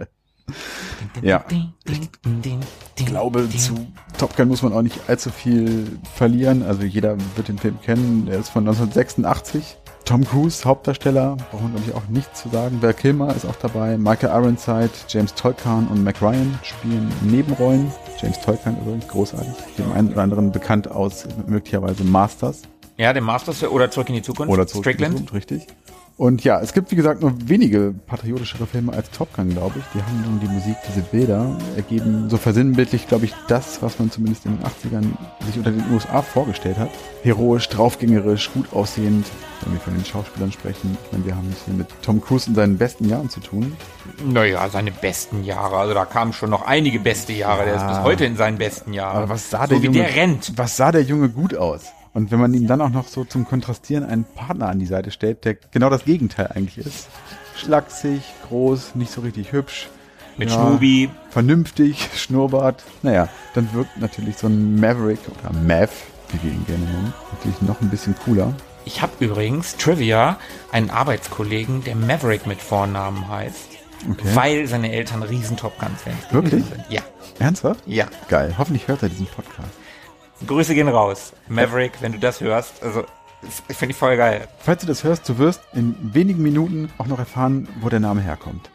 Ja. 1.22 1.45
Ich 1.87 3.07
glaube, 3.07 3.49
zu 3.51 3.87
Top 4.18 4.37
Gun 4.37 4.49
muss 4.49 4.62
man 4.62 4.72
auch 4.72 4.83
nicht 4.83 5.09
allzu 5.09 5.31
viel 5.31 5.87
verlieren. 6.16 6.64
Also 6.64 6.83
jeder 6.83 7.16
wird 7.37 7.47
den 7.47 7.57
Film 7.57 7.81
kennen. 7.81 8.26
Der 8.26 8.41
ist 8.41 8.49
von 8.49 8.64
1986. 8.66 9.76
Tom 10.11 10.24
Cruise, 10.24 10.64
Hauptdarsteller, 10.64 11.36
brauchen 11.52 11.72
wir 11.72 11.80
glaube 11.80 11.84
ich 11.86 11.94
auch 11.94 12.08
nichts 12.08 12.42
zu 12.42 12.48
sagen. 12.48 12.82
Val 12.82 12.94
Kilmer 12.94 13.32
ist 13.32 13.44
auch 13.44 13.54
dabei. 13.54 13.96
Michael 13.96 14.30
Ironside, 14.30 14.90
James 15.06 15.32
Tolkan 15.34 15.86
und 15.86 16.02
Mac 16.02 16.20
Ryan 16.20 16.58
spielen 16.64 17.12
Nebenrollen. 17.22 17.92
James 18.20 18.40
Tolkan 18.40 18.76
übrigens 18.80 19.06
großartig. 19.06 19.52
Dem 19.78 19.92
einen 19.92 20.12
oder 20.12 20.22
anderen 20.22 20.50
bekannt 20.50 20.90
aus 20.90 21.28
möglicherweise 21.46 22.02
Masters. 22.02 22.62
Ja, 22.96 23.12
den 23.12 23.22
Masters 23.22 23.62
oder 23.62 23.88
Zurück 23.92 24.08
in 24.08 24.16
die 24.16 24.22
Zukunft. 24.22 24.52
Oder 24.52 24.66
zurück 24.66 24.82
Strickland. 24.82 25.14
in 25.14 25.20
die 25.20 25.26
Zukunft, 25.26 25.50
richtig. 25.52 25.68
Und 26.20 26.44
ja, 26.44 26.60
es 26.60 26.74
gibt 26.74 26.90
wie 26.90 26.96
gesagt 26.96 27.22
nur 27.22 27.32
wenige 27.48 27.94
patriotischere 28.06 28.66
Filme 28.66 28.92
als 28.92 29.10
Top 29.10 29.32
Gun, 29.32 29.48
glaube 29.48 29.78
ich. 29.78 29.84
Die 29.94 30.02
Handlung, 30.02 30.38
die 30.38 30.48
Musik, 30.48 30.76
diese 30.86 31.00
Bilder 31.00 31.56
ergeben 31.76 32.28
so 32.28 32.36
versinnbildlich, 32.36 33.08
glaube 33.08 33.24
ich, 33.24 33.32
das, 33.48 33.80
was 33.80 33.98
man 33.98 34.10
zumindest 34.10 34.44
in 34.44 34.58
den 34.58 34.66
80ern 34.66 35.06
sich 35.46 35.56
unter 35.56 35.70
den 35.70 35.82
USA 35.90 36.20
vorgestellt 36.20 36.76
hat. 36.76 36.90
Heroisch, 37.22 37.70
draufgängerisch, 37.70 38.50
gut 38.52 38.70
aussehend, 38.74 39.26
wenn 39.62 39.72
wir 39.72 39.80
von 39.80 39.94
den 39.94 40.04
Schauspielern 40.04 40.52
sprechen. 40.52 40.94
Ich 41.06 41.12
meine, 41.12 41.24
wir 41.24 41.36
haben 41.36 41.48
es 41.56 41.64
hier 41.64 41.72
mit 41.72 41.86
Tom 42.02 42.20
Cruise 42.20 42.50
in 42.50 42.54
seinen 42.54 42.76
besten 42.76 43.08
Jahren 43.08 43.30
zu 43.30 43.40
tun. 43.40 43.74
Naja, 44.22 44.68
seine 44.68 44.90
besten 44.90 45.42
Jahre. 45.42 45.78
Also 45.78 45.94
da 45.94 46.04
kamen 46.04 46.34
schon 46.34 46.50
noch 46.50 46.66
einige 46.66 47.00
beste 47.00 47.32
Jahre. 47.32 47.64
Der 47.64 47.76
ist 47.76 47.86
bis 47.86 48.00
heute 48.00 48.26
in 48.26 48.36
seinen 48.36 48.58
besten 48.58 48.92
Jahren. 48.92 49.16
Aber 49.16 49.30
was 49.30 49.48
sah 49.48 49.62
so 49.62 49.68
der 49.68 49.78
Junge, 49.78 49.96
der 49.96 50.14
rennt. 50.14 50.52
was 50.56 50.76
sah 50.76 50.92
der 50.92 51.02
Junge 51.02 51.30
gut 51.30 51.56
aus? 51.56 51.80
Und 52.12 52.30
wenn 52.30 52.40
man 52.40 52.52
ihm 52.54 52.66
dann 52.66 52.80
auch 52.80 52.90
noch 52.90 53.06
so 53.06 53.24
zum 53.24 53.44
Kontrastieren 53.46 54.04
einen 54.04 54.24
Partner 54.24 54.68
an 54.68 54.78
die 54.78 54.86
Seite 54.86 55.11
stellt, 55.11 55.44
der 55.44 55.54
genau 55.54 55.90
das 55.90 56.04
Gegenteil 56.04 56.48
eigentlich 56.54 56.78
ist. 56.78 57.08
Schlaksig, 57.56 58.22
groß, 58.48 58.94
nicht 58.96 59.12
so 59.12 59.20
richtig 59.20 59.52
hübsch. 59.52 59.88
Mit 60.36 60.50
Schnubi. 60.50 61.11
Vernünftig, 61.30 62.08
Schnurrbart. 62.16 62.82
Naja, 63.02 63.28
dann 63.54 63.72
wirkt 63.74 63.98
natürlich 64.00 64.38
so 64.38 64.46
ein 64.46 64.80
Maverick 64.80 65.18
oder 65.28 65.52
Mav, 65.52 65.90
wie 66.32 66.42
wir 66.42 66.52
ihn 66.52 66.64
gerne 66.66 66.84
nennen, 66.84 67.12
natürlich 67.32 67.61
noch 67.62 67.80
ein 67.80 67.90
bisschen 67.90 68.14
cooler. 68.24 68.54
Ich 68.86 69.02
habe 69.02 69.12
übrigens, 69.20 69.76
Trivia, 69.76 70.38
einen 70.72 70.90
Arbeitskollegen, 70.90 71.84
der 71.84 71.94
Maverick 71.94 72.46
mit 72.46 72.61
Vornamen 72.62 73.28
heißt. 73.28 73.68
Okay. 74.11 74.28
Weil 74.34 74.66
seine 74.66 74.90
Eltern 74.92 75.22
riesen 75.22 75.58
Top 75.58 75.78
Gun-Fans 75.78 76.32
Wirklich? 76.32 76.64
sind. 76.64 76.84
Ja, 76.88 77.02
Ernsthaft? 77.38 77.82
ja. 77.86 78.06
Geil. 78.28 78.54
Hoffentlich 78.56 78.88
hört 78.88 79.02
er 79.02 79.11
diesen 79.11 79.26
Podcast. 79.26 79.68
Grüße 80.47 80.74
gehen 80.74 80.88
raus. 80.88 81.32
Maverick, 81.49 81.93
wenn 82.01 82.12
du 82.12 82.18
das 82.18 82.41
hörst. 82.41 82.82
Also, 82.82 83.05
ich 83.68 83.76
finde 83.76 83.93
ich 83.93 83.99
voll 83.99 84.16
geil. 84.16 84.49
Falls 84.59 84.82
du 84.82 84.86
das 84.86 85.05
hörst, 85.05 85.28
du 85.28 85.38
wirst 85.38 85.62
in 85.72 85.95
wenigen 86.14 86.43
Minuten 86.43 86.91
auch 86.99 87.07
noch 87.07 87.18
erfahren, 87.18 87.68
wo 87.80 87.88
der 87.88 88.01
Name 88.01 88.20
herkommt. 88.20 88.70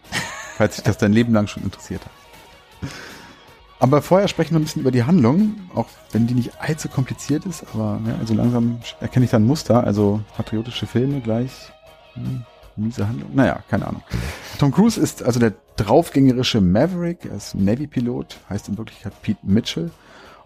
falls 0.57 0.76
dich 0.76 0.84
das 0.84 0.97
dein 0.97 1.13
Leben 1.13 1.34
lang 1.34 1.47
schon 1.47 1.63
interessiert 1.63 2.01
hat. 2.01 2.11
Aber 3.80 4.01
vorher 4.01 4.28
sprechen 4.28 4.51
wir 4.51 4.59
ein 4.59 4.63
bisschen 4.63 4.82
über 4.82 4.91
die 4.91 5.03
Handlung, 5.03 5.55
auch 5.76 5.88
wenn 6.11 6.28
die 6.28 6.34
nicht 6.34 6.61
allzu 6.61 6.88
kompliziert 6.88 7.45
ist, 7.45 7.66
aber 7.74 7.99
ja, 8.07 8.16
also 8.20 8.34
langsam 8.34 8.80
erkenne 9.01 9.26
ich 9.26 9.32
da 9.32 9.38
ein 9.38 9.45
Muster, 9.45 9.84
also 9.84 10.22
patriotische 10.38 10.88
Filme 10.88 11.20
gleich, 11.20 11.51
hm, 12.13 12.45
miese 12.78 13.07
Handlung, 13.07 13.36
naja, 13.36 13.59
keine 13.70 13.88
Ahnung. 13.88 14.01
Tom 14.59 14.72
Cruise 14.72 14.99
ist 14.99 15.22
also 15.24 15.39
der 15.41 15.53
draufgängerische 15.76 16.61
Maverick, 16.61 17.26
er 17.26 17.36
ist 17.36 17.53
Navy-Pilot, 17.53 18.38
heißt 18.49 18.70
in 18.70 18.78
Wirklichkeit 18.78 19.22
Pete 19.22 19.39
Mitchell 19.43 19.91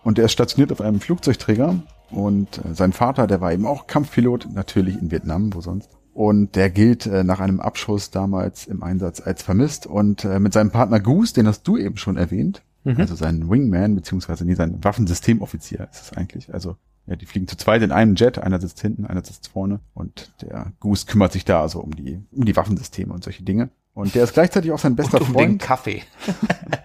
und 0.03 0.19
er 0.19 0.25
ist 0.25 0.31
stationiert 0.31 0.71
auf 0.71 0.81
einem 0.81 0.99
Flugzeugträger 0.99 1.75
und 2.11 2.57
äh, 2.65 2.73
sein 2.73 2.93
Vater, 2.93 3.27
der 3.27 3.41
war 3.41 3.53
eben 3.53 3.65
auch 3.65 3.87
Kampfpilot, 3.87 4.49
natürlich 4.53 4.99
in 5.01 5.11
Vietnam, 5.11 5.53
wo 5.53 5.61
sonst. 5.61 5.89
Und 6.13 6.55
der 6.55 6.69
gilt 6.69 7.05
äh, 7.05 7.23
nach 7.23 7.39
einem 7.39 7.59
Abschuss 7.59 8.11
damals 8.11 8.67
im 8.67 8.83
Einsatz 8.83 9.21
als 9.21 9.43
vermisst. 9.43 9.87
Und 9.87 10.25
äh, 10.25 10.39
mit 10.39 10.53
seinem 10.53 10.71
Partner 10.71 10.99
Goose, 10.99 11.33
den 11.33 11.47
hast 11.47 11.63
du 11.67 11.77
eben 11.77 11.97
schon 11.97 12.17
erwähnt, 12.17 12.63
also 12.97 13.13
sein 13.13 13.49
Wingman, 13.49 13.95
beziehungsweise 13.95 14.45
nee, 14.45 14.55
sein 14.55 14.83
Waffensystemoffizier 14.83 15.87
ist 15.91 16.01
es 16.01 16.17
eigentlich. 16.17 16.53
Also 16.53 16.77
ja, 17.05 17.15
die 17.15 17.25
fliegen 17.25 17.47
zu 17.47 17.57
zweit 17.57 17.81
in 17.81 17.91
einem 17.91 18.15
Jet, 18.15 18.39
einer 18.39 18.59
sitzt 18.59 18.81
hinten, 18.81 19.05
einer 19.05 19.23
sitzt 19.23 19.49
vorne. 19.49 19.79
Und 19.93 20.31
der 20.41 20.71
Goose 20.79 21.05
kümmert 21.05 21.31
sich 21.33 21.45
da 21.45 21.61
also 21.61 21.81
um 21.81 21.95
die, 21.95 22.21
um 22.31 22.45
die 22.45 22.55
Waffensysteme 22.55 23.13
und 23.13 23.23
solche 23.23 23.43
Dinge. 23.43 23.69
Und 23.93 24.15
der 24.15 24.23
ist 24.23 24.33
gleichzeitig 24.33 24.71
auch 24.71 24.79
sein 24.79 24.95
bester 24.95 25.19
Und 25.19 25.27
um 25.27 25.33
den 25.33 25.33
Freund. 25.33 25.61
Kaffee. 25.61 26.03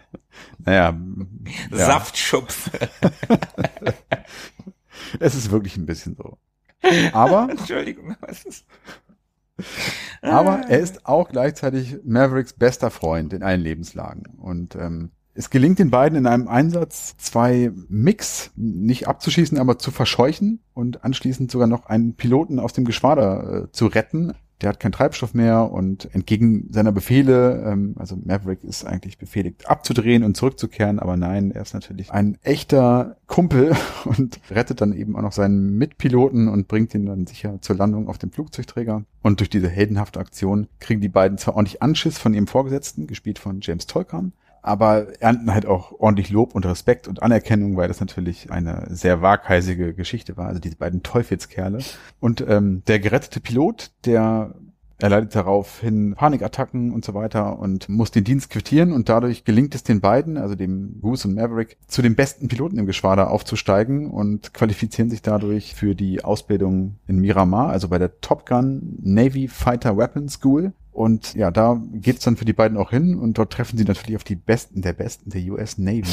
Naja, 0.66 0.98
ja. 1.70 1.76
Saftschubs. 1.76 2.70
Es 5.20 5.34
ist 5.34 5.50
wirklich 5.50 5.76
ein 5.76 5.86
bisschen 5.86 6.16
so. 6.16 6.38
Aber, 7.12 7.48
Entschuldigung, 7.50 8.16
was 8.20 8.44
ist? 8.44 8.64
aber 10.22 10.62
er 10.68 10.80
ist 10.80 11.07
auch 11.07 11.28
gleichzeitig 11.28 11.98
Mavericks 12.05 12.55
bester 12.55 12.90
Freund 12.90 13.32
in 13.32 13.42
allen 13.42 13.61
Lebenslagen. 13.61 14.26
Und 14.38 14.74
ähm, 14.74 15.11
es 15.34 15.50
gelingt 15.50 15.78
den 15.78 15.90
beiden 15.90 16.18
in 16.18 16.26
einem 16.26 16.48
Einsatz 16.48 17.16
zwei 17.16 17.70
Mix 17.88 18.50
nicht 18.57 19.07
abzuschießen, 19.07 19.59
aber 19.59 19.78
zu 19.78 19.90
verscheuchen 19.90 20.64
und 20.72 21.05
anschließend 21.05 21.50
sogar 21.50 21.68
noch 21.68 21.86
einen 21.86 22.16
Piloten 22.16 22.59
aus 22.59 22.72
dem 22.72 22.84
Geschwader 22.84 23.64
äh, 23.64 23.72
zu 23.72 23.86
retten. 23.86 24.32
Der 24.64 24.70
hat 24.70 24.80
keinen 24.80 24.92
Treibstoff 24.92 25.34
mehr 25.34 25.70
und 25.70 26.08
entgegen 26.14 26.68
seiner 26.70 26.90
Befehle, 26.90 27.64
ähm, 27.66 27.94
also 27.98 28.16
Maverick 28.16 28.64
ist 28.64 28.86
eigentlich 28.86 29.18
befehligt 29.18 29.68
abzudrehen 29.68 30.24
und 30.24 30.38
zurückzukehren, 30.38 31.00
aber 31.00 31.18
nein, 31.18 31.50
er 31.50 31.60
ist 31.60 31.74
natürlich 31.74 32.10
ein 32.10 32.38
echter 32.42 33.18
Kumpel 33.26 33.76
und 34.06 34.40
rettet 34.50 34.80
dann 34.80 34.94
eben 34.94 35.16
auch 35.16 35.20
noch 35.20 35.32
seinen 35.32 35.76
Mitpiloten 35.76 36.48
und 36.48 36.66
bringt 36.66 36.94
ihn 36.94 37.04
dann 37.04 37.26
sicher 37.26 37.58
zur 37.60 37.76
Landung 37.76 38.08
auf 38.08 38.16
dem 38.16 38.32
Flugzeugträger. 38.32 39.04
Und 39.20 39.40
durch 39.40 39.50
diese 39.50 39.68
heldenhafte 39.68 40.18
Aktion 40.18 40.66
kriegen 40.80 41.02
die 41.02 41.10
beiden 41.10 41.36
zwar 41.36 41.56
ordentlich 41.56 41.82
Anschiss 41.82 42.16
von 42.16 42.32
ihrem 42.32 42.46
Vorgesetzten, 42.46 43.06
gespielt 43.06 43.38
von 43.38 43.58
James 43.60 43.86
Tolkan, 43.86 44.32
aber 44.64 45.20
ernten 45.20 45.52
halt 45.52 45.66
auch 45.66 45.92
ordentlich 45.98 46.30
Lob 46.30 46.54
und 46.54 46.64
Respekt 46.64 47.06
und 47.06 47.22
Anerkennung, 47.22 47.76
weil 47.76 47.86
das 47.86 48.00
natürlich 48.00 48.50
eine 48.50 48.86
sehr 48.88 49.20
waghalsige 49.20 49.92
Geschichte 49.92 50.38
war, 50.38 50.48
also 50.48 50.58
diese 50.58 50.76
beiden 50.76 51.02
Teufelskerle. 51.02 51.78
Und 52.18 52.42
ähm, 52.48 52.82
der 52.86 52.98
gerettete 52.98 53.40
Pilot, 53.40 53.90
der 54.06 54.54
erleidet 54.98 55.34
daraufhin 55.34 56.14
Panikattacken 56.14 56.92
und 56.92 57.04
so 57.04 57.12
weiter 57.12 57.58
und 57.58 57.90
muss 57.90 58.10
den 58.10 58.24
Dienst 58.24 58.48
quittieren 58.48 58.92
und 58.92 59.10
dadurch 59.10 59.44
gelingt 59.44 59.74
es 59.74 59.82
den 59.82 60.00
beiden, 60.00 60.38
also 60.38 60.54
dem 60.54 61.00
Goose 61.02 61.28
und 61.28 61.34
Maverick, 61.34 61.76
zu 61.86 62.00
den 62.00 62.14
besten 62.14 62.48
Piloten 62.48 62.78
im 62.78 62.86
Geschwader 62.86 63.30
aufzusteigen 63.30 64.10
und 64.10 64.54
qualifizieren 64.54 65.10
sich 65.10 65.20
dadurch 65.20 65.74
für 65.74 65.94
die 65.94 66.24
Ausbildung 66.24 66.96
in 67.06 67.20
Miramar, 67.20 67.68
also 67.68 67.88
bei 67.88 67.98
der 67.98 68.20
Top 68.22 68.46
Gun 68.46 68.98
Navy 69.02 69.48
Fighter 69.48 69.98
Weapons 69.98 70.34
School. 70.34 70.72
Und 70.95 71.34
ja, 71.34 71.51
da 71.51 71.82
geht's 71.92 72.24
dann 72.24 72.36
für 72.36 72.45
die 72.45 72.53
beiden 72.53 72.78
auch 72.78 72.90
hin 72.90 73.18
und 73.18 73.36
dort 73.36 73.53
treffen 73.53 73.76
sie 73.76 73.84
natürlich 73.84 74.14
auf 74.16 74.22
die 74.24 74.36
Besten 74.36 74.80
der 74.80 74.92
Besten 74.92 75.28
der 75.30 75.42
US 75.53 75.76
Navy. 75.76 76.07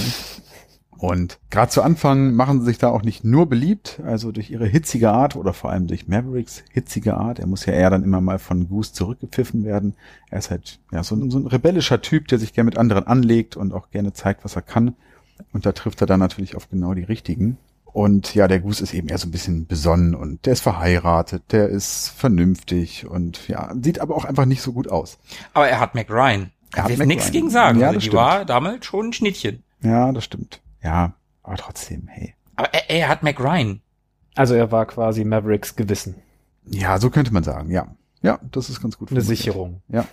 Und 0.97 1.39
gerade 1.51 1.71
zu 1.71 1.83
Anfang 1.83 2.33
machen 2.33 2.59
sie 2.59 2.65
sich 2.65 2.77
da 2.79 2.89
auch 2.89 3.03
nicht 3.03 3.23
nur 3.23 3.47
beliebt, 3.47 3.99
also 4.05 4.31
durch 4.31 4.49
ihre 4.49 4.65
hitzige 4.67 5.11
Art 5.11 5.35
oder 5.35 5.53
vor 5.53 5.69
allem 5.71 5.85
durch 5.87 6.07
Mavericks 6.07 6.63
hitzige 6.71 7.15
Art. 7.15 7.37
Er 7.39 7.45
muss 7.47 7.65
ja 7.65 7.73
eher 7.73 7.91
dann 7.91 8.03
immer 8.03 8.21
mal 8.21 8.39
von 8.39 8.67
Goose 8.69 8.93
zurückgepfiffen 8.93 9.63
werden. 9.65 9.95
Er 10.31 10.39
ist 10.39 10.49
halt 10.49 10.79
ja 10.91 11.03
so, 11.03 11.15
ein- 11.15 11.29
so 11.31 11.37
ein 11.39 11.47
rebellischer 11.47 12.01
Typ, 12.01 12.27
der 12.27 12.39
sich 12.39 12.53
gerne 12.53 12.65
mit 12.65 12.77
anderen 12.77 13.05
anlegt 13.07 13.57
und 13.57 13.73
auch 13.73 13.91
gerne 13.91 14.13
zeigt, 14.13 14.43
was 14.43 14.55
er 14.55 14.61
kann. 14.63 14.95
Und 15.53 15.65
da 15.67 15.71
trifft 15.73 16.01
er 16.01 16.07
dann 16.07 16.19
natürlich 16.19 16.55
auf 16.55 16.69
genau 16.69 16.93
die 16.95 17.03
richtigen. 17.03 17.57
Und 17.93 18.33
ja, 18.35 18.47
der 18.47 18.59
Goose 18.59 18.83
ist 18.83 18.93
eben 18.93 19.09
eher 19.09 19.17
so 19.17 19.27
ein 19.27 19.31
bisschen 19.31 19.67
besonnen 19.67 20.15
und 20.15 20.45
der 20.45 20.53
ist 20.53 20.61
verheiratet, 20.61 21.43
der 21.51 21.67
ist 21.67 22.09
vernünftig 22.09 23.05
und 23.05 23.47
ja, 23.47 23.73
sieht 23.81 23.99
aber 23.99 24.15
auch 24.15 24.25
einfach 24.25 24.45
nicht 24.45 24.61
so 24.61 24.71
gut 24.71 24.87
aus. 24.87 25.17
Aber 25.53 25.67
er 25.67 25.79
hat 25.79 25.93
Mac 25.93 26.09
Ryan. 26.09 26.51
Er 26.73 26.85
hat 26.85 26.97
nichts 27.05 27.31
gegen 27.31 27.49
sagen. 27.49 27.79
Ja, 27.79 27.87
also 27.87 27.95
das 27.95 28.03
die 28.03 28.09
stimmt. 28.09 28.21
war 28.21 28.45
damals 28.45 28.85
schon 28.85 29.07
ein 29.07 29.13
Schnittchen. 29.13 29.63
Ja, 29.81 30.11
das 30.13 30.23
stimmt. 30.23 30.61
Ja, 30.81 31.13
aber 31.43 31.57
trotzdem, 31.57 32.07
hey. 32.07 32.33
Aber 32.55 32.73
er, 32.73 32.89
er 32.89 33.09
hat 33.09 33.23
Mac 33.23 33.39
Ryan. 33.39 33.81
Also 34.35 34.53
er 34.53 34.71
war 34.71 34.85
quasi 34.85 35.25
Mavericks 35.25 35.75
Gewissen. 35.75 36.15
Ja, 36.65 36.97
so 36.97 37.09
könnte 37.09 37.33
man 37.33 37.43
sagen, 37.43 37.69
ja. 37.71 37.87
Ja, 38.21 38.39
das 38.51 38.69
ist 38.69 38.81
ganz 38.81 38.97
gut. 38.97 39.11
Eine. 39.11 39.21
Sicherung. 39.21 39.81
Ja. 39.89 40.05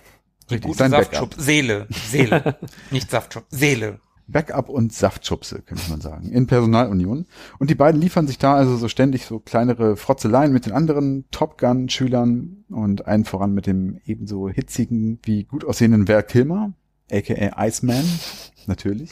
Richtig, 0.49 0.63
gute 0.63 0.79
sein 0.79 0.91
Saftschub. 0.91 1.29
Backup. 1.29 1.43
Seele. 1.43 1.87
Seele. 1.89 2.57
Nicht 2.91 3.11
Saftschub. 3.11 3.45
Seele. 3.49 3.99
Backup 4.31 4.69
und 4.69 4.93
Saftschubse, 4.93 5.61
könnte 5.61 5.89
man 5.89 6.01
sagen, 6.01 6.29
in 6.29 6.47
Personalunion. 6.47 7.25
Und 7.57 7.69
die 7.69 7.75
beiden 7.75 7.99
liefern 7.99 8.27
sich 8.27 8.37
da 8.37 8.55
also 8.55 8.77
so 8.77 8.87
ständig 8.87 9.25
so 9.25 9.39
kleinere 9.39 9.97
Frotzeleien 9.97 10.53
mit 10.53 10.65
den 10.65 10.73
anderen 10.73 11.25
Top 11.31 11.57
Gun-Schülern 11.57 12.65
und 12.69 13.07
einen 13.07 13.25
voran 13.25 13.53
mit 13.53 13.67
dem 13.67 13.99
ebenso 14.05 14.49
hitzigen 14.49 15.19
wie 15.23 15.43
gut 15.43 15.65
aussehenden 15.65 16.07
Val 16.07 16.23
Kilmer, 16.23 16.73
aka 17.11 17.67
Iceman, 17.67 18.05
natürlich. 18.67 19.11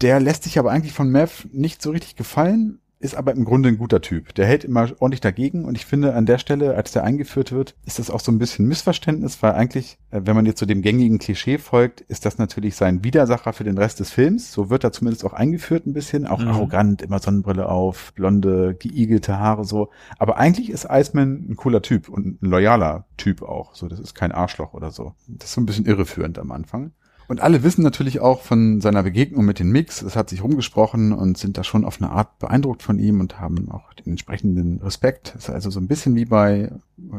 Der 0.00 0.20
lässt 0.20 0.44
sich 0.44 0.58
aber 0.58 0.70
eigentlich 0.70 0.92
von 0.92 1.10
Mav 1.10 1.46
nicht 1.52 1.82
so 1.82 1.90
richtig 1.90 2.16
gefallen, 2.16 2.80
ist 3.00 3.14
aber 3.16 3.32
im 3.32 3.44
Grunde 3.44 3.68
ein 3.68 3.78
guter 3.78 4.00
Typ. 4.00 4.34
Der 4.34 4.46
hält 4.46 4.64
immer 4.64 4.88
ordentlich 4.98 5.20
dagegen 5.20 5.64
und 5.64 5.76
ich 5.76 5.86
finde 5.86 6.14
an 6.14 6.26
der 6.26 6.38
Stelle, 6.38 6.74
als 6.74 6.90
der 6.92 7.04
eingeführt 7.04 7.52
wird, 7.52 7.74
ist 7.86 7.98
das 7.98 8.10
auch 8.10 8.20
so 8.20 8.32
ein 8.32 8.38
bisschen 8.38 8.66
Missverständnis, 8.66 9.42
weil 9.42 9.52
eigentlich, 9.52 9.98
äh, 10.10 10.22
wenn 10.24 10.34
man 10.34 10.46
jetzt 10.46 10.58
zu 10.58 10.64
so 10.64 10.68
dem 10.68 10.82
gängigen 10.82 11.18
Klischee 11.18 11.58
folgt, 11.58 12.00
ist 12.02 12.26
das 12.26 12.38
natürlich 12.38 12.74
sein 12.76 13.04
Widersacher 13.04 13.52
für 13.52 13.64
den 13.64 13.78
Rest 13.78 14.00
des 14.00 14.10
Films. 14.10 14.52
So 14.52 14.70
wird 14.70 14.84
er 14.84 14.92
zumindest 14.92 15.24
auch 15.24 15.32
eingeführt 15.32 15.86
ein 15.86 15.92
bisschen, 15.92 16.26
auch 16.26 16.40
Mhm. 16.40 16.48
arrogant, 16.48 17.02
immer 17.02 17.18
Sonnenbrille 17.20 17.68
auf, 17.68 18.12
blonde, 18.14 18.74
geigelte 18.74 19.38
Haare 19.38 19.64
so. 19.64 19.90
Aber 20.18 20.36
eigentlich 20.38 20.70
ist 20.70 20.86
Iceman 20.90 21.46
ein 21.48 21.56
cooler 21.56 21.82
Typ 21.82 22.08
und 22.08 22.42
ein 22.42 22.48
loyaler 22.50 23.06
Typ 23.16 23.42
auch. 23.42 23.74
So, 23.74 23.88
das 23.88 24.00
ist 24.00 24.14
kein 24.14 24.32
Arschloch 24.32 24.74
oder 24.74 24.90
so. 24.90 25.14
Das 25.28 25.50
ist 25.50 25.54
so 25.54 25.60
ein 25.60 25.66
bisschen 25.66 25.86
irreführend 25.86 26.38
am 26.38 26.50
Anfang. 26.50 26.92
Und 27.28 27.42
alle 27.42 27.62
wissen 27.62 27.82
natürlich 27.82 28.20
auch 28.20 28.40
von 28.40 28.80
seiner 28.80 29.02
Begegnung 29.02 29.44
mit 29.44 29.58
den 29.58 29.70
Mix, 29.70 30.00
das 30.00 30.16
hat 30.16 30.30
sich 30.30 30.42
rumgesprochen 30.42 31.12
und 31.12 31.36
sind 31.36 31.58
da 31.58 31.62
schon 31.62 31.84
auf 31.84 32.00
eine 32.00 32.10
Art 32.10 32.38
beeindruckt 32.38 32.82
von 32.82 32.98
ihm 32.98 33.20
und 33.20 33.38
haben 33.38 33.70
auch 33.70 33.92
den 33.92 34.12
entsprechenden 34.12 34.78
Respekt. 34.78 35.34
Das 35.34 35.44
ist 35.44 35.50
also 35.50 35.68
so 35.68 35.78
ein 35.78 35.88
bisschen 35.88 36.16
wie 36.16 36.24
bei 36.24 36.72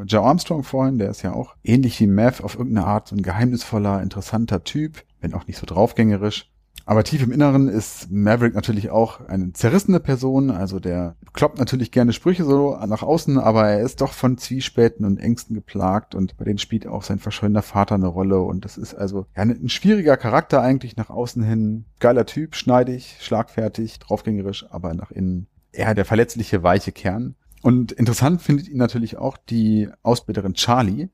Joe 0.07 0.23
Armstrong 0.23 0.63
vorhin, 0.63 0.97
der 0.97 1.11
ist 1.11 1.21
ja 1.21 1.33
auch 1.33 1.55
ähnlich 1.63 1.99
wie 1.99 2.07
Mav 2.07 2.43
auf 2.43 2.57
irgendeine 2.57 2.87
Art 2.87 3.07
so 3.07 3.15
ein 3.15 3.21
geheimnisvoller, 3.21 4.01
interessanter 4.01 4.63
Typ, 4.63 5.03
wenn 5.21 5.35
auch 5.35 5.45
nicht 5.45 5.59
so 5.59 5.67
draufgängerisch. 5.67 6.49
Aber 6.89 7.03
tief 7.03 7.21
im 7.21 7.31
Inneren 7.31 7.67
ist 7.67 8.09
Maverick 8.09 8.55
natürlich 8.55 8.89
auch 8.89 9.27
eine 9.27 9.53
zerrissene 9.53 9.99
Person, 9.99 10.49
also 10.49 10.79
der 10.79 11.15
kloppt 11.33 11.59
natürlich 11.59 11.91
gerne 11.91 12.13
Sprüche 12.13 12.43
so 12.43 12.75
nach 12.87 13.03
außen, 13.03 13.37
aber 13.37 13.67
er 13.69 13.81
ist 13.81 14.01
doch 14.01 14.11
von 14.11 14.39
Zwiespäten 14.39 15.05
und 15.05 15.19
Ängsten 15.19 15.53
geplagt 15.53 16.15
und 16.15 16.35
bei 16.37 16.45
denen 16.45 16.57
spielt 16.57 16.87
auch 16.87 17.03
sein 17.03 17.19
verschollener 17.19 17.61
Vater 17.61 17.93
eine 17.93 18.07
Rolle 18.07 18.41
und 18.41 18.65
das 18.65 18.75
ist 18.75 18.95
also 18.95 19.27
ja, 19.37 19.43
ein 19.43 19.69
schwieriger 19.69 20.17
Charakter 20.17 20.63
eigentlich 20.63 20.97
nach 20.97 21.11
außen 21.11 21.43
hin. 21.43 21.85
Geiler 21.99 22.25
Typ, 22.25 22.55
schneidig, 22.55 23.17
schlagfertig, 23.19 23.99
draufgängerisch, 23.99 24.65
aber 24.71 24.95
nach 24.95 25.11
innen 25.11 25.45
eher 25.71 25.93
der 25.93 26.05
verletzliche, 26.05 26.63
weiche 26.63 26.91
Kern. 26.91 27.35
Und 27.61 27.91
interessant 27.91 28.41
findet 28.41 28.67
ihn 28.67 28.77
natürlich 28.77 29.17
auch 29.17 29.37
die 29.37 29.89
Ausbilderin 30.01 30.55
Charlie, 30.55 31.09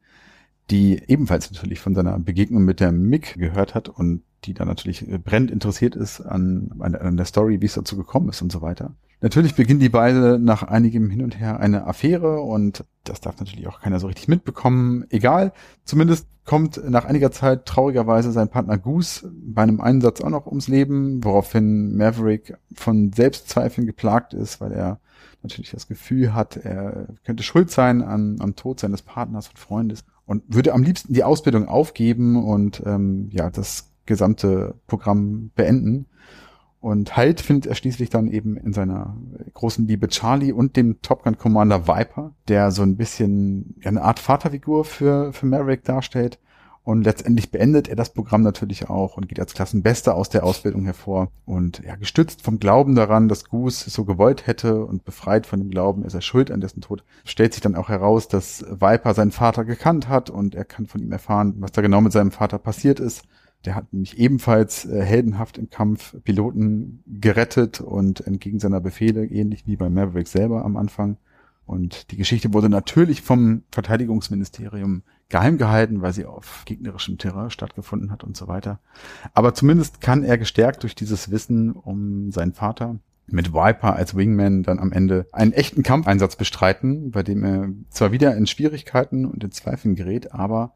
die 0.72 1.02
ebenfalls 1.08 1.52
natürlich 1.52 1.80
von 1.80 1.96
seiner 1.96 2.18
Begegnung 2.20 2.64
mit 2.66 2.80
der 2.80 2.92
Mick 2.92 3.36
gehört 3.38 3.76
hat 3.76 3.90
und 3.90 4.24
die 4.46 4.54
da 4.54 4.66
natürlich 4.66 5.06
brennend 5.24 5.52
interessiert 5.52 5.96
ist 5.96 6.22
an, 6.22 6.72
an, 6.80 6.96
an 6.96 7.18
der 7.18 7.26
Story, 7.26 7.62
wie 7.62 7.66
es 7.66 7.74
dazu 7.74 7.98
gekommen 7.98 8.30
ist 8.30 8.42
und 8.42 8.52
so 8.52 8.62
weiter. 8.62 8.94
Natürlich 9.22 9.56
beginnen 9.56 9.80
die 9.80 9.90
beide 9.90 10.38
nach 10.40 10.64
einigem 10.64 11.10
Hin 11.10 11.24
und 11.24 11.40
Her 11.40 11.60
eine 11.60 11.88
Affäre 11.88 12.42
und 12.42 12.84
das 13.06 13.22
darf 13.22 13.40
natürlich 13.40 13.68
auch 13.68 13.80
keiner 13.80 14.00
so 14.00 14.08
richtig 14.08 14.28
mitbekommen. 14.28 15.06
Egal, 15.10 15.54
zumindest 15.84 16.28
kommt 16.44 16.80
nach 16.88 17.06
einiger 17.06 17.32
Zeit 17.32 17.66
traurigerweise 17.66 18.32
sein 18.32 18.50
Partner 18.50 18.78
Goose 18.78 19.32
bei 19.34 19.64
einem 19.64 19.82
Einsatz 19.82 20.22
auch 20.22 20.30
noch 20.30 20.46
ums 20.46 20.68
Leben, 20.68 21.24
woraufhin 21.24 21.96
Maverick 21.96 22.58
von 22.74 23.14
Selbstzweifeln 23.14 23.88
geplagt 23.88 24.34
ist, 24.34 24.62
weil 24.62 24.74
er 24.74 25.00
natürlich 25.46 25.72
das 25.72 25.88
Gefühl 25.88 26.34
hat, 26.34 26.58
er 26.58 27.08
könnte 27.24 27.44
schuld 27.44 27.72
sein 27.72 28.02
an, 28.02 28.38
am 28.40 28.56
Tod 28.56 28.80
seines 28.80 29.02
Partners 29.02 29.50
und 29.50 29.60
Freundes 29.60 30.04
und 30.26 30.44
würde 30.48 30.74
am 30.74 30.84
liebsten 30.84 31.14
die 31.14 31.24
Ausbildung 31.24 31.68
aufgeben 31.68 32.44
und 32.44 32.82
ähm, 32.86 33.30
ja 33.32 33.50
das 33.50 33.92
gesamte 34.06 34.76
Programm 34.88 35.52
beenden. 35.56 36.08
Und 36.80 37.18
Halt 37.18 37.42
findet 37.42 37.66
er 37.66 37.74
schließlich 37.74 38.12
dann 38.12 38.28
eben 38.28 38.58
in 38.58 38.72
seiner 38.72 39.18
großen 39.56 39.88
Liebe 39.88 40.08
Charlie 40.08 40.52
und 40.52 40.78
dem 40.78 41.02
Top 41.02 41.24
Gun 41.24 41.38
Commander 41.38 41.88
Viper, 41.88 42.36
der 42.48 42.70
so 42.70 42.84
ein 42.84 42.96
bisschen 42.96 43.76
eine 43.84 44.04
Art 44.04 44.20
Vaterfigur 44.20 44.86
für, 44.86 45.34
für 45.34 45.48
Maverick 45.48 45.84
darstellt. 45.84 46.38
Und 46.86 47.02
letztendlich 47.03 47.49
beendet 47.49 47.88
er 47.88 47.95
das 47.95 48.14
Programm 48.14 48.44
natürlich 48.44 48.91
auch 48.91 49.18
und 49.18 49.28
geht 49.28 49.40
als 49.40 49.56
Klassenbester 49.56 50.14
aus 50.14 50.30
der 50.30 50.44
Ausbildung 50.44 50.86
hervor. 50.86 51.32
Und 51.44 51.82
ja, 51.84 51.95
gestützt 51.95 52.44
vom 52.44 52.60
Glauben 52.60 52.94
daran, 52.94 53.28
dass 53.28 53.49
Goose 53.49 53.90
so 53.90 54.06
gewollt 54.06 54.45
hätte 54.45 54.86
und 54.86 55.03
befreit 55.03 55.48
von 55.48 55.60
dem 55.60 55.72
Glauben, 55.72 56.03
er 56.06 56.22
schuld 56.22 56.52
an 56.52 56.62
dessen 56.62 56.82
Tod, 56.82 57.03
stellt 57.26 57.53
sich 57.53 57.62
dann 57.62 57.74
auch 57.74 57.90
heraus, 57.90 58.28
dass 58.28 58.64
Viper 58.70 59.16
seinen 59.16 59.32
Vater 59.32 59.66
gekannt 59.66 60.07
hat 60.10 60.30
und 60.30 60.53
er 60.53 60.64
kann 60.64 60.86
von 60.86 61.02
ihm 61.02 61.12
erfahren, 61.12 61.56
was 61.57 61.72
da 61.72 61.82
genau 61.82 62.02
mit 62.02 62.12
seinem 62.12 62.30
Vater 62.30 62.60
passiert 62.60 62.99
ist. 62.99 63.24
Der 63.66 63.74
hat 63.74 63.91
nämlich 63.91 64.20
ebenfalls 64.20 64.86
äh, 64.86 65.02
heldenhaft 65.02 65.57
im 65.57 65.72
Kampf 65.72 66.16
Piloten 66.24 67.03
gerettet 67.07 67.82
und 67.82 68.22
entgegen 68.28 68.60
seiner 68.60 68.80
Befehle, 68.80 69.26
ähnlich 69.26 69.66
wie 69.66 69.76
bei 69.76 69.90
Maverick 69.90 70.28
selber 70.28 70.64
am 70.64 70.78
Anfang. 70.78 71.18
Und 71.66 72.12
die 72.12 72.18
Geschichte 72.18 72.53
wurde 72.53 72.70
natürlich 72.70 73.24
vom 73.24 73.64
Verteidigungsministerium 73.72 75.02
geheim 75.30 75.57
gehalten, 75.57 76.02
weil 76.02 76.14
sie 76.14 76.26
auf 76.26 76.64
gegnerischem 76.65 77.18
Terrain 77.18 77.49
stattgefunden 77.49 78.11
hat 78.11 78.23
und 78.23 78.38
so 78.38 78.47
weiter. 78.47 78.80
Aber 79.34 79.53
zumindest 79.53 80.02
kann 80.02 80.23
er 80.23 80.38
gestärkt 80.38 80.84
durch 80.84 80.95
dieses 80.95 81.31
Wissen 81.31 81.72
um 81.72 82.31
seinen 82.31 82.53
Vater 82.53 82.99
mit 83.27 83.53
Viper 83.53 83.95
als 83.95 84.15
Wingman 84.15 84.61
dann 84.61 84.80
am 84.80 84.91
Ende 84.91 85.26
einen 85.31 85.52
echten 85.52 85.81
Kampfeinsatz 85.81 86.35
bestreiten, 86.35 87.10
bei 87.10 87.23
dem 87.23 87.43
er 87.43 87.69
zwar 87.89 88.11
wieder 88.11 88.35
in 88.35 88.45
Schwierigkeiten 88.45 89.26
und 89.26 89.43
in 89.43 89.52
Zweifeln 89.52 89.95
gerät, 89.95 90.31
aber 90.34 90.73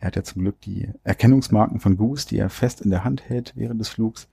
er 0.00 0.08
hat 0.08 0.16
ja 0.16 0.24
zum 0.24 0.42
Glück 0.42 0.60
die 0.62 0.90
Erkennungsmarken 1.04 1.78
von 1.78 1.96
Goose, 1.96 2.26
die 2.26 2.38
er 2.38 2.50
fest 2.50 2.80
in 2.80 2.90
der 2.90 3.04
Hand 3.04 3.28
hält 3.28 3.52
während 3.56 3.80
des 3.80 3.88
Flugs. 3.88 4.28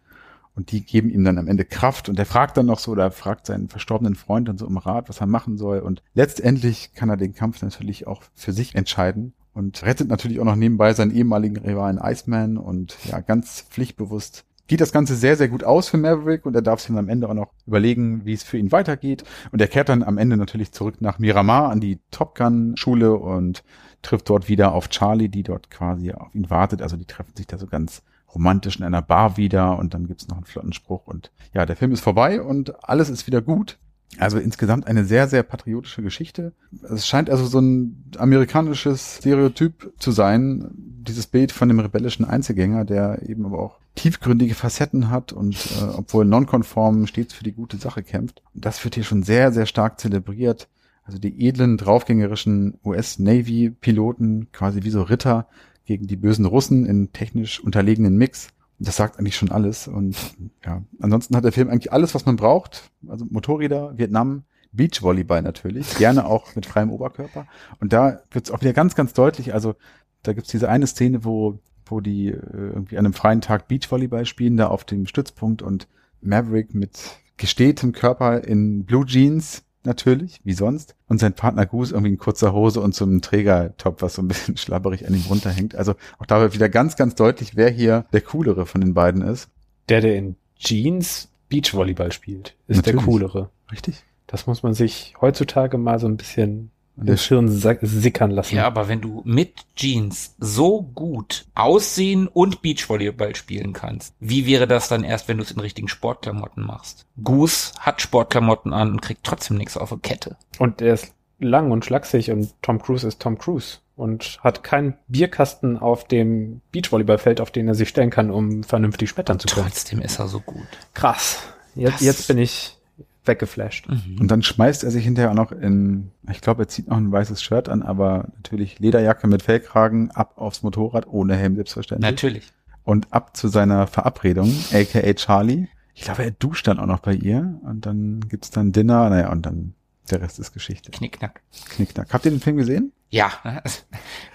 Und 0.53 0.71
die 0.71 0.83
geben 0.83 1.09
ihm 1.09 1.23
dann 1.23 1.37
am 1.37 1.47
Ende 1.47 1.63
Kraft. 1.63 2.09
Und 2.09 2.19
er 2.19 2.25
fragt 2.25 2.57
dann 2.57 2.65
noch 2.65 2.79
so, 2.79 2.91
oder 2.91 3.09
fragt 3.09 3.45
seinen 3.45 3.69
verstorbenen 3.69 4.15
Freund 4.15 4.49
dann 4.49 4.57
so 4.57 4.67
um 4.67 4.75
Rat, 4.75 5.07
was 5.07 5.21
er 5.21 5.27
machen 5.27 5.57
soll. 5.57 5.79
Und 5.79 6.03
letztendlich 6.13 6.93
kann 6.93 7.07
er 7.07 7.15
den 7.15 7.33
Kampf 7.33 7.61
natürlich 7.61 8.05
auch 8.05 8.21
für 8.33 8.51
sich 8.51 8.75
entscheiden 8.75 9.33
und 9.53 9.83
rettet 9.83 10.07
natürlich 10.07 10.39
auch 10.39 10.45
noch 10.45 10.55
nebenbei 10.55 10.93
seinen 10.93 11.11
ehemaligen 11.11 11.57
Rivalen 11.57 11.99
Iceman 12.01 12.57
und 12.57 12.97
ja, 13.05 13.19
ganz 13.19 13.65
pflichtbewusst 13.69 14.45
geht 14.71 14.79
das 14.79 14.93
Ganze 14.93 15.15
sehr, 15.15 15.35
sehr 15.35 15.49
gut 15.49 15.65
aus 15.65 15.89
für 15.89 15.97
Maverick 15.97 16.45
und 16.45 16.55
er 16.55 16.61
darf 16.61 16.79
sich 16.79 16.87
dann 16.87 16.97
am 16.97 17.09
Ende 17.09 17.27
auch 17.27 17.33
noch 17.33 17.51
überlegen, 17.67 18.23
wie 18.23 18.31
es 18.31 18.43
für 18.43 18.57
ihn 18.57 18.71
weitergeht. 18.71 19.25
Und 19.51 19.59
er 19.59 19.67
kehrt 19.67 19.89
dann 19.89 20.01
am 20.01 20.17
Ende 20.17 20.37
natürlich 20.37 20.71
zurück 20.71 21.01
nach 21.01 21.19
Miramar 21.19 21.69
an 21.69 21.81
die 21.81 21.99
Top 22.09 22.37
Gun 22.37 22.77
Schule 22.77 23.15
und 23.15 23.65
trifft 24.01 24.29
dort 24.29 24.47
wieder 24.47 24.71
auf 24.71 24.87
Charlie, 24.87 25.27
die 25.27 25.43
dort 25.43 25.69
quasi 25.71 26.13
auf 26.13 26.33
ihn 26.33 26.49
wartet. 26.49 26.81
Also 26.81 26.95
die 26.95 27.03
treffen 27.03 27.35
sich 27.35 27.47
da 27.47 27.57
so 27.57 27.67
ganz 27.67 28.01
romantisch 28.33 28.77
in 28.77 28.85
einer 28.85 29.01
Bar 29.01 29.35
wieder 29.35 29.77
und 29.77 29.93
dann 29.93 30.07
gibt's 30.07 30.29
noch 30.29 30.37
einen 30.37 30.45
flotten 30.45 30.71
Spruch 30.71 31.05
und 31.05 31.31
ja, 31.53 31.65
der 31.65 31.75
Film 31.75 31.91
ist 31.91 31.99
vorbei 31.99 32.41
und 32.41 32.87
alles 32.87 33.09
ist 33.09 33.27
wieder 33.27 33.41
gut. 33.41 33.77
Also 34.17 34.37
insgesamt 34.39 34.87
eine 34.87 35.05
sehr, 35.05 35.27
sehr 35.27 35.43
patriotische 35.43 36.01
Geschichte. 36.01 36.53
Es 36.83 37.07
scheint 37.07 37.29
also 37.29 37.45
so 37.45 37.59
ein 37.59 38.11
amerikanisches 38.17 39.17
Stereotyp 39.17 39.93
zu 39.97 40.11
sein, 40.11 40.69
dieses 40.75 41.27
Bild 41.27 41.51
von 41.51 41.69
dem 41.69 41.79
rebellischen 41.79 42.25
Einzelgänger, 42.25 42.85
der 42.85 43.27
eben 43.27 43.45
aber 43.45 43.59
auch 43.59 43.79
tiefgründige 43.95 44.53
Facetten 44.53 45.09
hat 45.09 45.33
und 45.33 45.55
äh, 45.55 45.83
obwohl 45.95 46.25
nonkonform 46.25 47.07
stets 47.07 47.33
für 47.33 47.43
die 47.43 47.51
gute 47.51 47.77
Sache 47.77 48.03
kämpft. 48.03 48.41
Das 48.53 48.83
wird 48.83 48.95
hier 48.95 49.03
schon 49.03 49.23
sehr, 49.23 49.51
sehr 49.51 49.65
stark 49.65 49.99
zelebriert. 49.99 50.67
Also 51.03 51.17
die 51.17 51.47
edlen, 51.47 51.77
draufgängerischen 51.77 52.75
US-Navy-Piloten, 52.85 54.51
quasi 54.51 54.83
wie 54.83 54.91
so 54.91 55.01
Ritter 55.01 55.47
gegen 55.85 56.07
die 56.07 56.15
bösen 56.15 56.45
Russen 56.45 56.85
in 56.85 57.11
technisch 57.11 57.59
unterlegenen 57.59 58.17
Mix. 58.17 58.49
Das 58.83 58.95
sagt 58.95 59.19
eigentlich 59.19 59.35
schon 59.35 59.51
alles. 59.51 59.87
Und 59.87 60.17
ja, 60.65 60.81
ansonsten 60.99 61.35
hat 61.35 61.43
der 61.43 61.51
Film 61.51 61.69
eigentlich 61.69 61.93
alles, 61.93 62.15
was 62.15 62.25
man 62.25 62.35
braucht. 62.35 62.91
Also 63.07 63.25
Motorräder, 63.29 63.97
Vietnam, 63.97 64.43
Beachvolleyball 64.71 65.41
natürlich, 65.41 65.97
gerne 65.97 66.25
auch 66.25 66.55
mit 66.55 66.65
freiem 66.65 66.91
Oberkörper. 66.91 67.45
Und 67.79 67.93
da 67.93 68.23
wird 68.31 68.45
es 68.45 68.51
auch 68.51 68.61
wieder 68.61 68.73
ganz, 68.73 68.95
ganz 68.95 69.13
deutlich. 69.13 69.53
Also 69.53 69.75
da 70.23 70.33
gibt's 70.33 70.49
diese 70.49 70.69
eine 70.69 70.87
Szene, 70.87 71.23
wo, 71.25 71.59
wo 71.85 71.99
die 71.99 72.29
äh, 72.29 72.39
irgendwie 72.51 72.97
an 72.97 73.05
einem 73.05 73.13
freien 73.13 73.41
Tag 73.41 73.67
Beachvolleyball 73.67 74.25
spielen, 74.25 74.57
da 74.57 74.67
auf 74.67 74.83
dem 74.83 75.05
Stützpunkt 75.05 75.61
und 75.61 75.87
Maverick 76.21 76.73
mit 76.73 76.99
gestetem 77.37 77.91
Körper 77.91 78.43
in 78.43 78.85
Blue 78.85 79.05
Jeans 79.05 79.63
natürlich, 79.83 80.41
wie 80.43 80.53
sonst. 80.53 80.95
Und 81.07 81.19
sein 81.19 81.33
Partner 81.33 81.65
Goose 81.65 81.93
irgendwie 81.93 82.11
in 82.11 82.17
kurzer 82.17 82.53
Hose 82.53 82.81
und 82.81 82.95
so 82.95 83.05
einem 83.05 83.21
Trägertop, 83.21 84.01
was 84.01 84.15
so 84.15 84.21
ein 84.21 84.27
bisschen 84.27 84.57
schlabberig 84.57 85.07
an 85.07 85.13
ihm 85.13 85.25
runterhängt. 85.27 85.75
Also 85.75 85.95
auch 86.19 86.25
da 86.25 86.39
wird 86.41 86.53
wieder 86.53 86.69
ganz, 86.69 86.95
ganz 86.95 87.15
deutlich, 87.15 87.55
wer 87.55 87.69
hier 87.69 88.05
der 88.13 88.21
coolere 88.21 88.65
von 88.65 88.81
den 88.81 88.93
beiden 88.93 89.21
ist. 89.21 89.49
Der, 89.89 90.01
der 90.01 90.15
in 90.15 90.35
Jeans 90.57 91.29
Beachvolleyball 91.49 92.11
spielt, 92.11 92.55
ist 92.67 92.77
Natürlich. 92.77 92.99
der 92.99 93.05
coolere. 93.05 93.49
Richtig. 93.71 94.03
Das 94.27 94.47
muss 94.47 94.63
man 94.63 94.73
sich 94.73 95.15
heutzutage 95.19 95.77
mal 95.77 95.99
so 95.99 96.07
ein 96.07 96.15
bisschen 96.17 96.71
Und 96.97 97.07
der 97.07 97.17
sa- 97.17 97.75
sickern 97.81 98.31
lassen. 98.31 98.55
Ja, 98.55 98.67
aber 98.67 98.87
wenn 98.87 99.01
du 99.01 99.21
mit 99.25 99.53
Jeans 99.75 100.35
so 100.39 100.81
gut 100.81 101.45
aussehen 101.55 102.27
und 102.27 102.61
Beachvolleyball 102.61 103.35
spielen 103.35 103.73
kannst, 103.73 104.13
wie 104.19 104.45
wäre 104.45 104.67
das 104.67 104.87
dann 104.89 105.03
erst, 105.03 105.27
wenn 105.27 105.37
du 105.37 105.43
es 105.43 105.51
in 105.51 105.59
richtigen 105.59 105.87
Sportklamotten 105.87 106.63
machst? 106.65 107.05
Goose 107.23 107.71
hat 107.79 108.01
Sportklamotten 108.01 108.73
an 108.73 108.91
und 108.91 109.01
kriegt 109.01 109.23
trotzdem 109.23 109.57
nichts 109.57 109.77
auf 109.77 109.89
die 109.89 109.99
Kette. 109.99 110.35
Und 110.59 110.81
er 110.81 110.93
ist 110.95 111.13
lang 111.39 111.71
und 111.71 111.85
schlaksig 111.85 112.29
und 112.29 112.53
Tom 112.61 112.79
Cruise 112.81 113.07
ist 113.07 113.19
Tom 113.19 113.37
Cruise 113.39 113.77
und 113.95 114.39
hat 114.43 114.63
keinen 114.63 114.93
Bierkasten 115.07 115.77
auf 115.77 116.03
dem 116.07 116.61
Beachvolleyballfeld, 116.71 117.41
auf 117.41 117.49
den 117.51 117.67
er 117.67 117.73
sich 117.75 117.89
stellen 117.89 118.09
kann, 118.11 118.29
um 118.29 118.63
vernünftig 118.63 119.09
spettern 119.09 119.39
zu 119.39 119.47
können. 119.47 119.65
Trotzdem 119.67 120.01
ist 120.01 120.19
er 120.19 120.27
so 120.27 120.39
gut. 120.39 120.67
Krass. 120.93 121.39
Jetzt, 121.73 121.93
Das- 121.95 122.01
jetzt 122.01 122.27
bin 122.27 122.37
ich 122.37 122.77
weggeflasht. 123.25 123.87
Und 123.87 124.27
dann 124.29 124.41
schmeißt 124.41 124.83
er 124.83 124.91
sich 124.91 125.03
hinterher 125.03 125.31
auch 125.31 125.35
noch 125.35 125.51
in, 125.51 126.11
ich 126.29 126.41
glaube, 126.41 126.63
er 126.63 126.67
zieht 126.67 126.87
noch 126.87 126.97
ein 126.97 127.11
weißes 127.11 127.41
Shirt 127.41 127.69
an, 127.69 127.83
aber 127.83 128.29
natürlich 128.35 128.79
Lederjacke 128.79 129.27
mit 129.27 129.43
Fellkragen, 129.43 130.11
ab 130.11 130.33
aufs 130.37 130.63
Motorrad, 130.63 131.07
ohne 131.07 131.35
Helm 131.35 131.55
selbstverständlich. 131.55 132.09
Natürlich. 132.09 132.53
Und 132.83 133.13
ab 133.13 133.37
zu 133.37 133.47
seiner 133.47 133.85
Verabredung, 133.87 134.51
aka 134.73 135.13
Charlie, 135.13 135.67
Ich 135.93 136.01
glaube, 136.01 136.23
er 136.23 136.31
duscht 136.31 136.67
dann 136.67 136.79
auch 136.79 136.87
noch 136.87 136.99
bei 136.99 137.13
ihr 137.13 137.59
und 137.63 137.85
dann 137.85 138.21
gibt's 138.27 138.49
dann 138.49 138.71
Dinner, 138.71 139.09
naja, 139.09 139.31
und 139.31 139.45
dann 139.45 139.75
der 140.09 140.21
Rest 140.21 140.39
ist 140.39 140.53
Geschichte. 140.53 140.91
Knickknack. 140.91 141.41
Knickknack. 141.69 142.11
Habt 142.11 142.25
ihr 142.25 142.31
den 142.31 142.39
Film 142.39 142.57
gesehen? 142.57 142.91
Ja, 143.09 143.31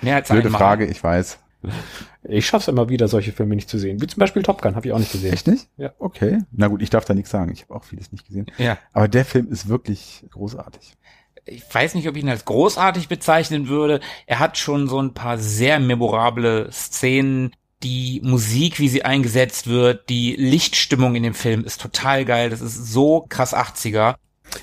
mehr 0.00 0.16
als 0.16 0.28
Blöde 0.28 0.46
einmal. 0.46 0.60
Frage, 0.60 0.86
ich 0.86 1.02
weiß. 1.02 1.38
Ich 2.28 2.46
schaff's 2.46 2.68
immer 2.68 2.88
wieder, 2.88 3.08
solche 3.08 3.32
Filme 3.32 3.54
nicht 3.54 3.68
zu 3.68 3.78
sehen. 3.78 4.00
Wie 4.00 4.06
zum 4.06 4.20
Beispiel 4.20 4.42
Top 4.42 4.62
Gun, 4.62 4.74
habe 4.76 4.86
ich 4.86 4.92
auch 4.92 4.98
nicht 4.98 5.12
gesehen. 5.12 5.32
Echt 5.32 5.46
nicht? 5.46 5.68
Ja. 5.76 5.92
Okay. 5.98 6.40
Na 6.52 6.68
gut, 6.68 6.82
ich 6.82 6.90
darf 6.90 7.04
da 7.04 7.14
nichts 7.14 7.30
sagen. 7.30 7.52
Ich 7.52 7.62
habe 7.62 7.74
auch 7.74 7.84
vieles 7.84 8.12
nicht 8.12 8.26
gesehen. 8.26 8.46
Ja. 8.58 8.78
Aber 8.92 9.08
der 9.08 9.24
Film 9.24 9.48
ist 9.50 9.68
wirklich 9.68 10.24
großartig. 10.30 10.96
ich 11.46 11.62
weiß 11.72 11.94
nicht, 11.94 12.08
ob 12.08 12.16
ich 12.16 12.22
ihn 12.22 12.28
als 12.28 12.44
großartig 12.44 13.08
bezeichnen 13.08 13.68
würde. 13.68 14.00
Er 14.26 14.38
hat 14.40 14.58
schon 14.58 14.88
so 14.88 15.00
ein 15.00 15.14
paar 15.14 15.38
sehr 15.38 15.78
memorable 15.78 16.68
Szenen. 16.72 17.52
Die 17.82 18.20
Musik, 18.24 18.80
wie 18.80 18.88
sie 18.88 19.04
eingesetzt 19.04 19.66
wird, 19.66 20.08
die 20.08 20.34
Lichtstimmung 20.36 21.14
in 21.14 21.22
dem 21.22 21.34
Film 21.34 21.62
ist 21.64 21.80
total 21.80 22.24
geil. 22.24 22.50
Das 22.50 22.60
ist 22.60 22.92
so 22.92 23.26
krass 23.28 23.54
80er. 23.54 24.16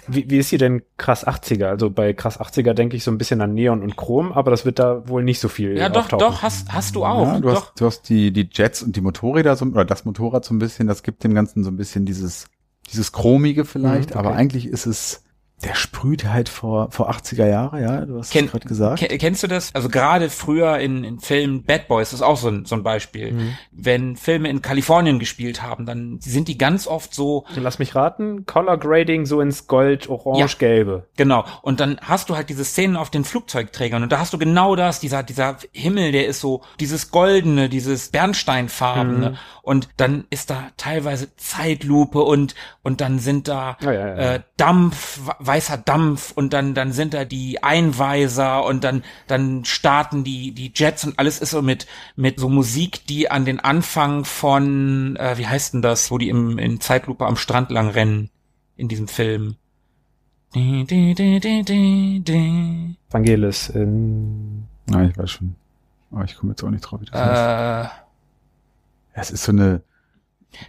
Wie, 0.08 0.30
wie 0.30 0.38
ist 0.38 0.50
hier 0.50 0.60
denn 0.60 0.82
krass 0.98 1.26
80er? 1.26 1.66
Also 1.66 1.90
bei 1.90 2.14
krass 2.14 2.40
80er 2.40 2.74
denke 2.74 2.96
ich 2.98 3.04
so 3.04 3.12
ein 3.12 3.18
bisschen 3.18 3.42
an 3.42 3.54
Neon 3.54 3.82
und 3.82 3.96
Chrom, 3.96 4.32
aber 4.34 4.52
das 4.52 4.66
wird 4.66 4.80
da 4.80 5.08
wohl 5.08 5.24
nicht 5.24 5.40
so 5.40 5.48
viel 5.50 5.78
Ja, 5.78 5.90
doch, 5.90 6.04
auftauchen. 6.06 6.20
doch, 6.20 6.42
hast, 6.42 6.74
hast 6.74 6.96
du 6.96 7.06
auch. 7.06 7.28
ja, 7.28 7.40
du, 7.40 7.50
doch. 7.50 7.68
hast, 7.68 7.80
du 7.82 7.86
hast 7.86 8.10
die, 8.10 8.32
die 8.32 8.50
Jets 8.52 8.82
und 8.84 8.96
die 8.96 9.02
Motorräder, 9.02 9.56
so, 9.56 9.66
oder 9.66 9.86
das 9.86 10.04
Motorrad 10.06 10.46
so 10.46 10.54
ein 10.54 10.60
bisschen, 10.60 10.88
das 10.88 11.04
gibt 11.04 11.24
dem 11.24 11.34
Ganzen 11.36 11.64
so 11.64 11.70
ein 11.72 11.78
bisschen 11.78 12.06
dieses, 12.06 12.48
dieses 12.92 13.12
Chromige 13.12 13.66
vielleicht, 13.66 14.10
Mhm, 14.12 14.18
okay. 14.18 14.28
aber 14.28 14.36
eigentlich 14.36 14.66
ist 14.68 14.86
es, 14.88 15.24
der 15.64 15.76
sprüht 15.76 16.26
halt 16.26 16.50
vor, 16.50 16.92
vor 16.92 17.10
80er 17.10 17.48
Jahre, 17.48 17.82
ja, 17.82 18.02
du 18.06 18.18
hast 18.20 18.32
Ken- 18.32 18.46
es 18.46 18.52
gerade 18.52 18.68
gesagt. 18.68 19.00
Ke- 19.00 19.18
Kennst 19.18 19.44
du 19.44 19.48
das? 19.48 19.74
Also 19.74 19.90
gerade 19.90 20.30
früher 20.30 20.78
in, 20.80 21.04
in 21.04 21.20
Filmen 21.20 21.64
Bad 21.64 21.88
Boys 21.88 22.14
ist 22.14 22.22
auch 22.22 22.38
so 22.38 22.50
ein, 22.50 22.66
so 22.66 22.76
ein 22.76 22.84
Beispiel. 22.84 23.32
Mhm. 23.32 23.58
Wenn 23.72 24.16
Filme 24.18 24.50
in 24.50 24.62
Kalifornien 24.62 25.20
gespielt 25.20 25.62
haben, 25.62 25.86
dann 25.86 26.20
sind 26.22 26.48
die 26.48 26.58
ganz 26.58 26.88
oft 26.88 27.14
so, 27.14 27.46
Lass 27.56 27.80
mich 27.80 27.96
raten, 27.96 28.46
Color 28.46 28.78
Grading 28.78 29.26
so 29.26 29.42
ins 29.42 29.68
Gold, 29.68 30.10
Orange, 30.10 30.58
Gelbe. 30.58 31.08
Genau. 31.18 31.46
Und 31.62 31.80
dann 31.80 31.98
hast 32.02 32.30
du 32.30 32.36
halt 32.36 32.50
diese 32.50 32.66
Szenen 32.66 32.96
auf 32.98 33.10
den 33.10 33.24
Flugzeugträgern 33.24 34.04
und 34.04 34.12
da 34.12 34.20
hast 34.20 34.34
du 34.34 34.38
genau 34.38 34.76
das, 34.76 35.00
dieser, 35.00 35.24
dieser 35.24 35.58
Himmel, 35.72 36.12
der 36.12 36.28
ist 36.28 36.40
so 36.40 36.62
dieses 36.80 37.10
goldene, 37.12 37.70
dieses 37.70 38.10
Bernsteinfarbene. 38.10 39.30
Mhm. 39.32 39.38
Und 39.62 39.88
dann 39.98 40.26
ist 40.30 40.50
da 40.50 40.66
teilweise 40.76 41.34
Zeitlupe 41.38 42.22
und, 42.22 42.54
und 42.82 43.00
dann 43.00 43.20
sind 43.20 43.48
da 43.48 43.78
Ja, 43.82 43.92
ja, 43.94 44.08
ja. 44.08 44.16
Äh, 44.36 44.40
Dampf, 44.58 45.22
weißer 45.54 45.78
Dampf 45.78 46.32
und 46.32 46.52
dann, 46.52 46.74
dann 46.74 46.92
sind 46.94 47.14
da 47.14 47.26
die 47.26 47.62
Einweiser 47.62 48.66
und 48.66 48.84
dann, 48.84 49.04
dann 49.28 49.66
starten 49.66 50.24
die, 50.24 50.52
die 50.52 50.72
Jets 50.74 51.06
und 51.06 51.20
alles 51.20 51.40
ist 51.40 51.52
so 51.52 51.62
mit, 51.62 51.86
mit 52.16 52.40
so 52.40 52.50
Musik, 52.50 53.06
die 53.06 53.30
an 53.30 53.46
den 53.46 53.60
Anfang 53.60 54.26
von, 54.26 55.16
äh, 55.18 55.38
wie 55.38 55.46
heißt 55.46 55.76
denn 55.76 55.84
das, 55.84 56.10
wo 56.10 56.18
die 56.18 56.30
im, 56.30 56.58
in 56.58 56.82
Zeitlupe 56.82 57.28
am 57.28 57.36
Strand 57.36 57.70
lang 57.70 57.90
rennen 57.90 58.32
in 58.78 58.88
diesem 58.88 59.08
Film. 59.08 59.58
Vangelis 63.12 63.70
in 63.70 64.68
Ja, 64.90 65.04
ich 65.04 65.16
weiß 65.16 65.30
schon. 65.30 65.56
Aber 66.12 66.24
ich 66.26 66.36
komme 66.36 66.54
jetzt 66.54 66.64
auch 66.64 66.70
nicht 66.70 66.82
drauf, 66.82 67.00
wie 67.02 67.06
das 67.06 67.20
heißt. 67.20 67.92
Äh, 67.92 69.20
Es 69.20 69.32
ist 69.32 69.44
so 69.44 69.52
eine 69.52 69.84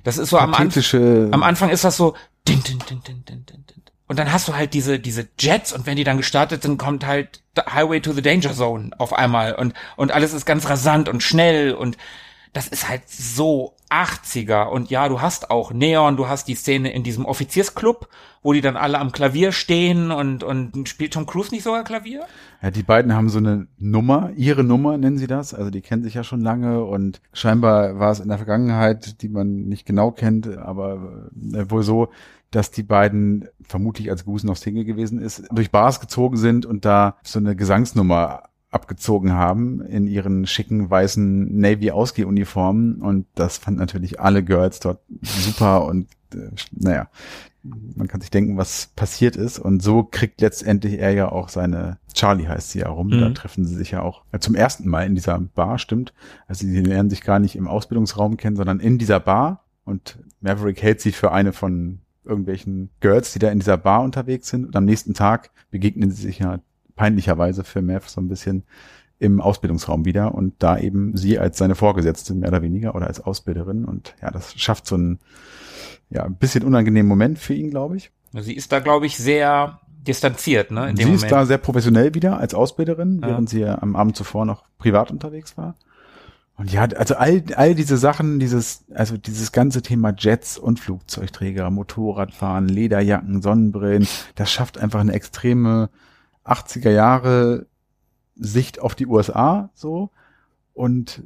das 0.03 0.19
ist 0.19 0.31
so 0.31 0.39
am, 0.39 0.55
Anfang. 0.55 1.33
Am 1.33 1.43
Anfang 1.43 1.69
ist 1.71 1.85
das 1.85 1.97
so. 1.97 2.15
Din, 2.49 2.63
din, 2.63 2.79
din, 2.79 3.03
din, 3.03 3.25
din, 3.25 3.45
din, 3.45 3.65
din. 3.67 3.83
Und 4.15 4.19
dann 4.19 4.33
hast 4.33 4.47
du 4.47 4.55
halt 4.55 4.75
diese, 4.75 5.01
diese 5.01 5.27
Jets 5.41 5.73
und 5.73 5.87
wenn 5.87 5.97
die 5.97 6.05
dann 6.05 6.19
gestartet 6.19 6.63
sind, 6.63 6.79
kommt 6.79 7.05
halt 7.05 7.43
Highway 7.59 7.99
to 7.99 8.13
the 8.13 8.23
Danger 8.23 8.53
Zone 8.53 8.91
auf 8.97 9.13
einmal 9.13 9.57
und, 9.57 9.75
und 9.97 10.13
alles 10.13 10.33
ist 10.33 10.47
ganz 10.47 10.69
rasant 10.69 11.09
und 11.09 11.21
schnell 11.21 11.75
und 11.75 11.97
das 12.53 12.69
ist 12.69 12.89
halt 12.89 13.03
so 13.09 13.75
80er 13.91 14.69
und 14.69 14.89
ja, 14.89 15.09
du 15.09 15.21
hast 15.21 15.51
auch 15.51 15.73
Neon, 15.73 16.17
du 16.17 16.29
hast 16.29 16.47
die 16.47 16.55
Szene 16.55 16.93
in 16.93 17.03
diesem 17.03 17.25
Offiziersclub, 17.25 18.09
wo 18.41 18.53
die 18.53 18.61
dann 18.61 18.77
alle 18.77 19.01
am 19.01 19.11
Klavier 19.11 19.51
stehen 19.51 20.13
und, 20.13 20.45
und 20.45 20.89
spielt 20.89 21.15
Tom 21.15 21.27
Cruise 21.27 21.53
nicht 21.53 21.65
sogar 21.65 21.83
Klavier? 21.83 22.23
Ja, 22.63 22.71
die 22.71 22.85
beiden 22.85 23.15
haben 23.15 23.31
so 23.31 23.39
eine 23.39 23.67
Nummer, 23.79 24.31
ihre 24.37 24.63
Nummer 24.63 24.97
nennen 24.97 25.19
sie 25.19 25.27
das. 25.27 25.55
Also 25.55 25.71
die 25.71 25.81
kennen 25.81 26.05
sich 26.05 26.15
ja 26.15 26.23
schon 26.23 26.41
lange 26.41 26.85
und 26.85 27.21
scheinbar 27.33 27.99
war 27.99 28.13
es 28.13 28.21
in 28.21 28.29
der 28.29 28.39
Vergangenheit, 28.39 29.23
die 29.23 29.29
man 29.29 29.65
nicht 29.65 29.87
genau 29.87 30.13
kennt, 30.13 30.47
aber 30.47 31.31
äh, 31.53 31.69
wohl 31.69 31.83
so, 31.83 32.11
dass 32.55 32.71
die 32.71 32.83
beiden 32.83 33.49
vermutlich 33.63 34.11
als 34.11 34.25
Gusen 34.25 34.51
auf 34.51 34.59
Single 34.59 34.85
gewesen 34.85 35.21
ist, 35.21 35.45
durch 35.51 35.71
Bars 35.71 36.01
gezogen 36.01 36.37
sind 36.37 36.67
und 36.67 36.85
da 36.85 37.17
so 37.23 37.39
eine 37.39 37.57
Gesangsnummer 37.57 38.45
abgezogen 38.71 39.33
haben 39.33 39.81
in 39.83 40.07
ihren 40.07 40.47
schicken 40.47 40.91
weißen 40.91 41.57
Navy 41.59 41.91
Ausgehuniformen 41.91 43.01
und 43.01 43.27
das 43.35 43.59
fand 43.59 43.79
natürlich 43.79 44.21
alle 44.21 44.43
Girls 44.43 44.81
dort 44.81 45.01
super 45.23 45.85
und 45.87 46.09
äh, 46.35 46.51
naja, 46.73 47.09
man 47.97 48.09
kann 48.09 48.21
sich 48.21 48.31
denken, 48.31 48.59
was 48.59 48.91
passiert 48.95 49.37
ist. 49.37 49.59
Und 49.59 49.83
so 49.83 50.03
kriegt 50.03 50.43
letztendlich 50.43 50.99
er 50.99 51.13
ja 51.13 51.33
auch 51.33 51.49
seine, 51.49 51.99
Charlie 52.13 52.47
heißt 52.47 52.71
sie 52.71 52.81
ja 52.81 52.89
rum, 52.91 53.09
Mhm. 53.09 53.21
da 53.21 53.31
treffen 53.31 53.65
sie 53.65 53.75
sich 53.75 53.93
ja 53.93 54.03
auch 54.03 54.23
äh, 54.33 54.39
zum 54.39 54.55
ersten 54.55 54.87
Mal 54.89 55.07
in 55.07 55.15
dieser 55.15 55.39
Bar, 55.39 55.79
stimmt. 55.79 56.13
Also 56.47 56.67
sie 56.67 56.81
lernen 56.81 57.09
sich 57.11 57.23
gar 57.23 57.39
nicht 57.39 57.57
im 57.57 57.67
Ausbildungsraum 57.67 58.37
kennen, 58.37 58.57
sondern 58.57 58.81
in 58.81 58.99
dieser 58.99 59.19
Bar. 59.21 59.65
Und 59.85 60.19
Maverick 60.41 60.83
hält 60.83 61.01
sie 61.01 61.13
für 61.13 61.33
eine 61.33 61.53
von 61.53 62.01
irgendwelchen 62.25 62.91
Girls, 63.01 63.33
die 63.33 63.39
da 63.39 63.51
in 63.51 63.59
dieser 63.59 63.77
Bar 63.77 64.03
unterwegs 64.03 64.49
sind. 64.49 64.67
Und 64.67 64.77
am 64.77 64.85
nächsten 64.85 65.15
Tag 65.15 65.51
begegnen 65.71 66.11
sie 66.11 66.23
sich 66.23 66.39
ja 66.39 66.61
peinlicherweise 66.97 67.65
für 67.65 67.83
Mav 67.83 68.09
so 68.09 68.21
ein 68.21 68.29
bisschen 68.29 68.65
im 69.19 69.41
Ausbildungsraum 69.41 70.05
wieder 70.05 70.35
und 70.35 70.55
da 70.59 70.79
eben 70.79 71.17
sie 71.17 71.39
als 71.39 71.57
seine 71.59 71.75
Vorgesetzte 71.75 72.35
mehr 72.35 72.49
oder 72.49 72.63
weniger 72.63 72.95
oder 72.95 73.07
als 73.07 73.21
Ausbilderin 73.21 73.85
und 73.85 74.15
ja, 74.21 74.31
das 74.31 74.55
schafft 74.55 74.87
so 74.87 74.97
ein 74.97 75.19
ja, 76.11 76.25
ein 76.25 76.35
bisschen 76.37 76.65
unangenehmen 76.65 77.09
Moment 77.09 77.39
für 77.39 77.55
ihn, 77.55 77.71
glaube 77.71 77.97
ich. 77.97 78.11
Sie 78.33 78.55
ist 78.55 78.71
da, 78.73 78.81
glaube 78.81 79.07
ich, 79.07 79.17
sehr 79.17 79.81
distanziert, 80.07 80.71
ne? 80.71 80.89
Sie 80.89 80.95
dem 81.05 81.15
ist 81.15 81.23
Moment. 81.23 81.33
da 81.33 81.47
sehr 81.47 81.59
professionell 81.59 82.15
wieder 82.15 82.39
als 82.39 82.55
Ausbilderin, 82.55 83.21
Ja. 83.23 83.29
während 83.29 83.49
sie 83.49 83.61
ja 83.61 83.81
am 83.81 83.97
Abend 83.97 84.17
zuvor 84.17 84.45
noch 84.45 84.65
privat 84.79 85.11
unterwegs 85.11 85.57
war. 85.57 85.77
Und 86.57 86.73
ja, 86.73 86.85
also 86.85 87.17
all, 87.17 87.43
all 87.57 87.75
diese 87.75 87.97
Sachen, 87.97 88.39
dieses, 88.39 88.85
also 88.95 89.17
dieses 89.17 89.51
ganze 89.51 89.83
Thema 89.83 90.15
Jets 90.17 90.57
und 90.57 90.79
Flugzeugträger, 90.79 91.69
Motorradfahren, 91.71 92.69
Lederjacken, 92.69 93.43
Sonnenbrillen, 93.43 94.07
das 94.37 94.53
schafft 94.53 94.79
einfach 94.79 95.01
eine 95.01 95.13
extreme 95.13 95.91
80er 96.45 96.91
Jahre 96.91 97.67
Sicht 98.37 98.81
auf 98.81 98.95
die 98.95 99.07
USA, 99.07 99.71
so. 99.75 100.11
Und 100.75 101.23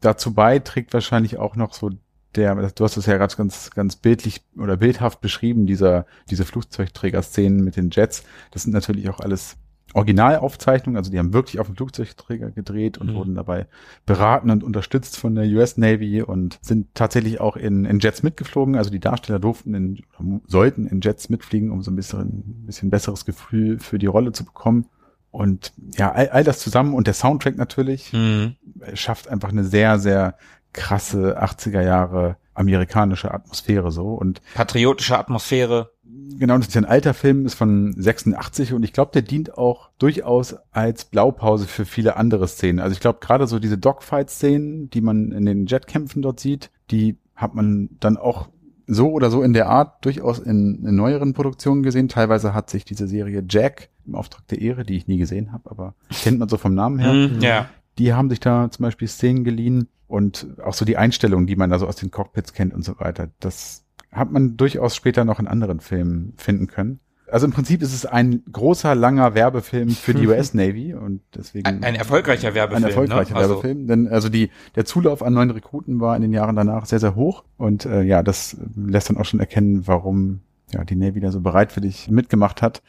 dazu 0.00 0.34
beiträgt 0.34 0.92
wahrscheinlich 0.94 1.38
auch 1.38 1.54
noch 1.54 1.74
so 1.74 1.90
der, 2.34 2.54
du 2.54 2.84
hast 2.84 2.96
es 2.96 3.06
ja 3.06 3.18
ganz, 3.18 3.36
ganz, 3.36 3.70
ganz 3.70 3.96
bildlich 3.96 4.42
oder 4.56 4.78
bildhaft 4.78 5.20
beschrieben, 5.20 5.66
dieser, 5.66 6.06
diese 6.30 6.44
Flugzeugträger-Szenen 6.44 7.62
mit 7.62 7.76
den 7.76 7.90
Jets. 7.90 8.24
Das 8.50 8.62
sind 8.62 8.72
natürlich 8.72 9.08
auch 9.10 9.20
alles 9.20 9.56
Originalaufzeichnungen, 9.94 10.96
also 10.96 11.10
die 11.10 11.18
haben 11.18 11.32
wirklich 11.32 11.60
auf 11.60 11.66
dem 11.66 11.76
Flugzeugträger 11.76 12.50
gedreht 12.50 12.98
und 12.98 13.10
Mhm. 13.10 13.14
wurden 13.14 13.34
dabei 13.34 13.66
beraten 14.06 14.50
und 14.50 14.64
unterstützt 14.64 15.16
von 15.18 15.34
der 15.34 15.44
US 15.46 15.76
Navy 15.76 16.22
und 16.22 16.58
sind 16.62 16.94
tatsächlich 16.94 17.40
auch 17.40 17.56
in, 17.56 17.84
in 17.84 17.98
Jets 17.98 18.22
mitgeflogen. 18.22 18.76
Also 18.76 18.90
die 18.90 19.00
Darsteller 19.00 19.38
durften 19.38 19.74
in, 19.74 20.02
oder 20.18 20.40
sollten 20.46 20.86
in 20.86 21.00
Jets 21.00 21.28
mitfliegen, 21.28 21.70
um 21.70 21.82
so 21.82 21.90
ein 21.90 21.96
bisschen, 21.96 22.20
ein 22.20 22.66
bisschen 22.66 22.90
besseres 22.90 23.24
Gefühl 23.24 23.78
für 23.78 23.98
die 23.98 24.06
Rolle 24.06 24.32
zu 24.32 24.44
bekommen. 24.44 24.86
Und 25.30 25.72
ja, 25.96 26.12
all, 26.12 26.28
all 26.28 26.44
das 26.44 26.58
zusammen 26.58 26.92
und 26.94 27.06
der 27.06 27.14
Soundtrack 27.14 27.56
natürlich 27.56 28.12
Mhm. 28.12 28.56
schafft 28.94 29.28
einfach 29.28 29.48
eine 29.50 29.64
sehr, 29.64 29.98
sehr 29.98 30.36
krasse 30.72 31.40
80er 31.42 31.82
Jahre 31.82 32.36
amerikanische 32.54 33.32
Atmosphäre 33.32 33.90
so. 33.90 34.08
Und 34.08 34.42
Patriotische 34.54 35.18
Atmosphäre. 35.18 35.91
Genau, 36.38 36.56
das 36.56 36.68
ist 36.68 36.74
ja 36.74 36.80
ein 36.80 36.86
alter 36.86 37.14
Film, 37.14 37.46
ist 37.46 37.54
von 37.54 37.92
86 37.96 38.72
und 38.72 38.82
ich 38.82 38.92
glaube, 38.92 39.12
der 39.12 39.22
dient 39.22 39.56
auch 39.56 39.90
durchaus 39.98 40.56
als 40.70 41.04
Blaupause 41.04 41.66
für 41.66 41.84
viele 41.84 42.16
andere 42.16 42.48
Szenen. 42.48 42.80
Also 42.80 42.94
ich 42.94 43.00
glaube, 43.00 43.18
gerade 43.20 43.46
so 43.46 43.58
diese 43.58 43.78
Dogfight-Szenen, 43.78 44.90
die 44.90 45.00
man 45.00 45.32
in 45.32 45.46
den 45.46 45.66
Jetkämpfen 45.66 46.22
dort 46.22 46.40
sieht, 46.40 46.70
die 46.90 47.16
hat 47.34 47.54
man 47.54 47.90
dann 48.00 48.16
auch 48.16 48.48
so 48.86 49.10
oder 49.10 49.30
so 49.30 49.42
in 49.42 49.52
der 49.52 49.68
Art 49.68 50.04
durchaus 50.04 50.38
in, 50.38 50.84
in 50.84 50.96
neueren 50.96 51.32
Produktionen 51.32 51.82
gesehen. 51.82 52.08
Teilweise 52.08 52.54
hat 52.54 52.70
sich 52.70 52.84
diese 52.84 53.06
Serie 53.06 53.44
Jack 53.48 53.88
im 54.06 54.14
Auftrag 54.14 54.46
der 54.48 54.60
Ehre, 54.60 54.84
die 54.84 54.96
ich 54.96 55.06
nie 55.06 55.18
gesehen 55.18 55.52
habe, 55.52 55.70
aber 55.70 55.94
kennt 56.22 56.38
man 56.38 56.48
so 56.48 56.56
vom 56.56 56.74
Namen 56.74 56.98
her. 56.98 57.12
Mhm. 57.12 57.40
Ja. 57.40 57.68
Die 57.98 58.12
haben 58.12 58.30
sich 58.30 58.40
da 58.40 58.70
zum 58.70 58.84
Beispiel 58.84 59.08
Szenen 59.08 59.44
geliehen 59.44 59.88
und 60.06 60.46
auch 60.64 60.74
so 60.74 60.84
die 60.84 60.96
Einstellungen, 60.96 61.46
die 61.46 61.56
man 61.56 61.70
da 61.70 61.78
so 61.78 61.86
aus 61.86 61.96
den 61.96 62.10
Cockpits 62.10 62.52
kennt 62.52 62.74
und 62.74 62.84
so 62.84 62.98
weiter. 62.98 63.28
Das 63.40 63.84
hat 64.12 64.30
man 64.30 64.56
durchaus 64.56 64.94
später 64.94 65.24
noch 65.24 65.40
in 65.40 65.48
anderen 65.48 65.80
Filmen 65.80 66.34
finden 66.36 66.66
können. 66.66 67.00
Also 67.32 67.46
im 67.46 67.52
Prinzip 67.52 67.80
ist 67.80 67.94
es 67.94 68.04
ein 68.04 68.42
großer, 68.52 68.94
langer 68.94 69.34
Werbefilm 69.34 69.88
für 69.88 70.12
die 70.12 70.26
US 70.28 70.52
Navy 70.52 70.92
und 70.92 71.22
deswegen 71.34 71.64
Ein, 71.64 71.82
ein 71.82 71.94
erfolgreicher 71.94 72.54
Werbefilm. 72.54 72.84
ein 72.84 72.90
erfolgreicher 72.90 73.32
ne? 73.32 73.40
Also, 73.40 73.54
Werbefilm. 73.54 73.86
Denn 73.86 74.08
also 74.08 74.28
die, 74.28 74.50
der 74.76 74.84
Zulauf 74.84 75.22
an 75.22 75.32
neuen 75.32 75.50
Rekruten 75.50 75.98
war 75.98 76.14
in 76.14 76.20
den 76.20 76.34
Jahren 76.34 76.56
danach 76.56 76.84
sehr, 76.84 77.00
sehr 77.00 77.14
hoch. 77.14 77.42
Und 77.56 77.86
äh, 77.86 78.02
ja, 78.02 78.22
das 78.22 78.58
lässt 78.76 79.08
dann 79.08 79.16
auch 79.16 79.24
schon 79.24 79.40
erkennen, 79.40 79.86
warum 79.86 80.42
ja, 80.72 80.84
die 80.84 80.94
Navy 80.94 81.20
da 81.20 81.32
so 81.32 81.40
bereitwillig 81.40 82.10
mitgemacht 82.10 82.60
hat 82.60 82.82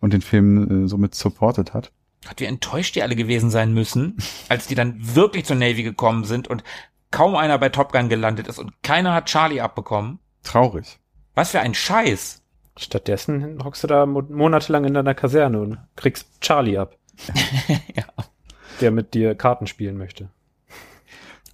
und 0.00 0.12
den 0.12 0.20
Film 0.20 0.84
äh, 0.84 0.88
somit 0.88 1.14
supportet 1.14 1.72
hat. 1.72 1.90
Gott, 2.26 2.40
wie 2.40 2.44
enttäuscht 2.44 2.96
die 2.96 3.02
alle 3.02 3.16
gewesen 3.16 3.48
sein 3.48 3.72
müssen, 3.72 4.18
als 4.50 4.66
die 4.66 4.74
dann 4.74 4.96
wirklich 5.00 5.46
zur 5.46 5.56
Navy 5.56 5.82
gekommen 5.82 6.24
sind 6.24 6.48
und 6.48 6.64
kaum 7.10 7.34
einer 7.34 7.56
bei 7.58 7.70
Top 7.70 7.92
Gun 7.92 8.10
gelandet 8.10 8.46
ist 8.46 8.58
und 8.58 8.72
keiner 8.82 9.14
hat 9.14 9.26
Charlie 9.26 9.62
abbekommen. 9.62 10.18
Traurig. 10.46 10.98
Was 11.34 11.50
für 11.50 11.60
ein 11.60 11.74
Scheiß. 11.74 12.42
Stattdessen 12.78 13.64
hockst 13.64 13.82
du 13.82 13.88
da 13.88 14.06
mo 14.06 14.22
monatelang 14.22 14.84
in 14.84 14.94
deiner 14.94 15.14
Kaserne 15.14 15.60
und 15.60 15.78
kriegst 15.96 16.40
Charlie 16.40 16.78
ab. 16.78 16.96
Ja. 17.94 18.04
Der 18.80 18.90
mit 18.90 19.14
dir 19.14 19.34
Karten 19.34 19.66
spielen 19.66 19.96
möchte. 19.96 20.28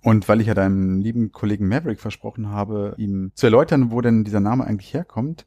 Und 0.02 0.28
weil 0.28 0.40
ich 0.40 0.48
ja 0.48 0.54
deinem 0.54 0.98
lieben 0.98 1.30
Kollegen 1.30 1.68
Maverick 1.68 2.00
versprochen 2.00 2.50
habe, 2.50 2.94
ihm 2.98 3.30
zu 3.34 3.46
erläutern, 3.46 3.92
wo 3.92 4.00
denn 4.00 4.24
dieser 4.24 4.40
Name 4.40 4.64
eigentlich 4.64 4.92
herkommt, 4.92 5.46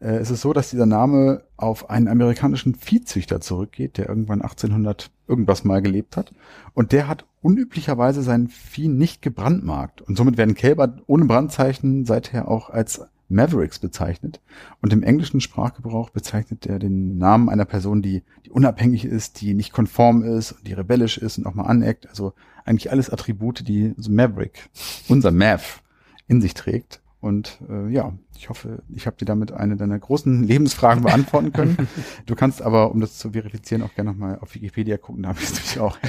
äh, 0.00 0.20
ist 0.20 0.30
es 0.30 0.40
so, 0.40 0.54
dass 0.54 0.70
dieser 0.70 0.86
Name 0.86 1.44
auf 1.58 1.90
einen 1.90 2.08
amerikanischen 2.08 2.74
Viehzüchter 2.74 3.42
zurückgeht, 3.42 3.98
der 3.98 4.08
irgendwann 4.08 4.40
1800 4.40 5.10
irgendwas 5.28 5.64
mal 5.64 5.82
gelebt 5.82 6.16
hat. 6.16 6.32
Und 6.72 6.92
der 6.92 7.06
hat 7.06 7.26
unüblicherweise 7.42 8.22
sein 8.22 8.48
Vieh 8.48 8.88
nicht 8.88 9.22
gebrandmarkt. 9.22 10.02
Und 10.02 10.16
somit 10.16 10.36
werden 10.36 10.54
Kälber 10.54 10.96
ohne 11.06 11.24
Brandzeichen 11.24 12.04
seither 12.04 12.48
auch 12.48 12.70
als 12.70 13.02
Mavericks 13.30 13.78
bezeichnet. 13.78 14.40
Und 14.82 14.92
im 14.92 15.02
englischen 15.02 15.40
Sprachgebrauch 15.40 16.10
bezeichnet 16.10 16.66
er 16.66 16.78
den 16.78 17.16
Namen 17.16 17.48
einer 17.48 17.64
Person, 17.64 18.02
die, 18.02 18.22
die 18.44 18.50
unabhängig 18.50 19.04
ist, 19.04 19.40
die 19.40 19.54
nicht 19.54 19.72
konform 19.72 20.22
ist 20.22 20.56
die 20.66 20.72
rebellisch 20.72 21.16
ist 21.16 21.38
und 21.38 21.46
auch 21.46 21.54
mal 21.54 21.64
aneckt. 21.64 22.08
Also 22.08 22.34
eigentlich 22.64 22.90
alles 22.90 23.10
Attribute, 23.10 23.66
die 23.66 23.94
Maverick, 24.08 24.68
unser 25.08 25.30
Mav, 25.30 25.82
in 26.26 26.40
sich 26.40 26.54
trägt. 26.54 27.00
Und 27.20 27.58
äh, 27.68 27.88
ja, 27.90 28.14
ich 28.36 28.48
hoffe, 28.48 28.82
ich 28.88 29.06
habe 29.06 29.16
dir 29.16 29.26
damit 29.26 29.52
eine 29.52 29.76
deiner 29.76 29.98
großen 29.98 30.42
Lebensfragen 30.44 31.04
beantworten 31.04 31.52
können. 31.52 31.88
Du 32.26 32.34
kannst 32.34 32.62
aber, 32.62 32.90
um 32.90 33.00
das 33.00 33.18
zu 33.18 33.32
verifizieren, 33.32 33.82
auch 33.82 33.94
gerne 33.94 34.10
nochmal 34.10 34.38
auf 34.40 34.54
Wikipedia 34.54 34.96
gucken, 34.96 35.22
da 35.22 35.30
habe 35.30 35.40
ich 35.40 35.46
es 35.46 35.54
nämlich 35.54 35.80
auch. 35.80 35.98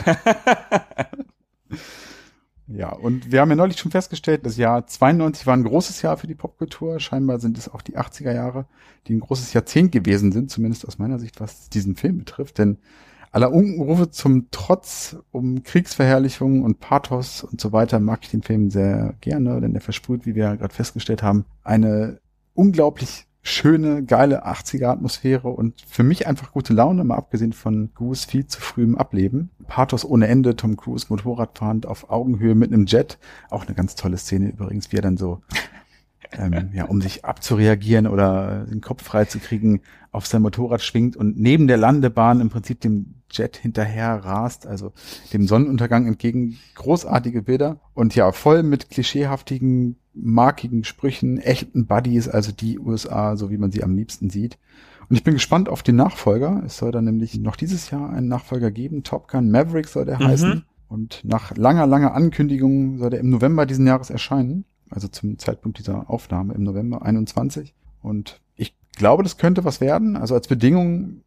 Ja, 2.73 2.93
und 2.93 3.31
wir 3.31 3.41
haben 3.41 3.49
ja 3.49 3.55
neulich 3.57 3.77
schon 3.77 3.91
festgestellt, 3.91 4.45
das 4.45 4.55
Jahr 4.55 4.87
92 4.87 5.45
war 5.45 5.55
ein 5.55 5.63
großes 5.65 6.01
Jahr 6.03 6.15
für 6.15 6.27
die 6.27 6.35
Popkultur. 6.35 7.01
Scheinbar 7.01 7.39
sind 7.39 7.57
es 7.57 7.67
auch 7.67 7.81
die 7.81 7.97
80er 7.97 8.33
Jahre, 8.33 8.65
die 9.07 9.13
ein 9.13 9.19
großes 9.19 9.51
Jahrzehnt 9.51 9.91
gewesen 9.91 10.31
sind, 10.31 10.49
zumindest 10.49 10.87
aus 10.87 10.97
meiner 10.97 11.19
Sicht, 11.19 11.41
was 11.41 11.69
diesen 11.69 11.97
Film 11.97 12.19
betrifft. 12.19 12.59
Denn 12.59 12.77
aller 13.31 13.51
Unkenrufe 13.51 14.11
zum 14.11 14.47
Trotz 14.51 15.17
um 15.31 15.63
Kriegsverherrlichung 15.63 16.63
und 16.63 16.79
Pathos 16.79 17.43
und 17.43 17.61
so 17.61 17.71
weiter 17.71 17.99
mag 17.99 18.19
ich 18.23 18.31
den 18.31 18.43
Film 18.43 18.69
sehr 18.69 19.15
gerne, 19.21 19.61
denn 19.61 19.73
er 19.73 19.81
versprüht, 19.81 20.25
wie 20.25 20.35
wir 20.35 20.43
ja 20.43 20.55
gerade 20.55 20.73
festgestellt 20.73 21.23
haben, 21.23 21.45
eine 21.63 22.19
unglaublich 22.53 23.25
schöne, 23.43 24.03
geile 24.03 24.45
80er-Atmosphäre 24.45 25.47
und 25.47 25.81
für 25.87 26.03
mich 26.03 26.27
einfach 26.27 26.51
gute 26.51 26.73
Laune, 26.73 27.03
mal 27.03 27.15
abgesehen 27.15 27.53
von 27.53 27.91
Goose 27.95 28.27
viel 28.27 28.45
zu 28.45 28.61
frühem 28.61 28.95
Ableben. 28.95 29.49
Pathos 29.67 30.05
ohne 30.05 30.27
Ende, 30.27 30.55
Tom 30.55 30.77
Cruise 30.77 31.07
Motorradfahrend 31.09 31.85
auf 31.87 32.09
Augenhöhe 32.11 32.53
mit 32.53 32.71
einem 32.71 32.85
Jet. 32.85 33.17
Auch 33.49 33.65
eine 33.65 33.75
ganz 33.75 33.95
tolle 33.95 34.17
Szene 34.17 34.49
übrigens, 34.49 34.91
wie 34.91 34.97
er 34.97 35.01
dann 35.01 35.17
so, 35.17 35.41
ähm, 36.33 36.69
ja, 36.73 36.85
um 36.85 37.01
sich 37.01 37.25
abzureagieren 37.25 38.05
oder 38.05 38.65
den 38.65 38.81
Kopf 38.81 39.03
frei 39.03 39.25
zu 39.25 39.39
kriegen, 39.39 39.81
auf 40.11 40.27
sein 40.27 40.43
Motorrad 40.43 40.81
schwingt 40.81 41.15
und 41.17 41.39
neben 41.39 41.67
der 41.67 41.77
Landebahn 41.77 42.41
im 42.41 42.49
Prinzip 42.49 42.81
dem 42.81 43.20
Jet 43.33 43.57
hinterher 43.57 44.23
rast, 44.23 44.65
also 44.67 44.91
dem 45.33 45.47
Sonnenuntergang 45.47 46.07
entgegen. 46.07 46.57
Großartige 46.75 47.41
Bilder 47.41 47.79
und 47.93 48.15
ja, 48.15 48.31
voll 48.31 48.63
mit 48.63 48.89
klischeehaftigen, 48.89 49.95
markigen 50.13 50.83
Sprüchen, 50.83 51.37
echten 51.37 51.85
Buddies, 51.87 52.27
also 52.27 52.51
die 52.51 52.79
USA, 52.79 53.35
so 53.35 53.49
wie 53.49 53.57
man 53.57 53.71
sie 53.71 53.83
am 53.83 53.95
liebsten 53.95 54.29
sieht. 54.29 54.57
Und 55.09 55.15
ich 55.15 55.23
bin 55.23 55.33
gespannt 55.33 55.67
auf 55.67 55.83
den 55.83 55.97
Nachfolger. 55.97 56.63
Es 56.65 56.77
soll 56.77 56.91
dann 56.91 57.05
nämlich 57.05 57.37
noch 57.37 57.55
dieses 57.55 57.91
Jahr 57.91 58.09
einen 58.09 58.27
Nachfolger 58.27 58.71
geben. 58.71 59.03
Top 59.03 59.27
Gun 59.27 59.51
Maverick 59.51 59.87
soll 59.87 60.05
der 60.05 60.19
Mhm. 60.19 60.23
heißen. 60.27 60.63
Und 60.87 61.21
nach 61.23 61.55
langer, 61.55 61.87
langer 61.87 62.13
Ankündigung 62.13 62.97
soll 62.97 63.09
der 63.09 63.19
im 63.19 63.29
November 63.29 63.65
diesen 63.65 63.87
Jahres 63.87 64.09
erscheinen. 64.09 64.65
Also 64.89 65.07
zum 65.07 65.37
Zeitpunkt 65.37 65.79
dieser 65.79 66.09
Aufnahme 66.09 66.53
im 66.53 66.63
November 66.63 67.01
21. 67.01 67.73
Und 68.01 68.41
ich 68.55 68.75
glaube, 68.95 69.23
das 69.23 69.37
könnte 69.37 69.63
was 69.63 69.79
werden. 69.81 70.17
Also 70.17 70.33
als 70.33 70.47
Bedingung 70.47 71.21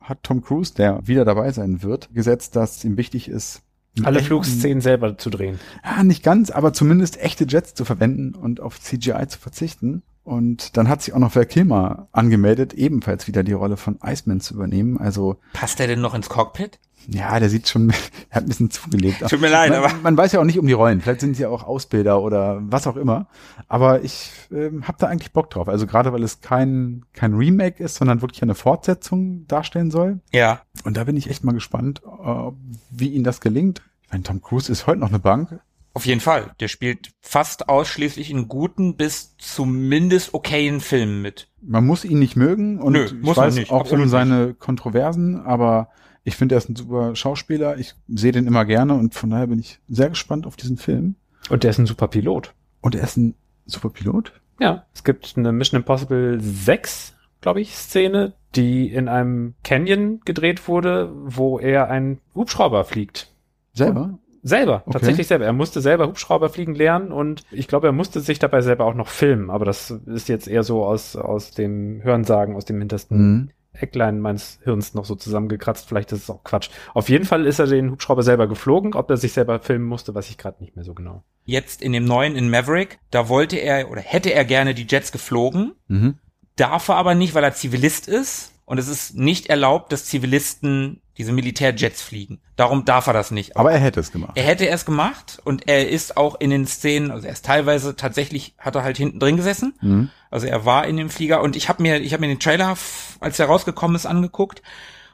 hat 0.00 0.22
Tom 0.22 0.42
Cruise, 0.42 0.74
der 0.74 1.06
wieder 1.06 1.24
dabei 1.24 1.52
sein 1.52 1.82
wird, 1.82 2.12
gesetzt, 2.14 2.56
dass 2.56 2.84
ihm 2.84 2.96
wichtig 2.96 3.28
ist, 3.28 3.62
Alle 4.02 4.18
echten- 4.18 4.28
Flugszenen 4.28 4.80
selber 4.80 5.18
zu 5.18 5.30
drehen. 5.30 5.58
ja, 5.84 6.02
nicht 6.02 6.22
ganz, 6.22 6.50
aber 6.50 6.72
zumindest 6.72 7.20
echte 7.20 7.44
Jets 7.46 7.74
zu 7.74 7.84
verwenden 7.84 8.34
und 8.34 8.60
auf 8.60 8.80
CGI 8.80 9.26
zu 9.28 9.38
verzichten. 9.38 10.02
Und 10.22 10.76
dann 10.76 10.88
hat 10.88 11.02
sich 11.02 11.14
auch 11.14 11.18
noch 11.18 11.34
Val 11.34 11.46
Kilmer 11.46 12.06
angemeldet, 12.12 12.72
ebenfalls 12.74 13.26
wieder 13.26 13.42
die 13.42 13.52
Rolle 13.54 13.76
von 13.76 13.98
Iceman 14.04 14.40
zu 14.40 14.54
übernehmen. 14.54 14.98
Also, 14.98 15.36
Passt 15.54 15.78
der 15.78 15.86
denn 15.86 16.00
noch 16.00 16.14
ins 16.14 16.28
Cockpit? 16.28 16.78
Ja, 17.08 17.38
der 17.40 17.48
sieht 17.48 17.68
schon, 17.68 17.90
er 18.30 18.36
hat 18.36 18.44
ein 18.44 18.48
bisschen 18.48 18.70
zugelegt. 18.70 19.28
Tut 19.28 19.40
mir 19.40 19.48
leid, 19.50 19.70
man, 19.70 19.78
aber- 19.84 19.94
Man 20.02 20.16
weiß 20.16 20.32
ja 20.32 20.40
auch 20.40 20.44
nicht 20.44 20.58
um 20.58 20.66
die 20.66 20.72
Rollen. 20.72 21.00
Vielleicht 21.00 21.20
sind 21.20 21.34
sie 21.36 21.42
ja 21.42 21.48
auch 21.48 21.64
Ausbilder 21.64 22.20
oder 22.22 22.58
was 22.62 22.86
auch 22.86 22.96
immer. 22.96 23.26
Aber 23.68 24.02
ich 24.02 24.30
ähm, 24.52 24.86
habe 24.86 24.98
da 25.00 25.06
eigentlich 25.08 25.32
Bock 25.32 25.50
drauf. 25.50 25.68
Also 25.68 25.86
gerade, 25.86 26.12
weil 26.12 26.22
es 26.22 26.40
kein, 26.40 27.04
kein 27.12 27.34
Remake 27.34 27.82
ist, 27.82 27.96
sondern 27.96 28.22
wirklich 28.22 28.42
eine 28.42 28.54
Fortsetzung 28.54 29.46
darstellen 29.46 29.90
soll. 29.90 30.20
Ja. 30.32 30.60
Und 30.84 30.96
da 30.96 31.04
bin 31.04 31.16
ich 31.16 31.30
echt 31.30 31.44
mal 31.44 31.52
gespannt, 31.52 32.02
äh, 32.04 32.50
wie 32.90 33.08
ihnen 33.08 33.24
das 33.24 33.40
gelingt. 33.40 33.82
Ich 34.02 34.12
meine, 34.12 34.24
Tom 34.24 34.40
Cruise 34.42 34.70
ist 34.70 34.86
heute 34.86 35.00
noch 35.00 35.08
eine 35.08 35.18
Bank. 35.18 35.60
Auf 35.92 36.06
jeden 36.06 36.20
Fall. 36.20 36.52
Der 36.60 36.68
spielt 36.68 37.10
fast 37.20 37.68
ausschließlich 37.68 38.30
in 38.30 38.46
guten 38.46 38.96
bis 38.96 39.36
zumindest 39.38 40.34
okayen 40.34 40.80
Filmen 40.80 41.20
mit. 41.20 41.48
man 41.62 41.84
muss 41.84 42.04
ihn 42.04 42.20
nicht 42.20 42.36
mögen 42.36 42.78
und 42.80 42.92
Nö, 42.92 43.06
ich 43.06 43.12
muss 43.14 43.36
man 43.36 43.46
weiß 43.46 43.56
nicht, 43.56 43.72
auch 43.72 43.90
um 43.90 44.08
seine 44.08 44.54
Kontroversen, 44.54 45.40
aber 45.44 45.88
ich 46.24 46.36
finde, 46.36 46.54
er 46.54 46.58
ist 46.58 46.68
ein 46.68 46.76
super 46.76 47.14
Schauspieler. 47.16 47.78
Ich 47.78 47.94
sehe 48.08 48.32
den 48.32 48.46
immer 48.46 48.64
gerne 48.64 48.94
und 48.94 49.14
von 49.14 49.30
daher 49.30 49.46
bin 49.46 49.58
ich 49.58 49.78
sehr 49.88 50.10
gespannt 50.10 50.46
auf 50.46 50.56
diesen 50.56 50.76
Film. 50.76 51.14
Und 51.48 51.62
der 51.64 51.70
ist 51.70 51.78
ein 51.78 51.86
super 51.86 52.08
Pilot. 52.08 52.54
Und 52.80 52.94
er 52.94 53.02
ist 53.04 53.16
ein 53.16 53.34
super 53.66 53.90
Pilot. 53.90 54.32
Ja, 54.60 54.84
es 54.94 55.04
gibt 55.04 55.34
eine 55.36 55.52
Mission 55.52 55.80
Impossible 55.80 56.38
6, 56.40 57.14
glaube 57.40 57.60
ich, 57.62 57.74
Szene, 57.74 58.34
die 58.54 58.92
in 58.92 59.08
einem 59.08 59.54
Canyon 59.64 60.20
gedreht 60.24 60.68
wurde, 60.68 61.10
wo 61.24 61.58
er 61.58 61.88
einen 61.88 62.18
Hubschrauber 62.34 62.84
fliegt. 62.84 63.32
Selber? 63.72 64.18
Selber, 64.42 64.82
Okay. 64.86 64.92
tatsächlich 64.92 65.26
selber. 65.26 65.44
Er 65.44 65.52
musste 65.52 65.80
selber 65.82 66.06
Hubschrauber 66.08 66.48
fliegen 66.48 66.74
lernen 66.74 67.12
und 67.12 67.42
ich 67.50 67.68
glaube, 67.68 67.88
er 67.88 67.92
musste 67.92 68.20
sich 68.20 68.38
dabei 68.38 68.62
selber 68.62 68.86
auch 68.86 68.94
noch 68.94 69.08
filmen, 69.08 69.50
aber 69.50 69.64
das 69.66 69.90
ist 69.90 70.28
jetzt 70.28 70.48
eher 70.48 70.62
so 70.62 70.84
aus, 70.84 71.14
aus 71.16 71.50
dem 71.52 72.02
Hörensagen, 72.02 72.56
aus 72.56 72.64
dem 72.64 72.78
hintersten 72.78 73.18
Mhm. 73.18 73.50
Ecklein 73.72 74.20
meines 74.20 74.58
Hirns 74.64 74.94
noch 74.94 75.04
so 75.04 75.14
zusammengekratzt. 75.14 75.88
Vielleicht 75.88 76.12
ist 76.12 76.24
es 76.24 76.30
auch 76.30 76.42
Quatsch. 76.44 76.70
Auf 76.94 77.08
jeden 77.08 77.24
Fall 77.24 77.46
ist 77.46 77.58
er 77.58 77.66
den 77.66 77.90
Hubschrauber 77.92 78.22
selber 78.22 78.46
geflogen. 78.48 78.94
Ob 78.94 79.10
er 79.10 79.16
sich 79.16 79.32
selber 79.32 79.60
filmen 79.60 79.86
musste, 79.86 80.14
weiß 80.14 80.28
ich 80.30 80.38
gerade 80.38 80.62
nicht 80.62 80.76
mehr 80.76 80.84
so 80.84 80.94
genau. 80.94 81.22
Jetzt 81.44 81.82
in 81.82 81.92
dem 81.92 82.04
neuen 82.04 82.36
in 82.36 82.50
Maverick, 82.50 82.98
da 83.10 83.28
wollte 83.28 83.56
er 83.56 83.90
oder 83.90 84.00
hätte 84.00 84.32
er 84.32 84.44
gerne 84.44 84.74
die 84.74 84.86
Jets 84.88 85.12
geflogen, 85.12 85.72
Mhm. 85.88 86.18
darf 86.56 86.88
er 86.88 86.96
aber 86.96 87.14
nicht, 87.14 87.34
weil 87.34 87.44
er 87.44 87.54
Zivilist 87.54 88.08
ist. 88.08 88.52
Und 88.66 88.78
es 88.78 88.86
ist 88.88 89.16
nicht 89.16 89.48
erlaubt, 89.48 89.90
dass 89.92 90.04
Zivilisten 90.04 91.00
diese 91.20 91.32
Militärjets 91.32 92.00
fliegen. 92.00 92.40
Darum 92.56 92.86
darf 92.86 93.06
er 93.06 93.12
das 93.12 93.30
nicht. 93.30 93.54
Aber 93.58 93.70
er 93.72 93.78
hätte 93.78 94.00
es 94.00 94.10
gemacht. 94.10 94.32
Er 94.36 94.42
hätte 94.42 94.66
es 94.66 94.86
gemacht 94.86 95.38
und 95.44 95.68
er 95.68 95.86
ist 95.86 96.16
auch 96.16 96.40
in 96.40 96.48
den 96.48 96.66
Szenen, 96.66 97.10
also 97.10 97.26
er 97.26 97.34
ist 97.34 97.44
teilweise 97.44 97.94
tatsächlich, 97.94 98.54
hat 98.56 98.74
er 98.74 98.84
halt 98.84 98.96
hinten 98.96 99.20
drin 99.20 99.36
gesessen. 99.36 99.74
Mhm. 99.82 100.10
Also 100.30 100.46
er 100.46 100.64
war 100.64 100.86
in 100.86 100.96
dem 100.96 101.10
Flieger 101.10 101.42
und 101.42 101.56
ich 101.56 101.68
habe 101.68 101.82
mir, 101.82 102.00
ich 102.00 102.14
habe 102.14 102.22
mir 102.22 102.28
den 102.28 102.40
Trailer, 102.40 102.74
als 103.20 103.38
er 103.38 103.46
rausgekommen 103.46 103.96
ist, 103.96 104.06
angeguckt. 104.06 104.62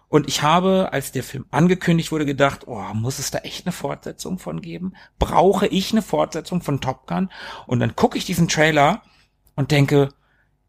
Und 0.08 0.28
ich 0.28 0.42
habe, 0.42 0.90
als 0.92 1.10
der 1.10 1.24
Film 1.24 1.46
angekündigt 1.50 2.12
wurde, 2.12 2.24
gedacht, 2.24 2.68
oh, 2.68 2.84
muss 2.94 3.18
es 3.18 3.32
da 3.32 3.38
echt 3.38 3.66
eine 3.66 3.72
Fortsetzung 3.72 4.38
von 4.38 4.60
geben? 4.60 4.92
Brauche 5.18 5.66
ich 5.66 5.90
eine 5.90 6.02
Fortsetzung 6.02 6.62
von 6.62 6.80
Top 6.80 7.08
Gun? 7.08 7.30
Und 7.66 7.80
dann 7.80 7.96
gucke 7.96 8.16
ich 8.16 8.24
diesen 8.24 8.46
Trailer 8.46 9.02
und 9.56 9.72
denke, 9.72 10.10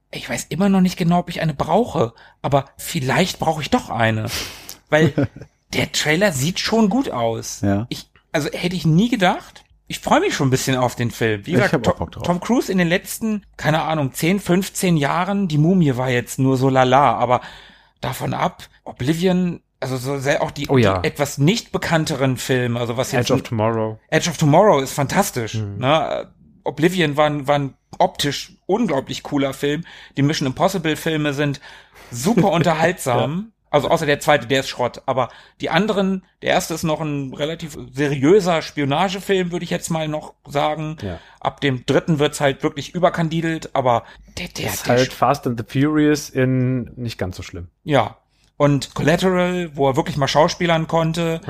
ich 0.09 0.27
weiß 0.27 0.47
immer 0.49 0.69
noch 0.69 0.81
nicht 0.81 0.97
genau, 0.97 1.19
ob 1.19 1.29
ich 1.29 1.41
eine 1.41 1.53
brauche, 1.53 2.13
aber 2.41 2.65
vielleicht 2.77 3.37
brauche 3.37 3.61
ich 3.61 3.69
doch 3.69 3.91
eine. 3.91 4.25
Weil 4.89 5.13
der 5.73 5.91
Trailer 5.91 6.31
sieht 6.31 6.59
schon 6.59 6.89
gut 6.89 7.09
aus. 7.09 7.61
Ja. 7.61 7.85
Ich, 7.89 8.09
also 8.31 8.49
hätte 8.51 8.75
ich 8.75 8.85
nie 8.85 9.09
gedacht. 9.09 9.63
Ich 9.89 9.99
freue 9.99 10.19
mich 10.19 10.35
schon 10.35 10.47
ein 10.47 10.51
bisschen 10.51 10.75
auf 10.75 10.95
den 10.95 11.11
Film. 11.11 11.45
Wie 11.45 11.51
Ich 11.51 11.55
gesagt, 11.55 11.73
hab 11.73 11.81
auch 11.87 11.91
Tom, 11.91 11.97
Bock 11.99 12.11
drauf. 12.11 12.23
Tom 12.23 12.39
Cruise 12.41 12.69
in 12.71 12.77
den 12.77 12.89
letzten, 12.89 13.45
keine 13.55 13.83
Ahnung, 13.83 14.11
10, 14.13 14.39
15 14.41 14.97
Jahren, 14.97 15.47
die 15.47 15.57
Mumie 15.57 15.95
war 15.95 16.09
jetzt 16.09 16.39
nur 16.39 16.57
so 16.57 16.67
lala, 16.69 17.13
aber 17.15 17.39
davon 18.01 18.33
ab, 18.33 18.63
Oblivion, 18.83 19.61
also 19.79 19.95
so 19.95 20.17
sehr 20.19 20.41
auch 20.43 20.51
die, 20.51 20.67
Oh 20.67 20.77
ja. 20.77 20.97
die 20.99 21.07
etwas 21.07 21.37
nicht 21.37 21.71
bekannteren 21.71 22.35
Filme, 22.35 22.79
also 22.81 22.97
was 22.97 23.13
jetzt 23.13 23.29
Edge 23.29 23.33
of 23.35 23.43
Tomorrow. 23.43 23.97
Edge 24.09 24.29
of 24.29 24.37
Tomorrow 24.37 24.79
ist 24.81 24.91
fantastisch. 24.93 25.53
Mhm. 25.55 25.77
Ne? 25.77 26.27
Oblivion 26.65 27.15
war, 27.15 27.27
ein- 27.27 27.47
war 27.47 27.55
ein 27.55 27.73
optisch 27.97 28.57
unglaublich 28.65 29.23
cooler 29.23 29.53
Film. 29.53 29.85
Die 30.17 30.21
Mission 30.21 30.47
Impossible 30.47 30.97
Filme 30.97 31.33
sind 31.33 31.61
super 32.11 32.51
unterhaltsam. 32.51 33.53
Also 33.69 33.89
außer 33.89 34.05
der 34.05 34.19
zweite, 34.19 34.47
der 34.47 34.61
ist 34.61 34.69
Schrott. 34.69 35.01
Aber 35.05 35.29
die 35.61 35.69
anderen, 35.69 36.23
der 36.41 36.51
erste 36.51 36.73
ist 36.73 36.83
noch 36.83 37.01
ein 37.01 37.33
relativ 37.33 37.77
seriöser 37.91 38.61
Spionagefilm, 38.61 39.51
würde 39.51 39.63
ich 39.65 39.69
jetzt 39.69 39.89
mal 39.89 40.07
noch 40.07 40.33
sagen. 40.47 40.97
Ja. 41.01 41.19
Ab 41.39 41.61
dem 41.61 41.85
dritten 41.85 42.19
wird's 42.19 42.39
halt 42.39 42.63
wirklich 42.63 42.95
überkandidelt, 42.95 43.71
aber 43.73 44.03
der, 44.37 44.47
der, 44.49 44.67
ist 44.73 44.87
der 44.87 44.95
halt 44.97 45.13
Fast 45.13 45.45
and 45.47 45.59
the 45.59 45.79
Furious 45.81 46.29
in 46.29 46.91
nicht 46.95 47.17
ganz 47.17 47.37
so 47.37 47.43
schlimm. 47.43 47.67
ja. 47.83 48.17
Und 48.59 48.95
Collateral, 48.95 49.69
wo 49.75 49.87
er 49.87 49.95
wirklich 49.97 50.17
mal 50.17 50.27
schauspielern 50.27 50.87
konnte, 50.87 51.41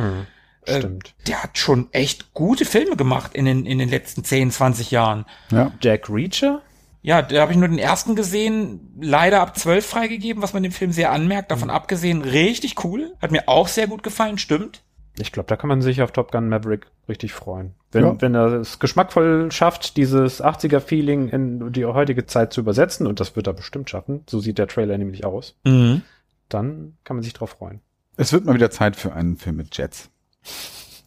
Äh, 0.65 0.79
Stimmt. 0.79 1.13
der 1.25 1.41
hat 1.41 1.57
schon 1.57 1.87
echt 1.93 2.33
gute 2.33 2.65
Filme 2.65 2.97
gemacht 2.97 3.33
in 3.33 3.45
den, 3.45 3.65
in 3.65 3.77
den 3.79 3.87
letzten 3.87 4.25
10, 4.25 4.51
20 4.51 4.91
Jahren. 4.91 5.25
Ja. 5.49 5.71
Jack 5.81 6.09
Reacher? 6.09 6.61
Ja, 7.07 7.21
da 7.21 7.39
habe 7.41 7.53
ich 7.53 7.57
nur 7.57 7.69
den 7.69 7.77
ersten 7.79 8.15
gesehen, 8.17 8.81
leider 8.99 9.39
ab 9.39 9.57
12 9.57 9.85
freigegeben, 9.85 10.43
was 10.43 10.51
man 10.53 10.61
dem 10.61 10.73
Film 10.73 10.91
sehr 10.91 11.13
anmerkt. 11.13 11.51
Davon 11.51 11.69
abgesehen, 11.69 12.21
richtig 12.21 12.83
cool. 12.83 13.13
Hat 13.21 13.31
mir 13.31 13.47
auch 13.47 13.69
sehr 13.69 13.87
gut 13.87 14.03
gefallen, 14.03 14.37
stimmt. 14.37 14.83
Ich 15.17 15.31
glaube, 15.31 15.47
da 15.47 15.55
kann 15.55 15.69
man 15.69 15.81
sich 15.81 16.01
auf 16.01 16.11
Top 16.11 16.33
Gun 16.33 16.49
Maverick 16.49 16.87
richtig 17.07 17.31
freuen. 17.31 17.75
Wenn, 17.93 18.03
Ja. 18.03 18.21
wenn 18.21 18.35
er 18.35 18.47
es 18.55 18.79
geschmackvoll 18.79 19.49
schafft, 19.53 19.95
dieses 19.95 20.41
80er-Feeling 20.43 21.29
in 21.29 21.71
die 21.71 21.85
heutige 21.85 22.25
Zeit 22.25 22.51
zu 22.51 22.59
übersetzen, 22.59 23.07
und 23.07 23.21
das 23.21 23.37
wird 23.37 23.47
er 23.47 23.53
bestimmt 23.53 23.89
schaffen, 23.89 24.23
so 24.29 24.41
sieht 24.41 24.57
der 24.57 24.67
Trailer 24.67 24.97
nämlich 24.97 25.23
aus, 25.23 25.55
Mhm. 25.63 26.01
dann 26.49 26.97
kann 27.05 27.15
man 27.15 27.23
sich 27.23 27.31
drauf 27.31 27.51
freuen. 27.51 27.79
Es 28.17 28.33
wird 28.33 28.43
mal 28.43 28.53
wieder 28.53 28.69
Zeit 28.69 28.97
für 28.97 29.13
einen 29.13 29.37
Film 29.37 29.55
mit 29.55 29.77
Jets. 29.77 30.09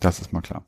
Das 0.00 0.18
ist 0.18 0.32
mal 0.32 0.40
klar. 0.40 0.64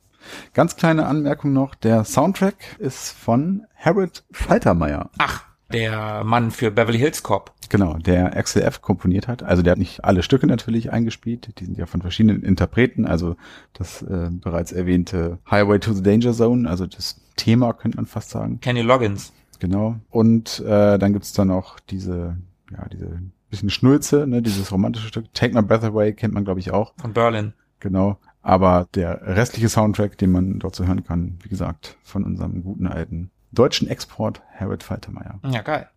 Ganz 0.55 0.77
kleine 0.77 1.07
Anmerkung 1.07 1.53
noch, 1.53 1.75
der 1.75 2.05
Soundtrack 2.05 2.57
ist 2.79 3.13
von 3.13 3.65
Harold 3.77 4.25
Faltermeier. 4.31 5.11
Ach, 5.19 5.45
der 5.73 6.25
Mann 6.25 6.51
für 6.51 6.71
Beverly 6.71 6.99
Hills 6.99 7.23
Cop. 7.23 7.53
Genau, 7.69 7.95
der 7.95 8.37
Axel 8.37 8.63
F. 8.63 8.83
komponiert 8.83 9.29
hat. 9.29 9.43
Also 9.43 9.63
der 9.63 9.73
hat 9.73 9.79
nicht 9.79 10.05
alle 10.05 10.23
Stücke 10.23 10.47
natürlich 10.47 10.93
eingespielt. 10.93 11.59
Die 11.59 11.65
sind 11.65 11.79
ja 11.79 11.87
von 11.87 12.03
verschiedenen 12.03 12.43
Interpreten. 12.43 13.07
Also 13.07 13.37
das 13.73 14.03
äh, 14.03 14.29
bereits 14.31 14.73
erwähnte 14.73 15.39
Highway 15.51 15.79
to 15.79 15.95
the 15.95 16.03
Danger 16.03 16.33
Zone, 16.35 16.69
also 16.69 16.87
das 16.87 17.21
Thema 17.37 17.73
könnte 17.73 17.97
man 17.97 18.07
fast 18.07 18.31
sagen. 18.31 18.61
Kenny 18.61 18.83
Loggins. 18.83 19.33
Genau. 19.59 19.97
Und 20.11 20.61
äh, 20.61 20.99
dann 20.99 21.13
gibt's 21.15 21.33
da 21.33 21.45
noch 21.45 21.81
diese, 21.81 22.37
ja, 22.71 22.87
diese 22.93 23.23
bisschen 23.49 23.71
Schnulze, 23.71 24.27
ne, 24.27 24.43
dieses 24.43 24.73
romantische 24.73 25.09
Stück. 25.09 25.33
Take 25.33 25.55
My 25.55 25.63
Breath 25.63 25.85
Away 25.85 26.13
kennt 26.13 26.35
man, 26.35 26.45
glaube 26.45 26.61
ich, 26.61 26.73
auch. 26.73 26.93
von 27.01 27.13
Berlin. 27.13 27.53
Genau. 27.81 28.19
Aber 28.43 28.89
der 28.95 29.23
restliche 29.23 29.69
Soundtrack, 29.69 30.19
den 30.19 30.33
man 30.33 30.59
dort 30.59 30.75
so 30.75 30.85
hören 30.87 31.05
kann, 31.05 31.39
wie 31.43 31.49
gesagt, 31.49 31.97
von 32.03 32.25
unserem 32.25 32.63
guten 32.63 32.87
alten 32.87 33.31
deutschen 33.53 33.87
Export 33.89 34.43
Harold 34.59 34.83
Faltermeier. 34.83 35.39
Ja, 35.45 35.63
geil. 35.63 35.89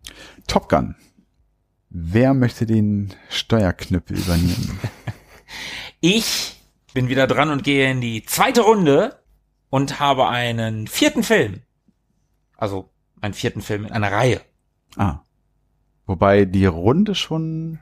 Top 0.46 0.68
Gun. 0.68 0.94
Wer 1.90 2.34
möchte 2.34 2.66
den 2.66 3.12
Steuerknüppel 3.30 4.18
übernehmen? 4.18 4.78
Ich 6.00 6.60
bin 6.92 7.08
wieder 7.08 7.26
dran 7.26 7.50
und 7.50 7.64
gehe 7.64 7.90
in 7.90 8.00
die 8.00 8.22
zweite 8.24 8.60
Runde 8.60 9.18
und 9.70 9.98
habe 9.98 10.28
einen 10.28 10.86
vierten 10.86 11.22
Film. 11.22 11.62
Also 12.56 12.90
einen 13.20 13.34
vierten 13.34 13.62
Film 13.62 13.86
in 13.86 13.92
einer 13.92 14.12
Reihe. 14.12 14.40
ah. 14.96 15.20
Wobei 16.04 16.44
die 16.44 16.66
Runde 16.66 17.14
schon 17.16 17.80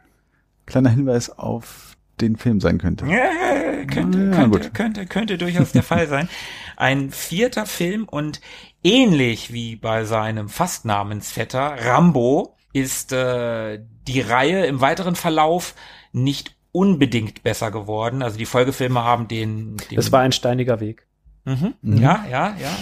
kleiner 0.65 0.89
Hinweis 0.91 1.28
auf 1.28 1.94
den 2.20 2.36
Film 2.36 2.61
sein 2.61 2.78
könnte. 2.78 3.07
Ja, 3.07 3.85
könnte, 3.86 4.19
Ja, 4.19 4.31
könnte, 4.36 4.49
gut. 4.49 4.74
könnte, 4.74 5.07
könnte 5.07 5.39
durchaus 5.39 5.73
der 5.73 5.82
Fall 5.82 6.07
sein. 6.09 6.28
Ein 6.77 7.11
vierter 7.11 7.66
Film 7.66 8.05
und 8.05 8.41
ähnlich 8.82 9.53
wie 9.53 9.77
bei 9.77 10.05
seinem 10.05 10.49
Fastnamensvetter 10.49 11.77
Rambo 11.85 12.57
ist 12.73 13.12
äh, 13.12 13.81
die 14.09 14.20
Reihe 14.20 14.66
im 14.66 14.81
weiteren 14.81 15.15
Verlauf 15.16 15.74
nicht 16.12 16.55
unbedingt 16.73 17.43
besser 17.43 17.70
geworden. 17.70 18.23
Also 18.23 18.36
die 18.36 18.47
Folgefilme 18.47 19.03
haben 19.05 19.28
den, 19.28 19.77
den 19.91 19.99
Es 19.99 20.11
war 20.11 20.20
ein 20.20 20.32
steiniger 20.32 20.81
Weg. 20.81 21.07
mhm. 21.45 21.74
Mhm. 21.82 21.99
ja, 21.99 22.24
ja, 22.31 22.57
ja. 22.61 22.77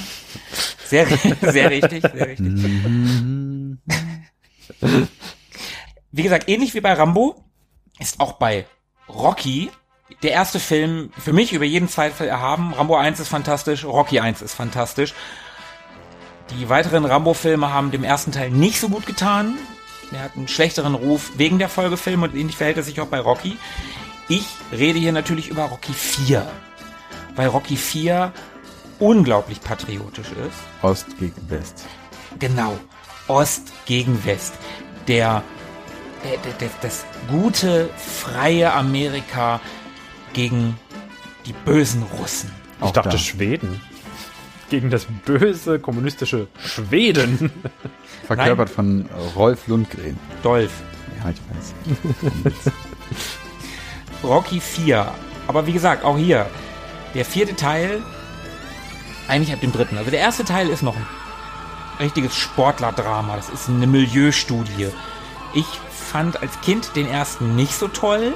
Sehr, 0.87 1.07
sehr 1.43 1.71
richtig, 1.71 2.03
sehr 2.03 2.27
richtig. 2.29 2.49
Mhm. 2.49 3.79
Wie 6.11 6.23
gesagt, 6.23 6.49
ähnlich 6.49 6.75
wie 6.75 6.81
bei 6.81 6.93
Rambo 6.93 7.45
ist 7.99 8.21
auch 8.21 8.33
bei 8.35 8.67
Rocky 9.15 9.71
der 10.23 10.33
erste 10.33 10.61
Film 10.61 11.11
für 11.19 11.33
mich 11.33 11.53
über 11.53 11.65
jeden 11.65 11.89
Zweifel 11.89 12.29
erhaben. 12.29 12.75
Rambo 12.75 12.97
1 12.97 13.19
ist 13.21 13.29
fantastisch, 13.29 13.85
Rocky 13.85 14.21
1 14.21 14.43
ist 14.43 14.55
fantastisch. 14.55 15.15
Die 16.51 16.69
weiteren 16.69 17.05
Rambo-Filme 17.05 17.73
haben 17.73 17.91
dem 17.91 18.05
ersten 18.05 18.31
Teil 18.31 18.51
nicht 18.51 18.79
so 18.79 18.89
gut 18.89 19.07
getan. 19.07 19.57
Er 20.13 20.25
hat 20.25 20.37
einen 20.37 20.49
schlechteren 20.49 20.95
Ruf 20.95 21.33
wegen 21.39 21.59
der 21.59 21.71
Folgefilme 21.71 22.27
und 22.27 22.35
ähnlich 22.35 22.57
verhält 22.57 22.77
es 22.77 22.87
sich 22.87 23.01
auch 23.01 23.07
bei 23.07 23.21
Rocky. 23.21 23.57
Ich 24.29 24.47
rede 24.71 24.99
hier 24.99 25.13
natürlich 25.13 25.49
über 25.49 25.65
Rocky 25.65 25.95
4. 25.95 26.47
Weil 27.35 27.49
Rocky 27.49 27.77
4 27.77 28.33
unglaublich 28.99 29.61
patriotisch 29.63 30.29
ist. 30.29 30.83
Ost 30.83 31.07
gegen 31.19 31.51
West. 31.51 31.87
Genau. 32.39 32.79
Ost 33.29 33.73
gegen 33.87 34.25
West. 34.25 34.53
Der, 35.09 35.43
der, 36.25 36.39
der, 36.39 36.53
der 36.55 36.71
das 36.81 37.05
gute, 37.29 37.91
freie 37.97 38.73
Amerika 38.73 39.61
gegen 40.33 40.79
die 41.47 41.53
bösen 41.53 42.03
Russen. 42.19 42.51
Ich 42.79 42.85
Auch 42.85 42.93
dachte 42.93 43.11
da. 43.11 43.19
Schweden. 43.19 43.81
Gegen 44.71 44.91
das 44.91 45.07
böse 45.25 45.79
kommunistische 45.79 46.49
Schweden. 46.65 47.51
Verkörpert 48.27 48.71
von 48.71 49.09
Rolf 49.37 49.67
Lundgren. 49.67 50.19
Dolph. 50.43 50.73
Ja, 51.23 51.31
ich 51.31 52.53
weiß. 52.53 52.63
Rocky 54.25 54.61
4. 54.61 55.13
Aber 55.47 55.67
wie 55.67 55.73
gesagt, 55.73 56.05
auch 56.05 56.17
hier. 56.17 56.47
Der 57.15 57.25
vierte 57.27 57.55
Teil, 57.55 58.03
eigentlich 59.29 59.53
ab 59.53 59.61
dem 59.61 59.73
dritten. 59.73 59.99
Also 59.99 60.11
der 60.11 60.21
erste 60.21 60.45
Teil 60.45 60.69
ist 60.69 60.83
noch 60.83 60.97
ein 60.97 61.07
richtiges 62.01 62.35
Sportlerdrama. 62.35 63.37
Das 63.37 63.51
ist 63.51 63.69
eine 63.69 63.87
Milieustudie. 63.87 64.89
Ich 65.55 65.67
fand 65.91 66.41
als 66.43 66.61
Kind 66.61 66.97
den 66.97 67.09
ersten 67.09 67.57
nicht 67.57 67.75
so 67.75 67.89
toll. 67.89 68.35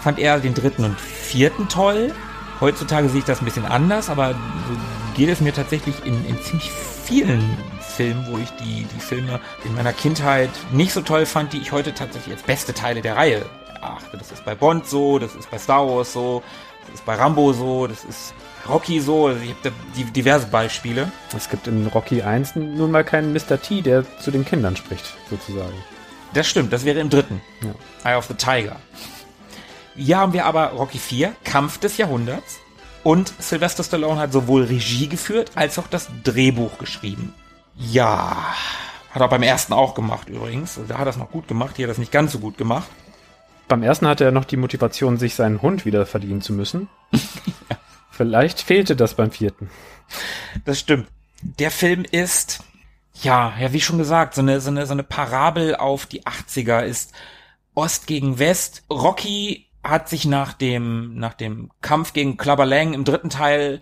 Fand 0.00 0.18
eher 0.18 0.38
den 0.40 0.54
dritten 0.54 0.84
und 0.84 0.98
vierten 0.98 1.68
toll. 1.68 2.14
Heutzutage 2.60 3.08
sehe 3.08 3.20
ich 3.20 3.24
das 3.24 3.40
ein 3.40 3.46
bisschen 3.46 3.64
anders, 3.64 4.10
aber 4.10 4.32
so 4.32 4.76
geht 5.14 5.30
es 5.30 5.40
mir 5.40 5.54
tatsächlich 5.54 6.04
in, 6.04 6.24
in 6.26 6.40
ziemlich 6.42 6.70
vielen 6.70 7.56
Filmen, 7.80 8.26
wo 8.30 8.38
ich 8.38 8.50
die, 8.62 8.84
die 8.84 9.00
Filme 9.00 9.40
in 9.64 9.74
meiner 9.74 9.92
Kindheit 9.92 10.50
nicht 10.70 10.92
so 10.92 11.00
toll 11.00 11.26
fand, 11.26 11.52
die 11.52 11.58
ich 11.58 11.72
heute 11.72 11.94
tatsächlich 11.94 12.34
als 12.34 12.42
beste 12.42 12.74
Teile 12.74 13.00
der 13.00 13.16
Reihe 13.16 13.46
erachte. 13.74 14.18
Das 14.18 14.30
ist 14.30 14.44
bei 14.44 14.54
Bond 14.54 14.86
so, 14.86 15.18
das 15.18 15.34
ist 15.34 15.50
bei 15.50 15.58
Star 15.58 15.86
Wars 15.88 16.12
so, 16.12 16.42
das 16.86 16.96
ist 16.96 17.04
bei 17.06 17.14
Rambo 17.14 17.52
so, 17.52 17.86
das 17.86 18.04
ist 18.04 18.34
Rocky 18.68 19.00
so. 19.00 19.28
Also 19.28 19.40
ich 19.42 19.50
habe 19.50 19.60
da 19.64 20.02
diverse 20.14 20.46
Beispiele. 20.46 21.10
Es 21.34 21.48
gibt 21.48 21.66
in 21.66 21.86
Rocky 21.86 22.22
1 22.22 22.56
nun 22.56 22.90
mal 22.90 23.04
keinen 23.04 23.32
Mr. 23.32 23.60
T, 23.60 23.80
der 23.80 24.04
zu 24.18 24.30
den 24.30 24.44
Kindern 24.44 24.76
spricht, 24.76 25.14
sozusagen. 25.28 25.74
Das 26.34 26.46
stimmt, 26.48 26.72
das 26.72 26.84
wäre 26.84 27.00
im 27.00 27.10
dritten. 27.10 27.40
Ja. 27.62 28.12
Eye 28.12 28.16
of 28.16 28.26
the 28.26 28.34
Tiger. 28.34 28.76
Hier 29.96 30.18
haben 30.18 30.32
wir 30.32 30.46
aber 30.46 30.68
Rocky 30.68 30.98
4, 30.98 31.34
Kampf 31.44 31.78
des 31.78 31.96
Jahrhunderts. 31.96 32.60
Und 33.02 33.32
Sylvester 33.38 33.82
Stallone 33.82 34.20
hat 34.20 34.32
sowohl 34.32 34.64
Regie 34.64 35.08
geführt, 35.08 35.52
als 35.54 35.78
auch 35.78 35.86
das 35.88 36.08
Drehbuch 36.22 36.78
geschrieben. 36.78 37.34
Ja, 37.76 38.54
hat 39.10 39.22
er 39.22 39.28
beim 39.28 39.42
ersten 39.42 39.72
auch 39.72 39.94
gemacht 39.94 40.28
übrigens. 40.28 40.78
Da 40.86 40.98
hat 40.98 41.06
er 41.06 41.10
es 41.10 41.16
noch 41.16 41.30
gut 41.30 41.48
gemacht, 41.48 41.76
hier 41.76 41.86
hat 41.86 41.90
er 41.90 41.92
es 41.92 41.98
nicht 41.98 42.12
ganz 42.12 42.32
so 42.32 42.38
gut 42.38 42.58
gemacht. 42.58 42.88
Beim 43.68 43.82
ersten 43.82 44.06
hatte 44.06 44.24
er 44.24 44.32
noch 44.32 44.44
die 44.44 44.56
Motivation, 44.56 45.16
sich 45.16 45.34
seinen 45.34 45.62
Hund 45.62 45.84
wieder 45.84 46.04
verdienen 46.04 46.42
zu 46.42 46.52
müssen. 46.52 46.88
Vielleicht 48.10 48.60
fehlte 48.60 48.96
das 48.96 49.14
beim 49.14 49.30
vierten. 49.30 49.70
Das 50.64 50.78
stimmt. 50.78 51.06
Der 51.42 51.70
Film 51.70 52.04
ist, 52.10 52.62
ja, 53.22 53.54
ja, 53.58 53.72
wie 53.72 53.80
schon 53.80 53.98
gesagt, 53.98 54.34
so 54.34 54.40
eine, 54.40 54.60
so 54.60 54.70
eine, 54.70 54.86
so 54.86 54.92
eine 54.92 55.02
Parabel 55.02 55.76
auf 55.76 56.06
die 56.06 56.24
80er 56.24 56.82
ist 56.82 57.12
Ost 57.74 58.06
gegen 58.06 58.38
West. 58.38 58.84
Rocky 58.90 59.68
hat 59.82 60.08
sich 60.08 60.24
nach 60.24 60.52
dem, 60.52 61.14
nach 61.14 61.34
dem 61.34 61.70
Kampf 61.80 62.12
gegen 62.12 62.36
Clubber 62.36 62.66
Lang 62.66 62.92
im 62.92 63.04
dritten 63.04 63.30
Teil 63.30 63.80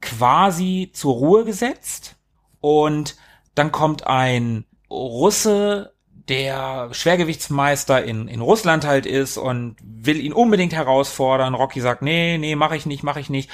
quasi 0.00 0.90
zur 0.92 1.14
Ruhe 1.14 1.44
gesetzt 1.44 2.16
und 2.60 3.16
dann 3.54 3.72
kommt 3.72 4.06
ein 4.06 4.64
Russe, 4.90 5.94
der 6.28 6.88
Schwergewichtsmeister 6.92 8.04
in, 8.04 8.28
in 8.28 8.40
Russland 8.40 8.84
halt 8.84 9.06
ist 9.06 9.38
und 9.38 9.76
will 9.80 10.20
ihn 10.20 10.32
unbedingt 10.32 10.72
herausfordern. 10.72 11.54
Rocky 11.54 11.80
sagt, 11.80 12.02
nee, 12.02 12.36
nee, 12.38 12.56
mach 12.56 12.72
ich 12.72 12.86
nicht, 12.86 13.02
mach 13.02 13.16
ich 13.16 13.30
nicht. 13.30 13.50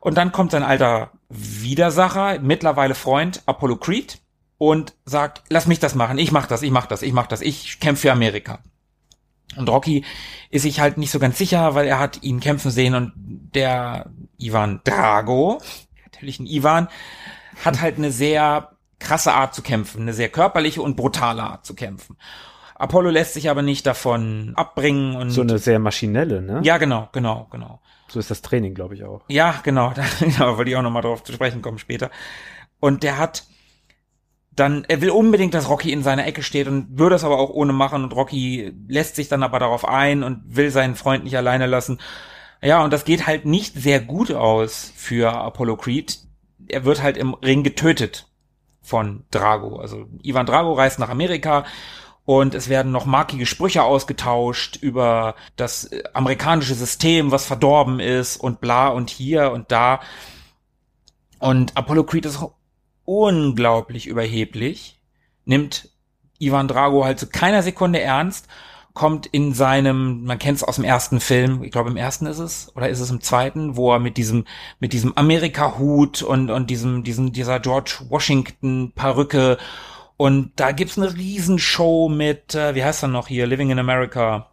Und 0.00 0.16
dann 0.16 0.32
kommt 0.32 0.52
sein 0.52 0.62
alter 0.62 1.10
Widersacher, 1.28 2.38
mittlerweile 2.40 2.94
Freund, 2.94 3.42
Apollo 3.46 3.76
Creed, 3.76 4.19
und 4.60 4.92
sagt, 5.06 5.42
lass 5.48 5.66
mich 5.66 5.78
das 5.78 5.94
machen, 5.94 6.18
ich 6.18 6.32
mach 6.32 6.46
das, 6.46 6.60
ich 6.60 6.70
mach 6.70 6.84
das, 6.84 7.00
ich 7.00 7.14
mach 7.14 7.26
das, 7.26 7.40
ich 7.40 7.80
kämpfe 7.80 8.02
für 8.02 8.12
Amerika. 8.12 8.58
Und 9.56 9.70
Rocky 9.70 10.04
ist 10.50 10.62
sich 10.62 10.80
halt 10.80 10.98
nicht 10.98 11.10
so 11.10 11.18
ganz 11.18 11.38
sicher, 11.38 11.74
weil 11.74 11.86
er 11.86 11.98
hat 11.98 12.22
ihn 12.22 12.40
kämpfen 12.40 12.70
sehen 12.70 12.94
und 12.94 13.12
der 13.54 14.10
Ivan 14.36 14.82
Drago, 14.84 15.62
natürlich 16.04 16.40
ein 16.40 16.46
Ivan, 16.46 16.88
hat 17.64 17.80
halt 17.80 17.96
eine 17.96 18.12
sehr 18.12 18.72
krasse 18.98 19.32
Art 19.32 19.54
zu 19.54 19.62
kämpfen, 19.62 20.02
eine 20.02 20.12
sehr 20.12 20.28
körperliche 20.28 20.82
und 20.82 20.94
brutale 20.94 21.42
Art 21.42 21.64
zu 21.64 21.74
kämpfen. 21.74 22.18
Apollo 22.74 23.08
lässt 23.08 23.32
sich 23.32 23.48
aber 23.48 23.62
nicht 23.62 23.86
davon 23.86 24.52
abbringen 24.56 25.16
und 25.16 25.30
So 25.30 25.40
eine 25.40 25.56
sehr 25.56 25.78
maschinelle, 25.78 26.42
ne? 26.42 26.60
ja 26.64 26.76
genau, 26.76 27.08
genau, 27.12 27.48
genau. 27.50 27.80
So 28.08 28.20
ist 28.20 28.30
das 28.30 28.42
Training, 28.42 28.74
glaube 28.74 28.94
ich, 28.94 29.04
auch. 29.04 29.22
Ja, 29.28 29.54
genau, 29.62 29.90
da 29.94 30.04
genau, 30.18 30.58
wollte 30.58 30.70
ich 30.70 30.76
auch 30.76 30.82
nochmal 30.82 31.00
drauf 31.00 31.24
zu 31.24 31.32
sprechen 31.32 31.62
kommen 31.62 31.78
später. 31.78 32.10
Und 32.78 33.02
der 33.02 33.16
hat 33.16 33.44
dann, 34.60 34.84
er 34.88 35.00
will 35.00 35.10
unbedingt, 35.10 35.54
dass 35.54 35.68
Rocky 35.68 35.90
in 35.92 36.02
seiner 36.02 36.26
Ecke 36.26 36.42
steht 36.42 36.68
und 36.68 36.98
würde 36.98 37.16
es 37.16 37.24
aber 37.24 37.38
auch 37.38 37.50
ohne 37.50 37.72
machen 37.72 38.04
und 38.04 38.14
Rocky 38.14 38.72
lässt 38.86 39.16
sich 39.16 39.28
dann 39.28 39.42
aber 39.42 39.58
darauf 39.58 39.88
ein 39.88 40.22
und 40.22 40.42
will 40.46 40.70
seinen 40.70 40.96
Freund 40.96 41.24
nicht 41.24 41.36
alleine 41.36 41.66
lassen. 41.66 41.98
Ja, 42.62 42.84
und 42.84 42.92
das 42.92 43.04
geht 43.04 43.26
halt 43.26 43.46
nicht 43.46 43.74
sehr 43.74 44.00
gut 44.00 44.30
aus 44.30 44.92
für 44.94 45.32
Apollo 45.32 45.78
Creed. 45.78 46.18
Er 46.68 46.84
wird 46.84 47.02
halt 47.02 47.16
im 47.16 47.34
Ring 47.34 47.62
getötet 47.62 48.28
von 48.82 49.24
Drago. 49.30 49.76
Also 49.76 50.06
Ivan 50.22 50.46
Drago 50.46 50.74
reist 50.74 50.98
nach 50.98 51.08
Amerika 51.08 51.64
und 52.26 52.54
es 52.54 52.68
werden 52.68 52.92
noch 52.92 53.06
markige 53.06 53.46
Sprüche 53.46 53.82
ausgetauscht 53.82 54.76
über 54.76 55.36
das 55.56 55.84
äh, 55.84 56.02
amerikanische 56.12 56.74
System, 56.74 57.30
was 57.30 57.46
verdorben 57.46 57.98
ist 57.98 58.36
und 58.36 58.60
bla 58.60 58.88
und 58.88 59.08
hier 59.08 59.52
und 59.52 59.72
da. 59.72 60.00
Und 61.38 61.76
Apollo 61.76 62.04
Creed 62.04 62.26
ist 62.26 62.40
unglaublich 63.10 64.06
überheblich, 64.06 65.00
nimmt 65.44 65.88
Ivan 66.38 66.68
Drago 66.68 67.04
halt 67.04 67.18
zu 67.18 67.26
keiner 67.26 67.64
Sekunde 67.64 68.00
ernst, 68.00 68.46
kommt 68.94 69.26
in 69.26 69.52
seinem, 69.52 70.22
man 70.24 70.38
kennt 70.38 70.58
es 70.58 70.62
aus 70.62 70.76
dem 70.76 70.84
ersten 70.84 71.18
Film, 71.18 71.64
ich 71.64 71.72
glaube 71.72 71.90
im 71.90 71.96
ersten 71.96 72.26
ist 72.26 72.38
es, 72.38 72.70
oder 72.76 72.88
ist 72.88 73.00
es 73.00 73.10
im 73.10 73.20
zweiten, 73.20 73.76
wo 73.76 73.92
er 73.92 73.98
mit 73.98 74.16
diesem, 74.16 74.44
mit 74.78 74.92
diesem 74.92 75.16
Amerika-Hut 75.16 76.22
und, 76.22 76.50
und 76.50 76.70
diesem, 76.70 77.02
diesem, 77.02 77.32
dieser 77.32 77.58
George 77.58 77.98
Washington-Perücke 78.08 79.58
und 80.16 80.52
da 80.54 80.70
gibt's 80.70 80.96
eine 80.96 81.12
Riesenshow 81.12 82.08
mit, 82.08 82.54
äh, 82.54 82.76
wie 82.76 82.84
heißt 82.84 83.02
er 83.02 83.08
noch 83.08 83.26
hier, 83.26 83.48
Living 83.48 83.70
in 83.70 83.78
America, 83.80 84.50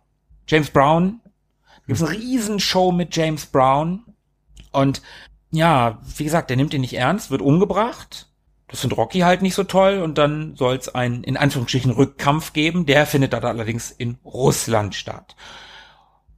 James 0.48 0.72
Brown. 0.72 1.20
Da 1.64 1.82
gibt's 1.86 2.02
eine 2.02 2.12
Riesenshow 2.12 2.92
mit 2.92 3.16
James 3.16 3.46
Brown 3.46 4.04
und 4.72 5.04
ja, 5.52 6.00
wie 6.16 6.24
gesagt, 6.24 6.50
der 6.50 6.58
nimmt 6.58 6.74
ihn 6.74 6.82
nicht 6.82 6.96
ernst, 6.96 7.30
wird 7.30 7.44
umgebracht 7.44 8.28
das 8.68 8.82
sind 8.82 8.96
Rocky 8.96 9.20
halt 9.20 9.42
nicht 9.42 9.56
so 9.56 9.64
toll 9.64 10.00
und 10.00 10.18
dann 10.18 10.56
soll 10.56 10.76
es 10.76 10.94
einen 10.94 11.24
in 11.24 11.38
Anführungsstrichen 11.38 11.92
Rückkampf 11.92 12.54
geben. 12.54 12.86
Der 12.86 13.06
findet 13.06 13.34
dann 13.34 13.46
allerdings 13.46 13.92
in 13.92 14.18
Russland 14.26 14.94
statt. 14.94 15.36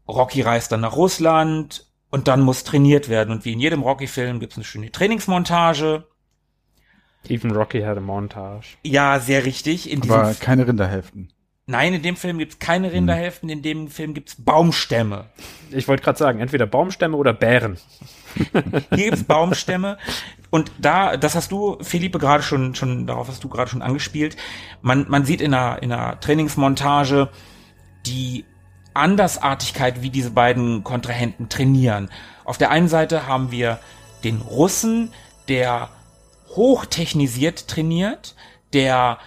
Rocky 0.07 0.41
reist 0.41 0.71
dann 0.71 0.81
nach 0.81 0.95
Russland 0.95 1.85
und 2.11 2.27
dann 2.27 2.41
muss 2.41 2.63
trainiert 2.63 3.09
werden. 3.09 3.31
Und 3.31 3.45
wie 3.45 3.53
in 3.53 3.59
jedem 3.59 3.81
Rocky-Film 3.81 4.39
gibt 4.39 4.53
es 4.53 4.57
eine 4.57 4.65
schöne 4.65 4.91
Trainingsmontage. 4.91 6.05
Even 7.27 7.51
Rocky 7.51 7.81
had 7.81 7.97
a 7.97 8.01
montage. 8.01 8.77
Ja, 8.83 9.19
sehr 9.19 9.45
richtig. 9.45 9.89
In 9.89 10.03
Aber 10.03 10.33
keine 10.39 10.67
Rinderhälften. 10.67 11.33
Nein, 11.65 11.93
in 11.93 12.01
dem 12.01 12.15
Film 12.15 12.39
gibt 12.39 12.53
es 12.53 12.59
keine 12.59 12.91
Rinderhälften, 12.91 13.47
in 13.47 13.61
dem 13.61 13.89
Film 13.89 14.15
gibt 14.15 14.29
es 14.29 14.43
Baumstämme. 14.43 15.25
Ich 15.69 15.87
wollte 15.87 16.01
gerade 16.01 16.17
sagen, 16.17 16.39
entweder 16.39 16.65
Baumstämme 16.65 17.15
oder 17.15 17.31
Bären. 17.31 17.77
Hier 18.89 19.11
gibt's 19.11 19.23
Baumstämme. 19.23 19.99
Und 20.49 20.71
da, 20.79 21.17
das 21.17 21.35
hast 21.35 21.51
du, 21.51 21.77
Philippe, 21.81 22.17
gerade 22.17 22.43
schon, 22.43 22.73
schon, 22.75 23.05
darauf 23.05 23.27
hast 23.27 23.43
du 23.43 23.49
gerade 23.49 23.69
schon 23.69 23.81
angespielt. 23.81 24.35
Man, 24.81 25.05
man 25.07 25.25
sieht 25.25 25.41
in 25.41 25.53
einer, 25.53 25.81
in 25.83 25.91
einer 25.91 26.19
Trainingsmontage 26.19 27.29
die 28.05 28.45
Andersartigkeit, 28.93 30.01
wie 30.01 30.09
diese 30.09 30.31
beiden 30.31 30.83
Kontrahenten 30.83 31.49
trainieren. 31.49 32.09
Auf 32.45 32.57
der 32.57 32.71
einen 32.71 32.87
Seite 32.87 33.27
haben 33.27 33.51
wir 33.51 33.79
den 34.23 34.41
Russen, 34.41 35.13
der 35.47 35.89
hochtechnisiert 36.55 37.67
trainiert, 37.67 38.35
der 38.73 39.19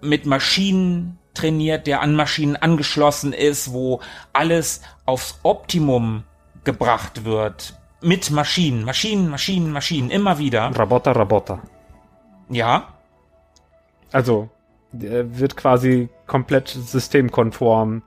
mit 0.00 0.26
Maschinen 0.26 1.18
trainiert, 1.34 1.86
der 1.86 2.00
an 2.00 2.14
Maschinen 2.14 2.56
angeschlossen 2.56 3.32
ist, 3.32 3.72
wo 3.72 4.00
alles 4.32 4.82
aufs 5.06 5.40
Optimum 5.42 6.24
gebracht 6.64 7.24
wird. 7.24 7.79
Mit 8.02 8.30
Maschinen, 8.30 8.84
Maschinen, 8.84 9.28
Maschinen, 9.28 9.72
Maschinen, 9.72 10.10
immer 10.10 10.38
wieder. 10.38 10.72
Roboter, 10.76 11.12
Roboter. 11.14 11.60
Ja, 12.48 12.88
Also, 14.12 14.48
wird 14.92 15.56
quasi 15.56 16.08
komplett 16.26 16.68
systemkonform 16.68 18.02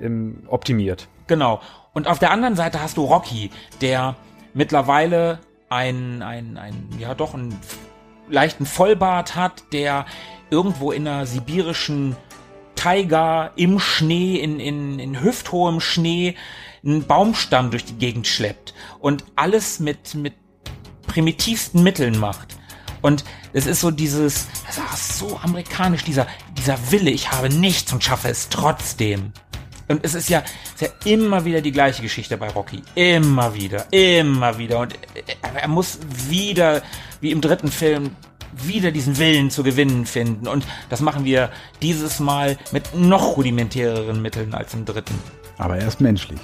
ähm, 0.00 0.44
optimiert. 0.48 1.08
Genau. 1.26 1.60
Und 1.92 2.08
auf 2.08 2.18
der 2.18 2.30
anderen 2.30 2.56
Seite 2.56 2.80
hast 2.80 2.96
du 2.96 3.04
Rocky, 3.04 3.50
der 3.80 4.16
mittlerweile 4.54 5.40
ein, 5.68 6.22
ein, 6.22 6.56
ein, 6.56 6.88
ja 6.98 7.14
doch, 7.14 7.34
einen 7.34 7.58
leichten 8.28 8.64
Vollbart 8.64 9.36
hat, 9.36 9.64
der 9.72 10.06
irgendwo 10.50 10.90
in 10.90 11.06
einer 11.06 11.26
sibirischen 11.26 12.16
Taiga 12.76 13.50
im 13.56 13.78
Schnee, 13.78 14.36
in, 14.36 14.58
in, 14.58 14.98
in 14.98 15.20
hüfthohem 15.22 15.80
Schnee, 15.80 16.34
einen 16.84 17.04
Baumstamm 17.04 17.70
durch 17.70 17.84
die 17.84 17.94
Gegend 17.94 18.26
schleppt 18.26 18.74
und 18.98 19.24
alles 19.36 19.80
mit, 19.80 20.14
mit 20.14 20.34
primitivsten 21.06 21.82
Mitteln 21.82 22.18
macht. 22.18 22.56
Und 23.02 23.24
es 23.52 23.66
ist 23.66 23.80
so 23.80 23.90
dieses, 23.90 24.46
das 24.66 24.78
ist 24.78 25.18
so 25.18 25.38
amerikanisch, 25.42 26.04
dieser, 26.04 26.26
dieser 26.56 26.78
Wille, 26.90 27.10
ich 27.10 27.30
habe 27.32 27.48
nichts 27.50 27.92
und 27.92 28.02
schaffe 28.02 28.28
es 28.28 28.48
trotzdem. 28.48 29.32
Und 29.88 30.04
es 30.04 30.14
ist 30.14 30.28
ja, 30.28 30.42
es 30.74 30.80
ist 30.82 30.92
ja 31.04 31.12
immer 31.12 31.44
wieder 31.44 31.60
die 31.60 31.72
gleiche 31.72 32.02
Geschichte 32.02 32.36
bei 32.38 32.48
Rocky. 32.48 32.82
Immer 32.94 33.54
wieder, 33.54 33.86
immer 33.90 34.56
wieder. 34.56 34.78
Und 34.78 34.98
er, 35.42 35.62
er 35.62 35.68
muss 35.68 35.98
wieder, 36.28 36.82
wie 37.20 37.30
im 37.30 37.40
dritten 37.40 37.70
Film, 37.70 38.16
wieder 38.54 38.90
diesen 38.90 39.18
Willen 39.18 39.50
zu 39.50 39.62
gewinnen 39.62 40.06
finden. 40.06 40.46
Und 40.46 40.64
das 40.88 41.00
machen 41.00 41.24
wir 41.24 41.50
dieses 41.82 42.20
Mal 42.20 42.56
mit 42.70 42.94
noch 42.94 43.36
rudimentäreren 43.36 44.22
Mitteln 44.22 44.54
als 44.54 44.72
im 44.74 44.84
dritten. 44.84 45.18
Aber 45.58 45.76
er 45.76 45.88
ist 45.88 46.00
menschlich. 46.00 46.40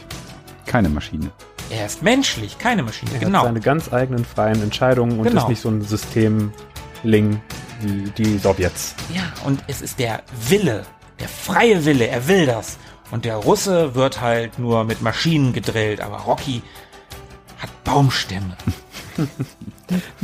Keine 0.68 0.88
Maschine. 0.90 1.30
Er 1.70 1.86
ist 1.86 2.02
menschlich, 2.02 2.58
keine 2.58 2.82
Maschine. 2.82 3.10
Er 3.14 3.18
genau. 3.20 3.38
hat 3.38 3.46
seine 3.46 3.60
ganz 3.60 3.92
eigenen 3.92 4.24
freien 4.24 4.62
Entscheidungen 4.62 5.18
und 5.18 5.24
Genau. 5.24 5.42
ist 5.42 5.48
nicht 5.48 5.60
so 5.60 5.68
ein 5.70 5.82
Systemling 5.82 7.40
wie 7.80 8.10
die 8.16 8.38
Sowjets. 8.38 8.94
Ja, 9.14 9.22
und 9.44 9.62
es 9.66 9.82
ist 9.82 9.98
der 9.98 10.22
Wille, 10.48 10.84
der 11.20 11.28
freie 11.28 11.84
Wille, 11.84 12.06
er 12.06 12.28
will 12.28 12.46
das. 12.46 12.78
Und 13.10 13.24
der 13.24 13.36
Russe 13.36 13.94
wird 13.94 14.20
halt 14.20 14.58
nur 14.58 14.84
mit 14.84 15.00
Maschinen 15.02 15.52
gedrillt, 15.52 16.00
aber 16.00 16.18
Rocky 16.18 16.62
hat 17.58 17.70
Baumstämme. 17.84 18.56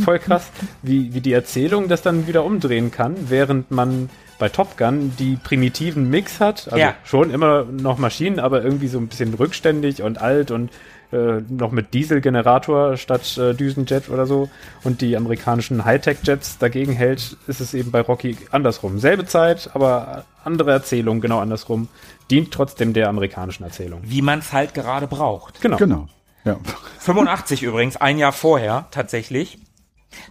Voll 0.05 0.19
krass, 0.19 0.51
wie, 0.83 1.15
wie 1.15 1.21
die 1.21 1.33
Erzählung 1.33 1.89
das 1.89 2.03
dann 2.03 2.27
wieder 2.27 2.45
umdrehen 2.45 2.91
kann, 2.91 3.31
während 3.31 3.71
man 3.71 4.11
bei 4.39 4.49
Top 4.49 4.77
Gun 4.77 5.13
die 5.19 5.37
primitiven 5.37 6.11
Mix 6.11 6.41
hat. 6.41 6.67
Also 6.67 6.77
Ja. 6.79 6.95
schon 7.05 7.31
immer 7.31 7.65
noch 7.65 7.99
Maschinen, 7.99 8.39
aber 8.41 8.63
irgendwie 8.63 8.89
so 8.89 8.99
ein 8.99 9.09
bisschen 9.09 9.35
rückständig 9.35 10.03
und 10.03 10.21
alt 10.21 10.51
und 10.51 10.71
äh, 11.13 11.43
noch 11.49 11.71
mit 11.71 11.95
Dieselgenerator 11.95 12.97
statt 12.97 13.39
äh, 13.39 13.55
Düsenjet 13.55 14.09
oder 14.09 14.27
so. 14.27 14.49
Und 14.83 15.01
die 15.01 15.17
amerikanischen 15.17 15.85
Hightech-Jets 15.85 16.59
dagegen 16.59 16.93
hält, 16.93 17.37
ist 17.47 17.61
es 17.61 17.73
eben 17.75 17.91
bei 17.93 18.01
Rocky 18.01 18.37
andersrum. 18.51 18.99
Selbe 18.99 19.25
Zeit, 19.25 19.71
aber 19.75 20.25
andere 20.43 20.73
Erzählung, 20.73 21.21
genau 21.21 21.39
andersrum. 21.39 21.89
Dient 22.31 22.53
trotzdem 22.53 22.95
der 22.95 23.09
amerikanischen 23.09 23.63
Erzählung. 23.65 24.01
Wie 24.05 24.23
man 24.23 24.41
es 24.41 24.53
halt 24.53 24.75
gerade 24.75 25.07
braucht. 25.07 25.61
Genau. 25.61 25.77
Genau. 25.77 26.09
Ja. 26.45 26.57
85 26.99 27.63
übrigens, 27.63 27.97
ein 27.97 28.19
Jahr 28.19 28.33
vorher 28.33 28.87
tatsächlich. 28.91 29.59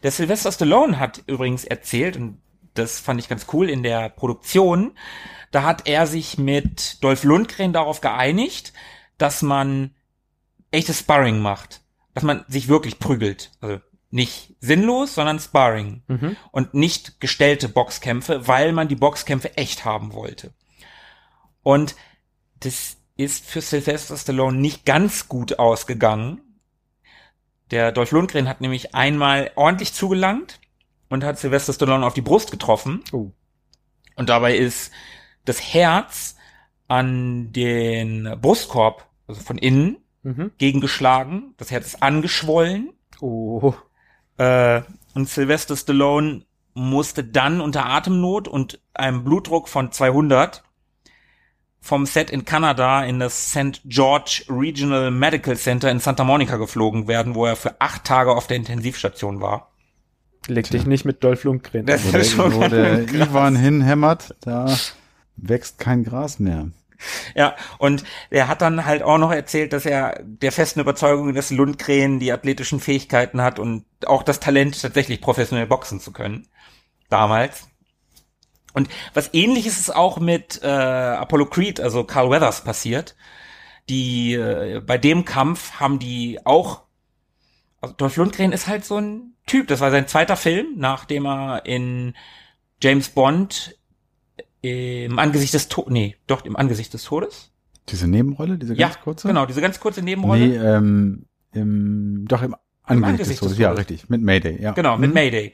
Der 0.02 0.12
Sylvester 0.12 0.52
Stallone 0.52 1.00
hat 1.00 1.22
übrigens 1.28 1.64
erzählt, 1.66 2.18
und 2.18 2.40
das 2.74 3.00
fand 3.00 3.20
ich 3.20 3.30
ganz 3.30 3.48
cool 3.54 3.70
in 3.70 3.84
der 3.84 4.10
Produktion, 4.10 4.98
da 5.52 5.64
hat 5.64 5.88
er 5.88 6.08
sich 6.08 6.38
mit 6.38 7.04
Dolph 7.04 7.24
Lundgren 7.24 7.74
darauf 7.74 8.02
geeinigt, 8.02 8.74
dass 9.18 9.42
man 9.42 9.92
echtes 10.72 11.00
Sparring 11.00 11.40
macht. 11.40 11.82
Dass 12.16 12.24
man 12.24 12.44
sich 12.48 12.68
wirklich 12.68 13.00
prügelt. 13.00 13.52
Also 13.62 13.80
nicht 14.10 14.56
sinnlos, 14.60 15.16
sondern 15.16 15.40
Sparring. 15.40 16.04
Und 16.52 16.74
nicht 16.74 17.20
gestellte 17.20 17.70
Boxkämpfe, 17.70 18.48
weil 18.48 18.72
man 18.72 18.88
die 18.88 18.96
Boxkämpfe 18.96 19.58
echt 19.58 19.86
haben 19.86 20.14
wollte. 20.14 20.54
Und 21.62 21.96
das 22.60 22.98
ist 23.16 23.46
für 23.46 23.62
Sylvester 23.62 24.18
Stallone 24.18 24.58
nicht 24.58 24.86
ganz 24.86 25.28
gut 25.28 25.60
ausgegangen. 25.60 26.42
Der 27.72 27.92
Dolph 27.92 28.12
Lundgren 28.12 28.48
hat 28.48 28.62
nämlich 28.62 28.96
einmal 28.96 29.52
ordentlich 29.56 29.94
zugelangt 29.94 30.60
und 31.14 31.24
hat 31.24 31.40
Sylvester 31.40 31.74
Stallone 31.74 32.06
auf 32.06 32.14
die 32.14 32.22
Brust 32.22 32.52
getroffen. 32.52 33.04
Oh. 33.12 33.32
Und 34.16 34.30
dabei 34.30 34.56
ist 34.56 34.92
das 35.46 35.62
Herz 35.62 36.36
an 36.88 37.52
den 37.54 38.38
Brustkorb, 38.42 39.08
also 39.28 39.42
von 39.42 39.58
innen, 39.58 39.98
Mhm. 40.24 40.52
gegengeschlagen. 40.58 41.54
Das 41.58 41.70
Herz 41.70 41.88
ist 41.88 42.02
angeschwollen. 42.04 42.94
Oh. 43.20 43.74
Äh, 44.38 44.82
und 45.14 45.28
Sylvester 45.28 45.76
Stallone 45.76 46.46
musste 46.74 47.26
dann 47.26 47.60
unter 47.60 47.86
Atemnot 47.86 48.48
und 48.48 48.80
einem 48.94 49.24
Blutdruck 49.26 49.68
von 49.68 49.92
200 49.92 50.64
vom 51.82 52.06
Set 52.06 52.30
in 52.32 52.46
Kanada 52.46 53.04
in 53.04 53.20
das 53.20 53.52
St. 53.52 53.82
George 53.84 54.46
Regional 54.48 55.12
Medical 55.12 55.58
Center 55.58 55.92
in 55.92 56.00
Santa 56.00 56.24
Monica 56.24 56.56
geflogen 56.56 57.10
werden, 57.10 57.36
wo 57.36 57.46
er 57.46 57.58
für 57.58 57.82
acht 57.82 58.06
Tage 58.06 58.32
auf 58.34 58.48
der 58.48 58.56
Intensivstation 58.56 59.42
war. 59.42 59.73
Leg 60.48 60.70
dich 60.70 60.86
nicht 60.86 61.06
mit 61.06 61.24
Dolph 61.24 61.44
Lundgren. 61.44 61.86
Das 61.86 62.06
Wo 62.06 62.12
der, 62.12 62.22
ist 62.22 62.32
schon 62.32 62.54
wo 62.54 62.68
der. 62.68 63.08
Ivan 63.14 63.56
hinhämmert, 63.56 64.36
da 64.42 64.78
wächst 65.38 65.80
kein 65.80 66.04
Gras 66.04 66.40
mehr. 66.40 66.68
Ja, 67.36 67.56
und 67.80 68.04
er 68.30 68.48
hat 68.48 68.62
dann 68.62 68.86
halt 68.86 69.04
auch 69.04 69.18
noch 69.18 69.32
erzählt, 69.32 69.74
dass 69.74 69.86
er 69.86 70.22
der 70.24 70.52
festen 70.52 70.80
Überzeugung, 70.80 71.34
dass 71.34 71.52
Lundgren 71.52 72.20
die 72.20 72.32
athletischen 72.32 72.80
Fähigkeiten 72.80 73.42
hat 73.42 73.60
und 73.60 73.86
auch 74.06 74.24
das 74.24 74.40
Talent, 74.40 74.82
tatsächlich 74.82 75.22
professionell 75.22 75.68
boxen 75.68 76.00
zu 76.00 76.12
können. 76.12 76.48
Damals. 77.10 77.68
Und 78.74 78.90
was 79.14 79.34
ähnliches 79.34 79.80
ist 79.80 79.96
auch 79.96 80.20
mit 80.20 80.62
äh, 80.64 80.68
Apollo 80.68 81.48
Creed, 81.48 81.80
also 81.80 82.04
Carl 82.04 82.30
Weathers, 82.30 82.64
passiert. 82.64 83.16
Die, 83.90 84.34
äh, 84.34 84.82
bei 84.86 84.98
dem 84.98 85.26
Kampf 85.26 85.74
haben 85.80 86.00
die 86.00 86.40
auch, 86.46 86.84
also 87.82 87.94
Dolph 87.96 88.16
Lundgren 88.16 88.52
ist 88.52 88.68
halt 88.68 88.86
so 88.86 88.98
ein 88.98 89.33
Typ, 89.46 89.68
das 89.68 89.80
war 89.82 89.92
sein 89.92 90.08
zweiter 90.08 90.36
Film, 90.36 90.68
nachdem 90.78 91.26
er 91.26 91.66
in 91.66 92.14
James 92.82 93.10
Bond 93.10 93.78
im 94.62 95.20
Angesicht 95.20 95.54
des 95.54 95.68
Todes, 95.68 95.92
nee, 95.92 96.16
doch 96.28 96.46
im 96.46 96.56
Angesicht 96.56 96.94
des 96.94 97.04
Todes. 97.04 97.52
Diese 97.90 98.08
Nebenrolle, 98.08 98.58
diese 98.58 98.76
Ja, 98.76 98.88
ganz 98.88 99.02
kurze? 99.02 99.28
genau, 99.28 99.46
diese 99.46 99.60
ganz 99.62 99.80
kurze 99.80 100.02
Nebenrolle. 100.02 100.48
Nee, 100.48 100.56
ähm, 100.56 101.26
im, 101.52 102.26
doch 102.28 102.42
im 102.42 102.56
Angesicht, 102.84 103.10
Angesicht 103.10 103.20
des 103.20 103.28
des 103.28 103.40
Todes. 103.40 103.58
Ja, 103.58 103.70
Todes. 103.70 103.80
richtig. 103.90 104.10
Mit 104.10 104.22
Mayday, 104.22 104.62
ja. 104.62 104.72
Genau, 104.72 104.98
mit 104.98 105.10
Mhm. 105.10 105.14
Mayday. 105.16 105.54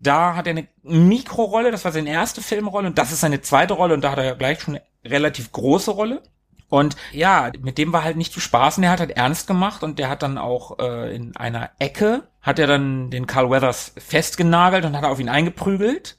Da 0.00 0.34
hat 0.36 0.46
er 0.46 0.52
eine 0.52 0.68
Mikrorolle, 0.82 1.70
das 1.70 1.84
war 1.84 1.92
seine 1.92 2.10
erste 2.10 2.40
Filmrolle 2.40 2.86
und 2.88 2.96
das 2.98 3.12
ist 3.12 3.20
seine 3.20 3.40
zweite 3.42 3.74
Rolle 3.74 3.94
und 3.94 4.02
da 4.02 4.12
hat 4.12 4.18
er 4.18 4.24
ja 4.24 4.34
gleich 4.34 4.60
schon 4.60 4.76
eine 4.76 4.82
relativ 5.04 5.52
große 5.52 5.90
Rolle. 5.90 6.22
Und 6.70 6.96
ja, 7.12 7.50
mit 7.62 7.78
dem 7.78 7.92
war 7.92 8.04
halt 8.04 8.16
nicht 8.16 8.32
zu 8.32 8.40
spaßen, 8.40 8.80
der 8.82 8.90
hat 8.90 9.00
halt 9.00 9.10
ernst 9.10 9.46
gemacht 9.46 9.82
und 9.82 9.98
der 9.98 10.08
hat 10.08 10.22
dann 10.22 10.38
auch 10.38 10.78
äh, 10.78 11.14
in 11.14 11.34
einer 11.36 11.70
Ecke, 11.78 12.28
hat 12.48 12.58
er 12.58 12.66
dann 12.66 13.10
den 13.10 13.26
Carl 13.26 13.50
Weathers 13.50 13.92
festgenagelt 13.98 14.86
und 14.86 14.96
hat 14.96 15.04
auf 15.04 15.20
ihn 15.20 15.28
eingeprügelt. 15.28 16.16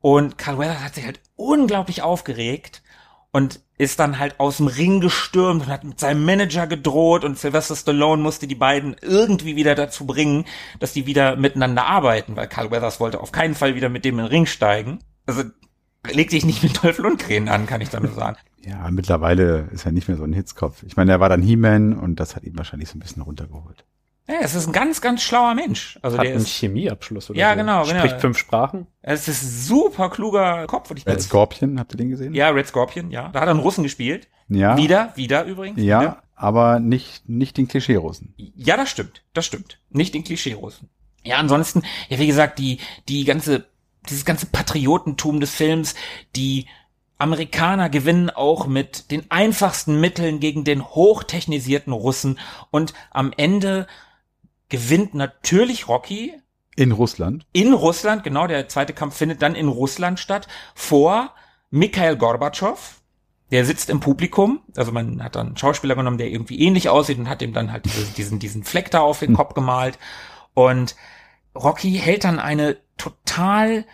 Und 0.00 0.36
Carl 0.36 0.58
Weathers 0.58 0.84
hat 0.84 0.94
sich 0.94 1.06
halt 1.06 1.20
unglaublich 1.36 2.02
aufgeregt 2.02 2.82
und 3.32 3.60
ist 3.78 3.98
dann 3.98 4.18
halt 4.18 4.38
aus 4.40 4.58
dem 4.58 4.66
Ring 4.66 5.00
gestürmt 5.00 5.62
und 5.62 5.68
hat 5.68 5.84
mit 5.84 5.98
seinem 5.98 6.26
Manager 6.26 6.66
gedroht 6.66 7.24
und 7.24 7.38
Sylvester 7.38 7.76
Stallone 7.76 8.22
musste 8.22 8.46
die 8.46 8.56
beiden 8.56 8.94
irgendwie 9.00 9.56
wieder 9.56 9.74
dazu 9.74 10.04
bringen, 10.04 10.44
dass 10.80 10.92
die 10.92 11.06
wieder 11.06 11.36
miteinander 11.36 11.86
arbeiten, 11.86 12.36
weil 12.36 12.48
Carl 12.48 12.70
Weathers 12.70 13.00
wollte 13.00 13.20
auf 13.20 13.32
keinen 13.32 13.54
Fall 13.54 13.74
wieder 13.74 13.88
mit 13.88 14.04
dem 14.04 14.18
in 14.18 14.26
den 14.26 14.30
Ring 14.30 14.44
steigen. 14.44 14.98
Also 15.24 15.44
leg 16.10 16.28
dich 16.28 16.44
nicht 16.44 16.62
mit 16.62 16.84
Dolph 16.84 16.98
Lundgren 16.98 17.48
an, 17.48 17.66
kann 17.66 17.80
ich 17.80 17.88
da 17.88 18.00
nur 18.00 18.12
sagen. 18.12 18.36
Ja, 18.60 18.90
mittlerweile 18.90 19.68
ist 19.72 19.86
er 19.86 19.92
nicht 19.92 20.08
mehr 20.08 20.16
so 20.18 20.24
ein 20.24 20.32
Hitzkopf. 20.32 20.82
Ich 20.82 20.96
meine, 20.96 21.12
er 21.12 21.20
war 21.20 21.28
dann 21.30 21.40
He-Man 21.40 21.96
und 21.96 22.16
das 22.20 22.36
hat 22.36 22.42
ihn 22.42 22.58
wahrscheinlich 22.58 22.90
so 22.90 22.98
ein 22.98 23.00
bisschen 23.00 23.22
runtergeholt. 23.22 23.86
Ja, 24.28 24.36
es 24.42 24.54
ist 24.54 24.66
ein 24.66 24.72
ganz, 24.72 25.00
ganz 25.00 25.22
schlauer 25.22 25.54
Mensch. 25.54 25.98
Also 26.02 26.18
Hat 26.18 26.24
der 26.24 26.32
einen 26.32 26.42
ist, 26.42 26.48
Chemieabschluss 26.48 27.30
oder 27.30 27.38
Ja, 27.38 27.52
so. 27.52 27.56
genau, 27.56 27.84
genau. 27.86 27.98
Spricht 28.00 28.20
fünf 28.20 28.36
Sprachen. 28.38 28.86
es 29.00 29.26
ist 29.26 29.42
ein 29.42 29.48
super 29.48 30.10
kluger 30.10 30.66
Kopf. 30.66 30.90
Und 30.90 30.98
ich 30.98 31.06
Red 31.06 31.22
Scorpion, 31.22 31.80
habt 31.80 31.94
ihr 31.94 31.96
den 31.96 32.10
gesehen? 32.10 32.34
Ja, 32.34 32.50
Red 32.50 32.66
Scorpion, 32.66 33.10
ja. 33.10 33.30
Da 33.30 33.40
hat 33.40 33.48
er 33.48 33.52
einen 33.52 33.60
Russen 33.60 33.84
gespielt. 33.84 34.28
Ja. 34.48 34.76
Wieder, 34.76 35.12
wieder 35.16 35.44
übrigens. 35.44 35.80
Ja, 35.82 36.00
Wieder. 36.00 36.22
aber 36.34 36.78
nicht, 36.78 37.28
nicht 37.28 37.56
den 37.56 37.68
Klischee-Russen. 37.68 38.34
Ja, 38.54 38.76
das 38.76 38.90
stimmt, 38.90 39.22
das 39.32 39.46
stimmt. 39.46 39.80
Nicht 39.90 40.12
den 40.14 40.24
Klischee-Russen. 40.24 40.88
Ja, 41.24 41.36
ansonsten, 41.36 41.82
ja, 42.08 42.18
wie 42.18 42.26
gesagt, 42.26 42.58
die, 42.58 42.78
die 43.08 43.24
ganze, 43.24 43.64
dieses 44.08 44.24
ganze 44.24 44.46
Patriotentum 44.46 45.40
des 45.40 45.54
Films, 45.54 45.94
die 46.36 46.66
Amerikaner 47.18 47.88
gewinnen 47.90 48.30
auch 48.30 48.66
mit 48.66 49.10
den 49.10 49.28
einfachsten 49.30 50.00
Mitteln 50.00 50.38
gegen 50.38 50.64
den 50.64 50.84
hochtechnisierten 50.84 51.92
Russen 51.92 52.38
und 52.70 52.94
am 53.10 53.32
Ende 53.36 53.86
gewinnt 54.68 55.14
natürlich 55.14 55.88
Rocky 55.88 56.34
In 56.76 56.92
Russland. 56.92 57.46
in 57.52 57.72
Russland, 57.72 58.24
genau, 58.24 58.46
der 58.46 58.68
zweite 58.68 58.92
Kampf 58.92 59.16
findet 59.16 59.42
dann 59.42 59.54
in 59.54 59.68
Russland 59.68 60.20
statt, 60.20 60.48
vor 60.74 61.34
Mikhail 61.70 62.16
Gorbatschow. 62.16 62.94
Der 63.50 63.64
sitzt 63.64 63.88
im 63.88 64.00
Publikum, 64.00 64.60
also 64.76 64.92
man 64.92 65.22
hat 65.22 65.34
dann 65.34 65.48
einen 65.48 65.56
Schauspieler 65.56 65.94
genommen, 65.94 66.18
der 66.18 66.30
irgendwie 66.30 66.60
ähnlich 66.60 66.90
aussieht 66.90 67.18
und 67.18 67.30
hat 67.30 67.40
ihm 67.40 67.54
dann 67.54 67.72
halt 67.72 67.86
diese, 67.86 68.04
diesen, 68.12 68.38
diesen 68.38 68.62
Fleck 68.62 68.90
da 68.90 69.00
auf 69.00 69.20
den 69.20 69.34
Kopf 69.34 69.54
gemalt. 69.54 69.98
Und 70.52 70.96
Rocky 71.54 71.92
hält 71.92 72.24
dann 72.24 72.40
eine 72.40 72.76
total 72.98 73.86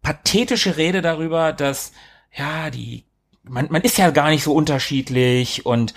pathetische 0.00 0.78
Rede 0.78 1.02
darüber, 1.02 1.52
dass, 1.52 1.92
ja, 2.34 2.70
die, 2.70 3.04
man, 3.42 3.68
man 3.70 3.82
ist 3.82 3.98
ja 3.98 4.10
gar 4.10 4.30
nicht 4.30 4.44
so 4.44 4.54
unterschiedlich 4.54 5.66
und 5.66 5.92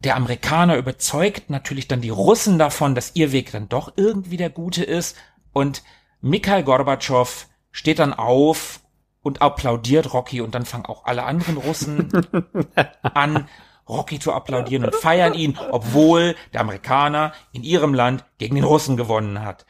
der 0.00 0.16
Amerikaner 0.16 0.76
überzeugt 0.76 1.50
natürlich 1.50 1.88
dann 1.88 2.00
die 2.00 2.10
Russen 2.10 2.58
davon, 2.58 2.94
dass 2.94 3.14
ihr 3.14 3.32
Weg 3.32 3.52
dann 3.52 3.68
doch 3.68 3.92
irgendwie 3.96 4.36
der 4.36 4.50
gute 4.50 4.84
ist. 4.84 5.16
Und 5.52 5.82
Mikhail 6.20 6.62
Gorbatschow 6.62 7.48
steht 7.72 7.98
dann 7.98 8.12
auf 8.12 8.80
und 9.22 9.42
applaudiert 9.42 10.12
Rocky 10.12 10.40
und 10.40 10.54
dann 10.54 10.64
fangen 10.64 10.86
auch 10.86 11.04
alle 11.04 11.24
anderen 11.24 11.56
Russen 11.56 12.08
an, 13.02 13.48
Rocky 13.88 14.18
zu 14.18 14.32
applaudieren 14.32 14.84
und 14.84 14.94
feiern 14.94 15.34
ihn, 15.34 15.58
obwohl 15.70 16.36
der 16.52 16.60
Amerikaner 16.60 17.32
in 17.52 17.62
ihrem 17.62 17.94
Land 17.94 18.24
gegen 18.36 18.54
den 18.54 18.64
Russen 18.64 18.96
gewonnen 18.96 19.42
hat. 19.42 19.66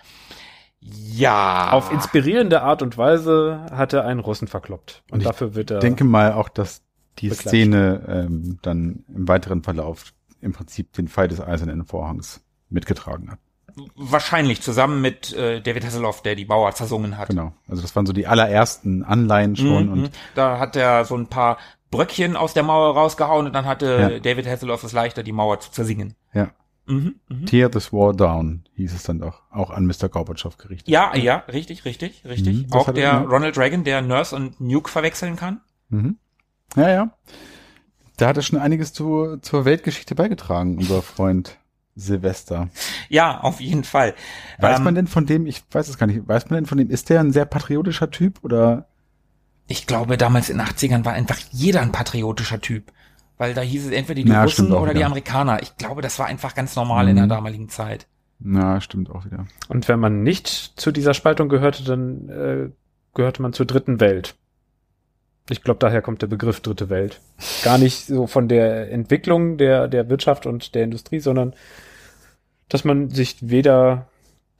Ja. 0.80 1.70
Auf 1.72 1.92
inspirierende 1.92 2.62
Art 2.62 2.82
und 2.82 2.98
Weise 2.98 3.66
hat 3.70 3.92
er 3.92 4.04
einen 4.04 4.20
Russen 4.20 4.48
verkloppt. 4.48 5.02
Und, 5.10 5.18
Und 5.18 5.26
dafür 5.26 5.54
wird 5.54 5.70
er. 5.70 5.78
denke 5.78 6.04
mal 6.04 6.32
auch, 6.32 6.48
dass 6.48 6.82
die 7.18 7.28
Beklatscht. 7.28 7.48
Szene 7.48 8.04
ähm, 8.08 8.58
dann 8.62 9.04
im 9.14 9.28
weiteren 9.28 9.62
Verlauf 9.62 10.12
im 10.40 10.52
Prinzip 10.52 10.92
den 10.92 11.08
Fall 11.08 11.28
des 11.28 11.40
Eisernen 11.40 11.84
Vorhangs 11.84 12.40
mitgetragen 12.70 13.30
hat. 13.30 13.38
wahrscheinlich 13.94 14.60
zusammen 14.62 15.00
mit 15.00 15.32
äh, 15.34 15.60
David 15.60 15.84
Hasselhoff, 15.84 16.22
der 16.22 16.34
die 16.34 16.44
Mauer 16.46 16.72
zersungen 16.74 17.16
hat. 17.16 17.28
Genau. 17.28 17.52
Also 17.68 17.80
das 17.82 17.94
waren 17.94 18.06
so 18.06 18.12
die 18.12 18.26
allerersten 18.26 19.04
Anleihen 19.04 19.54
schon 19.56 19.86
Mhm. 19.86 19.92
und 19.92 20.10
da 20.34 20.58
hat 20.58 20.74
er 20.76 21.04
so 21.04 21.16
ein 21.16 21.28
paar 21.28 21.58
Bröckchen 21.90 22.36
aus 22.36 22.54
der 22.54 22.64
Mauer 22.64 22.94
rausgehauen 22.94 23.46
und 23.46 23.52
dann 23.52 23.66
hatte 23.66 23.86
Ja. 24.14 24.18
David 24.18 24.46
Hasselhoff 24.48 24.82
es 24.84 24.92
leichter, 24.92 25.22
die 25.22 25.32
Mauer 25.32 25.60
zu 25.60 25.70
zersingen. 25.70 26.14
ja. 26.32 26.50
Mhm, 26.90 27.16
mhm. 27.28 27.44
Tear 27.44 27.70
this 27.70 27.92
war 27.92 28.14
down, 28.14 28.64
hieß 28.76 28.94
es 28.94 29.02
dann 29.02 29.18
doch, 29.18 29.42
auch 29.50 29.68
an 29.68 29.84
Mr. 29.84 30.08
Gorbatschow 30.08 30.56
gerichtet. 30.56 30.88
Ja, 30.88 31.14
ja, 31.14 31.44
richtig, 31.52 31.84
richtig, 31.84 32.24
richtig. 32.24 32.66
Mhm, 32.66 32.72
Auch 32.72 32.86
er 32.88 32.94
der. 32.94 33.20
Ronald 33.26 33.58
Reagan, 33.58 33.84
der 33.84 34.00
Nurse 34.00 34.34
und 34.34 34.58
Nuke 34.58 34.90
verwechseln 34.90 35.36
kann. 35.36 35.60
Mhm. 35.90 36.16
Ja, 36.76 36.88
ja. 36.88 37.10
Da 38.18 38.28
hat 38.28 38.36
er 38.36 38.42
schon 38.42 38.58
einiges 38.58 38.92
zu, 38.92 39.38
zur 39.40 39.64
Weltgeschichte 39.64 40.14
beigetragen, 40.14 40.76
unser 40.76 41.00
Freund 41.02 41.56
Silvester. 41.96 42.68
Ja, 43.08 43.40
auf 43.40 43.60
jeden 43.60 43.84
Fall. 43.84 44.14
Weiß 44.58 44.78
Ähm, 44.78 44.84
man 44.84 44.94
denn 44.94 45.06
von 45.06 45.26
dem, 45.26 45.46
ich 45.46 45.62
weiß 45.70 45.88
es 45.88 45.98
gar 45.98 46.06
nicht, 46.06 46.26
weiß 46.28 46.50
man 46.50 46.58
denn 46.58 46.66
von 46.66 46.78
dem, 46.78 46.90
ist 46.90 47.08
der 47.10 47.20
ein 47.20 47.32
sehr 47.32 47.44
patriotischer 47.44 48.10
Typ 48.10 48.44
oder? 48.44 48.86
Ich 49.66 49.86
glaube, 49.86 50.16
damals 50.16 50.48
in 50.50 50.58
den 50.58 50.66
80ern 50.66 51.04
war 51.04 51.12
einfach 51.12 51.38
jeder 51.50 51.80
ein 51.80 51.92
patriotischer 51.92 52.60
Typ. 52.60 52.92
Weil 53.36 53.54
da 53.54 53.60
hieß 53.60 53.86
es 53.86 53.92
entweder 53.92 54.22
die 54.22 54.28
Ja, 54.28 54.42
Russen 54.42 54.72
oder 54.72 54.92
die 54.92 54.96
wieder. 54.98 55.06
Amerikaner. 55.06 55.62
Ich 55.62 55.76
glaube, 55.76 56.02
das 56.02 56.18
war 56.18 56.26
einfach 56.26 56.54
ganz 56.56 56.74
normal 56.74 57.08
in 57.08 57.14
der 57.16 57.26
Mhm. 57.26 57.30
damaligen 57.30 57.68
Zeit. 57.68 58.06
Na, 58.40 58.80
stimmt 58.80 59.10
auch 59.10 59.24
wieder. 59.24 59.46
Und 59.68 59.86
wenn 59.88 60.00
man 60.00 60.22
nicht 60.24 60.48
zu 60.48 60.90
dieser 60.90 61.14
Spaltung 61.14 61.48
gehörte, 61.48 61.84
dann 61.84 62.28
äh, 62.28 62.70
gehörte 63.14 63.42
man 63.42 63.52
zur 63.52 63.66
dritten 63.66 64.00
Welt. 64.00 64.34
Ich 65.50 65.62
glaube, 65.62 65.78
daher 65.80 66.02
kommt 66.02 66.22
der 66.22 66.26
Begriff 66.26 66.60
dritte 66.60 66.90
Welt. 66.90 67.20
Gar 67.62 67.78
nicht 67.78 68.06
so 68.06 68.26
von 68.26 68.48
der 68.48 68.92
Entwicklung 68.92 69.56
der, 69.56 69.88
der 69.88 70.08
Wirtschaft 70.10 70.46
und 70.46 70.74
der 70.74 70.84
Industrie, 70.84 71.20
sondern 71.20 71.54
dass 72.68 72.84
man 72.84 73.08
sich 73.08 73.36
weder 73.40 74.08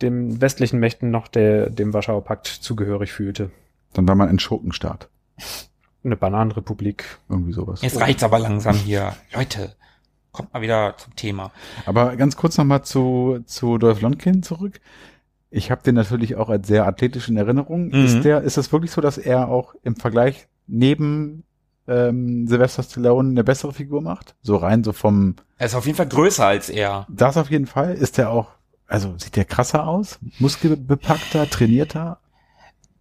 den 0.01 0.41
westlichen 0.41 0.79
Mächten 0.79 1.11
noch 1.11 1.29
der, 1.29 1.71
dem 1.71 1.93
Warschauer 1.93 2.25
Pakt 2.25 2.47
zugehörig 2.47 3.13
fühlte. 3.13 3.51
Dann 3.93 4.09
war 4.09 4.15
man 4.15 4.29
ein 4.29 4.39
Schurkenstaat. 4.39 5.09
Eine 6.05 6.17
Bananenrepublik. 6.17 7.19
Irgendwie 7.29 7.53
sowas. 7.53 7.83
Jetzt 7.83 8.01
reicht's 8.01 8.23
aber 8.23 8.39
langsam 8.39 8.77
hier. 8.77 9.15
Leute, 9.35 9.75
kommt 10.33 10.55
mal 10.55 10.63
wieder 10.63 10.95
zum 10.97 11.17
Thema. 11.17 11.51
Aber 11.85 12.17
ganz 12.17 12.37
kurz 12.37 12.57
nochmal 12.57 12.83
zu, 12.83 13.41
zu 13.45 13.79
Dolph 13.79 14.01
Lundgren 14.01 14.43
zurück. 14.43 14.81
Ich 15.51 15.71
habe 15.71 15.83
den 15.83 15.95
natürlich 15.95 16.37
auch 16.37 16.49
als 16.49 16.69
sehr 16.69 16.87
athletisch 16.87 17.29
in 17.29 17.37
Erinnerung. 17.37 17.89
Mhm. 17.89 18.05
Ist 18.05 18.23
der, 18.23 18.43
ist 18.43 18.57
das 18.57 18.73
wirklich 18.73 18.91
so, 18.91 19.01
dass 19.01 19.19
er 19.19 19.49
auch 19.49 19.75
im 19.83 19.97
Vergleich 19.97 20.48
neben 20.69 21.45
ähm, 21.89 22.47
Sylvester 22.47 22.83
Stallone 22.83 23.31
eine 23.31 23.45
bessere 23.45 23.73
Figur 23.73 24.01
macht? 24.03 24.35
So 24.43 24.57
rein 24.57 24.85
so 24.85 24.93
vom, 24.93 25.37
Er 25.57 25.67
ist 25.67 25.75
auf 25.75 25.87
jeden 25.87 25.97
Fall 25.97 26.09
größer 26.09 26.47
als 26.47 26.69
er. 26.69 27.07
das 27.09 27.37
auf 27.37 27.51
jeden 27.51 27.67
Fall. 27.67 27.95
Ist 27.95 28.19
der 28.19 28.31
auch, 28.31 28.51
also 28.87 29.15
sieht 29.19 29.37
der 29.37 29.45
krasser 29.47 29.87
aus? 29.87 30.19
Muskelbepackter, 30.39 31.49
trainierter? 31.49 32.21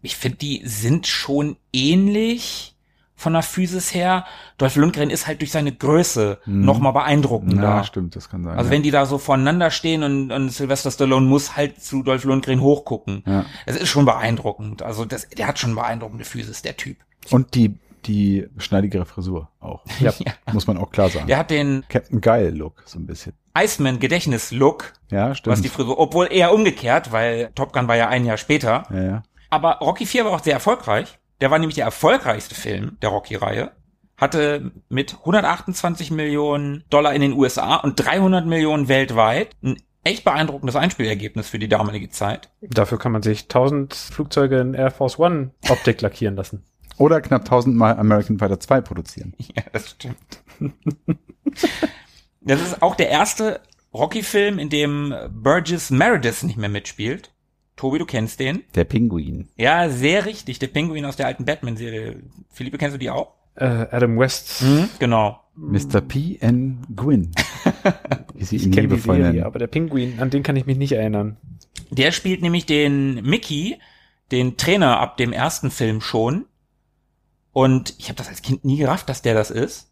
Ich 0.02 0.16
finde, 0.16 0.38
die 0.38 0.62
sind 0.66 1.06
schon 1.08 1.58
ähnlich 1.74 2.76
von 3.20 3.34
der 3.34 3.42
Physis 3.42 3.96
her. 3.96 4.26
Dolph 4.60 4.76
Lundgren 4.76 5.10
ist 5.10 5.26
halt 5.26 5.42
durch 5.42 5.52
seine 5.52 5.74
Größe 5.74 6.40
Mhm. 6.46 6.62
noch 6.66 6.78
mal 6.80 6.92
beeindruckender. 6.92 7.64
Ja, 7.64 7.84
stimmt, 7.84 8.16
das 8.16 8.30
kann 8.30 8.44
sein. 8.44 8.58
Also 8.58 8.70
ja. 8.70 8.72
wenn 8.76 8.84
die 8.84 8.92
da 8.92 9.08
so 9.08 9.18
voneinander 9.18 9.72
stehen 9.72 10.04
und, 10.04 10.32
und 10.32 10.50
Sylvester 10.52 10.92
Stallone 10.92 11.26
muss 11.26 11.58
halt 11.58 11.82
zu 11.82 12.04
Dolph 12.04 12.26
Lundgren 12.26 12.62
hochgucken. 12.62 13.24
ja. 13.26 13.46
Es 13.66 13.76
ist 13.76 13.90
schon 13.90 14.06
beeindruckend. 14.06 14.84
Also 14.84 15.04
das, 15.04 15.28
der 15.30 15.48
hat 15.48 15.58
schon 15.58 15.74
beeindruckende 15.74 16.26
Physis, 16.26 16.62
der 16.62 16.78
Typ. 16.78 16.98
Und 17.32 17.56
die, 17.56 17.76
die 18.06 18.48
schneidigere 18.58 19.06
Frisur 19.06 19.50
auch. 19.60 19.84
Ja. 20.00 20.14
Muss 20.54 20.68
man 20.68 20.78
auch 20.78 20.92
klar 20.92 21.10
sagen. 21.10 21.28
Der 21.28 21.38
hat 21.38 21.50
den 21.52 21.84
Captain 21.90 22.22
Geil 22.22 22.56
Look, 22.56 22.84
so 22.86 23.00
ein 23.00 23.06
bisschen. 23.08 23.34
Iceman-Gedächtnis-Look, 23.58 24.94
Ja, 25.10 25.30
was 25.32 25.38
stimmt. 25.40 25.64
die 25.66 25.70
Frisur, 25.70 26.00
obwohl 26.00 26.28
eher 26.32 26.54
umgekehrt, 26.54 27.12
weil 27.12 27.50
Top 27.56 27.74
Gun 27.74 27.88
war 27.88 27.96
ja 27.96 28.08
ein 28.08 28.26
Jahr 28.26 28.38
später. 28.38 28.84
ja, 28.92 29.02
ja. 29.04 29.24
Aber 29.50 29.78
Rocky 29.80 30.06
4 30.06 30.26
war 30.26 30.34
auch 30.34 30.44
sehr 30.44 30.54
erfolgreich. 30.56 31.20
Der 31.40 31.50
war 31.52 31.58
nämlich 31.58 31.76
der 31.76 31.86
erfolgreichste 31.86 32.54
Film 32.54 32.98
der 33.02 33.10
Rocky-Reihe. 33.10 33.72
Hatte 34.18 34.72
mit 34.90 35.14
128 35.20 36.12
Millionen 36.12 36.84
Dollar 36.90 37.14
in 37.14 37.22
den 37.22 37.32
USA 37.34 37.76
und 37.78 37.96
300 37.96 38.46
Millionen 38.46 38.90
weltweit 38.90 39.56
ein 39.64 39.78
echt 40.04 40.26
beeindruckendes 40.26 40.76
Einspielergebnis 40.76 41.48
für 41.48 41.60
die 41.60 41.70
damalige 41.70 42.10
Zeit. 42.10 42.50
Dafür 42.62 42.98
kann 43.00 43.12
man 43.14 43.22
sich 43.22 43.44
1000 43.44 43.94
Flugzeuge 43.94 44.60
in 44.60 44.74
Air 44.74 44.92
Force 44.92 45.18
One 45.18 45.52
Optik 45.70 46.02
lackieren 46.02 46.36
lassen. 46.36 46.66
Oder 46.98 47.22
knapp 47.22 47.42
1000 47.42 47.76
Mal 47.76 47.98
American 47.98 48.38
Fighter 48.40 48.60
2 48.60 48.82
produzieren. 48.82 49.34
Ja, 49.56 49.64
das 49.72 49.92
stimmt. 49.92 50.18
das 52.42 52.62
ist 52.62 52.82
auch 52.82 52.96
der 52.96 53.10
erste 53.10 53.62
Rocky-Film, 53.94 54.60
in 54.60 54.70
dem 54.70 55.14
Burgess 55.32 55.90
Meredith 55.92 56.44
nicht 56.44 56.58
mehr 56.58 56.70
mitspielt. 56.70 57.32
Tobi, 57.76 58.00
du 58.00 58.06
kennst 58.06 58.40
den. 58.40 58.64
Der 58.76 58.86
Pinguin. 58.86 59.50
Ja, 59.56 59.90
sehr 59.90 60.26
richtig. 60.26 60.58
Der 60.60 60.68
Pinguin 60.68 61.06
aus 61.06 61.16
der 61.16 61.28
alten 61.28 61.46
Batman-Serie. 61.46 62.24
Philippe, 62.52 62.78
kennst 62.80 62.96
du 62.96 63.00
die 63.00 63.10
auch? 63.10 63.34
Äh, 63.56 63.66
Adam 63.66 64.18
West. 64.20 64.64
Genau. 65.00 65.40
Mr. 65.56 66.02
P. 66.02 66.38
N. 66.40 66.86
Gwyn. 66.96 67.32
Wie 68.36 68.44
sie 68.46 68.58
ihn 68.58 68.70
Ich 68.70 68.76
kenne 68.76 68.88
die 68.88 69.00
Serie, 69.00 69.22
nennen. 69.24 69.44
aber 69.44 69.60
der 69.60 69.68
Pinguin, 69.68 70.20
an 70.20 70.30
den 70.30 70.44
kann 70.44 70.56
ich 70.56 70.66
mich 70.66 70.78
nicht 70.78 70.92
erinnern. 70.92 71.38
Der 71.90 72.12
spielt 72.12 72.42
nämlich 72.42 72.66
den 72.66 73.24
Mickey, 73.24 73.78
den 74.32 74.58
Trainer 74.58 75.00
ab 75.00 75.18
dem 75.18 75.32
ersten 75.34 75.72
Film 75.72 76.02
schon. 76.02 76.46
Und 77.58 77.96
ich 77.98 78.10
habe 78.10 78.18
das 78.18 78.28
als 78.28 78.44
Kind 78.44 78.66
nie 78.66 78.78
gerafft, 78.78 79.10
dass 79.10 79.24
der 79.24 79.34
das 79.34 79.50
ist. 79.50 79.90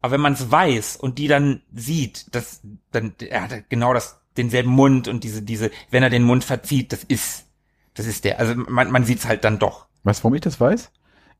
Aber 0.00 0.12
wenn 0.12 0.20
man 0.20 0.34
es 0.34 0.48
weiß 0.48 0.94
und 0.94 1.18
die 1.18 1.26
dann 1.26 1.60
sieht, 1.74 2.32
dass 2.36 2.60
dann 2.92 3.14
er 3.18 3.42
hat 3.42 3.68
genau 3.68 3.92
das 3.92 4.20
denselben 4.36 4.70
Mund 4.70 5.08
und 5.08 5.24
diese 5.24 5.42
diese, 5.42 5.72
wenn 5.90 6.04
er 6.04 6.10
den 6.10 6.22
Mund 6.22 6.44
verzieht, 6.44 6.92
das 6.92 7.02
ist 7.02 7.46
das 7.94 8.06
ist 8.06 8.24
der. 8.24 8.38
Also 8.38 8.54
man 8.54 8.92
man 8.92 9.04
sieht's 9.04 9.26
halt 9.26 9.42
dann 9.42 9.58
doch. 9.58 9.86
Weißt 10.04 10.20
du, 10.20 10.22
warum 10.22 10.36
ich 10.36 10.40
das 10.42 10.60
weiß? 10.60 10.92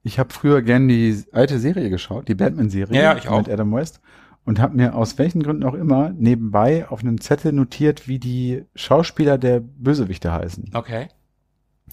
Ich 0.03 0.19
habe 0.19 0.35
früher 0.35 0.61
gern 0.63 0.89
die 0.89 1.23
alte 1.31 1.61
Serie 1.61 1.89
geschaut, 1.89 2.27
die 2.27 2.35
Batman-Serie 2.35 2.97
Ja, 2.97 3.03
ja, 3.13 3.17
ich 3.17 3.29
auch. 3.29 3.39
mit 3.39 3.49
Adam 3.49 3.73
West 3.73 4.01
und 4.45 4.59
habe 4.59 4.75
mir 4.75 4.97
aus 4.97 5.19
welchen 5.19 5.41
Gründen 5.41 5.63
auch 5.63 5.75
immer 5.75 6.11
nebenbei 6.11 6.89
auf 6.89 6.99
einem 6.99 7.21
Zettel 7.21 7.53
notiert, 7.53 8.09
wie 8.09 8.19
die 8.19 8.65
Schauspieler 8.75 9.39
der 9.39 9.61
Bösewichte 9.61 10.33
heißen. 10.33 10.73
Okay. 10.75 11.11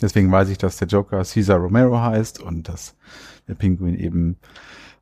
Deswegen 0.01 0.31
weiß 0.31 0.49
ich, 0.49 0.57
dass 0.57 0.77
der 0.77 0.87
Joker 0.87 1.23
Cesar 1.23 1.57
Romero 1.59 1.99
heißt 1.99 2.39
und 2.39 2.69
dass 2.69 2.95
der 3.47 3.55
Pinguin 3.55 3.97
eben 3.97 4.37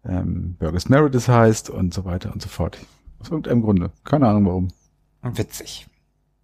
ähm, 0.08 0.56
Burgess 0.60 0.90
Meredith 0.90 1.28
heißt 1.28 1.70
und 1.70 1.94
so 1.94 2.06
weiter 2.06 2.32
und 2.34 2.42
so 2.42 2.50
fort. 2.50 2.78
Aus 3.20 3.30
irgendeinem 3.30 3.62
Grunde. 3.62 3.92
Keine 4.04 4.28
Ahnung 4.28 4.46
warum. 4.46 4.68
Witzig. 5.24 5.88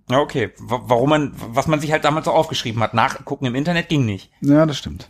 Ja, 0.10 0.20
okay. 0.20 0.52
Wa- 0.60 0.82
Warum 0.86 1.10
man, 1.10 1.32
was 1.36 1.68
man 1.68 1.80
sich 1.80 1.92
halt 1.92 2.04
damals 2.04 2.26
so 2.26 2.32
aufgeschrieben 2.32 2.82
hat. 2.82 2.94
Nachgucken 2.94 3.46
im 3.46 3.56
Internet 3.56 3.88
ging 3.90 4.06
nicht. 4.06 4.32
Ja, 4.42 4.66
das 4.66 4.78
stimmt. 4.78 5.10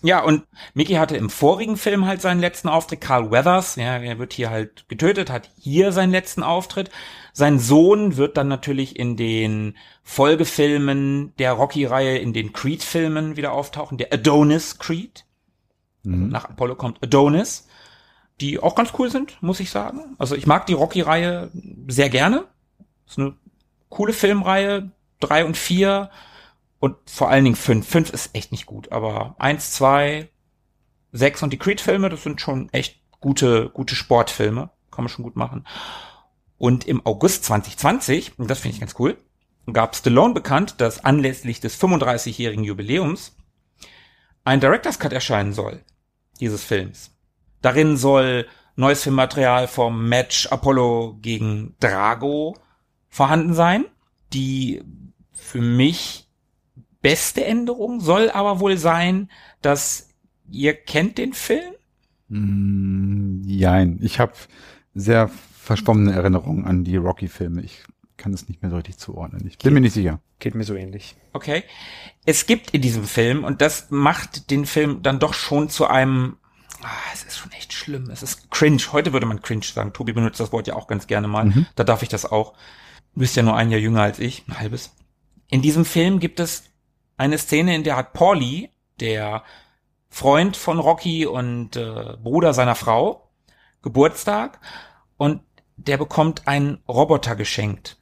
Ja, 0.00 0.22
und 0.22 0.44
Mickey 0.74 0.94
hatte 0.94 1.16
im 1.16 1.28
vorigen 1.28 1.76
Film 1.76 2.06
halt 2.06 2.20
seinen 2.20 2.38
letzten 2.40 2.68
Auftritt. 2.68 3.00
Carl 3.00 3.32
Weathers, 3.32 3.74
ja, 3.74 3.96
er 3.96 4.18
wird 4.20 4.32
hier 4.32 4.48
halt 4.50 4.88
getötet, 4.88 5.28
hat 5.28 5.50
hier 5.58 5.90
seinen 5.90 6.12
letzten 6.12 6.44
Auftritt. 6.44 6.90
Sein 7.32 7.58
Sohn 7.58 8.16
wird 8.16 8.36
dann 8.36 8.46
natürlich 8.46 8.96
in 8.96 9.16
den 9.16 9.76
Folgefilmen 10.04 11.32
der 11.38 11.52
Rocky-Reihe, 11.52 12.18
in 12.18 12.32
den 12.32 12.52
Creed-Filmen 12.52 13.36
wieder 13.36 13.52
auftauchen. 13.52 13.98
Der 13.98 14.12
Adonis 14.12 14.78
Creed. 14.78 15.24
Also 16.12 16.24
nach 16.26 16.44
Apollo 16.46 16.76
kommt 16.76 17.02
Adonis. 17.02 17.66
Die 18.40 18.60
auch 18.60 18.76
ganz 18.76 18.92
cool 18.98 19.10
sind, 19.10 19.36
muss 19.42 19.58
ich 19.60 19.70
sagen. 19.70 20.14
Also 20.18 20.36
ich 20.36 20.46
mag 20.46 20.66
die 20.66 20.72
Rocky-Reihe 20.72 21.50
sehr 21.88 22.08
gerne. 22.08 22.44
Ist 23.06 23.18
eine 23.18 23.34
coole 23.88 24.12
Filmreihe. 24.12 24.92
Drei 25.18 25.44
und 25.44 25.56
vier. 25.56 26.10
Und 26.78 26.96
vor 27.06 27.28
allen 27.30 27.44
Dingen 27.44 27.56
fünf. 27.56 27.88
Fünf 27.88 28.10
ist 28.10 28.34
echt 28.34 28.52
nicht 28.52 28.66
gut. 28.66 28.92
Aber 28.92 29.34
eins, 29.38 29.72
zwei, 29.72 30.28
sechs 31.10 31.42
und 31.42 31.52
die 31.52 31.58
Creed-Filme, 31.58 32.08
das 32.08 32.22
sind 32.22 32.40
schon 32.40 32.68
echt 32.72 33.00
gute, 33.20 33.70
gute 33.70 33.96
Sportfilme. 33.96 34.70
Kann 34.92 35.04
man 35.04 35.08
schon 35.08 35.24
gut 35.24 35.36
machen. 35.36 35.66
Und 36.58 36.86
im 36.86 37.04
August 37.06 37.44
2020, 37.44 38.38
und 38.38 38.48
das 38.48 38.60
finde 38.60 38.74
ich 38.74 38.80
ganz 38.80 38.94
cool, 38.98 39.16
gab 39.72 39.94
Stallone 39.94 40.34
bekannt, 40.34 40.80
dass 40.80 41.04
anlässlich 41.04 41.60
des 41.60 41.80
35-jährigen 41.80 42.64
Jubiläums 42.64 43.36
ein 44.44 44.60
Director's 44.60 44.98
Cut 44.98 45.12
erscheinen 45.12 45.52
soll, 45.52 45.84
dieses 46.40 46.64
Films. 46.64 47.10
Darin 47.60 47.96
soll 47.96 48.46
neues 48.76 49.02
Filmmaterial 49.02 49.66
vom 49.66 50.08
Match 50.08 50.46
Apollo 50.46 51.18
gegen 51.20 51.74
Drago 51.80 52.56
vorhanden 53.08 53.54
sein. 53.54 53.84
Die 54.32 54.82
für 55.32 55.60
mich 55.60 56.28
beste 57.00 57.44
Änderung 57.44 58.00
soll 58.00 58.30
aber 58.30 58.60
wohl 58.60 58.76
sein, 58.76 59.30
dass 59.62 60.10
ihr 60.50 60.74
kennt 60.74 61.18
den 61.18 61.32
Film? 61.32 61.74
Mm, 62.28 63.42
Jein. 63.44 63.98
Ich 64.02 64.20
habe 64.20 64.32
sehr 64.94 65.28
verschwommene 65.28 66.12
Erinnerungen 66.12 66.64
an 66.64 66.84
die 66.84 66.96
Rocky-Filme. 66.96 67.62
Ich 67.62 67.82
kann 68.18 68.34
es 68.34 68.48
nicht 68.48 68.60
mehr 68.60 68.70
so 68.70 68.76
richtig 68.76 68.98
zuordnen. 68.98 69.46
Ich 69.46 69.58
bin 69.58 69.72
mir 69.72 69.80
nicht 69.80 69.94
sicher. 69.94 70.20
Geht 70.38 70.54
mir 70.54 70.64
so 70.64 70.74
ähnlich. 70.74 71.16
Okay. 71.32 71.64
Es 72.26 72.44
gibt 72.44 72.70
in 72.70 72.82
diesem 72.82 73.04
Film, 73.04 73.44
und 73.44 73.62
das 73.62 73.86
macht 73.90 74.50
den 74.50 74.66
Film 74.66 75.02
dann 75.02 75.18
doch 75.18 75.32
schon 75.32 75.70
zu 75.70 75.86
einem, 75.86 76.36
ah, 76.82 76.88
es 77.14 77.22
ist 77.22 77.38
schon 77.38 77.52
echt 77.52 77.72
schlimm, 77.72 78.10
es 78.10 78.22
ist 78.22 78.50
cringe. 78.50 78.82
Heute 78.92 79.12
würde 79.14 79.26
man 79.26 79.40
cringe 79.40 79.64
sagen. 79.64 79.92
Tobi 79.92 80.12
benutzt 80.12 80.40
das 80.40 80.52
Wort 80.52 80.66
ja 80.66 80.74
auch 80.74 80.88
ganz 80.88 81.06
gerne 81.06 81.28
mal. 81.28 81.66
Da 81.76 81.84
darf 81.84 82.02
ich 82.02 82.10
das 82.10 82.26
auch. 82.26 82.52
Du 83.14 83.20
bist 83.20 83.36
ja 83.36 83.42
nur 83.42 83.56
ein 83.56 83.70
Jahr 83.70 83.80
jünger 83.80 84.02
als 84.02 84.18
ich, 84.18 84.46
ein 84.46 84.58
halbes. 84.58 84.94
In 85.48 85.62
diesem 85.62 85.84
Film 85.84 86.20
gibt 86.20 86.40
es 86.40 86.64
eine 87.16 87.38
Szene, 87.38 87.74
in 87.74 87.84
der 87.84 87.96
hat 87.96 88.12
Pauli, 88.12 88.70
der 89.00 89.42
Freund 90.08 90.56
von 90.56 90.78
Rocky 90.78 91.26
und 91.26 91.76
äh, 91.76 92.16
Bruder 92.22 92.52
seiner 92.52 92.74
Frau, 92.74 93.30
Geburtstag 93.82 94.60
und 95.16 95.42
der 95.78 95.96
bekommt 95.96 96.46
einen 96.46 96.78
Roboter 96.88 97.36
geschenkt. 97.36 97.96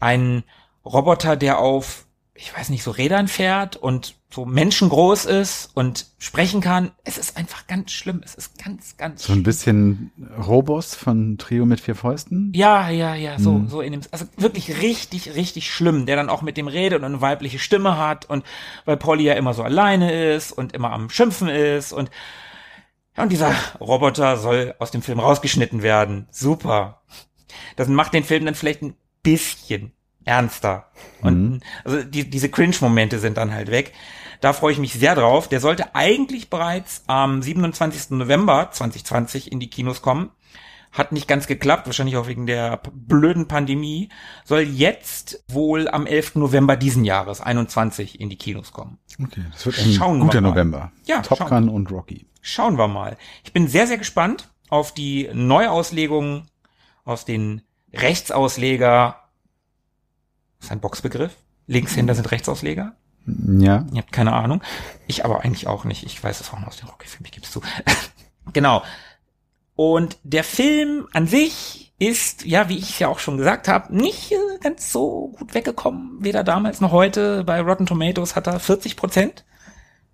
Einen 0.00 0.44
Roboter, 0.84 1.36
der 1.36 1.58
auf, 1.58 2.06
ich 2.34 2.54
weiß 2.54 2.68
nicht, 2.68 2.82
so 2.82 2.90
Rädern 2.90 3.28
fährt 3.28 3.76
und 3.76 4.16
so 4.28 4.44
menschengroß 4.44 5.24
ist 5.26 5.70
und 5.74 6.06
sprechen 6.18 6.60
kann. 6.60 6.90
Es 7.04 7.16
ist 7.16 7.36
einfach 7.36 7.68
ganz 7.68 7.92
schlimm. 7.92 8.20
Es 8.24 8.34
ist 8.34 8.62
ganz, 8.62 8.96
ganz 8.96 9.22
So 9.22 9.32
ein 9.32 9.44
bisschen 9.44 10.10
Robos 10.44 10.94
von 10.96 11.38
Trio 11.38 11.64
mit 11.64 11.80
vier 11.80 11.94
Fäusten. 11.94 12.52
ja, 12.54 12.88
ja, 12.90 13.14
ja, 13.14 13.38
so, 13.38 13.52
Mhm. 13.52 13.68
so 13.68 13.80
in 13.80 13.92
dem, 13.92 14.00
also 14.10 14.26
wirklich 14.36 14.82
richtig, 14.82 15.36
richtig 15.36 15.72
schlimm, 15.72 16.04
der 16.06 16.16
dann 16.16 16.28
auch 16.28 16.42
mit 16.42 16.56
dem 16.56 16.66
redet 16.66 16.98
und 16.98 17.04
eine 17.04 17.20
weibliche 17.20 17.60
Stimme 17.60 17.96
hat 17.96 18.28
und 18.28 18.44
weil 18.84 18.96
Polly 18.96 19.22
ja 19.24 19.34
immer 19.34 19.54
so 19.54 19.62
alleine 19.62 20.34
ist 20.34 20.50
und 20.50 20.72
immer 20.72 20.90
am 20.92 21.08
Schimpfen 21.10 21.48
ist 21.48 21.92
und, 21.92 22.10
ja, 23.16 23.22
und 23.22 23.30
dieser 23.30 23.54
Roboter 23.80 24.36
soll 24.36 24.74
aus 24.78 24.90
dem 24.90 25.02
Film 25.02 25.20
rausgeschnitten 25.20 25.82
werden. 25.82 26.26
Super. 26.30 27.02
Das 27.76 27.88
macht 27.88 28.12
den 28.12 28.24
Film 28.24 28.44
dann 28.44 28.54
vielleicht 28.54 28.82
ein 28.82 28.96
bisschen 29.22 29.92
ernster. 30.24 30.90
Und, 31.20 31.60
also 31.84 32.02
die, 32.02 32.28
diese 32.28 32.48
Cringe-Momente 32.48 33.18
sind 33.18 33.36
dann 33.36 33.52
halt 33.52 33.70
weg. 33.70 33.92
Da 34.40 34.52
freue 34.52 34.72
ich 34.72 34.78
mich 34.78 34.94
sehr 34.94 35.14
drauf. 35.14 35.48
Der 35.48 35.60
sollte 35.60 35.94
eigentlich 35.94 36.50
bereits 36.50 37.04
am 37.06 37.40
27. 37.40 38.10
November 38.10 38.70
2020 38.70 39.52
in 39.52 39.60
die 39.60 39.70
Kinos 39.70 40.02
kommen. 40.02 40.30
Hat 40.94 41.10
nicht 41.10 41.26
ganz 41.26 41.48
geklappt, 41.48 41.86
wahrscheinlich 41.86 42.16
auch 42.16 42.28
wegen 42.28 42.46
der 42.46 42.80
blöden 42.92 43.48
Pandemie. 43.48 44.10
Soll 44.44 44.60
jetzt 44.60 45.42
wohl 45.48 45.88
am 45.88 46.06
11. 46.06 46.36
November 46.36 46.76
diesen 46.76 47.04
Jahres, 47.04 47.40
21, 47.40 48.20
in 48.20 48.30
die 48.30 48.36
Kinos 48.36 48.72
kommen. 48.72 48.98
Okay, 49.20 49.42
das 49.50 49.66
wird 49.66 49.76
ein 49.80 49.92
Schauen 49.92 50.18
wir 50.18 50.26
guter 50.26 50.40
mal. 50.40 50.50
November. 50.50 50.92
Ja, 51.06 51.20
Top 51.20 51.38
schauen 51.38 51.48
Gun 51.48 51.68
und 51.68 51.90
Rocky. 51.90 52.26
Schauen 52.40 52.78
wir 52.78 52.86
mal. 52.86 53.16
Ich 53.42 53.52
bin 53.52 53.66
sehr, 53.66 53.88
sehr 53.88 53.98
gespannt 53.98 54.50
auf 54.68 54.94
die 54.94 55.28
Neuauslegung 55.32 56.46
aus 57.04 57.24
den 57.24 57.62
Rechtsausleger. 57.92 59.18
Das 60.58 60.66
ist 60.66 60.72
ein 60.72 60.80
Boxbegriff. 60.80 61.36
Linkshänder 61.66 62.14
sind 62.14 62.30
Rechtsausleger. 62.30 62.94
Ja. 63.26 63.84
Ihr 63.92 63.98
habt 63.98 64.12
keine 64.12 64.32
Ahnung. 64.32 64.62
Ich 65.08 65.24
aber 65.24 65.40
eigentlich 65.42 65.66
auch 65.66 65.84
nicht. 65.84 66.04
Ich 66.04 66.22
weiß 66.22 66.40
es 66.40 66.52
auch 66.52 66.58
nur 66.60 66.68
aus 66.68 66.76
den 66.76 66.88
Rocky-Filmen, 66.88 67.26
ich 67.26 67.32
gebe 67.32 67.44
es 67.44 67.50
zu. 67.50 67.62
genau. 68.52 68.82
Und 69.76 70.18
der 70.22 70.44
Film 70.44 71.08
an 71.12 71.26
sich 71.26 71.92
ist, 71.98 72.44
ja, 72.44 72.68
wie 72.68 72.78
ich 72.78 72.90
es 72.90 72.98
ja 72.98 73.08
auch 73.08 73.18
schon 73.18 73.38
gesagt 73.38 73.68
habe, 73.68 73.94
nicht 73.94 74.32
äh, 74.32 74.58
ganz 74.60 74.92
so 74.92 75.32
gut 75.38 75.54
weggekommen, 75.54 76.18
weder 76.20 76.44
damals 76.44 76.80
noch 76.80 76.92
heute. 76.92 77.44
Bei 77.44 77.60
Rotten 77.60 77.86
Tomatoes 77.86 78.36
hat 78.36 78.46
er 78.46 78.60
40 78.60 78.96
Prozent 78.96 79.44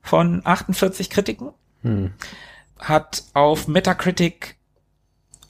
von 0.03 0.43
48 0.45 1.11
Kritiken. 1.11 1.51
Hm. 1.83 2.13
Hat 2.79 3.25
auf 3.35 3.69
Metacritic 3.69 4.57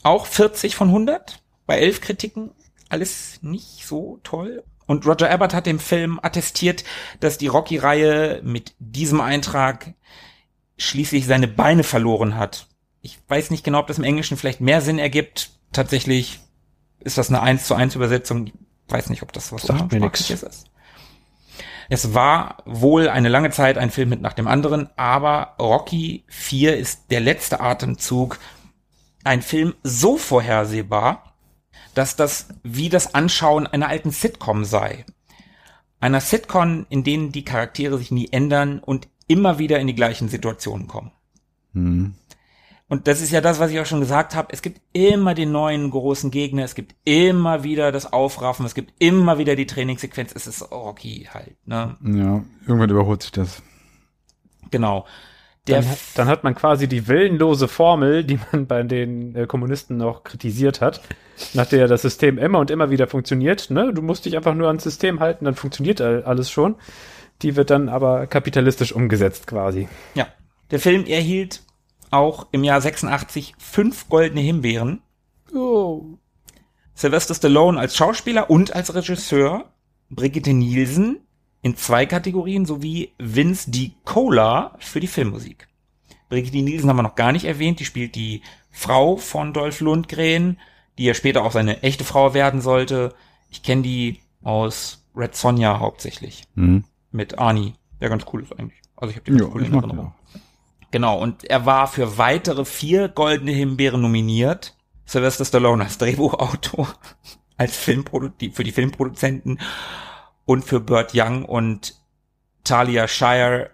auch 0.03 0.27
40 0.27 0.75
von 0.75 0.89
100 0.89 1.43
bei 1.67 1.79
11 1.79 2.01
Kritiken. 2.01 2.51
Alles 2.89 3.39
nicht 3.43 3.87
so 3.87 4.19
toll. 4.23 4.65
Und 4.87 5.07
Roger 5.07 5.33
Ebert 5.33 5.55
hat 5.55 5.67
dem 5.67 5.79
Film 5.79 6.19
attestiert, 6.21 6.83
dass 7.21 7.39
die 7.39 7.47
Rocky-Reihe 7.47 8.41
mit 8.43 8.75
diesem 8.81 9.21
Eintrag 9.21 9.95
schließlich 10.79 11.27
seine 11.27 11.47
Beine 11.47 11.85
verloren 11.85 12.37
hat. 12.37 12.67
Ich 13.03 13.19
weiß 13.29 13.51
nicht 13.51 13.65
genau, 13.65 13.81
ob 13.81 13.87
das 13.87 13.99
im 13.99 14.05
Englischen 14.05 14.37
vielleicht 14.37 14.61
mehr 14.61 14.81
Sinn 14.81 14.99
ergibt. 14.99 15.51
Tatsächlich 15.73 16.41
ist 17.01 17.19
das 17.19 17.29
eine 17.29 17.41
1 17.41 17.65
zu 17.65 17.75
1 17.75 17.95
Übersetzung. 17.95 18.47
Ich 18.47 18.53
weiß 18.89 19.09
nicht, 19.11 19.23
ob 19.23 19.33
das 19.33 19.53
was 19.53 19.65
Umgangssprachliches 19.65 20.43
ist. 20.43 20.71
Es 21.93 22.15
war 22.15 22.59
wohl 22.67 23.09
eine 23.09 23.29
lange 23.29 23.51
Zeit 23.51 23.77
ein 23.77 23.91
Film 23.91 24.11
mit 24.11 24.21
nach 24.21 24.33
dem 24.33 24.47
anderen, 24.47 24.89
aber 24.97 25.57
Rocky 25.59 26.25
4 26.29 26.77
ist 26.77 27.11
der 27.11 27.21
letzte 27.21 27.61
Atemzug. 27.61 28.39
Ein 29.25 29.43
Film 29.43 29.75
so 29.83 30.17
vorhersehbar, 30.17 31.35
dass 31.95 32.15
das 32.15 32.49
wie 32.63 32.91
das 32.91 33.15
Anschauen 33.15 33.67
einer 33.67 33.89
alten 33.89 34.13
Sitcom 34.13 34.65
sei. 34.65 35.05
Einer 35.99 36.21
Sitcom, 36.21 36.87
in 36.91 37.03
denen 37.03 37.33
die 37.33 37.45
Charaktere 37.45 37.99
sich 37.99 38.13
nie 38.13 38.29
ändern 38.31 38.79
und 38.79 39.09
immer 39.27 39.59
wieder 39.59 39.81
in 39.81 39.89
die 39.89 39.95
gleichen 39.95 40.29
Situationen 40.29 40.87
kommen. 40.87 41.11
Hm. 41.75 42.15
Und 42.91 43.07
das 43.07 43.23
ist 43.23 43.31
ja 43.31 43.41
das, 43.41 43.59
was 43.61 43.71
ich 43.71 43.79
auch 43.81 43.87
schon 43.87 44.01
gesagt 44.01 44.35
habe. 44.35 44.49
Es 44.51 44.61
gibt 44.63 44.81
immer 44.93 45.35
den 45.35 45.53
neuen 45.53 45.91
großen 45.91 46.31
Gegner. 46.31 46.65
Es 46.65 46.75
gibt 46.75 46.97
immer 47.05 47.63
wieder 47.63 47.93
das 47.93 48.13
Aufraffen. 48.13 48.67
Es 48.67 48.75
gibt 48.75 48.93
immer 48.99 49.39
wieder 49.39 49.55
die 49.57 49.67
Trainingssequenz. 49.67 50.33
Es 50.35 50.47
ist 50.49 50.71
Rocky 50.73 51.29
halt, 51.33 51.55
ne? 51.67 51.97
Ja, 52.05 52.43
irgendwann 52.67 52.91
überholt 52.91 53.23
sich 53.23 53.31
das. 53.33 53.63
Genau. 54.73 55.07
Der 55.69 55.83
Dann, 55.83 55.91
dann 56.17 56.29
hat 56.29 56.43
man 56.43 56.55
quasi 56.55 56.89
die 56.89 57.07
willenlose 57.07 57.69
Formel, 57.69 58.25
die 58.25 58.41
man 58.51 58.67
bei 58.67 58.83
den 58.83 59.37
äh, 59.37 59.47
Kommunisten 59.47 59.97
noch 59.97 60.25
kritisiert 60.25 60.81
hat, 60.81 61.01
nach 61.55 61.67
der 61.67 61.87
das 61.87 62.03
System 62.03 62.39
immer 62.39 62.59
und 62.59 62.71
immer 62.71 62.91
wieder 62.91 63.07
funktioniert. 63.07 63.71
Ne? 63.71 63.93
Du 63.95 64.03
musst 64.03 64.25
dich 64.25 64.37
einfach 64.37 64.55
nur 64.55 64.67
ans 64.67 64.83
System 64.83 65.21
halten, 65.21 65.45
dann 65.45 65.55
funktioniert 65.55 66.01
all- 66.01 66.25
alles 66.25 66.51
schon. 66.51 66.75
Die 67.43 67.55
wird 67.55 67.71
dann 67.71 67.89
aber 67.89 68.27
kapitalistisch 68.27 68.93
umgesetzt 68.93 69.47
quasi. 69.47 69.89
Ja. 70.15 70.27
Der 70.71 70.81
Film 70.81 71.05
erhielt 71.07 71.63
auch 72.11 72.49
im 72.53 72.65
Jahr 72.65 72.81
86 72.81 73.55
fünf 73.59 74.09
goldene 74.09 74.41
Himbeeren. 74.41 75.03
Oh. 75.55 76.05
Sylvester 76.95 77.35
Stallone 77.35 77.79
als 77.79 77.97
Schauspieler 77.97 78.51
und 78.51 78.75
als 78.75 78.95
Regisseur. 78.95 79.71
Brigitte 80.11 80.53
Nielsen 80.53 81.21
in 81.63 81.77
zwei 81.77 82.07
Kategorien 82.07 82.67
sowie 82.67 83.13
Vince 83.19 83.71
D. 83.71 83.93
Cola 84.05 84.77
für 84.79 85.01
die 85.01 85.07
Filmmusik. 85.07 85.69
Brigitte 86.29 86.59
Nielsen 86.59 86.89
haben 86.89 86.97
wir 86.97 87.03
noch 87.03 87.17
gar 87.17 87.33
nicht 87.33 87.45
erwähnt. 87.45 87.81
Die 87.81 87.85
spielt 87.85 88.15
die 88.15 88.43
Frau 88.71 89.17
von 89.17 89.53
Dolph 89.53 89.81
Lundgren, 89.81 90.59
die 90.99 91.05
ja 91.05 91.15
später 91.15 91.45
auch 91.45 91.53
seine 91.53 91.83
echte 91.83 92.05
Frau 92.05 92.35
werden 92.35 92.61
sollte. 92.61 93.15
Ich 93.51 93.63
kenne 93.63 93.83
die 93.83 94.21
aus 94.43 95.05
Red 95.15 95.35
Sonja 95.35 95.81
hauptsächlich. 95.81 96.45
Mhm. 96.55 96.85
Mit 97.13 97.39
Arnie, 97.39 97.75
der 98.01 98.09
ganz 98.09 98.25
cool 98.33 98.43
ist 98.43 98.53
eigentlich. 98.59 98.81
Also 98.97 99.11
ich 99.11 99.17
habe 99.17 99.25
die 99.25 99.33
ganz 99.33 99.43
Ja, 99.43 99.49
cool 99.55 99.65
in 99.65 99.75
Erinnerung. 99.75 100.13
Genau, 100.91 101.19
und 101.19 101.45
er 101.45 101.67
war 101.67 101.87
für 101.87 102.19
weitere 102.19 102.65
vier 102.65 103.09
goldene 103.09 103.53
Himbeeren 103.53 104.01
nominiert. 104.01 104.77
Sylvester 105.05 105.45
Stallone 105.45 105.85
als 105.85 105.99
Drehbuchautor, 105.99 106.89
als 107.57 107.77
Filmprodu 107.77 108.29
die, 108.29 108.51
für 108.51 108.65
die 108.65 108.73
Filmproduzenten 108.73 109.61
und 110.45 110.65
für 110.65 110.81
Burt 110.81 111.13
Young 111.15 111.45
und 111.45 112.01
Talia 112.65 113.09
Shire 113.09 113.71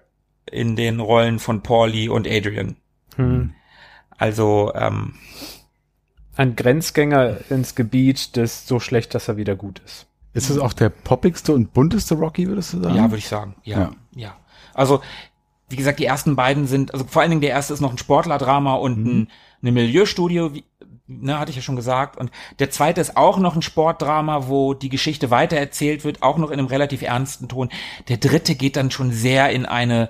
in 0.51 0.77
den 0.77 1.01
Rollen 1.01 1.39
von 1.39 1.63
Paulie 1.63 2.11
und 2.11 2.27
Adrian. 2.27 2.77
Hm. 3.17 3.55
Also, 4.11 4.73
ähm, 4.75 5.15
Ein 6.37 6.57
Grenzgänger 6.57 7.39
ins 7.51 7.75
Gebiet, 7.75 8.37
das 8.37 8.67
so 8.67 8.79
schlecht, 8.79 9.15
dass 9.15 9.29
er 9.29 9.37
wieder 9.37 9.57
gut 9.57 9.81
ist. 9.85 10.07
Ist 10.35 10.51
das 10.51 10.59
auch 10.59 10.75
der 10.75 10.91
poppigste 10.91 11.55
und 11.55 11.73
bunteste 11.73 12.15
Rocky, 12.15 12.47
würdest 12.47 12.75
du 12.75 12.83
sagen? 12.83 12.95
ja, 12.95 13.05
würde 13.05 13.17
ich 13.17 13.29
sagen. 13.29 13.57
Ja, 13.65 13.79
ja, 13.79 13.91
Ja. 14.15 14.37
Also, 14.75 15.01
wie 15.69 15.77
gesagt, 15.77 15.99
die 15.99 16.07
ersten 16.07 16.37
beiden 16.37 16.67
sind, 16.67 16.93
also 16.93 17.05
vor 17.07 17.23
allen 17.23 17.31
Dingen 17.31 17.41
der 17.41 17.51
erste 17.51 17.75
ist 17.75 17.81
noch 17.81 17.91
ein 17.91 17.99
Sportlerdrama 17.99 18.75
und 18.75 19.05
ein, 19.05 19.31
eine 19.63 19.73
Milieustudie, 19.73 20.55
wie, 20.55 20.65
ne, 21.07 21.39
hatte 21.39 21.51
ich 21.51 21.57
ja 21.57 21.63
schon 21.63 21.77
gesagt. 21.77 22.17
Und 22.17 22.31
der 22.59 22.71
zweite 22.71 23.01
ist 23.01 23.17
auch 23.17 23.39
noch 23.39 23.57
ein 23.57 23.63
Sportdrama, 23.63 24.49
wo 24.49 24.75
die 24.75 24.89
Geschichte 24.89 25.31
weitererzählt 25.31 26.05
wird, 26.05 26.23
auch 26.23 26.39
noch 26.39 26.51
in 26.51 26.59
einem 26.59 26.69
relativ 26.69 27.03
ernsten 27.03 27.49
Ton. 27.49 27.71
Der 28.09 28.19
dritte 28.19 28.55
geht 28.55 28.77
dann 28.77 28.91
schon 28.91 29.11
sehr 29.11 29.51
in 29.51 29.67
eine 29.67 30.09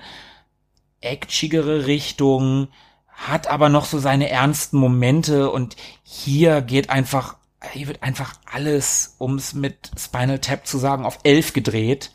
actionigere 1.01 1.87
Richtung, 1.87 2.69
hat 3.09 3.47
aber 3.47 3.71
noch 3.71 3.87
so 3.87 3.99
seine 3.99 4.29
ernsten 4.29 4.77
Momente 4.79 5.51
und 5.51 5.77
hier 6.03 6.61
geht 6.61 6.91
einfach, 6.91 7.37
hier 7.73 7.87
wird 7.87 8.03
einfach 8.03 8.35
alles, 8.53 9.15
um 9.19 9.37
es 9.37 9.55
mit 9.55 9.91
Spinal 9.99 10.39
Tap 10.39 10.67
zu 10.67 10.77
sagen, 10.77 11.07
auf 11.07 11.19
elf 11.23 11.55
gedreht. 11.55 12.13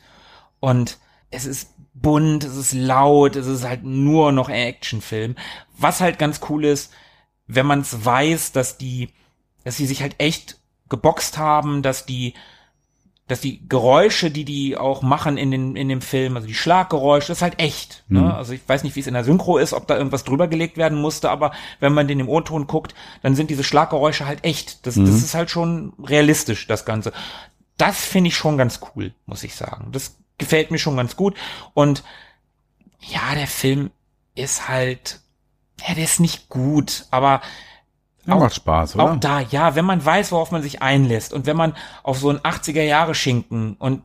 Und 0.60 1.00
es 1.32 1.46
ist 1.46 1.74
bunt, 1.94 2.44
es 2.44 2.56
ist 2.56 2.74
laut, 2.74 3.36
es 3.36 3.48
ist 3.48 3.68
halt 3.68 3.84
nur 3.84 4.32
noch 4.32 4.50
ein 4.50 4.68
Actionfilm. 4.68 5.36
Was 5.78 6.02
halt 6.02 6.20
ganz 6.20 6.40
cool 6.50 6.66
ist, 6.66 6.92
wenn 7.48 7.66
man 7.66 7.82
es 7.82 8.06
weiß, 8.06 8.52
dass 8.54 8.78
die, 8.78 9.10
dass 9.64 9.78
sie 9.78 9.86
sich 9.86 10.02
halt 10.02 10.16
echt 10.18 10.58
geboxt 10.90 11.38
haben, 11.38 11.82
dass 11.82 12.06
die, 12.06 12.34
dass 13.28 13.42
die 13.42 13.68
Geräusche, 13.68 14.32
die 14.32 14.46
die 14.46 14.78
auch 14.78 15.02
machen 15.02 15.38
in 15.38 15.52
den 15.52 15.76
in 15.76 15.88
dem 15.90 16.02
Film, 16.02 16.36
also 16.36 16.48
die 16.48 16.54
Schlaggeräusche, 16.54 17.30
das 17.30 17.38
ist 17.40 17.42
halt 17.42 17.60
echt. 17.60 18.04
Ne? 18.10 18.34
Also 18.34 18.54
ich 18.54 18.62
weiß 18.68 18.84
nicht, 18.84 18.96
wie 18.96 19.00
es 19.00 19.08
in 19.08 19.14
der 19.14 19.24
Synchro 19.24 19.58
ist, 19.58 19.74
ob 19.74 19.88
da 19.88 19.98
irgendwas 19.98 20.24
drüber 20.24 20.48
gelegt 20.48 20.78
werden 20.78 21.00
musste, 21.00 21.30
aber 21.30 21.52
wenn 21.80 21.94
man 21.94 22.08
den 22.08 22.20
im 22.20 22.30
O-Ton 22.30 22.68
guckt, 22.68 22.94
dann 23.22 23.36
sind 23.36 23.50
diese 23.50 23.64
Schlaggeräusche 23.64 24.26
halt 24.26 24.44
echt. 24.44 24.86
Das, 24.86 24.96
das 24.96 25.10
ist 25.10 25.34
halt 25.34 25.50
schon 25.50 25.94
realistisch, 26.04 26.68
das 26.68 26.86
Ganze. 26.86 27.14
Das 27.78 28.04
finde 28.04 28.30
ich 28.30 28.36
schon 28.36 28.58
ganz 28.58 28.80
cool, 28.96 29.14
muss 29.26 29.44
ich 29.44 29.56
sagen. 29.56 29.90
Das 29.92 30.18
gefällt 30.42 30.72
mir 30.72 30.78
schon 30.80 30.98
ganz 30.98 31.16
gut. 31.16 31.38
Und 31.74 32.04
ja, 33.00 33.34
der 33.34 33.48
Film 33.48 33.92
ist 34.36 34.68
halt, 34.68 35.20
ja, 35.88 35.96
der 35.96 36.04
ist 36.04 36.20
nicht 36.20 36.50
gut, 36.50 37.06
aber 37.12 37.42
Ja, 38.26 38.36
macht 38.36 38.56
Spaß, 38.56 38.96
oder? 38.96 39.04
auch 39.06 39.16
da, 39.18 39.40
ja, 39.40 39.76
wenn 39.76 39.86
man 39.86 40.04
weiß, 40.06 40.32
worauf 40.34 40.52
man 40.52 40.62
sich 40.62 40.82
einlässt 40.82 41.32
und 41.34 41.46
wenn 41.46 41.58
man 41.58 41.76
auf 42.04 42.20
so 42.20 42.30
ein 42.30 42.40
80er 42.40 42.84
Jahre 42.84 43.16
Schinken 43.16 43.76
und 43.80 44.04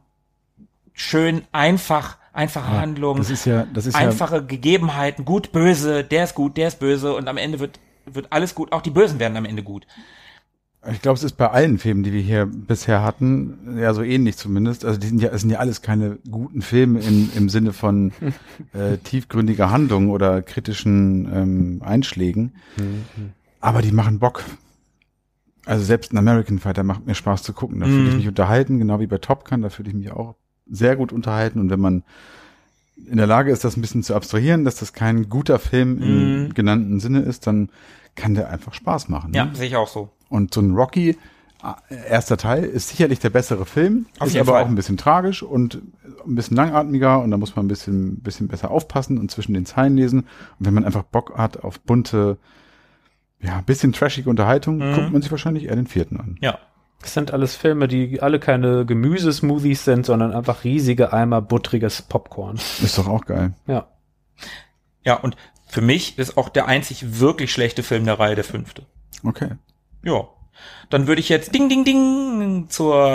schön 0.95 1.45
einfach, 1.53 2.17
einfache 2.33 2.71
Handlungen, 2.71 3.19
das 3.19 3.31
ist 3.31 3.45
ja, 3.45 3.67
das 3.73 3.87
ist 3.87 3.95
einfache 3.95 4.45
Gegebenheiten, 4.45 5.25
gut, 5.25 5.53
böse, 5.53 6.05
der 6.05 6.25
ist 6.25 6.35
gut, 6.35 6.57
der 6.57 6.69
ist 6.69 6.79
böse 6.79 7.15
und 7.15 7.29
am 7.29 7.37
Ende 7.37 7.59
wird, 7.61 7.79
wird 8.07 8.33
alles 8.33 8.55
gut. 8.55 8.73
Auch 8.73 8.83
die 8.83 8.91
Bösen 8.91 9.19
werden 9.19 9.37
am 9.37 9.45
Ende 9.45 9.63
gut. 9.63 9.87
Ich 10.93 11.03
glaube, 11.03 11.17
es 11.17 11.25
ist 11.25 11.37
bei 11.37 11.51
allen 11.51 11.79
Filmen, 11.79 12.03
die 12.03 12.13
wir 12.13 12.21
hier 12.21 12.47
bisher 12.47 13.03
hatten, 13.03 13.77
ja 13.79 13.93
so 13.95 14.03
ähnlich 14.03 14.37
zumindest. 14.37 14.85
Also 14.85 14.99
die 14.99 15.07
sind 15.09 15.21
ja, 15.21 15.31
es 15.31 15.41
sind 15.43 15.51
ja 15.51 15.59
alles 15.59 15.83
keine 15.83 16.19
guten 16.31 16.63
Filme 16.63 17.01
im, 17.01 17.31
im 17.37 17.49
Sinne 17.49 17.73
von 17.73 18.13
äh, 18.73 18.99
tiefgründiger 18.99 19.71
Handlung 19.71 20.11
oder 20.11 20.43
kritischen 20.43 21.29
ähm, 21.33 21.83
Einschlägen. 21.85 22.53
Aber 23.61 23.83
die 23.83 23.93
machen 23.93 24.19
Bock. 24.19 24.45
Also 25.65 25.85
selbst 25.85 26.13
ein 26.13 26.19
American 26.19 26.59
Fighter 26.61 26.85
macht 26.85 27.07
mir 27.07 27.15
Spaß 27.15 27.43
zu 27.43 27.53
gucken. 27.53 27.81
Da 27.81 27.89
fühle 27.89 28.09
ich 28.09 28.15
Mhm. 28.15 28.19
mich 28.19 28.29
unterhalten, 28.29 28.79
genau 28.79 29.01
wie 29.01 29.07
bei 29.09 29.19
Top 29.19 29.49
Gun, 29.49 29.63
da 29.63 29.69
fühle 29.71 29.89
ich 29.89 29.95
mich 29.97 30.11
auch 30.13 30.37
sehr 30.71 30.95
gut 30.97 31.13
unterhalten. 31.13 31.59
Und 31.59 31.71
wenn 31.71 31.81
man 31.81 32.05
in 33.07 33.17
der 33.17 33.27
Lage 33.27 33.51
ist, 33.51 33.65
das 33.65 33.77
ein 33.77 33.81
bisschen 33.81 34.03
zu 34.03 34.15
abstrahieren, 34.15 34.65
dass 34.65 34.77
das 34.77 34.93
kein 34.93 35.29
guter 35.29 35.59
Film 35.59 35.99
im 35.99 36.45
Mhm. 36.47 36.55
genannten 36.55 37.01
Sinne 37.01 37.21
ist, 37.21 37.47
dann 37.47 37.71
kann 38.17 38.35
der 38.35 38.51
einfach 38.51 38.75
Spaß 38.75 39.09
machen. 39.09 39.31
ne? 39.31 39.37
Ja, 39.39 39.51
sehe 39.53 39.69
ich 39.69 39.77
auch 39.77 39.89
so. 39.89 40.11
Und 40.29 40.53
so 40.53 40.61
ein 40.61 40.75
Rocky, 40.75 41.11
äh, 41.91 42.09
erster 42.11 42.37
Teil, 42.37 42.65
ist 42.65 42.89
sicherlich 42.89 43.19
der 43.21 43.31
bessere 43.31 43.65
Film, 43.67 44.07
Auf 44.19 44.29
ist 44.29 44.37
aber 44.37 44.53
Fall. 44.55 44.65
auch 44.65 44.69
ein 44.69 44.75
bisschen 44.75 44.97
tragisch 44.97 45.43
und 45.43 45.81
ein 46.27 46.35
bisschen 46.35 46.57
langatmiger 46.57 47.21
und 47.23 47.31
da 47.31 47.37
muss 47.37 47.55
man 47.55 47.67
ein 47.67 47.69
bisschen, 47.69 48.21
bisschen 48.21 48.49
besser 48.49 48.71
aufpassen 48.71 49.19
und 49.19 49.31
zwischen 49.31 49.55
den 49.55 49.65
Zeilen 49.67 49.97
lesen. 49.97 50.21
Und 50.59 50.67
wenn 50.67 50.75
man 50.75 50.85
einfach 50.85 51.05
Bock 51.05 51.37
hat 51.39 51.63
auf 51.63 51.79
bunte, 51.81 52.39
ja, 53.41 53.61
bisschen 53.61 53.93
trashige 53.93 54.29
Unterhaltung, 54.31 54.79
Mhm. 54.79 54.95
guckt 54.95 55.13
man 55.13 55.23
sich 55.23 55.31
wahrscheinlich 55.31 55.65
eher 55.67 55.77
den 55.77 55.87
vierten 55.87 56.19
an. 56.19 56.37
Ja. 56.41 56.59
Das 57.03 57.13
sind 57.15 57.31
alles 57.33 57.55
Filme, 57.55 57.87
die 57.89 58.21
alle 58.23 58.41
keine 58.41 58.87
Gemüsesmoothies 58.87 59.85
sind, 59.85 60.07
sondern 60.07 60.33
einfach 60.33 60.65
riesige 60.65 61.13
Eimer 61.13 61.43
buttriges 61.43 62.03
Popcorn. 62.03 62.57
Ist 62.57 62.97
doch 62.99 63.07
auch 63.07 63.27
geil. 63.27 63.53
Ja. 63.67 63.87
Ja, 65.05 65.15
und 65.21 65.37
für 65.77 65.83
mich 65.83 66.19
ist 66.19 66.39
auch 66.39 66.49
der 66.49 66.69
einzig 66.69 67.21
wirklich 67.21 67.53
schlechte 67.53 67.83
Film 67.83 68.07
der 68.07 68.19
Reihe 68.19 68.35
der 68.35 68.45
fünfte. 68.45 68.85
Okay. 69.23 69.51
Ja. 70.05 70.27
Dann 70.89 71.07
würde 71.07 71.21
ich 71.21 71.29
jetzt 71.29 71.55
Ding, 71.55 71.69
Ding, 71.69 71.85
Ding 71.85 72.71
zur 72.71 73.07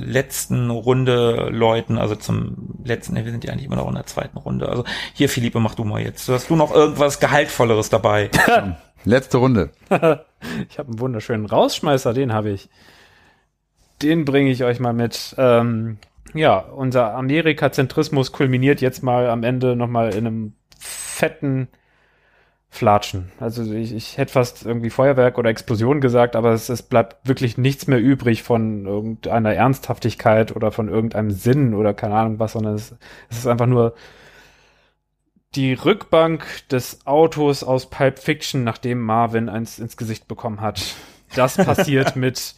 letzten 0.00 0.70
Runde 0.70 1.50
läuten, 1.52 1.96
also 1.96 2.16
zum 2.16 2.80
letzten, 2.82 3.14
wir 3.14 3.30
sind 3.30 3.44
ja 3.44 3.52
eigentlich 3.52 3.66
immer 3.66 3.76
noch 3.76 3.86
in 3.86 3.94
der 3.94 4.06
zweiten 4.06 4.38
Runde. 4.38 4.68
Also 4.68 4.82
hier, 5.12 5.28
Philippe, 5.28 5.60
mach 5.60 5.76
du 5.76 5.84
mal 5.84 6.02
jetzt. 6.02 6.28
Hast 6.28 6.50
du 6.50 6.56
noch 6.56 6.74
irgendwas 6.74 7.20
Gehaltvolleres 7.20 7.90
dabei? 7.90 8.28
Letzte 9.04 9.38
Runde. 9.38 9.70
Ich 10.68 10.78
habe 10.78 10.88
einen 10.88 11.00
wunderschönen 11.00 11.46
Rausschmeißer, 11.46 12.12
den 12.12 12.32
habe 12.32 12.50
ich. 12.50 12.68
Den 14.02 14.24
bringe 14.24 14.50
ich 14.50 14.64
euch 14.64 14.80
mal 14.80 14.92
mit. 14.92 15.34
Ähm, 15.38 15.98
ja, 16.34 16.58
unser 16.58 17.14
Amerikazentrismus 17.14 18.32
kulminiert 18.32 18.80
jetzt 18.80 19.02
mal 19.02 19.30
am 19.30 19.44
Ende 19.44 19.74
nochmal 19.74 20.14
in 20.14 20.26
einem 20.26 20.52
fetten 21.18 21.68
Flatschen. 22.70 23.32
Also 23.40 23.72
ich, 23.72 23.94
ich 23.94 24.18
hätte 24.18 24.32
fast 24.32 24.64
irgendwie 24.64 24.90
Feuerwerk 24.90 25.38
oder 25.38 25.50
Explosion 25.50 26.00
gesagt, 26.00 26.36
aber 26.36 26.52
es, 26.52 26.68
es 26.68 26.82
bleibt 26.82 27.26
wirklich 27.26 27.56
nichts 27.56 27.86
mehr 27.86 27.98
übrig 27.98 28.42
von 28.42 28.84
irgendeiner 28.84 29.54
Ernsthaftigkeit 29.54 30.54
oder 30.54 30.70
von 30.70 30.88
irgendeinem 30.88 31.30
Sinn 31.30 31.74
oder 31.74 31.94
keine 31.94 32.14
Ahnung 32.14 32.38
was, 32.38 32.52
sondern 32.52 32.74
es, 32.74 32.94
es 33.30 33.38
ist 33.38 33.46
einfach 33.46 33.66
nur 33.66 33.94
die 35.54 35.72
Rückbank 35.72 36.46
des 36.68 37.06
Autos 37.06 37.64
aus 37.64 37.88
Pulp 37.88 38.18
Fiction, 38.18 38.64
nachdem 38.64 39.00
Marvin 39.00 39.48
eins 39.48 39.78
ins 39.78 39.96
Gesicht 39.96 40.28
bekommen 40.28 40.60
hat. 40.60 40.94
Das 41.34 41.56
passiert 41.56 42.16
mit 42.16 42.54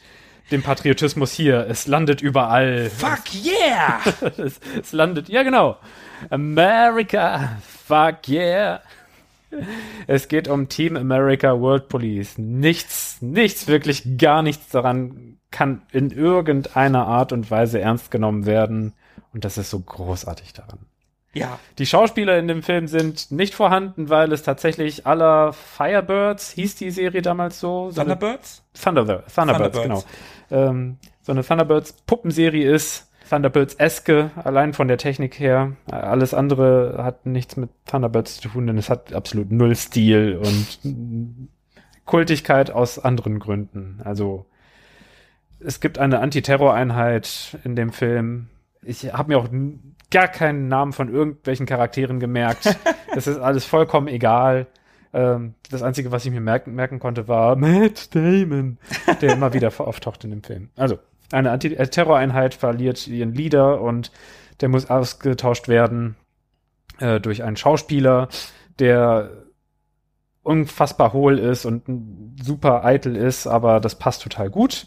dem 0.50 0.62
Patriotismus 0.62 1.32
hier. 1.32 1.66
Es 1.68 1.86
landet 1.86 2.20
überall. 2.20 2.90
Fuck 2.90 3.32
yeah! 3.44 4.00
es, 4.38 4.60
es 4.78 4.92
landet, 4.92 5.28
ja 5.28 5.44
genau. 5.44 5.76
America, 6.28 7.56
fuck 7.86 8.28
yeah. 8.28 8.80
Es 10.06 10.28
geht 10.28 10.46
um 10.48 10.68
Team 10.68 10.96
America 10.96 11.58
World 11.60 11.88
Police. 11.88 12.38
Nichts, 12.38 13.18
nichts, 13.20 13.66
wirklich 13.66 14.16
gar 14.18 14.42
nichts 14.42 14.68
daran 14.68 15.38
kann 15.50 15.82
in 15.90 16.10
irgendeiner 16.12 17.06
Art 17.06 17.32
und 17.32 17.50
Weise 17.50 17.80
ernst 17.80 18.10
genommen 18.10 18.46
werden. 18.46 18.92
Und 19.32 19.44
das 19.44 19.58
ist 19.58 19.70
so 19.70 19.80
großartig 19.80 20.52
daran. 20.52 20.78
Ja. 21.32 21.58
Die 21.78 21.86
Schauspieler 21.86 22.38
in 22.38 22.48
dem 22.48 22.62
Film 22.62 22.88
sind 22.88 23.30
nicht 23.30 23.54
vorhanden, 23.54 24.08
weil 24.08 24.32
es 24.32 24.42
tatsächlich 24.42 25.06
aller 25.06 25.52
Firebirds, 25.52 26.50
hieß 26.52 26.76
die 26.76 26.90
Serie 26.90 27.22
damals 27.22 27.60
so? 27.60 27.90
so 27.90 28.00
eine- 28.00 28.10
Thunderbirds? 28.14 28.62
Thunderbirds, 28.80 29.34
Thunderbirds, 29.34 29.76
Thunderbirds. 29.76 30.06
genau. 30.50 30.68
Ähm, 30.70 30.98
so 31.22 31.32
eine 31.32 31.44
Thunderbirds 31.44 31.92
Puppenserie 32.06 32.68
ist 32.68 33.09
Thunderbirds-eske, 33.30 34.32
allein 34.34 34.72
von 34.72 34.88
der 34.88 34.98
Technik 34.98 35.38
her. 35.38 35.76
Alles 35.86 36.34
andere 36.34 36.96
hat 36.98 37.26
nichts 37.26 37.56
mit 37.56 37.70
Thunderbirds 37.86 38.40
zu 38.40 38.48
tun, 38.48 38.66
denn 38.66 38.76
es 38.76 38.90
hat 38.90 39.12
absolut 39.12 39.52
null 39.52 39.76
Stil 39.76 40.40
und 40.42 41.48
Kultigkeit 42.06 42.72
aus 42.72 42.98
anderen 42.98 43.38
Gründen. 43.38 44.00
Also 44.04 44.46
es 45.60 45.78
gibt 45.78 45.98
eine 45.98 46.18
Antiterror-Einheit 46.18 47.56
in 47.62 47.76
dem 47.76 47.92
Film. 47.92 48.48
Ich 48.82 49.12
habe 49.12 49.28
mir 49.28 49.38
auch 49.38 49.48
gar 50.10 50.26
keinen 50.26 50.66
Namen 50.66 50.92
von 50.92 51.08
irgendwelchen 51.08 51.66
Charakteren 51.66 52.20
gemerkt. 52.20 52.76
Es 53.12 53.26
ist 53.26 53.38
alles 53.38 53.64
vollkommen 53.64 54.06
egal. 54.06 54.68
Ähm, 55.12 55.54
das 55.68 55.82
Einzige, 55.82 56.12
was 56.12 56.24
ich 56.24 56.30
mir 56.30 56.40
merken, 56.40 56.76
merken 56.76 57.00
konnte, 57.00 57.26
war 57.26 57.56
Matt 57.56 58.14
Damon, 58.14 58.78
der 59.20 59.32
immer 59.32 59.52
wieder 59.52 59.72
auftaucht 59.78 60.22
in 60.22 60.30
dem 60.30 60.44
Film. 60.44 60.70
Also, 60.76 61.00
eine 61.32 61.50
Antiterror-Einheit 61.50 62.54
verliert 62.54 63.06
ihren 63.06 63.34
Leader 63.34 63.80
und 63.80 64.10
der 64.60 64.68
muss 64.68 64.90
ausgetauscht 64.90 65.68
werden 65.68 66.16
äh, 66.98 67.20
durch 67.20 67.42
einen 67.42 67.56
Schauspieler, 67.56 68.28
der 68.78 69.30
unfassbar 70.42 71.12
hohl 71.12 71.38
ist 71.38 71.66
und 71.66 71.82
super 72.42 72.84
eitel 72.84 73.14
ist, 73.16 73.46
aber 73.46 73.78
das 73.80 73.96
passt 73.96 74.22
total 74.22 74.48
gut. 74.50 74.86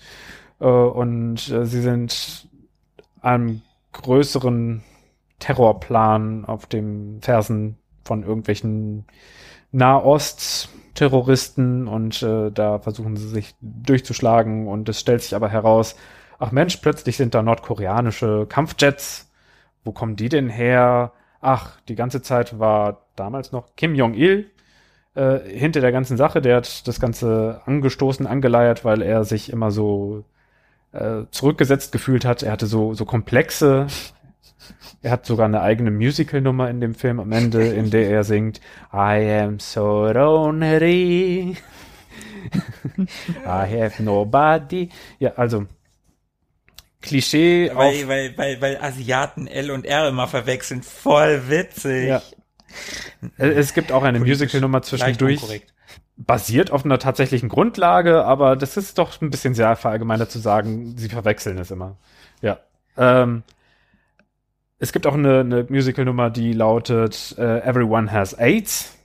Äh, 0.59 0.65
und 0.65 1.49
äh, 1.49 1.65
sie 1.65 1.81
sind 1.81 2.47
einem 3.21 3.61
größeren 3.93 4.83
Terrorplan 5.39 6.45
auf 6.45 6.65
dem 6.65 7.21
Fersen 7.21 7.77
von 8.03 8.23
irgendwelchen 8.23 9.05
Nahost-Terroristen 9.71 11.87
und 11.87 12.21
äh, 12.21 12.51
da 12.51 12.79
versuchen 12.79 13.15
sie 13.17 13.27
sich 13.27 13.55
durchzuschlagen 13.61 14.67
und 14.67 14.89
es 14.89 14.99
stellt 14.99 15.21
sich 15.21 15.35
aber 15.35 15.49
heraus, 15.49 15.95
ach 16.43 16.51
Mensch, 16.51 16.77
plötzlich 16.77 17.15
sind 17.17 17.33
da 17.33 17.41
nordkoreanische 17.41 18.45
Kampfjets. 18.49 19.31
Wo 19.85 19.93
kommen 19.93 20.15
die 20.17 20.29
denn 20.29 20.49
her? 20.49 21.13
Ach, 21.41 21.79
die 21.87 21.95
ganze 21.95 22.21
Zeit 22.21 22.59
war 22.59 23.05
damals 23.15 23.51
noch 23.51 23.75
Kim 23.77 23.95
Jong-il 23.95 24.51
äh, 25.15 25.39
hinter 25.39 25.79
der 25.79 25.93
ganzen 25.93 26.17
Sache. 26.17 26.41
Der 26.41 26.57
hat 26.57 26.87
das 26.87 26.99
Ganze 26.99 27.61
angestoßen, 27.65 28.27
angeleiert, 28.27 28.83
weil 28.83 29.01
er 29.01 29.23
sich 29.23 29.51
immer 29.51 29.71
so 29.71 30.25
äh, 30.91 31.23
zurückgesetzt 31.31 31.93
gefühlt 31.93 32.25
hat. 32.25 32.43
Er 32.43 32.51
hatte 32.51 32.67
so, 32.67 32.93
so 32.93 33.05
komplexe. 33.05 33.87
Er 35.01 35.11
hat 35.11 35.25
sogar 35.25 35.45
eine 35.45 35.61
eigene 35.61 35.91
Musical-Nummer 35.91 36.69
in 36.69 36.81
dem 36.81 36.93
Film 36.93 37.19
am 37.19 37.31
Ende, 37.31 37.67
in 37.67 37.89
der 37.89 38.09
er 38.09 38.23
singt 38.23 38.59
I 38.93 39.41
am 39.43 39.59
so 39.59 40.07
lonely. 40.07 41.57
I 42.97 43.81
have 43.81 44.01
nobody. 44.03 44.89
Ja, 45.19 45.33
also 45.35 45.67
Klischee 47.03 47.69
auf 47.69 47.77
Weil, 47.77 48.07
weil, 48.07 48.37
weil, 48.37 48.61
weil 48.61 48.77
Asiaten 48.77 49.45
L 49.47 49.69
und 49.69 49.85
R 49.85 50.07
immer 50.07 50.27
verwechseln. 50.27 50.81
Voll 50.81 51.49
witzig. 51.49 52.07
Ja. 52.07 52.21
Es 53.37 53.75
gibt 53.75 53.91
auch 53.91 54.01
eine 54.01 54.19
Musical-Nummer 54.19 54.81
zwischendurch, 54.81 55.63
basiert 56.17 56.71
auf 56.71 56.85
einer 56.85 56.97
tatsächlichen 56.97 57.49
Grundlage, 57.49 58.25
aber 58.25 58.55
das 58.55 58.77
ist 58.77 58.97
doch 58.97 59.21
ein 59.21 59.29
bisschen 59.29 59.53
sehr 59.53 59.75
verallgemeinert 59.75 60.31
zu 60.31 60.39
sagen, 60.39 60.97
sie 60.97 61.09
verwechseln 61.09 61.59
es 61.59 61.69
immer. 61.69 61.97
Ja. 62.41 62.59
Ähm, 62.97 63.43
es 64.79 64.91
gibt 64.91 65.05
auch 65.05 65.13
eine, 65.13 65.41
eine 65.41 65.67
Musical-Nummer, 65.69 66.29
die 66.29 66.53
lautet 66.53 67.35
äh, 67.37 67.59
Everyone 67.59 68.11
Has 68.11 68.33
AIDS. 68.33 68.97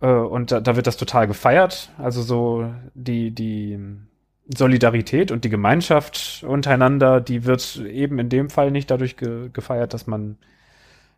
Äh, 0.00 0.08
und 0.08 0.50
da, 0.50 0.60
da 0.60 0.76
wird 0.76 0.86
das 0.86 0.96
total 0.96 1.26
gefeiert. 1.26 1.90
Also 1.98 2.22
so 2.22 2.70
die, 2.94 3.30
die 3.30 3.78
Solidarität 4.48 5.30
und 5.32 5.44
die 5.44 5.48
Gemeinschaft 5.48 6.44
untereinander, 6.46 7.20
die 7.20 7.44
wird 7.44 7.76
eben 7.76 8.18
in 8.18 8.28
dem 8.28 8.50
Fall 8.50 8.70
nicht 8.70 8.90
dadurch 8.90 9.16
ge 9.16 9.50
gefeiert, 9.52 9.92
dass 9.92 10.06
man 10.06 10.38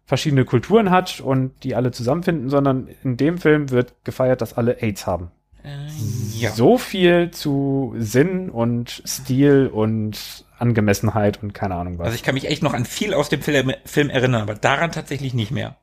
verschiedene 0.06 0.46
Kulturen 0.46 0.90
hat 0.90 1.20
und 1.20 1.52
die 1.64 1.74
alle 1.74 1.90
zusammenfinden, 1.90 2.48
sondern 2.48 2.88
in 3.04 3.18
dem 3.18 3.36
Film 3.36 3.70
wird 3.70 3.92
gefeiert, 4.04 4.40
dass 4.40 4.54
alle 4.54 4.80
AIDS 4.80 5.06
haben. 5.06 5.30
Äh, 5.62 5.68
ja. 6.38 6.50
So 6.50 6.78
viel 6.78 7.30
zu 7.30 7.94
Sinn 7.98 8.48
und 8.48 9.02
Stil 9.06 9.70
und 9.70 10.46
Angemessenheit 10.58 11.42
und 11.42 11.52
keine 11.52 11.74
Ahnung 11.74 11.98
was. 11.98 12.06
Also 12.06 12.14
ich 12.14 12.22
kann 12.22 12.34
mich 12.34 12.48
echt 12.48 12.62
noch 12.62 12.72
an 12.72 12.86
viel 12.86 13.12
aus 13.12 13.28
dem 13.28 13.42
Film, 13.42 13.72
Film 13.84 14.08
erinnern, 14.08 14.42
aber 14.42 14.54
daran 14.54 14.92
tatsächlich 14.92 15.34
nicht 15.34 15.50
mehr. 15.50 15.76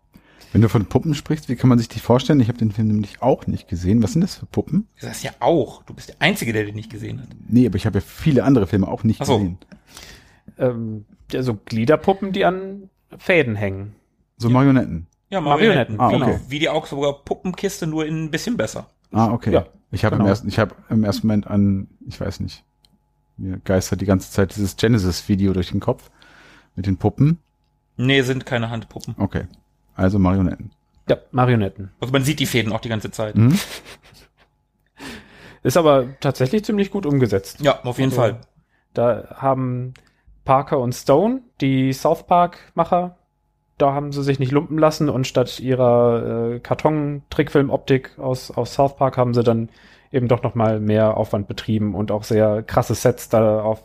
Wenn 0.55 0.61
du 0.61 0.69
von 0.69 0.85
Puppen 0.85 1.13
sprichst, 1.15 1.49
wie 1.49 1.57
kann 1.57 1.67
man 1.67 1.79
sich 1.79 1.89
die 1.89 1.99
vorstellen? 1.99 2.39
Ich 2.39 2.47
habe 2.47 2.57
den 2.57 2.71
Film 2.71 2.87
nämlich 2.87 3.21
auch 3.21 3.45
nicht 3.45 3.67
gesehen. 3.67 4.01
Was 4.01 4.13
sind 4.13 4.21
das 4.21 4.35
für 4.35 4.45
Puppen? 4.45 4.87
Das 5.01 5.17
ist 5.17 5.23
ja 5.23 5.31
auch. 5.41 5.83
Du 5.83 5.93
bist 5.93 6.07
der 6.07 6.15
Einzige, 6.19 6.53
der 6.53 6.63
den 6.63 6.75
nicht 6.75 6.89
gesehen 6.89 7.19
hat. 7.21 7.27
Nee, 7.49 7.65
aber 7.67 7.75
ich 7.75 7.85
habe 7.85 7.97
ja 7.97 8.01
viele 8.07 8.45
andere 8.45 8.65
Filme 8.65 8.87
auch 8.87 9.03
nicht 9.03 9.19
Ach 9.19 9.25
so. 9.25 9.37
gesehen. 9.39 9.57
ähm, 10.57 11.03
ja, 11.29 11.43
so 11.43 11.55
Gliederpuppen, 11.65 12.31
die 12.31 12.45
an 12.45 12.89
Fäden 13.17 13.57
hängen. 13.57 13.95
So 14.37 14.49
Marionetten. 14.49 15.07
Ja, 15.29 15.41
Marionetten, 15.41 15.99
Ah, 15.99 16.09
genau. 16.09 16.27
okay. 16.27 16.39
Wie 16.47 16.59
die 16.59 16.69
Augsburger 16.69 17.19
Puppenkiste, 17.25 17.85
nur 17.85 18.05
in 18.05 18.23
ein 18.23 18.31
bisschen 18.31 18.55
besser. 18.55 18.89
Ah, 19.11 19.33
okay. 19.33 19.51
Ja, 19.51 19.65
ich 19.91 20.05
habe 20.05 20.15
genau. 20.15 20.23
im 20.23 20.29
ersten, 20.29 20.47
ich 20.47 20.57
habe 20.57 20.73
im 20.89 21.03
ersten 21.03 21.27
Moment 21.27 21.47
an, 21.47 21.89
ich 22.07 22.17
weiß 22.17 22.39
nicht, 22.39 22.63
mir 23.35 23.57
geistert 23.65 23.99
die 23.99 24.05
ganze 24.05 24.31
Zeit 24.31 24.55
dieses 24.55 24.77
Genesis-Video 24.77 25.51
durch 25.51 25.71
den 25.71 25.81
Kopf 25.81 26.09
mit 26.77 26.85
den 26.85 26.95
Puppen. 26.95 27.39
Nee, 27.97 28.21
sind 28.21 28.45
keine 28.45 28.69
Handpuppen. 28.69 29.15
Okay. 29.17 29.47
Also 29.95 30.19
Marionetten. 30.19 30.71
Ja, 31.09 31.17
Marionetten. 31.31 31.91
Also 31.99 32.11
man 32.11 32.23
sieht 32.23 32.39
die 32.39 32.45
Fäden 32.45 32.71
auch 32.71 32.81
die 32.81 32.89
ganze 32.89 33.11
Zeit. 33.11 33.35
Mhm. 33.35 33.57
Ist 35.63 35.77
aber 35.77 36.19
tatsächlich 36.19 36.63
ziemlich 36.63 36.91
gut 36.91 37.05
umgesetzt. 37.05 37.61
Ja, 37.61 37.81
auf 37.83 37.97
jeden 37.97 38.11
Also, 38.11 38.21
Fall. 38.21 38.41
Da 38.93 39.35
haben 39.37 39.93
Parker 40.45 40.79
und 40.79 40.93
Stone, 40.93 41.41
die 41.59 41.91
South 41.91 42.27
Park-Macher, 42.27 43.17
da 43.77 43.93
haben 43.93 44.11
sie 44.11 44.23
sich 44.23 44.39
nicht 44.39 44.51
lumpen 44.51 44.77
lassen 44.77 45.09
und 45.09 45.27
statt 45.27 45.59
ihrer 45.59 46.53
äh, 46.53 46.59
Karton-Trickfilm-Optik 46.59 48.17
aus, 48.19 48.51
aus 48.51 48.73
South 48.75 48.95
Park 48.95 49.17
haben 49.17 49.33
sie 49.33 49.43
dann 49.43 49.69
eben 50.11 50.27
doch 50.27 50.43
noch 50.43 50.55
mal 50.55 50.79
mehr 50.79 51.17
Aufwand 51.17 51.47
betrieben 51.47 51.93
und 51.93 52.11
auch 52.11 52.23
sehr 52.23 52.63
krasse 52.63 52.95
Sets 52.95 53.27
da 53.29 53.61
auf, 53.61 53.83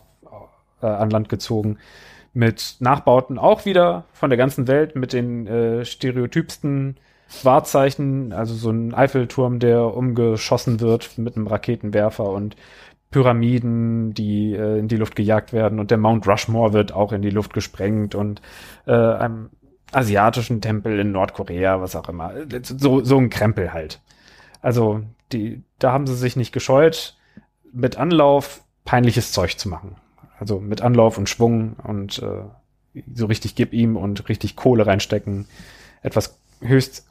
äh, 0.81 0.85
an 0.85 1.09
Land 1.09 1.27
gezogen. 1.29 1.77
Mit 2.33 2.77
Nachbauten 2.79 3.37
auch 3.37 3.65
wieder 3.65 4.05
von 4.13 4.29
der 4.29 4.37
ganzen 4.37 4.67
Welt, 4.67 4.95
mit 4.95 5.13
den 5.13 5.47
äh, 5.47 5.85
stereotypsten 5.85 6.97
Wahrzeichen, 7.43 8.33
also 8.33 8.53
so 8.53 8.69
ein 8.69 8.93
Eiffelturm, 8.93 9.59
der 9.59 9.95
umgeschossen 9.95 10.79
wird 10.79 11.17
mit 11.17 11.35
einem 11.35 11.47
Raketenwerfer 11.47 12.29
und 12.29 12.55
Pyramiden, 13.09 14.13
die 14.13 14.53
äh, 14.53 14.79
in 14.79 14.87
die 14.87 14.97
Luft 14.97 15.15
gejagt 15.15 15.51
werden 15.51 15.79
und 15.79 15.91
der 15.91 15.97
Mount 15.97 16.27
Rushmore 16.27 16.73
wird 16.73 16.93
auch 16.93 17.11
in 17.11 17.21
die 17.21 17.29
Luft 17.29 17.53
gesprengt 17.53 18.15
und 18.15 18.41
äh, 18.85 18.93
einem 18.93 19.49
asiatischen 19.91 20.61
Tempel 20.61 20.99
in 20.99 21.11
Nordkorea, 21.11 21.81
was 21.81 21.95
auch 21.95 22.07
immer. 22.07 22.33
So, 22.63 23.03
so 23.03 23.17
ein 23.17 23.29
Krempel 23.29 23.73
halt. 23.73 23.99
Also, 24.61 25.01
die, 25.33 25.63
da 25.79 25.91
haben 25.91 26.07
sie 26.07 26.15
sich 26.15 26.37
nicht 26.37 26.53
gescheut, 26.53 27.17
mit 27.73 27.97
Anlauf 27.97 28.63
peinliches 28.85 29.33
Zeug 29.33 29.57
zu 29.57 29.67
machen. 29.67 29.95
Also 30.41 30.59
mit 30.59 30.81
Anlauf 30.81 31.19
und 31.19 31.29
Schwung 31.29 31.75
und 31.83 32.17
äh, 32.17 33.01
so 33.13 33.27
richtig 33.27 33.53
gib 33.53 33.73
ihm 33.73 33.95
und 33.95 34.27
richtig 34.27 34.55
Kohle 34.55 34.87
reinstecken. 34.87 35.45
Etwas 36.01 36.35
höchst 36.61 37.05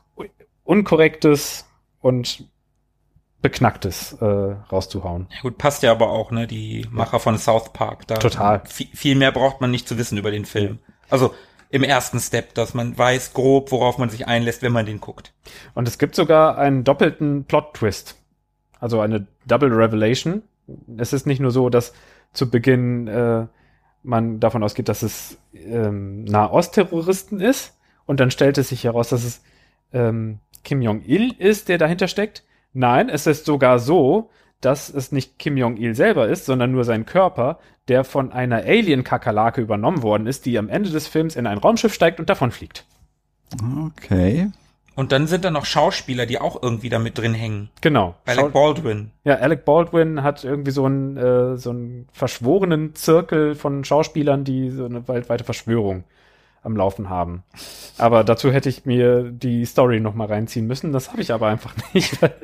unkorrektes 0.65 1.65
und 2.01 2.49
beknacktes 3.41 4.15
äh, 4.15 4.25
rauszuhauen. 4.25 5.29
Ja, 5.31 5.43
gut, 5.43 5.59
passt 5.59 5.85
ja 5.85 5.93
aber 5.93 6.11
auch, 6.11 6.33
ne? 6.33 6.49
Die 6.49 6.85
Macher 6.91 7.21
von 7.21 7.39
South 7.39 7.73
Park. 7.73 8.09
Da 8.09 8.17
Total. 8.17 8.63
Viel, 8.67 8.89
viel 8.93 9.15
mehr 9.15 9.31
braucht 9.31 9.61
man 9.61 9.71
nicht 9.71 9.87
zu 9.87 9.97
wissen 9.97 10.19
über 10.19 10.33
den 10.33 10.45
Film. 10.45 10.81
Also 11.09 11.33
im 11.69 11.85
ersten 11.85 12.19
Step, 12.19 12.55
dass 12.55 12.75
man 12.75 12.99
weiß 12.99 13.33
grob, 13.33 13.71
worauf 13.71 13.97
man 13.97 14.11
sich 14.11 14.27
einlässt, 14.27 14.63
wenn 14.63 14.73
man 14.73 14.87
den 14.87 15.01
guckt. 15.01 15.33
Und 15.75 15.87
es 15.87 15.99
gibt 15.99 16.17
sogar 16.17 16.59
einen 16.59 16.83
doppelten 16.83 17.45
Plot-Twist. 17.45 18.17
Also 18.81 18.99
eine 18.99 19.29
Double 19.47 19.73
Revelation. 19.73 20.43
Es 20.97 21.13
ist 21.13 21.29
nicht 21.29 21.39
nur 21.39 21.53
so, 21.53 21.71
dass 21.71 21.93
zu 22.33 22.51
Beginn 22.51 23.09
äh, 23.09 23.47
man 24.03 24.41
davon 24.41 24.63
ausgeht, 24.63 24.89
dass 24.89 25.03
es 25.03 25.39
ähm, 25.55 26.25
Nahost-Terroristen 26.25 27.41
ist. 27.41 27.77
Und 28.07 28.21
dann 28.21 28.31
stellt 28.31 28.59
es 28.59 28.71
sich 28.71 28.85
heraus, 28.85 29.11
dass 29.11 29.25
es 29.25 29.43
ähm, 29.93 30.39
Kim 30.65 30.83
Jong-il 30.83 31.33
ist, 31.39 31.69
der 31.69 31.79
dahinter 31.79 32.09
steckt. 32.09 32.45
Nein, 32.73 33.09
es 33.09 33.27
ist 33.27 33.45
sogar 33.45 33.79
so, 33.79 34.31
dass 34.61 34.93
es 34.93 35.13
nicht 35.13 35.39
Kim 35.39 35.57
Jong-il 35.57 35.95
selber 35.95 36.29
ist, 36.29 36.45
sondern 36.45 36.73
nur 36.73 36.85
sein 36.85 37.07
Körper, 37.07 37.59
der 37.89 38.05
von 38.05 38.33
einer 38.33 38.59
Alien-Kakerlake 38.59 39.61
übernommen 39.61 40.03
worden 40.03 40.27
ist, 40.27 40.47
die 40.47 40.59
am 40.59 40.69
Ende 40.69 40.91
des 40.91 41.09
Films 41.09 41.37
in 41.37 41.47
ein 41.47 41.59
Raumschiff 41.59 41.95
steigt 41.95 42.21
und 42.21 42.29
davon 42.31 42.51
fliegt. 42.51 42.85
Okay. 43.87 44.51
Und 45.01 45.13
dann 45.13 45.27
sind 45.27 45.47
da 45.47 45.51
noch 45.51 45.65
Schauspieler, 45.65 46.27
die 46.27 46.39
auch 46.39 46.63
irgendwie 46.63 46.91
da 46.91 46.99
mit 46.99 47.17
drin 47.17 47.33
hängen. 47.33 47.71
Genau. 47.81 48.17
Alec 48.27 48.41
Schau- 48.41 48.49
Baldwin. 48.51 49.13
Ja, 49.25 49.37
Alec 49.37 49.65
Baldwin 49.65 50.23
hat 50.23 50.45
irgendwie 50.45 50.73
so 50.73 50.85
einen, 50.85 51.17
äh, 51.17 51.57
so 51.57 51.71
einen 51.71 52.07
verschworenen 52.13 52.95
Zirkel 52.95 53.55
von 53.55 53.83
Schauspielern, 53.83 54.45
die 54.45 54.69
so 54.69 54.85
eine 54.85 55.09
weltweite 55.09 55.45
Verschwörung 55.45 56.05
am 56.63 56.77
Laufen 56.77 57.09
haben. 57.09 57.45
Aber 57.97 58.25
dazu 58.25 58.53
hätte 58.53 58.69
ich 58.69 58.85
mir 58.85 59.31
die 59.31 59.65
Story 59.65 60.01
noch 60.01 60.15
mal 60.15 60.27
reinziehen 60.29 60.67
müssen. 60.67 60.93
Das 60.93 61.11
habe 61.11 61.23
ich 61.23 61.33
aber 61.33 61.47
einfach 61.47 61.75
nicht, 61.95 62.21
weil, 62.21 62.35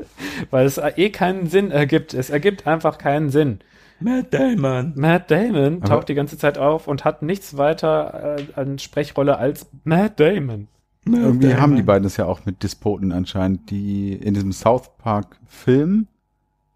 weil 0.50 0.64
es 0.64 0.78
eh 0.78 1.10
keinen 1.10 1.48
Sinn 1.48 1.70
ergibt. 1.70 2.14
Es 2.14 2.30
ergibt 2.30 2.66
einfach 2.66 2.96
keinen 2.96 3.28
Sinn. 3.28 3.58
Matt 4.00 4.32
Damon. 4.32 4.94
Matt 4.96 5.30
Damon 5.30 5.82
Aber- 5.82 5.88
taucht 5.90 6.08
die 6.08 6.14
ganze 6.14 6.38
Zeit 6.38 6.56
auf 6.56 6.88
und 6.88 7.04
hat 7.04 7.20
nichts 7.20 7.58
weiter 7.58 8.36
äh, 8.38 8.58
an 8.58 8.78
Sprechrolle 8.78 9.36
als 9.36 9.66
Matt 9.84 10.18
Damon. 10.18 10.68
Irgendwie 11.08 11.54
haben 11.54 11.76
die 11.76 11.82
beiden 11.82 12.06
es 12.06 12.16
ja 12.16 12.24
auch 12.26 12.44
mit 12.46 12.62
Despoten 12.62 13.12
anscheinend, 13.12 13.70
die 13.70 14.12
in 14.12 14.34
diesem 14.34 14.52
South 14.52 14.90
Park 14.98 15.38
Film, 15.46 16.08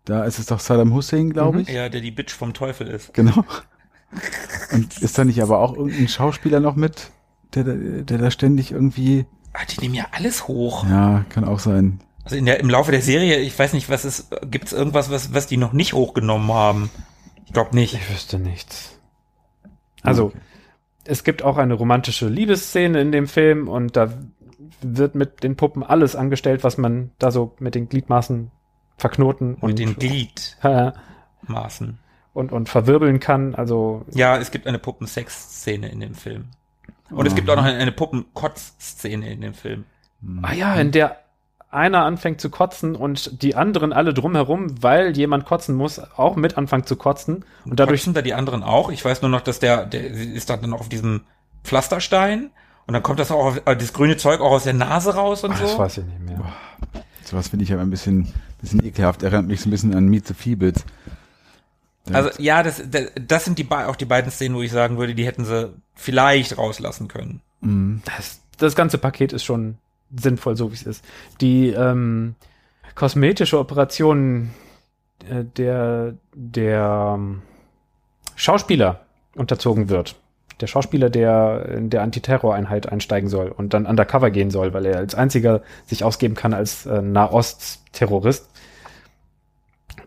da 0.05 0.25
ist 0.25 0.39
es 0.39 0.47
doch 0.47 0.61
Saddam 0.61 0.95
Hussein, 0.95 1.31
glaube 1.31 1.59
Mhm. 1.59 1.63
ich. 1.65 1.69
Ja, 1.69 1.89
der 1.89 2.01
die 2.01 2.11
Bitch 2.13 2.33
vom 2.33 2.55
Teufel 2.55 2.87
ist. 2.87 3.13
Genau. 3.15 3.45
Und 4.73 4.99
ist 4.99 5.19
da 5.19 5.25
nicht 5.25 5.43
aber 5.43 5.59
auch 5.61 5.75
irgendein 5.77 6.09
Schauspieler 6.09 6.61
noch 6.61 6.77
mit, 6.77 7.11
der, 7.55 7.65
da- 7.65 7.75
der 7.75 8.19
da 8.19 8.31
ständig 8.31 8.73
irgendwie, 8.73 9.27
Ah, 9.53 9.65
die 9.69 9.81
nehmen 9.81 9.95
ja 9.95 10.07
alles 10.13 10.47
hoch. 10.49 10.87
ja, 10.89 11.25
kann 11.29 11.45
auch 11.45 11.59
sein. 11.59 12.01
Also 12.25 12.37
in 12.37 12.47
der, 12.47 12.61
im 12.61 12.71
Laufe 12.71 12.93
der 12.93 13.03
Serie, 13.03 13.39
ich 13.39 13.59
weiß 13.59 13.73
nicht, 13.73 13.89
was 13.89 14.05
ist, 14.05 14.29
gibt 14.51 14.67
es 14.67 14.73
irgendwas, 14.73 15.11
was, 15.11 15.33
was 15.35 15.47
die 15.49 15.57
noch 15.57 15.73
nicht 15.73 15.93
hochgenommen 15.95 16.53
haben? 16.53 16.91
Ich 17.47 17.53
glaube 17.53 17.75
nicht. 17.75 17.95
Ich 17.95 18.11
wüsste 18.11 18.39
nichts. 18.39 18.97
Also, 20.03 20.33
es 21.11 21.25
gibt 21.25 21.43
auch 21.43 21.57
eine 21.57 21.75
romantische 21.75 22.29
Liebesszene 22.29 23.01
in 23.01 23.11
dem 23.11 23.27
Film 23.27 23.67
und 23.69 23.97
da 23.97 24.13
wird 24.81 25.17
mit 25.17 25.43
den 25.43 25.57
Puppen 25.57 25.83
alles 25.83 26.15
angestellt, 26.15 26.63
was 26.63 26.79
man 26.79 27.11
da 27.19 27.33
so 27.33 27.55
mit 27.59 27.75
den 27.75 27.89
Gliedmaßen 27.89 28.53
verknoten 28.97 29.57
und, 29.57 29.71
Mit 29.71 29.79
den 29.81 29.97
äh, 30.63 30.93
Gliedmaßen. 31.43 31.99
und, 32.33 32.53
und 32.53 32.69
verwirbeln 32.69 33.19
kann. 33.19 33.55
Also, 33.57 34.05
Ja, 34.13 34.39
es 34.39 34.53
gibt 34.53 34.67
eine 34.69 34.79
Puppensex-Szene 34.79 35.89
in 35.89 36.01
dem 36.01 36.15
Film. 36.15 36.51
Und 37.11 37.27
es 37.27 37.35
gibt 37.35 37.51
auch 37.51 37.57
noch 37.57 37.65
eine, 37.65 37.79
eine 37.79 37.93
Puppenkotz-Szene 37.93 39.33
in 39.33 39.41
dem 39.41 39.55
Film. 39.55 39.85
ah 40.43 40.53
ja, 40.53 40.77
in 40.77 40.93
der 40.93 41.19
einer 41.71 42.05
anfängt 42.05 42.41
zu 42.41 42.51
kotzen 42.51 42.97
und 42.97 43.43
die 43.43 43.55
anderen 43.55 43.93
alle 43.93 44.13
drumherum, 44.13 44.83
weil 44.83 45.17
jemand 45.17 45.47
kotzen 45.47 45.77
muss, 45.77 46.01
auch 46.17 46.37
mit 46.37 46.59
anfangen 46.59 46.85
zu 46.85 46.97
kotzen. 46.97 47.45
Und 47.65 47.79
dadurch 47.79 48.01
Kotzen 48.01 48.15
da 48.15 48.23
die 48.23 48.35
anderen 48.35 48.63
auch. 48.63 48.91
Ich 48.91 49.05
weiß 49.05 49.23
nur 49.23 49.31
noch, 49.31 49.41
dass 49.41 49.61
der, 49.61 49.87
der 49.87 50.05
ist 50.05 50.51
dann 50.51 50.73
auf 50.73 50.89
diesem 50.89 51.23
Pflasterstein 51.63 52.51
und 52.87 52.95
dann 52.95 53.03
kommt 53.03 53.21
das 53.21 53.31
auch, 53.31 53.45
auf, 53.45 53.63
äh, 53.67 53.77
das 53.77 53.93
grüne 53.93 54.17
Zeug 54.17 54.41
auch 54.41 54.51
aus 54.51 54.65
der 54.65 54.73
Nase 54.73 55.15
raus 55.15 55.45
und 55.45 55.53
Ach, 55.53 55.59
so. 55.59 55.65
das 55.65 55.79
weiß 55.79 55.99
ich 55.99 56.05
nicht 56.05 56.21
mehr. 56.21 56.41
Sowas 57.25 57.49
finde 57.49 57.65
ich 57.65 57.73
aber 57.73 57.83
ein 57.83 57.91
bisschen, 57.91 58.33
bisschen 58.61 58.85
ekelhaft. 58.85 59.23
Erinnert 59.23 59.47
mich 59.47 59.61
so 59.61 59.69
ein 59.69 59.71
bisschen 59.71 59.95
an 59.95 60.07
Meet 60.07 60.27
the 60.27 60.35
Feebles. 60.35 60.85
Also 62.13 62.31
ja, 62.39 62.65
das, 62.65 62.83
das, 62.91 63.13
das 63.15 63.45
sind 63.45 63.59
die 63.61 63.71
auch 63.71 63.95
die 63.95 64.07
beiden 64.07 64.33
Szenen, 64.33 64.57
wo 64.57 64.63
ich 64.63 64.73
sagen 64.73 64.99
würde, 64.99 65.15
die 65.15 65.25
hätten 65.25 65.45
sie 65.45 65.73
vielleicht 65.95 66.59
rauslassen 66.59 67.07
können. 67.07 67.41
Mhm. 67.61 68.03
das, 68.05 68.41
das 68.59 68.75
ganze 68.75 68.99
Paket 68.99 69.33
ist 69.33 69.45
schon 69.45 69.79
sinnvoll, 70.17 70.57
so 70.57 70.71
wie 70.71 70.75
es 70.75 70.83
ist. 70.83 71.05
Die 71.41 71.69
ähm, 71.69 72.35
kosmetische 72.95 73.59
Operation 73.59 74.51
äh, 75.29 75.45
der, 75.57 76.15
der 76.35 77.15
ähm, 77.17 77.43
Schauspieler 78.37 79.05
unterzogen 79.35 79.89
wird. 79.89 80.17
Der 80.61 80.67
Schauspieler, 80.67 81.09
der 81.09 81.67
in 81.77 81.91
der 81.91 82.03
Antiterroreinheit 82.03 82.91
einsteigen 82.91 83.29
soll 83.29 83.49
und 83.49 83.73
dann 83.73 83.87
undercover 83.87 84.31
gehen 84.31 84.51
soll, 84.51 84.75
weil 84.75 84.87
er 84.87 84.99
als 84.99 85.15
einziger 85.15 85.63
sich 85.87 86.05
ausgeben 86.05 86.35
kann 86.35 86.53
als 86.53 86.87
äh, 86.87 87.01
Nahost-Terrorist. 87.01 88.49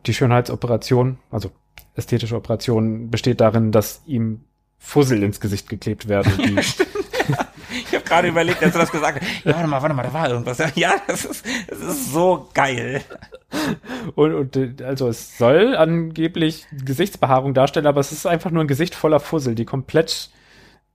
Die 0.06 0.14
Schönheitsoperation, 0.14 1.18
also 1.32 1.50
ästhetische 1.96 2.36
Operation, 2.36 3.10
besteht 3.10 3.42
darin, 3.42 3.72
dass 3.72 4.02
ihm 4.06 4.42
Fussel 4.78 5.24
ins 5.24 5.40
Gesicht 5.40 5.70
geklebt 5.70 6.08
werden, 6.08 6.34
die 6.38 6.56
Ich 7.88 7.94
habe 7.96 8.04
gerade 8.04 8.28
überlegt, 8.28 8.62
als 8.64 8.74
du 8.74 8.80
das 8.80 8.92
gesagt 8.92 9.20
hast. 9.22 9.46
Ja, 9.46 9.56
warte 9.56 9.68
mal, 9.68 9.82
warte 9.82 9.96
mal, 9.96 10.04
da 10.04 10.14
war 10.14 10.30
irgendwas. 10.30 10.60
Ja, 10.76 10.94
das 11.08 11.26
ist, 11.26 11.44
das 11.68 11.80
ist 11.80 12.12
so 12.14 12.48
geil. 12.54 13.02
Und, 14.16 14.34
und 14.56 14.82
also 14.84 15.08
es 15.08 15.38
soll 15.38 15.76
angeblich 15.76 16.66
Gesichtsbehaarung 16.72 17.54
darstellen, 17.56 17.88
aber 17.88 18.00
es 18.00 18.12
ist 18.12 18.28
einfach 18.28 18.52
nur 18.52 18.64
ein 18.64 18.68
Gesicht 18.68 18.94
voller 18.94 19.20
Fussel, 19.20 19.56
die 19.56 19.66
komplett 19.66 20.30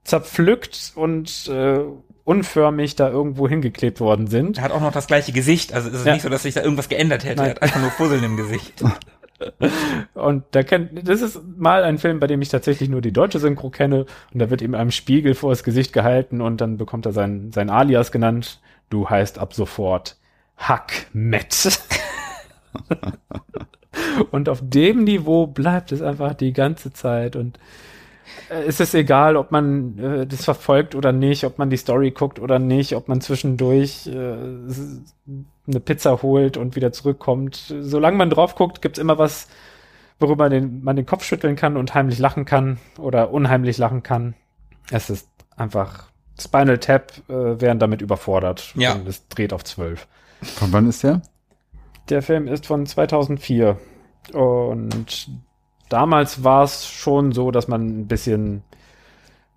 zerpflückt 0.05 0.93
und 0.95 1.47
äh, 1.49 1.79
unförmig 2.23 2.95
da 2.95 3.09
irgendwo 3.09 3.47
hingeklebt 3.49 3.99
worden 3.99 4.27
sind. 4.27 4.57
Er 4.57 4.63
hat 4.65 4.71
auch 4.71 4.81
noch 4.81 4.91
das 4.93 5.07
gleiche 5.07 5.31
Gesicht. 5.31 5.73
Also 5.73 5.89
es 5.89 5.95
ist 5.95 6.05
Ja. 6.05 6.13
nicht 6.13 6.21
so, 6.21 6.29
dass 6.29 6.43
sich 6.43 6.53
da 6.53 6.61
irgendwas 6.61 6.87
geändert 6.89 7.23
hätte. 7.25 7.37
Nein. 7.41 7.47
Er 7.47 7.55
hat 7.55 7.61
einfach 7.63 7.81
nur 7.81 7.91
Fusseln 7.91 8.23
im 8.23 8.37
Gesicht. 8.37 8.83
Und 10.13 10.43
da 10.51 10.63
kennt, 10.63 11.07
das 11.07 11.21
ist 11.21 11.41
mal 11.57 11.83
ein 11.83 11.97
Film, 11.97 12.19
bei 12.19 12.27
dem 12.27 12.41
ich 12.41 12.49
tatsächlich 12.49 12.89
nur 12.89 13.01
die 13.01 13.13
deutsche 13.13 13.39
Synchro 13.39 13.69
kenne. 13.69 14.05
Und 14.33 14.39
da 14.39 14.49
wird 14.49 14.61
ihm 14.61 14.75
einem 14.75 14.91
Spiegel 14.91 15.35
vor 15.35 15.51
das 15.51 15.63
Gesicht 15.63 15.93
gehalten 15.93 16.41
und 16.41 16.61
dann 16.61 16.77
bekommt 16.77 17.05
er 17.05 17.11
sein, 17.11 17.51
sein 17.51 17.69
Alias 17.69 18.11
genannt. 18.11 18.59
Du 18.89 19.09
heißt 19.09 19.39
ab 19.39 19.53
sofort 19.53 20.17
Hackmet. 20.57 21.79
und 24.31 24.49
auf 24.49 24.61
dem 24.61 25.03
Niveau 25.03 25.47
bleibt 25.47 25.91
es 25.91 26.01
einfach 26.01 26.33
die 26.33 26.53
ganze 26.53 26.91
Zeit 26.91 27.35
und 27.35 27.59
es 28.49 28.79
ist 28.79 28.93
egal, 28.95 29.35
ob 29.35 29.51
man 29.51 29.97
äh, 29.99 30.27
das 30.27 30.45
verfolgt 30.45 30.95
oder 30.95 31.11
nicht, 31.11 31.43
ob 31.43 31.57
man 31.57 31.69
die 31.69 31.77
Story 31.77 32.11
guckt 32.11 32.39
oder 32.39 32.59
nicht, 32.59 32.95
ob 32.95 33.07
man 33.07 33.21
zwischendurch 33.21 34.07
äh, 34.07 34.11
eine 34.11 35.79
Pizza 35.79 36.21
holt 36.21 36.57
und 36.57 36.75
wieder 36.75 36.91
zurückkommt. 36.91 37.73
Solange 37.79 38.17
man 38.17 38.29
drauf 38.29 38.55
guckt, 38.55 38.81
gibt's 38.81 38.99
immer 38.99 39.17
was, 39.17 39.47
worüber 40.19 40.49
den, 40.49 40.83
man 40.83 40.95
den 40.95 41.05
Kopf 41.05 41.23
schütteln 41.23 41.55
kann 41.55 41.77
und 41.77 41.93
heimlich 41.93 42.19
lachen 42.19 42.45
kann 42.45 42.79
oder 42.97 43.31
unheimlich 43.31 43.77
lachen 43.77 44.03
kann. 44.03 44.33
Es 44.91 45.09
ist 45.09 45.29
einfach 45.55 46.09
Spinal 46.39 46.79
Tap 46.79 47.11
äh, 47.29 47.61
wären 47.61 47.79
damit 47.79 48.01
überfordert. 48.01 48.73
Ja. 48.75 48.93
Und 48.93 49.07
es 49.07 49.27
dreht 49.27 49.53
auf 49.53 49.63
zwölf. 49.63 50.07
Von 50.41 50.71
wann 50.71 50.87
ist 50.87 51.03
der? 51.03 51.21
Der 52.09 52.21
Film 52.21 52.47
ist 52.47 52.65
von 52.65 52.85
2004 52.85 53.77
und 54.33 55.29
damals 55.89 56.43
war 56.43 56.63
es 56.63 56.87
schon 56.87 57.31
so, 57.31 57.51
dass 57.51 57.67
man 57.67 58.01
ein 58.01 58.07
bisschen 58.07 58.63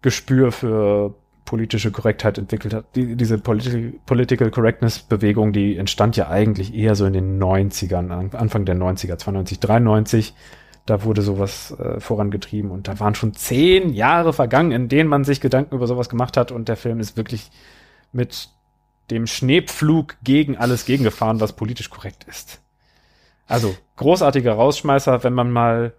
Gespür 0.00 0.50
für 0.52 1.14
politische 1.44 1.90
Korrektheit 1.90 2.38
entwickelt 2.38 2.72
hat. 2.74 2.84
Die, 2.94 3.14
diese 3.16 3.38
Politi 3.38 3.98
Political 4.06 4.50
Correctness 4.50 5.00
Bewegung, 5.00 5.52
die 5.52 5.76
entstand 5.76 6.16
ja 6.16 6.28
eigentlich 6.28 6.74
eher 6.74 6.94
so 6.94 7.04
in 7.04 7.12
den 7.12 7.40
90ern, 7.42 8.10
an- 8.10 8.30
Anfang 8.32 8.64
der 8.64 8.76
90er, 8.76 9.18
92, 9.18 9.60
93. 9.60 10.34
Da 10.86 11.04
wurde 11.04 11.22
sowas 11.22 11.76
äh, 11.78 12.00
vorangetrieben 12.00 12.70
und 12.72 12.88
da 12.88 12.98
waren 12.98 13.14
schon 13.14 13.34
zehn 13.34 13.90
Jahre 13.94 14.32
vergangen, 14.32 14.72
in 14.72 14.88
denen 14.88 15.08
man 15.08 15.22
sich 15.22 15.40
Gedanken 15.40 15.76
über 15.76 15.86
sowas 15.86 16.08
gemacht 16.08 16.36
hat 16.36 16.50
und 16.50 16.68
der 16.68 16.76
Film 16.76 16.98
ist 16.98 17.16
wirklich 17.16 17.50
mit 18.12 18.48
dem 19.10 19.28
Schneepflug 19.28 20.16
gegen 20.24 20.56
alles 20.56 20.84
gegengefahren, 20.84 21.40
was 21.40 21.52
politisch 21.52 21.90
korrekt 21.90 22.24
ist. 22.28 22.60
Also 23.46 23.74
großartiger 23.96 24.54
Rausschmeißer, 24.54 25.22
wenn 25.22 25.34
man 25.34 25.50
mal 25.52 25.92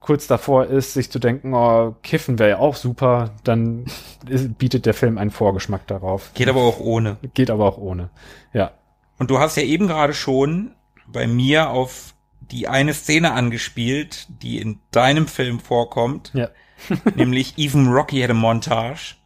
kurz 0.00 0.26
davor 0.26 0.66
ist, 0.66 0.94
sich 0.94 1.10
zu 1.10 1.18
denken, 1.18 1.54
oh, 1.54 1.94
Kiffen 2.02 2.38
wäre 2.38 2.50
ja 2.50 2.58
auch 2.58 2.76
super, 2.76 3.30
dann 3.44 3.84
ist, 4.28 4.58
bietet 4.58 4.86
der 4.86 4.94
Film 4.94 5.18
einen 5.18 5.30
Vorgeschmack 5.30 5.86
darauf. 5.86 6.32
Geht 6.34 6.48
aber 6.48 6.60
auch 6.62 6.80
ohne. 6.80 7.16
Geht 7.34 7.50
aber 7.50 7.66
auch 7.66 7.78
ohne. 7.78 8.10
Ja. 8.52 8.72
Und 9.18 9.30
du 9.30 9.38
hast 9.38 9.56
ja 9.56 9.62
eben 9.62 9.86
gerade 9.86 10.14
schon 10.14 10.72
bei 11.06 11.26
mir 11.26 11.70
auf 11.70 12.14
die 12.40 12.68
eine 12.68 12.94
Szene 12.94 13.32
angespielt, 13.32 14.28
die 14.42 14.58
in 14.60 14.78
deinem 14.90 15.26
Film 15.26 15.58
vorkommt, 15.58 16.30
Ja. 16.34 16.48
nämlich 17.14 17.56
Even 17.58 17.88
Rocky 17.88 18.20
had 18.20 18.30
a 18.30 18.34
Montage 18.34 19.16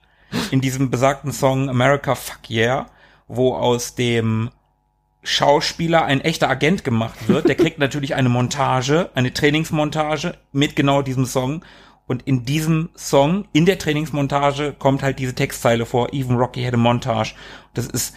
in 0.51 0.61
diesem 0.61 0.91
besagten 0.91 1.33
Song 1.33 1.69
America 1.69 2.15
Fuck 2.15 2.49
Yeah, 2.49 2.87
wo 3.27 3.55
aus 3.55 3.95
dem 3.95 4.51
Schauspieler 5.23 6.05
ein 6.05 6.21
echter 6.21 6.49
Agent 6.49 6.85
gemacht 6.85 7.29
wird. 7.29 7.49
Der 7.49 7.55
kriegt 7.55 7.79
natürlich 7.81 8.15
eine 8.15 8.29
Montage, 8.29 9.11
eine 9.15 9.33
Trainingsmontage 9.33 10.35
mit 10.53 10.77
genau 10.77 11.03
diesem 11.03 11.27
Song. 11.27 11.65
Und 12.07 12.23
in 12.23 12.45
diesem 12.45 12.91
Song, 12.97 13.47
in 13.53 13.67
der 13.67 13.79
Trainingsmontage, 13.79 14.75
kommt 14.79 15.03
halt 15.03 15.19
diese 15.19 15.35
Textzeile 15.35 15.87
vor, 15.87 16.13
Even 16.13 16.37
Rocky 16.37 16.65
had 16.65 16.75
a 16.75 16.77
Montage. 16.77 17.35
Das 17.75 17.87
ist, 17.87 18.17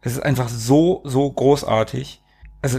das 0.00 0.14
ist 0.14 0.22
einfach 0.22 0.48
so, 0.48 1.02
so 1.04 1.30
großartig. 1.30 2.22
Also, 2.62 2.78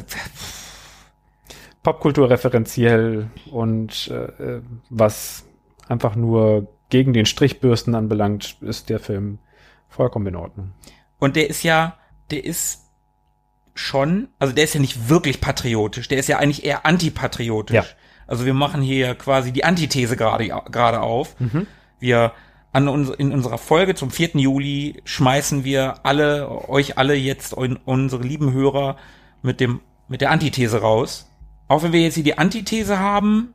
Popkulturreferenziell 1.84 3.30
und 3.52 4.08
äh, 4.08 4.56
äh, 4.56 4.62
was 4.90 5.46
einfach 5.88 6.16
nur 6.16 6.68
gegen 6.90 7.14
den 7.14 7.26
Strichbürsten 7.26 7.96
anbelangt, 7.96 8.58
ist 8.62 8.90
der 8.90 9.00
Film 9.00 9.40
vollkommen 9.90 10.28
in 10.28 10.36
Ordnung. 10.36 10.72
Und 11.20 11.36
der 11.36 11.50
ist 11.50 11.64
ja, 11.64 11.98
der 12.30 12.44
ist 12.44 12.82
schon, 13.74 14.28
also 14.40 14.54
der 14.54 14.64
ist 14.64 14.74
ja 14.74 14.82
nicht 14.82 15.10
wirklich 15.10 15.42
patriotisch, 15.42 16.08
der 16.08 16.20
ist 16.20 16.28
ja 16.28 16.38
eigentlich 16.38 16.66
eher 16.66 16.86
antipatriotisch. 16.86 17.76
Ja. 17.76 17.86
Also 18.28 18.46
wir 18.46 18.54
machen 18.54 18.82
hier 18.82 19.16
quasi 19.16 19.52
die 19.52 19.64
Antithese 19.64 20.16
gerade 20.16 20.48
gerade 20.48 21.02
auf. 21.02 21.36
Wir 22.00 22.32
an 22.74 22.88
uns, 22.88 23.10
in 23.10 23.34
unserer 23.34 23.58
Folge 23.58 23.96
zum 23.96 24.12
4. 24.12 24.32
Juli 24.36 25.02
schmeißen 25.04 25.64
wir 25.64 26.06
alle, 26.06 26.50
euch 26.70 26.98
alle 26.98 27.16
jetzt, 27.16 27.56
un, 27.56 27.78
unsere 27.84 28.24
lieben 28.24 28.54
Hörer, 28.54 28.98
mit 29.42 29.60
dem, 29.60 29.82
mit 30.08 30.22
der 30.22 30.32
Antithese 30.32 30.82
raus. 30.82 31.30
Auch 31.68 31.84
wenn 31.84 31.94
wir 31.94 32.02
jetzt 32.02 32.16
hier 32.16 32.24
die 32.24 32.38
Antithese 32.38 33.00
haben, 33.00 33.54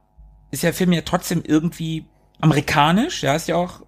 ist 0.50 0.62
der 0.62 0.74
Film 0.74 0.92
ja 0.92 1.02
trotzdem 1.02 1.42
irgendwie 1.44 2.06
amerikanisch, 2.40 3.22
ja, 3.22 3.34
ist 3.34 3.48
ja 3.48 3.56
auch 3.56 3.80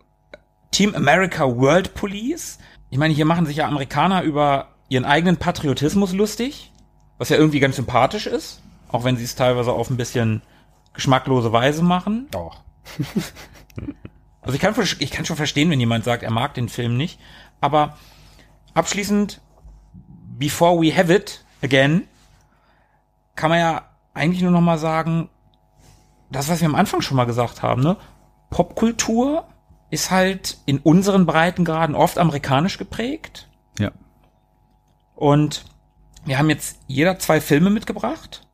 Team 0.70 0.94
America 0.94 1.44
World 1.44 1.94
Police. 1.94 2.58
Ich 2.90 2.98
meine, 2.98 3.14
hier 3.14 3.24
machen 3.24 3.46
sich 3.46 3.56
ja 3.56 3.66
Amerikaner 3.66 4.22
über 4.22 4.68
ihren 4.88 5.04
eigenen 5.04 5.36
Patriotismus 5.36 6.12
lustig, 6.12 6.72
was 7.18 7.28
ja 7.28 7.36
irgendwie 7.36 7.60
ganz 7.60 7.76
sympathisch 7.76 8.26
ist, 8.26 8.62
auch 8.88 9.04
wenn 9.04 9.16
sie 9.16 9.24
es 9.24 9.34
teilweise 9.34 9.72
auf 9.72 9.90
ein 9.90 9.96
bisschen 9.96 10.42
geschmacklose 10.94 11.52
Weise 11.52 11.82
machen. 11.82 12.28
Doch. 12.30 12.60
Also 14.48 14.54
ich 14.54 14.62
kann, 14.62 14.74
ich 15.00 15.10
kann 15.10 15.26
schon 15.26 15.36
verstehen, 15.36 15.68
wenn 15.68 15.78
jemand 15.78 16.04
sagt, 16.04 16.22
er 16.22 16.30
mag 16.30 16.54
den 16.54 16.70
Film 16.70 16.96
nicht. 16.96 17.20
Aber 17.60 17.98
abschließend, 18.72 19.42
before 20.38 20.80
we 20.80 20.96
have 20.96 21.12
it 21.14 21.44
again, 21.62 22.08
kann 23.34 23.50
man 23.50 23.58
ja 23.58 23.82
eigentlich 24.14 24.40
nur 24.40 24.50
noch 24.50 24.62
mal 24.62 24.78
sagen, 24.78 25.28
das, 26.30 26.48
was 26.48 26.62
wir 26.62 26.66
am 26.66 26.76
Anfang 26.76 27.02
schon 27.02 27.18
mal 27.18 27.26
gesagt 27.26 27.60
haben, 27.62 27.82
ne? 27.82 27.98
Popkultur 28.48 29.46
ist 29.90 30.10
halt 30.10 30.56
in 30.64 30.78
unseren 30.78 31.26
Breitengraden 31.26 31.94
oft 31.94 32.16
amerikanisch 32.16 32.78
geprägt. 32.78 33.48
Ja. 33.78 33.90
Und 35.18 35.64
wir 36.26 36.38
haben 36.38 36.48
jetzt 36.48 36.78
jeder 36.86 37.18
zwei 37.18 37.40
Filme 37.40 37.70
mitgebracht. 37.70 38.46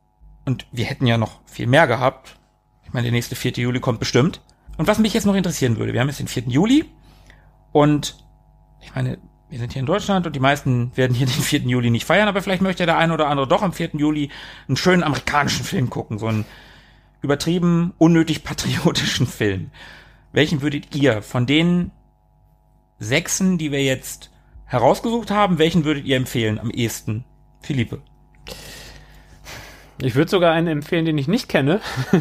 Und 0.46 0.66
wir 0.72 0.86
hätten 0.86 1.06
ja 1.06 1.18
noch 1.18 1.40
viel 1.44 1.66
mehr 1.66 1.86
gehabt. 1.86 2.38
Ich 2.84 2.94
meine, 2.94 3.04
der 3.04 3.12
nächste 3.12 3.36
4. 3.36 3.52
Juli 3.52 3.80
kommt 3.80 4.00
bestimmt. 4.00 4.40
Und 4.78 4.86
was 4.86 4.98
mich 4.98 5.12
jetzt 5.12 5.26
noch 5.26 5.34
interessieren 5.34 5.76
würde, 5.76 5.92
wir 5.92 6.00
haben 6.00 6.08
jetzt 6.08 6.20
den 6.20 6.26
4. 6.26 6.44
Juli. 6.44 6.86
Und 7.70 8.16
ich 8.80 8.94
meine, 8.94 9.18
wir 9.50 9.58
sind 9.58 9.74
hier 9.74 9.80
in 9.80 9.86
Deutschland 9.86 10.26
und 10.26 10.34
die 10.34 10.40
meisten 10.40 10.96
werden 10.96 11.14
hier 11.14 11.26
den 11.26 11.42
4. 11.42 11.60
Juli 11.60 11.90
nicht 11.90 12.06
feiern, 12.06 12.28
aber 12.28 12.40
vielleicht 12.40 12.62
möchte 12.62 12.86
der 12.86 12.96
eine 12.96 13.12
oder 13.12 13.28
andere 13.28 13.46
doch 13.46 13.60
am 13.60 13.74
4. 13.74 13.90
Juli 13.98 14.30
einen 14.66 14.78
schönen 14.78 15.02
amerikanischen 15.02 15.66
Film 15.66 15.90
gucken. 15.90 16.18
So 16.18 16.28
einen 16.28 16.46
übertrieben, 17.20 17.92
unnötig 17.98 18.42
patriotischen 18.42 19.26
Film. 19.26 19.70
Welchen 20.32 20.62
würdet 20.62 20.96
ihr 20.96 21.20
von 21.20 21.44
den 21.44 21.90
sechsen, 22.98 23.58
die 23.58 23.70
wir 23.70 23.84
jetzt 23.84 24.30
herausgesucht 24.66 25.30
haben, 25.30 25.58
welchen 25.58 25.84
würdet 25.84 26.04
ihr 26.04 26.16
empfehlen 26.16 26.58
am 26.58 26.70
ehesten? 26.70 27.24
Philippe. 27.60 28.00
Ich 29.98 30.14
würde 30.14 30.30
sogar 30.30 30.52
einen 30.52 30.66
empfehlen, 30.68 31.04
den 31.04 31.18
ich 31.18 31.28
nicht 31.28 31.48
kenne. 31.48 31.80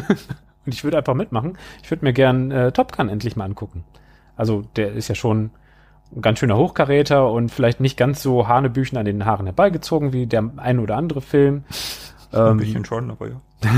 Und 0.66 0.72
ich 0.74 0.84
würde 0.84 0.96
einfach 0.98 1.14
mitmachen. 1.14 1.58
Ich 1.82 1.90
würde 1.90 2.04
mir 2.04 2.12
gern 2.14 2.50
äh, 2.50 2.72
Top 2.72 2.96
Gun 2.96 3.08
endlich 3.10 3.36
mal 3.36 3.44
angucken. 3.44 3.84
Also 4.36 4.62
der 4.76 4.92
ist 4.92 5.08
ja 5.08 5.14
schon 5.14 5.50
ein 6.14 6.22
ganz 6.22 6.38
schöner 6.38 6.56
Hochkaräter 6.56 7.30
und 7.30 7.50
vielleicht 7.50 7.80
nicht 7.80 7.96
ganz 7.96 8.22
so 8.22 8.48
Hanebüchen 8.48 8.96
an 8.96 9.04
den 9.04 9.24
Haaren 9.26 9.46
herbeigezogen 9.46 10.12
wie 10.12 10.26
der 10.26 10.50
ein 10.56 10.78
oder 10.78 10.96
andere 10.96 11.20
Film. 11.20 11.64
Ein 12.32 12.52
Ähm, 12.52 12.56
bisschen 12.56 12.84
schon, 12.84 13.10
aber 13.10 13.28
ja. 13.28 13.40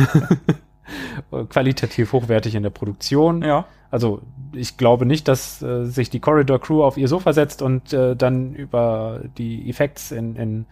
qualitativ 1.48 2.12
hochwertig 2.12 2.54
in 2.54 2.62
der 2.62 2.70
Produktion. 2.70 3.42
Ja. 3.42 3.66
Also 3.90 4.22
ich 4.52 4.76
glaube 4.76 5.06
nicht, 5.06 5.28
dass 5.28 5.62
äh, 5.62 5.84
sich 5.84 6.10
die 6.10 6.20
Corridor 6.20 6.60
Crew 6.60 6.82
auf 6.82 6.96
ihr 6.96 7.08
Sofa 7.08 7.32
setzt 7.32 7.62
und 7.62 7.92
äh, 7.92 8.16
dann 8.16 8.54
über 8.54 9.20
die 9.38 9.68
Effekts 9.68 10.10
in, 10.10 10.36
in 10.36 10.66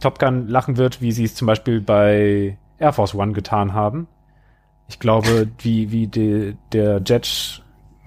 Top 0.00 0.18
Gun 0.18 0.48
lachen 0.48 0.76
wird, 0.76 1.00
wie 1.00 1.12
sie 1.12 1.24
es 1.24 1.34
zum 1.34 1.46
Beispiel 1.46 1.80
bei 1.80 2.56
Air 2.78 2.92
Force 2.92 3.14
One 3.14 3.32
getan 3.32 3.74
haben. 3.74 4.06
Ich 4.88 4.98
glaube, 4.98 5.48
wie, 5.58 5.90
wie 5.90 6.06
die, 6.06 6.56
der 6.72 7.02
Jet, 7.04 7.62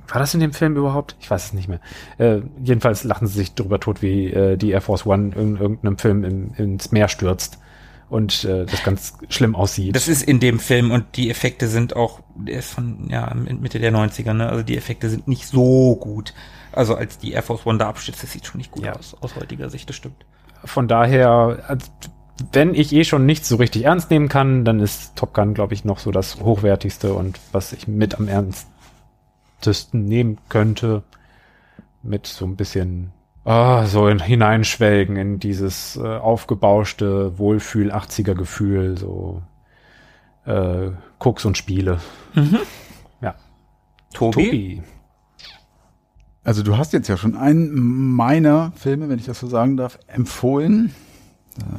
war 0.07 0.19
das 0.19 0.34
in 0.34 0.40
dem 0.40 0.53
Film 0.53 0.76
überhaupt? 0.76 1.15
Ich 1.19 1.30
weiß 1.30 1.45
es 1.45 1.53
nicht 1.53 1.68
mehr. 1.68 1.80
Äh, 2.18 2.41
jedenfalls 2.64 3.03
lachen 3.03 3.27
sie 3.27 3.38
sich 3.38 3.53
drüber 3.56 3.80
tot, 3.80 4.02
wie 4.02 4.31
äh, 4.31 4.57
die 4.57 4.72
Air 4.72 4.81
Force 4.81 5.06
One 5.06 5.34
in 5.35 5.57
irgendeinem 5.57 5.98
Film 5.98 6.23
im, 6.23 6.53
ins 6.56 6.91
Meer 6.91 7.07
stürzt 7.07 7.60
und 8.09 8.43
äh, 8.43 8.65
das 8.65 8.84
ganz 8.84 9.13
schlimm 9.30 9.55
aussieht. 9.55 9.95
Das 9.95 10.07
ist 10.07 10.21
in 10.21 10.39
dem 10.39 10.59
Film 10.59 10.91
und 10.91 11.05
die 11.15 11.30
Effekte 11.30 11.67
sind 11.67 11.95
auch, 11.95 12.19
der 12.35 12.59
ist 12.59 12.71
von, 12.71 13.07
ja, 13.09 13.34
Mitte 13.34 13.80
der 13.80 13.91
90er, 13.93 14.34
ne? 14.34 14.49
Also 14.49 14.63
die 14.63 14.77
Effekte 14.77 15.09
sind 15.09 15.27
nicht 15.27 15.47
so 15.47 15.95
gut. 15.95 16.34
Also 16.71 16.95
als 16.95 17.17
die 17.17 17.31
Air 17.34 17.43
Force 17.43 17.65
One 17.65 17.77
da 17.77 17.89
abstürzt, 17.89 18.21
das 18.23 18.31
sieht 18.31 18.45
schon 18.45 18.57
nicht 18.59 18.71
gut 18.71 18.85
Ja. 18.85 18.93
aus, 18.93 19.15
aus 19.21 19.35
heutiger 19.35 19.69
Sicht, 19.69 19.89
das 19.89 19.95
stimmt. 19.95 20.25
von 20.65 20.88
daher, 20.88 21.77
wenn 22.51 22.73
ich 22.73 22.93
eh 22.93 23.03
schon 23.03 23.25
nichts 23.25 23.47
so 23.47 23.57
richtig 23.57 23.84
ernst 23.85 24.09
nehmen 24.09 24.27
kann, 24.27 24.65
dann 24.65 24.80
ist 24.80 25.15
Top 25.15 25.34
Gun, 25.34 25.53
glaube 25.53 25.73
ich, 25.75 25.85
noch 25.85 25.99
so 25.99 26.09
das 26.11 26.39
hochwertigste 26.41 27.13
und 27.13 27.39
was 27.51 27.73
ich 27.73 27.88
mit 27.88 28.15
am 28.15 28.27
ernstesten 28.27 30.05
nehmen 30.05 30.38
könnte. 30.49 31.03
Mit 32.01 32.27
so 32.27 32.45
ein 32.45 32.55
bisschen 32.57 33.11
ah, 33.45 33.85
so 33.85 34.07
in, 34.07 34.19
hineinschwelgen 34.19 35.15
in 35.17 35.39
dieses 35.39 35.95
äh, 35.97 36.01
aufgebauschte 36.17 37.37
Wohlfühl 37.37 37.91
80er 37.91 38.35
Gefühl, 38.35 38.97
so 38.97 39.41
äh, 40.45 40.91
Koks 41.19 41.45
und 41.45 41.57
Spiele. 41.57 41.99
Ja. 43.21 43.35
Tobi? 44.13 44.43
Tobi. 44.43 44.83
Also 46.43 46.61
du 46.61 46.77
hast 46.77 46.91
jetzt 46.91 47.07
ja 47.07 47.15
schon 47.15 47.37
einen 47.37 47.73
meiner 48.15 48.73
Filme, 48.75 49.07
wenn 49.07 49.17
ich 49.17 49.25
das 49.25 49.39
so 49.39 49.47
sagen 49.47 49.77
darf, 49.77 49.97
empfohlen. 50.07 50.93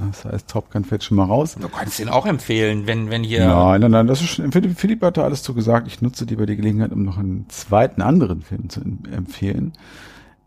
Das 0.09 0.25
heißt, 0.25 0.49
Top 0.49 0.71
Gun 0.71 0.85
fällt 0.85 1.03
schon 1.03 1.17
mal 1.17 1.25
raus. 1.25 1.57
Du 1.61 1.69
kannst 1.69 1.99
den 1.99 2.09
auch 2.09 2.27
empfehlen, 2.27 2.87
wenn, 2.87 3.11
wenn 3.11 3.25
hier. 3.25 3.45
Nein, 3.47 3.81
nein, 3.81 3.91
nein, 3.91 4.07
das 4.07 4.21
ist 4.21 4.29
schon, 4.29 4.53
Philipp, 4.53 4.79
Philipp 4.79 5.03
hat 5.03 5.17
da 5.17 5.25
alles 5.25 5.43
zu 5.43 5.53
gesagt. 5.53 5.89
Ich 5.89 6.01
nutze 6.01 6.25
lieber 6.25 6.47
die 6.47 6.57
Gelegenheit, 6.57 6.93
um 6.93 7.03
noch 7.03 7.19
einen 7.19 7.47
zweiten 7.49 8.01
anderen 8.01 8.41
Film 8.43 8.69
zu 8.71 8.81
em- 8.81 9.01
empfehlen. 9.11 9.73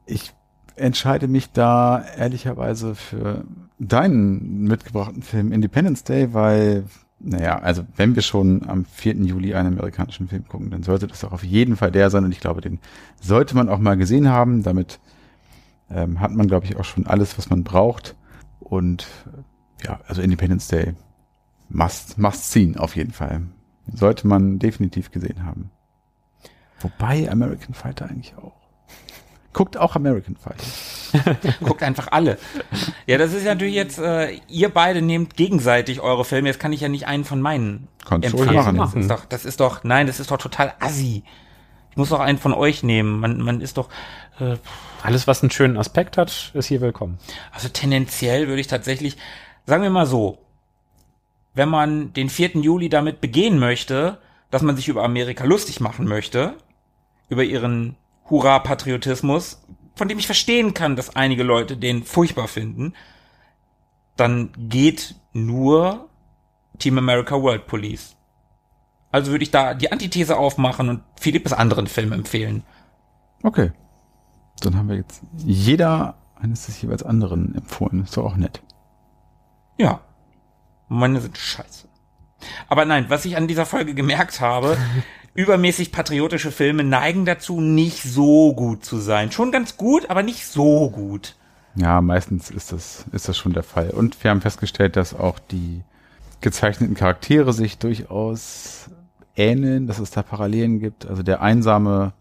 Ich 0.06 0.32
entscheide 0.78 1.28
mich 1.28 1.52
da 1.52 2.04
ehrlicherweise 2.18 2.96
für 2.96 3.44
deinen 3.80 4.64
mitgebrachten 4.64 5.22
Film 5.22 5.52
Independence 5.52 6.04
Day, 6.04 6.34
weil, 6.34 6.86
naja, 7.20 7.60
also 7.60 7.84
wenn 7.96 8.16
wir 8.16 8.22
schon 8.22 8.68
am 8.68 8.86
4. 8.86 9.16
Juli 9.18 9.54
einen 9.54 9.74
amerikanischen 9.74 10.28
Film 10.28 10.48
gucken, 10.48 10.70
dann 10.70 10.84
sollte 10.84 11.08
das 11.08 11.24
auch 11.24 11.32
auf 11.32 11.44
jeden 11.44 11.76
Fall 11.76 11.92
der 11.92 12.10
sein 12.10 12.26
und 12.26 12.32
ich 12.32 12.40
glaube, 12.40 12.62
den 12.62 12.80
sollte 13.22 13.56
man 13.56 13.70
auch 13.70 13.80
mal 13.80 13.98
gesehen 13.98 14.30
haben. 14.30 14.64
Damit 14.64 15.00
ähm, 15.90 16.20
hat 16.20 16.32
man, 16.32 16.48
glaube 16.48 16.66
ich, 16.66 16.78
auch 16.78 16.86
schon 16.86 17.08
alles, 17.08 17.38
was 17.38 17.50
man 17.50 17.64
braucht. 17.64 18.16
Und 18.60 19.08
äh, 19.26 19.86
ja, 19.88 20.00
also 20.08 20.22
Independence 20.22 20.68
Day 20.68 20.94
must, 21.70 22.18
must 22.18 22.52
seen 22.52 22.78
auf 22.78 22.96
jeden 22.96 23.12
Fall. 23.12 23.42
Sollte 23.94 24.28
man 24.28 24.60
definitiv 24.60 25.12
gesehen 25.12 25.46
haben. 25.46 25.72
Wobei 26.80 27.30
American 27.32 27.74
Fighter 27.74 28.10
eigentlich 28.10 28.36
auch. 28.38 28.67
Guckt 29.58 29.76
auch 29.76 29.96
American 29.96 30.36
Fighter. 30.36 31.48
Guckt 31.66 31.82
einfach 31.82 32.10
alle. 32.12 32.38
Ja, 33.08 33.18
das 33.18 33.34
ist 33.34 33.44
ja 33.44 33.56
natürlich 33.56 33.74
jetzt, 33.74 33.98
äh, 33.98 34.40
ihr 34.48 34.70
beide 34.70 35.02
nehmt 35.02 35.36
gegenseitig 35.36 36.00
eure 36.00 36.26
Filme. 36.26 36.48
Jetzt 36.48 36.60
kann 36.60 36.74
ich 36.74 36.82
ja 36.82 36.90
nicht 36.90 37.08
einen 37.08 37.26
von 37.26 37.42
meinen 37.42 37.88
Kannst 38.06 38.32
du 38.32 38.38
empfehlen. 38.38 38.76
machen. 38.76 38.78
Das 38.78 38.94
ist 38.94 39.10
doch, 39.10 39.26
das 39.26 39.46
ist 39.46 39.60
doch, 39.60 39.84
nein, 39.84 40.06
das 40.06 40.20
ist 40.20 40.30
doch 40.30 40.38
total 40.38 40.76
assi. 40.80 41.24
Ich 41.90 41.98
muss 41.98 42.10
doch 42.10 42.20
einen 42.20 42.38
von 42.38 42.54
euch 42.54 42.84
nehmen. 42.84 43.20
Man, 43.20 43.42
man 43.42 43.60
ist 43.60 43.78
doch, 43.80 43.90
äh, 44.40 44.58
Alles, 45.02 45.26
was 45.26 45.42
einen 45.42 45.50
schönen 45.50 45.76
Aspekt 45.78 46.18
hat, 46.18 46.52
ist 46.54 46.68
hier 46.68 46.80
willkommen. 46.82 47.18
also 47.52 47.68
tendenziell 47.68 48.48
würde 48.48 48.62
ich 48.62 48.68
tatsächlich, 48.68 49.18
sagen 49.66 49.82
wir 49.82 49.90
mal 49.90 50.06
so, 50.06 50.38
wenn 51.56 51.70
man 51.70 52.14
den 52.14 52.30
4. 52.30 52.58
Juli 52.58 52.90
damit 52.90 53.22
begehen 53.22 53.58
möchte, 53.58 54.20
dass 54.52 54.62
man 54.62 54.76
sich 54.76 54.88
über 54.88 55.04
Amerika 55.04 55.46
lustig 55.46 55.80
machen 55.80 56.06
möchte, 56.06 56.54
über 57.30 57.44
ihren 57.44 57.96
Hurra-Patriotismus, 58.30 59.62
von 59.96 60.08
dem 60.08 60.20
ich 60.20 60.26
verstehen 60.26 60.74
kann, 60.74 60.96
dass 60.96 61.16
einige 61.16 61.44
Leute 61.44 61.78
den 61.78 62.04
furchtbar 62.04 62.48
finden, 62.48 62.94
dann 64.16 64.52
geht 64.58 65.16
nur 65.34 66.10
Team 66.80 66.98
America 66.98 67.42
World 67.42 67.68
Police. 67.68 68.16
Also 69.12 69.32
würde 69.32 69.44
ich 69.44 69.52
da 69.52 69.74
die 69.74 69.92
Antithese 69.92 70.38
aufmachen 70.38 70.90
und 70.90 71.04
Philippes 71.20 71.54
anderen 71.54 71.88
Film 71.88 72.12
empfehlen. 72.12 72.64
Okay. 73.44 73.72
Dann 74.62 74.76
haben 74.76 74.90
wir 74.90 74.98
jetzt 74.98 75.22
jeder 75.38 76.16
eines 76.36 76.66
des 76.66 76.82
jeweils 76.82 77.04
anderen 77.04 77.56
empfohlen. 77.56 78.04
Ist 78.04 78.18
doch 78.18 78.26
auch 78.26 78.36
nett. 78.36 78.62
Ja. 79.78 80.02
Meine 80.90 81.22
sind 81.22 81.38
scheiße. 81.38 81.88
Aber 82.68 82.86
nein, 82.86 83.06
was 83.10 83.26
ich 83.26 83.38
an 83.38 83.48
dieser 83.48 83.66
Folge 83.66 83.94
gemerkt 83.94 84.42
habe, 84.42 84.78
übermäßig 85.38 85.92
patriotische 85.92 86.52
Filme 86.52 86.84
neigen 86.84 87.24
dazu, 87.24 87.62
nicht 87.62 88.02
so 88.02 88.54
gut 88.54 88.84
zu 88.84 88.98
sein. 88.98 89.32
Schon 89.32 89.52
ganz 89.52 89.78
gut, 89.78 90.10
aber 90.10 90.24
nicht 90.24 90.48
so 90.48 90.90
gut. 90.90 91.36
Ja, 91.76 92.02
meistens 92.02 92.50
ist 92.50 92.72
das, 92.72 93.06
ist 93.12 93.30
das 93.30 93.38
schon 93.38 93.54
der 93.54 93.62
Fall. 93.62 93.92
Und 93.92 94.22
wir 94.24 94.32
haben 94.32 94.42
festgestellt, 94.42 94.96
dass 94.96 95.14
auch 95.14 95.38
die 95.38 95.84
gezeichneten 96.42 96.96
Charaktere 96.96 97.54
sich 97.54 97.78
durchaus 97.78 98.90
ähneln, 99.36 99.86
dass 99.86 100.00
es 100.00 100.10
da 100.10 100.24
Parallelen 100.24 100.80
gibt. 100.80 101.06
Also 101.06 101.22
der 101.22 101.40
einsame, 101.44 102.14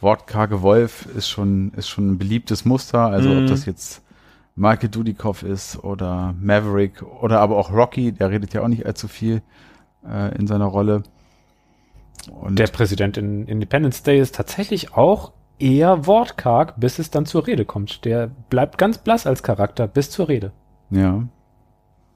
wortkarge 0.00 0.62
Wolf 0.62 1.04
ist 1.14 1.28
schon, 1.28 1.72
ist 1.76 1.88
schon 1.88 2.12
ein 2.12 2.18
beliebtes 2.18 2.64
Muster. 2.64 3.00
Also 3.00 3.36
ob 3.36 3.46
das 3.48 3.66
jetzt 3.66 4.02
Michael 4.54 4.88
Dudikoff 4.88 5.42
ist 5.42 5.84
oder 5.84 6.34
Maverick 6.40 7.02
oder 7.02 7.40
aber 7.40 7.58
auch 7.58 7.70
Rocky, 7.70 8.12
der 8.12 8.30
redet 8.30 8.54
ja 8.54 8.62
auch 8.62 8.68
nicht 8.68 8.86
allzu 8.86 9.08
viel 9.08 9.42
äh, 10.08 10.34
in 10.38 10.46
seiner 10.46 10.64
Rolle. 10.64 11.02
Und 12.30 12.58
Der 12.58 12.66
Präsident 12.66 13.16
in 13.16 13.46
Independence 13.46 14.02
Day 14.02 14.20
ist 14.20 14.34
tatsächlich 14.34 14.94
auch 14.94 15.32
eher 15.58 16.06
wortkarg, 16.06 16.78
bis 16.78 16.98
es 16.98 17.10
dann 17.10 17.24
zur 17.26 17.46
Rede 17.46 17.64
kommt. 17.64 18.04
Der 18.04 18.26
bleibt 18.50 18.78
ganz 18.78 18.98
blass 18.98 19.26
als 19.26 19.42
Charakter 19.42 19.86
bis 19.86 20.10
zur 20.10 20.28
Rede. 20.28 20.52
Ja. 20.90 21.22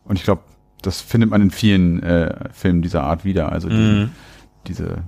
Und 0.05 0.17
ich 0.19 0.25
glaube, 0.25 0.43
das 0.83 1.01
findet 1.01 1.31
man 1.31 1.43
in 1.43 1.51
vielen 1.51 2.03
äh, 2.03 2.49
Filmen 2.53 2.83
dieser 2.83 3.03
Art 3.05 3.25
wieder. 3.25 3.53
Also 3.53 3.69
die, 3.69 4.09
diese 4.67 5.05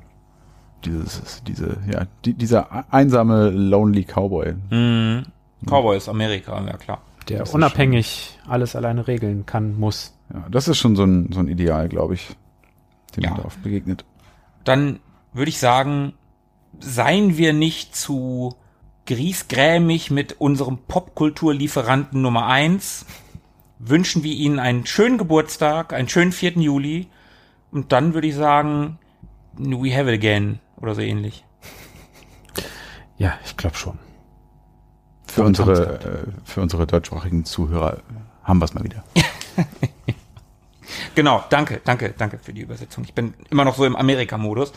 dieses, 0.85 1.43
diese, 1.44 1.78
ja, 1.90 2.06
die, 2.24 2.35
dieser 2.35 2.93
einsame, 2.93 3.51
lonely 3.51 4.05
Cowboy. 4.05 4.55
Mhm. 4.70 5.27
Cowboy 5.66 5.97
ist 5.97 6.09
Amerika, 6.09 6.60
ja 6.66 6.77
klar. 6.77 7.02
Der 7.28 7.40
Das 7.40 7.55
unabhängig 7.55 8.39
alles 8.48 8.74
alleine 8.74 9.06
regeln 9.06 9.47
kann, 9.47 9.78
muss. 9.78 10.16
Ja, 10.32 10.44
das 10.51 10.66
ist 10.69 10.78
schon 10.78 10.97
so 10.97 11.05
ein, 11.05 11.31
so 11.32 11.39
ein 11.40 11.47
Ideal, 11.48 11.89
glaube 11.89 12.14
ich, 12.14 12.35
dem 13.16 13.24
Ja. 13.24 13.31
man 13.31 13.40
da 13.40 13.44
oft 13.47 13.62
begegnet. 13.62 14.05
Dann 14.64 15.01
würde 15.32 15.48
ich 15.48 15.59
sagen, 15.59 16.14
seien 16.78 17.36
wir 17.36 17.52
nicht 17.52 17.94
zu 17.97 18.55
griesgrämig 19.06 20.10
mit 20.10 20.40
unserem 20.40 20.78
Popkulturlieferanten 20.78 22.22
Nummer 22.22 22.47
eins. 22.47 23.06
Wünschen 23.78 24.22
wir 24.22 24.32
Ihnen 24.32 24.59
einen 24.59 24.86
schönen 24.86 25.18
Geburtstag, 25.18 25.93
einen 25.93 26.09
schönen 26.09 26.32
4. 26.32 26.52
Juli. 26.52 27.09
Und 27.70 27.93
dann 27.93 28.14
würde 28.14 28.28
ich 28.28 28.34
sagen, 28.34 28.98
we 29.56 29.97
have 29.97 30.12
it 30.12 30.18
again 30.18 30.60
oder 30.76 30.94
so 30.94 31.01
ähnlich. 31.01 31.44
Ja, 33.18 33.34
ich 33.44 33.56
glaube 33.56 33.76
schon. 33.76 33.98
Für 35.26 35.44
unsere, 35.44 36.01
äh, 36.01 36.26
für 36.44 36.60
unsere 36.60 36.86
deutschsprachigen 36.86 37.44
Zuhörer 37.44 37.98
haben 38.44 38.60
wir 38.60 38.66
es 38.66 38.74
mal 38.74 38.84
wieder. 38.84 39.02
Genau, 41.14 41.44
danke, 41.51 41.81
danke, 41.85 42.14
danke 42.16 42.39
für 42.39 42.52
die 42.52 42.62
Übersetzung. 42.62 43.05
Ich 43.05 43.14
bin 43.14 43.35
immer 43.51 43.64
noch 43.64 43.77
so 43.77 43.85
im 43.85 43.97
Amerika-Modus. 43.97 44.73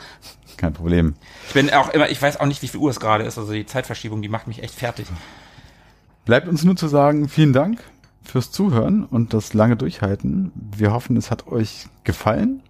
Kein 0.58 0.74
Problem. 0.74 1.16
Ich 1.48 1.54
bin 1.54 1.70
auch 1.72 1.90
immer, 1.90 2.10
ich 2.10 2.22
weiß 2.22 2.40
auch 2.40 2.46
nicht, 2.46 2.62
wie 2.62 2.68
viel 2.68 2.80
Uhr 2.80 2.90
es 2.90 3.00
gerade 3.00 3.24
ist. 3.24 3.38
Also 3.38 3.54
die 3.54 3.66
Zeitverschiebung, 3.66 4.22
die 4.22 4.30
macht 4.30 4.48
mich 4.48 4.64
echt 4.64 4.76
fertig. 4.76 5.08
Bleibt 6.26 6.48
uns 6.48 6.64
nur 6.64 6.76
zu 6.76 6.88
sagen, 6.88 7.30
vielen 7.30 7.54
Dank 7.54 7.84
fürs 8.24 8.52
Zuhören 8.52 9.04
und 9.04 9.34
das 9.34 9.54
lange 9.54 9.76
Durchhalten. 9.76 10.52
Wir 10.56 10.92
hoffen, 10.92 11.18
es 11.18 11.30
hat 11.30 11.48
euch 11.48 11.88
gefallen. 12.04 12.64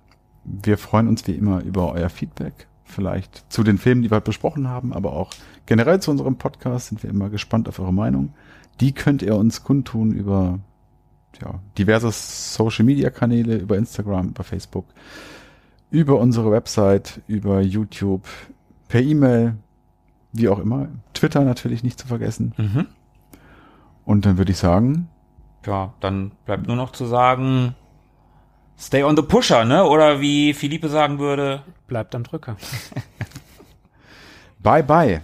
Wir 0.43 0.77
freuen 0.77 1.07
uns 1.07 1.25
wie 1.27 1.31
immer 1.31 1.63
über 1.63 1.91
euer 1.93 2.09
Feedback. 2.09 2.67
Vielleicht 2.83 3.51
zu 3.51 3.63
den 3.63 3.77
Filmen, 3.77 4.03
die 4.03 4.11
wir 4.11 4.17
heute 4.17 4.25
besprochen 4.25 4.67
haben, 4.67 4.93
aber 4.93 5.13
auch 5.13 5.31
generell 5.65 5.99
zu 6.01 6.11
unserem 6.11 6.37
Podcast 6.37 6.87
sind 6.87 7.01
wir 7.01 7.09
immer 7.09 7.29
gespannt 7.29 7.67
auf 7.67 7.79
eure 7.79 7.93
Meinung. 7.93 8.33
Die 8.79 8.91
könnt 8.91 9.21
ihr 9.21 9.35
uns 9.35 9.63
kundtun 9.63 10.11
über 10.11 10.59
ja, 11.41 11.59
diverse 11.77 12.11
Social 12.11 12.85
Media 12.85 13.09
Kanäle, 13.09 13.55
über 13.57 13.77
Instagram, 13.77 14.29
über 14.29 14.43
Facebook, 14.43 14.85
über 15.91 16.19
unsere 16.19 16.51
Website, 16.51 17.21
über 17.27 17.61
YouTube, 17.61 18.27
per 18.87 19.01
E-Mail, 19.01 19.55
wie 20.33 20.49
auch 20.49 20.59
immer. 20.59 20.87
Twitter 21.13 21.41
natürlich 21.41 21.83
nicht 21.83 21.99
zu 21.99 22.07
vergessen. 22.07 22.53
Mhm. 22.57 22.87
Und 24.05 24.25
dann 24.25 24.37
würde 24.37 24.51
ich 24.51 24.57
sagen, 24.57 25.09
Ja, 25.65 25.93
dann 25.99 26.31
bleibt 26.45 26.67
nur 26.67 26.75
noch 26.75 26.91
zu 26.91 27.05
sagen, 27.05 27.73
stay 28.77 29.03
on 29.03 29.15
the 29.15 29.23
pusher, 29.23 29.65
ne? 29.65 29.83
Oder 29.85 30.21
wie 30.21 30.53
Philippe 30.53 30.89
sagen 30.89 31.19
würde, 31.19 31.63
Bleibt 31.87 32.13
am 32.15 32.23
Drücker. 32.23 32.57
bye 34.59 34.83
bye. 34.83 35.21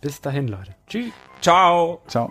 Bis 0.00 0.20
dahin, 0.20 0.48
Leute. 0.48 0.74
Tschüss. 0.86 1.12
ciao. 1.40 2.00
Ciao. 2.06 2.30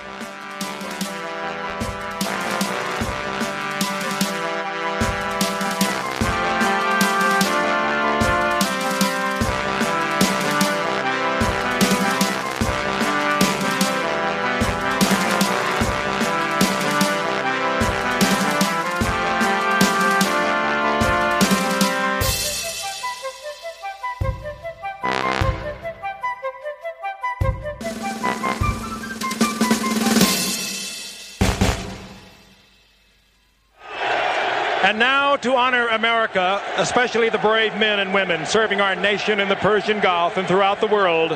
To 35.41 35.55
honor 35.55 35.87
America, 35.87 36.61
especially 36.77 37.29
the 37.29 37.39
brave 37.39 37.75
men 37.75 37.99
and 37.99 38.13
women 38.13 38.45
serving 38.45 38.79
our 38.79 38.95
nation 38.95 39.39
in 39.39 39.49
the 39.49 39.55
Persian 39.55 39.99
Gulf 39.99 40.37
and 40.37 40.47
throughout 40.47 40.81
the 40.81 40.87
world, 40.87 41.35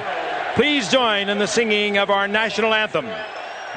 please 0.53 0.89
join 0.89 1.27
in 1.27 1.39
the 1.39 1.47
singing 1.47 1.97
of 1.97 2.11
our 2.11 2.27
national 2.27 2.75
anthem. 2.75 3.05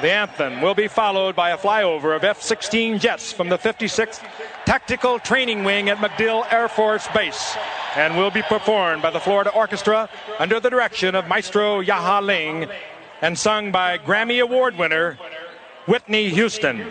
The 0.01 0.11
anthem 0.11 0.61
will 0.61 0.75
be 0.75 0.87
followed 0.87 1.35
by 1.35 1.49
a 1.49 1.57
flyover 1.57 2.15
of 2.15 2.23
F 2.23 2.43
16 2.43 2.99
jets 2.99 3.33
from 3.33 3.49
the 3.49 3.57
56th 3.57 4.23
Tactical 4.65 5.17
Training 5.17 5.63
Wing 5.63 5.89
at 5.89 5.97
MacDill 5.97 6.45
Air 6.53 6.67
Force 6.67 7.07
Base 7.07 7.57
and 7.95 8.15
will 8.15 8.29
be 8.29 8.43
performed 8.43 9.01
by 9.01 9.09
the 9.09 9.19
Florida 9.19 9.49
Orchestra 9.49 10.07
under 10.37 10.59
the 10.59 10.69
direction 10.69 11.15
of 11.15 11.27
Maestro 11.27 11.81
Yaha 11.81 12.23
Ling 12.23 12.69
and 13.23 13.35
sung 13.35 13.71
by 13.71 13.97
Grammy 13.97 14.43
Award 14.43 14.77
winner 14.77 15.17
Whitney 15.87 16.29
Houston. 16.29 16.85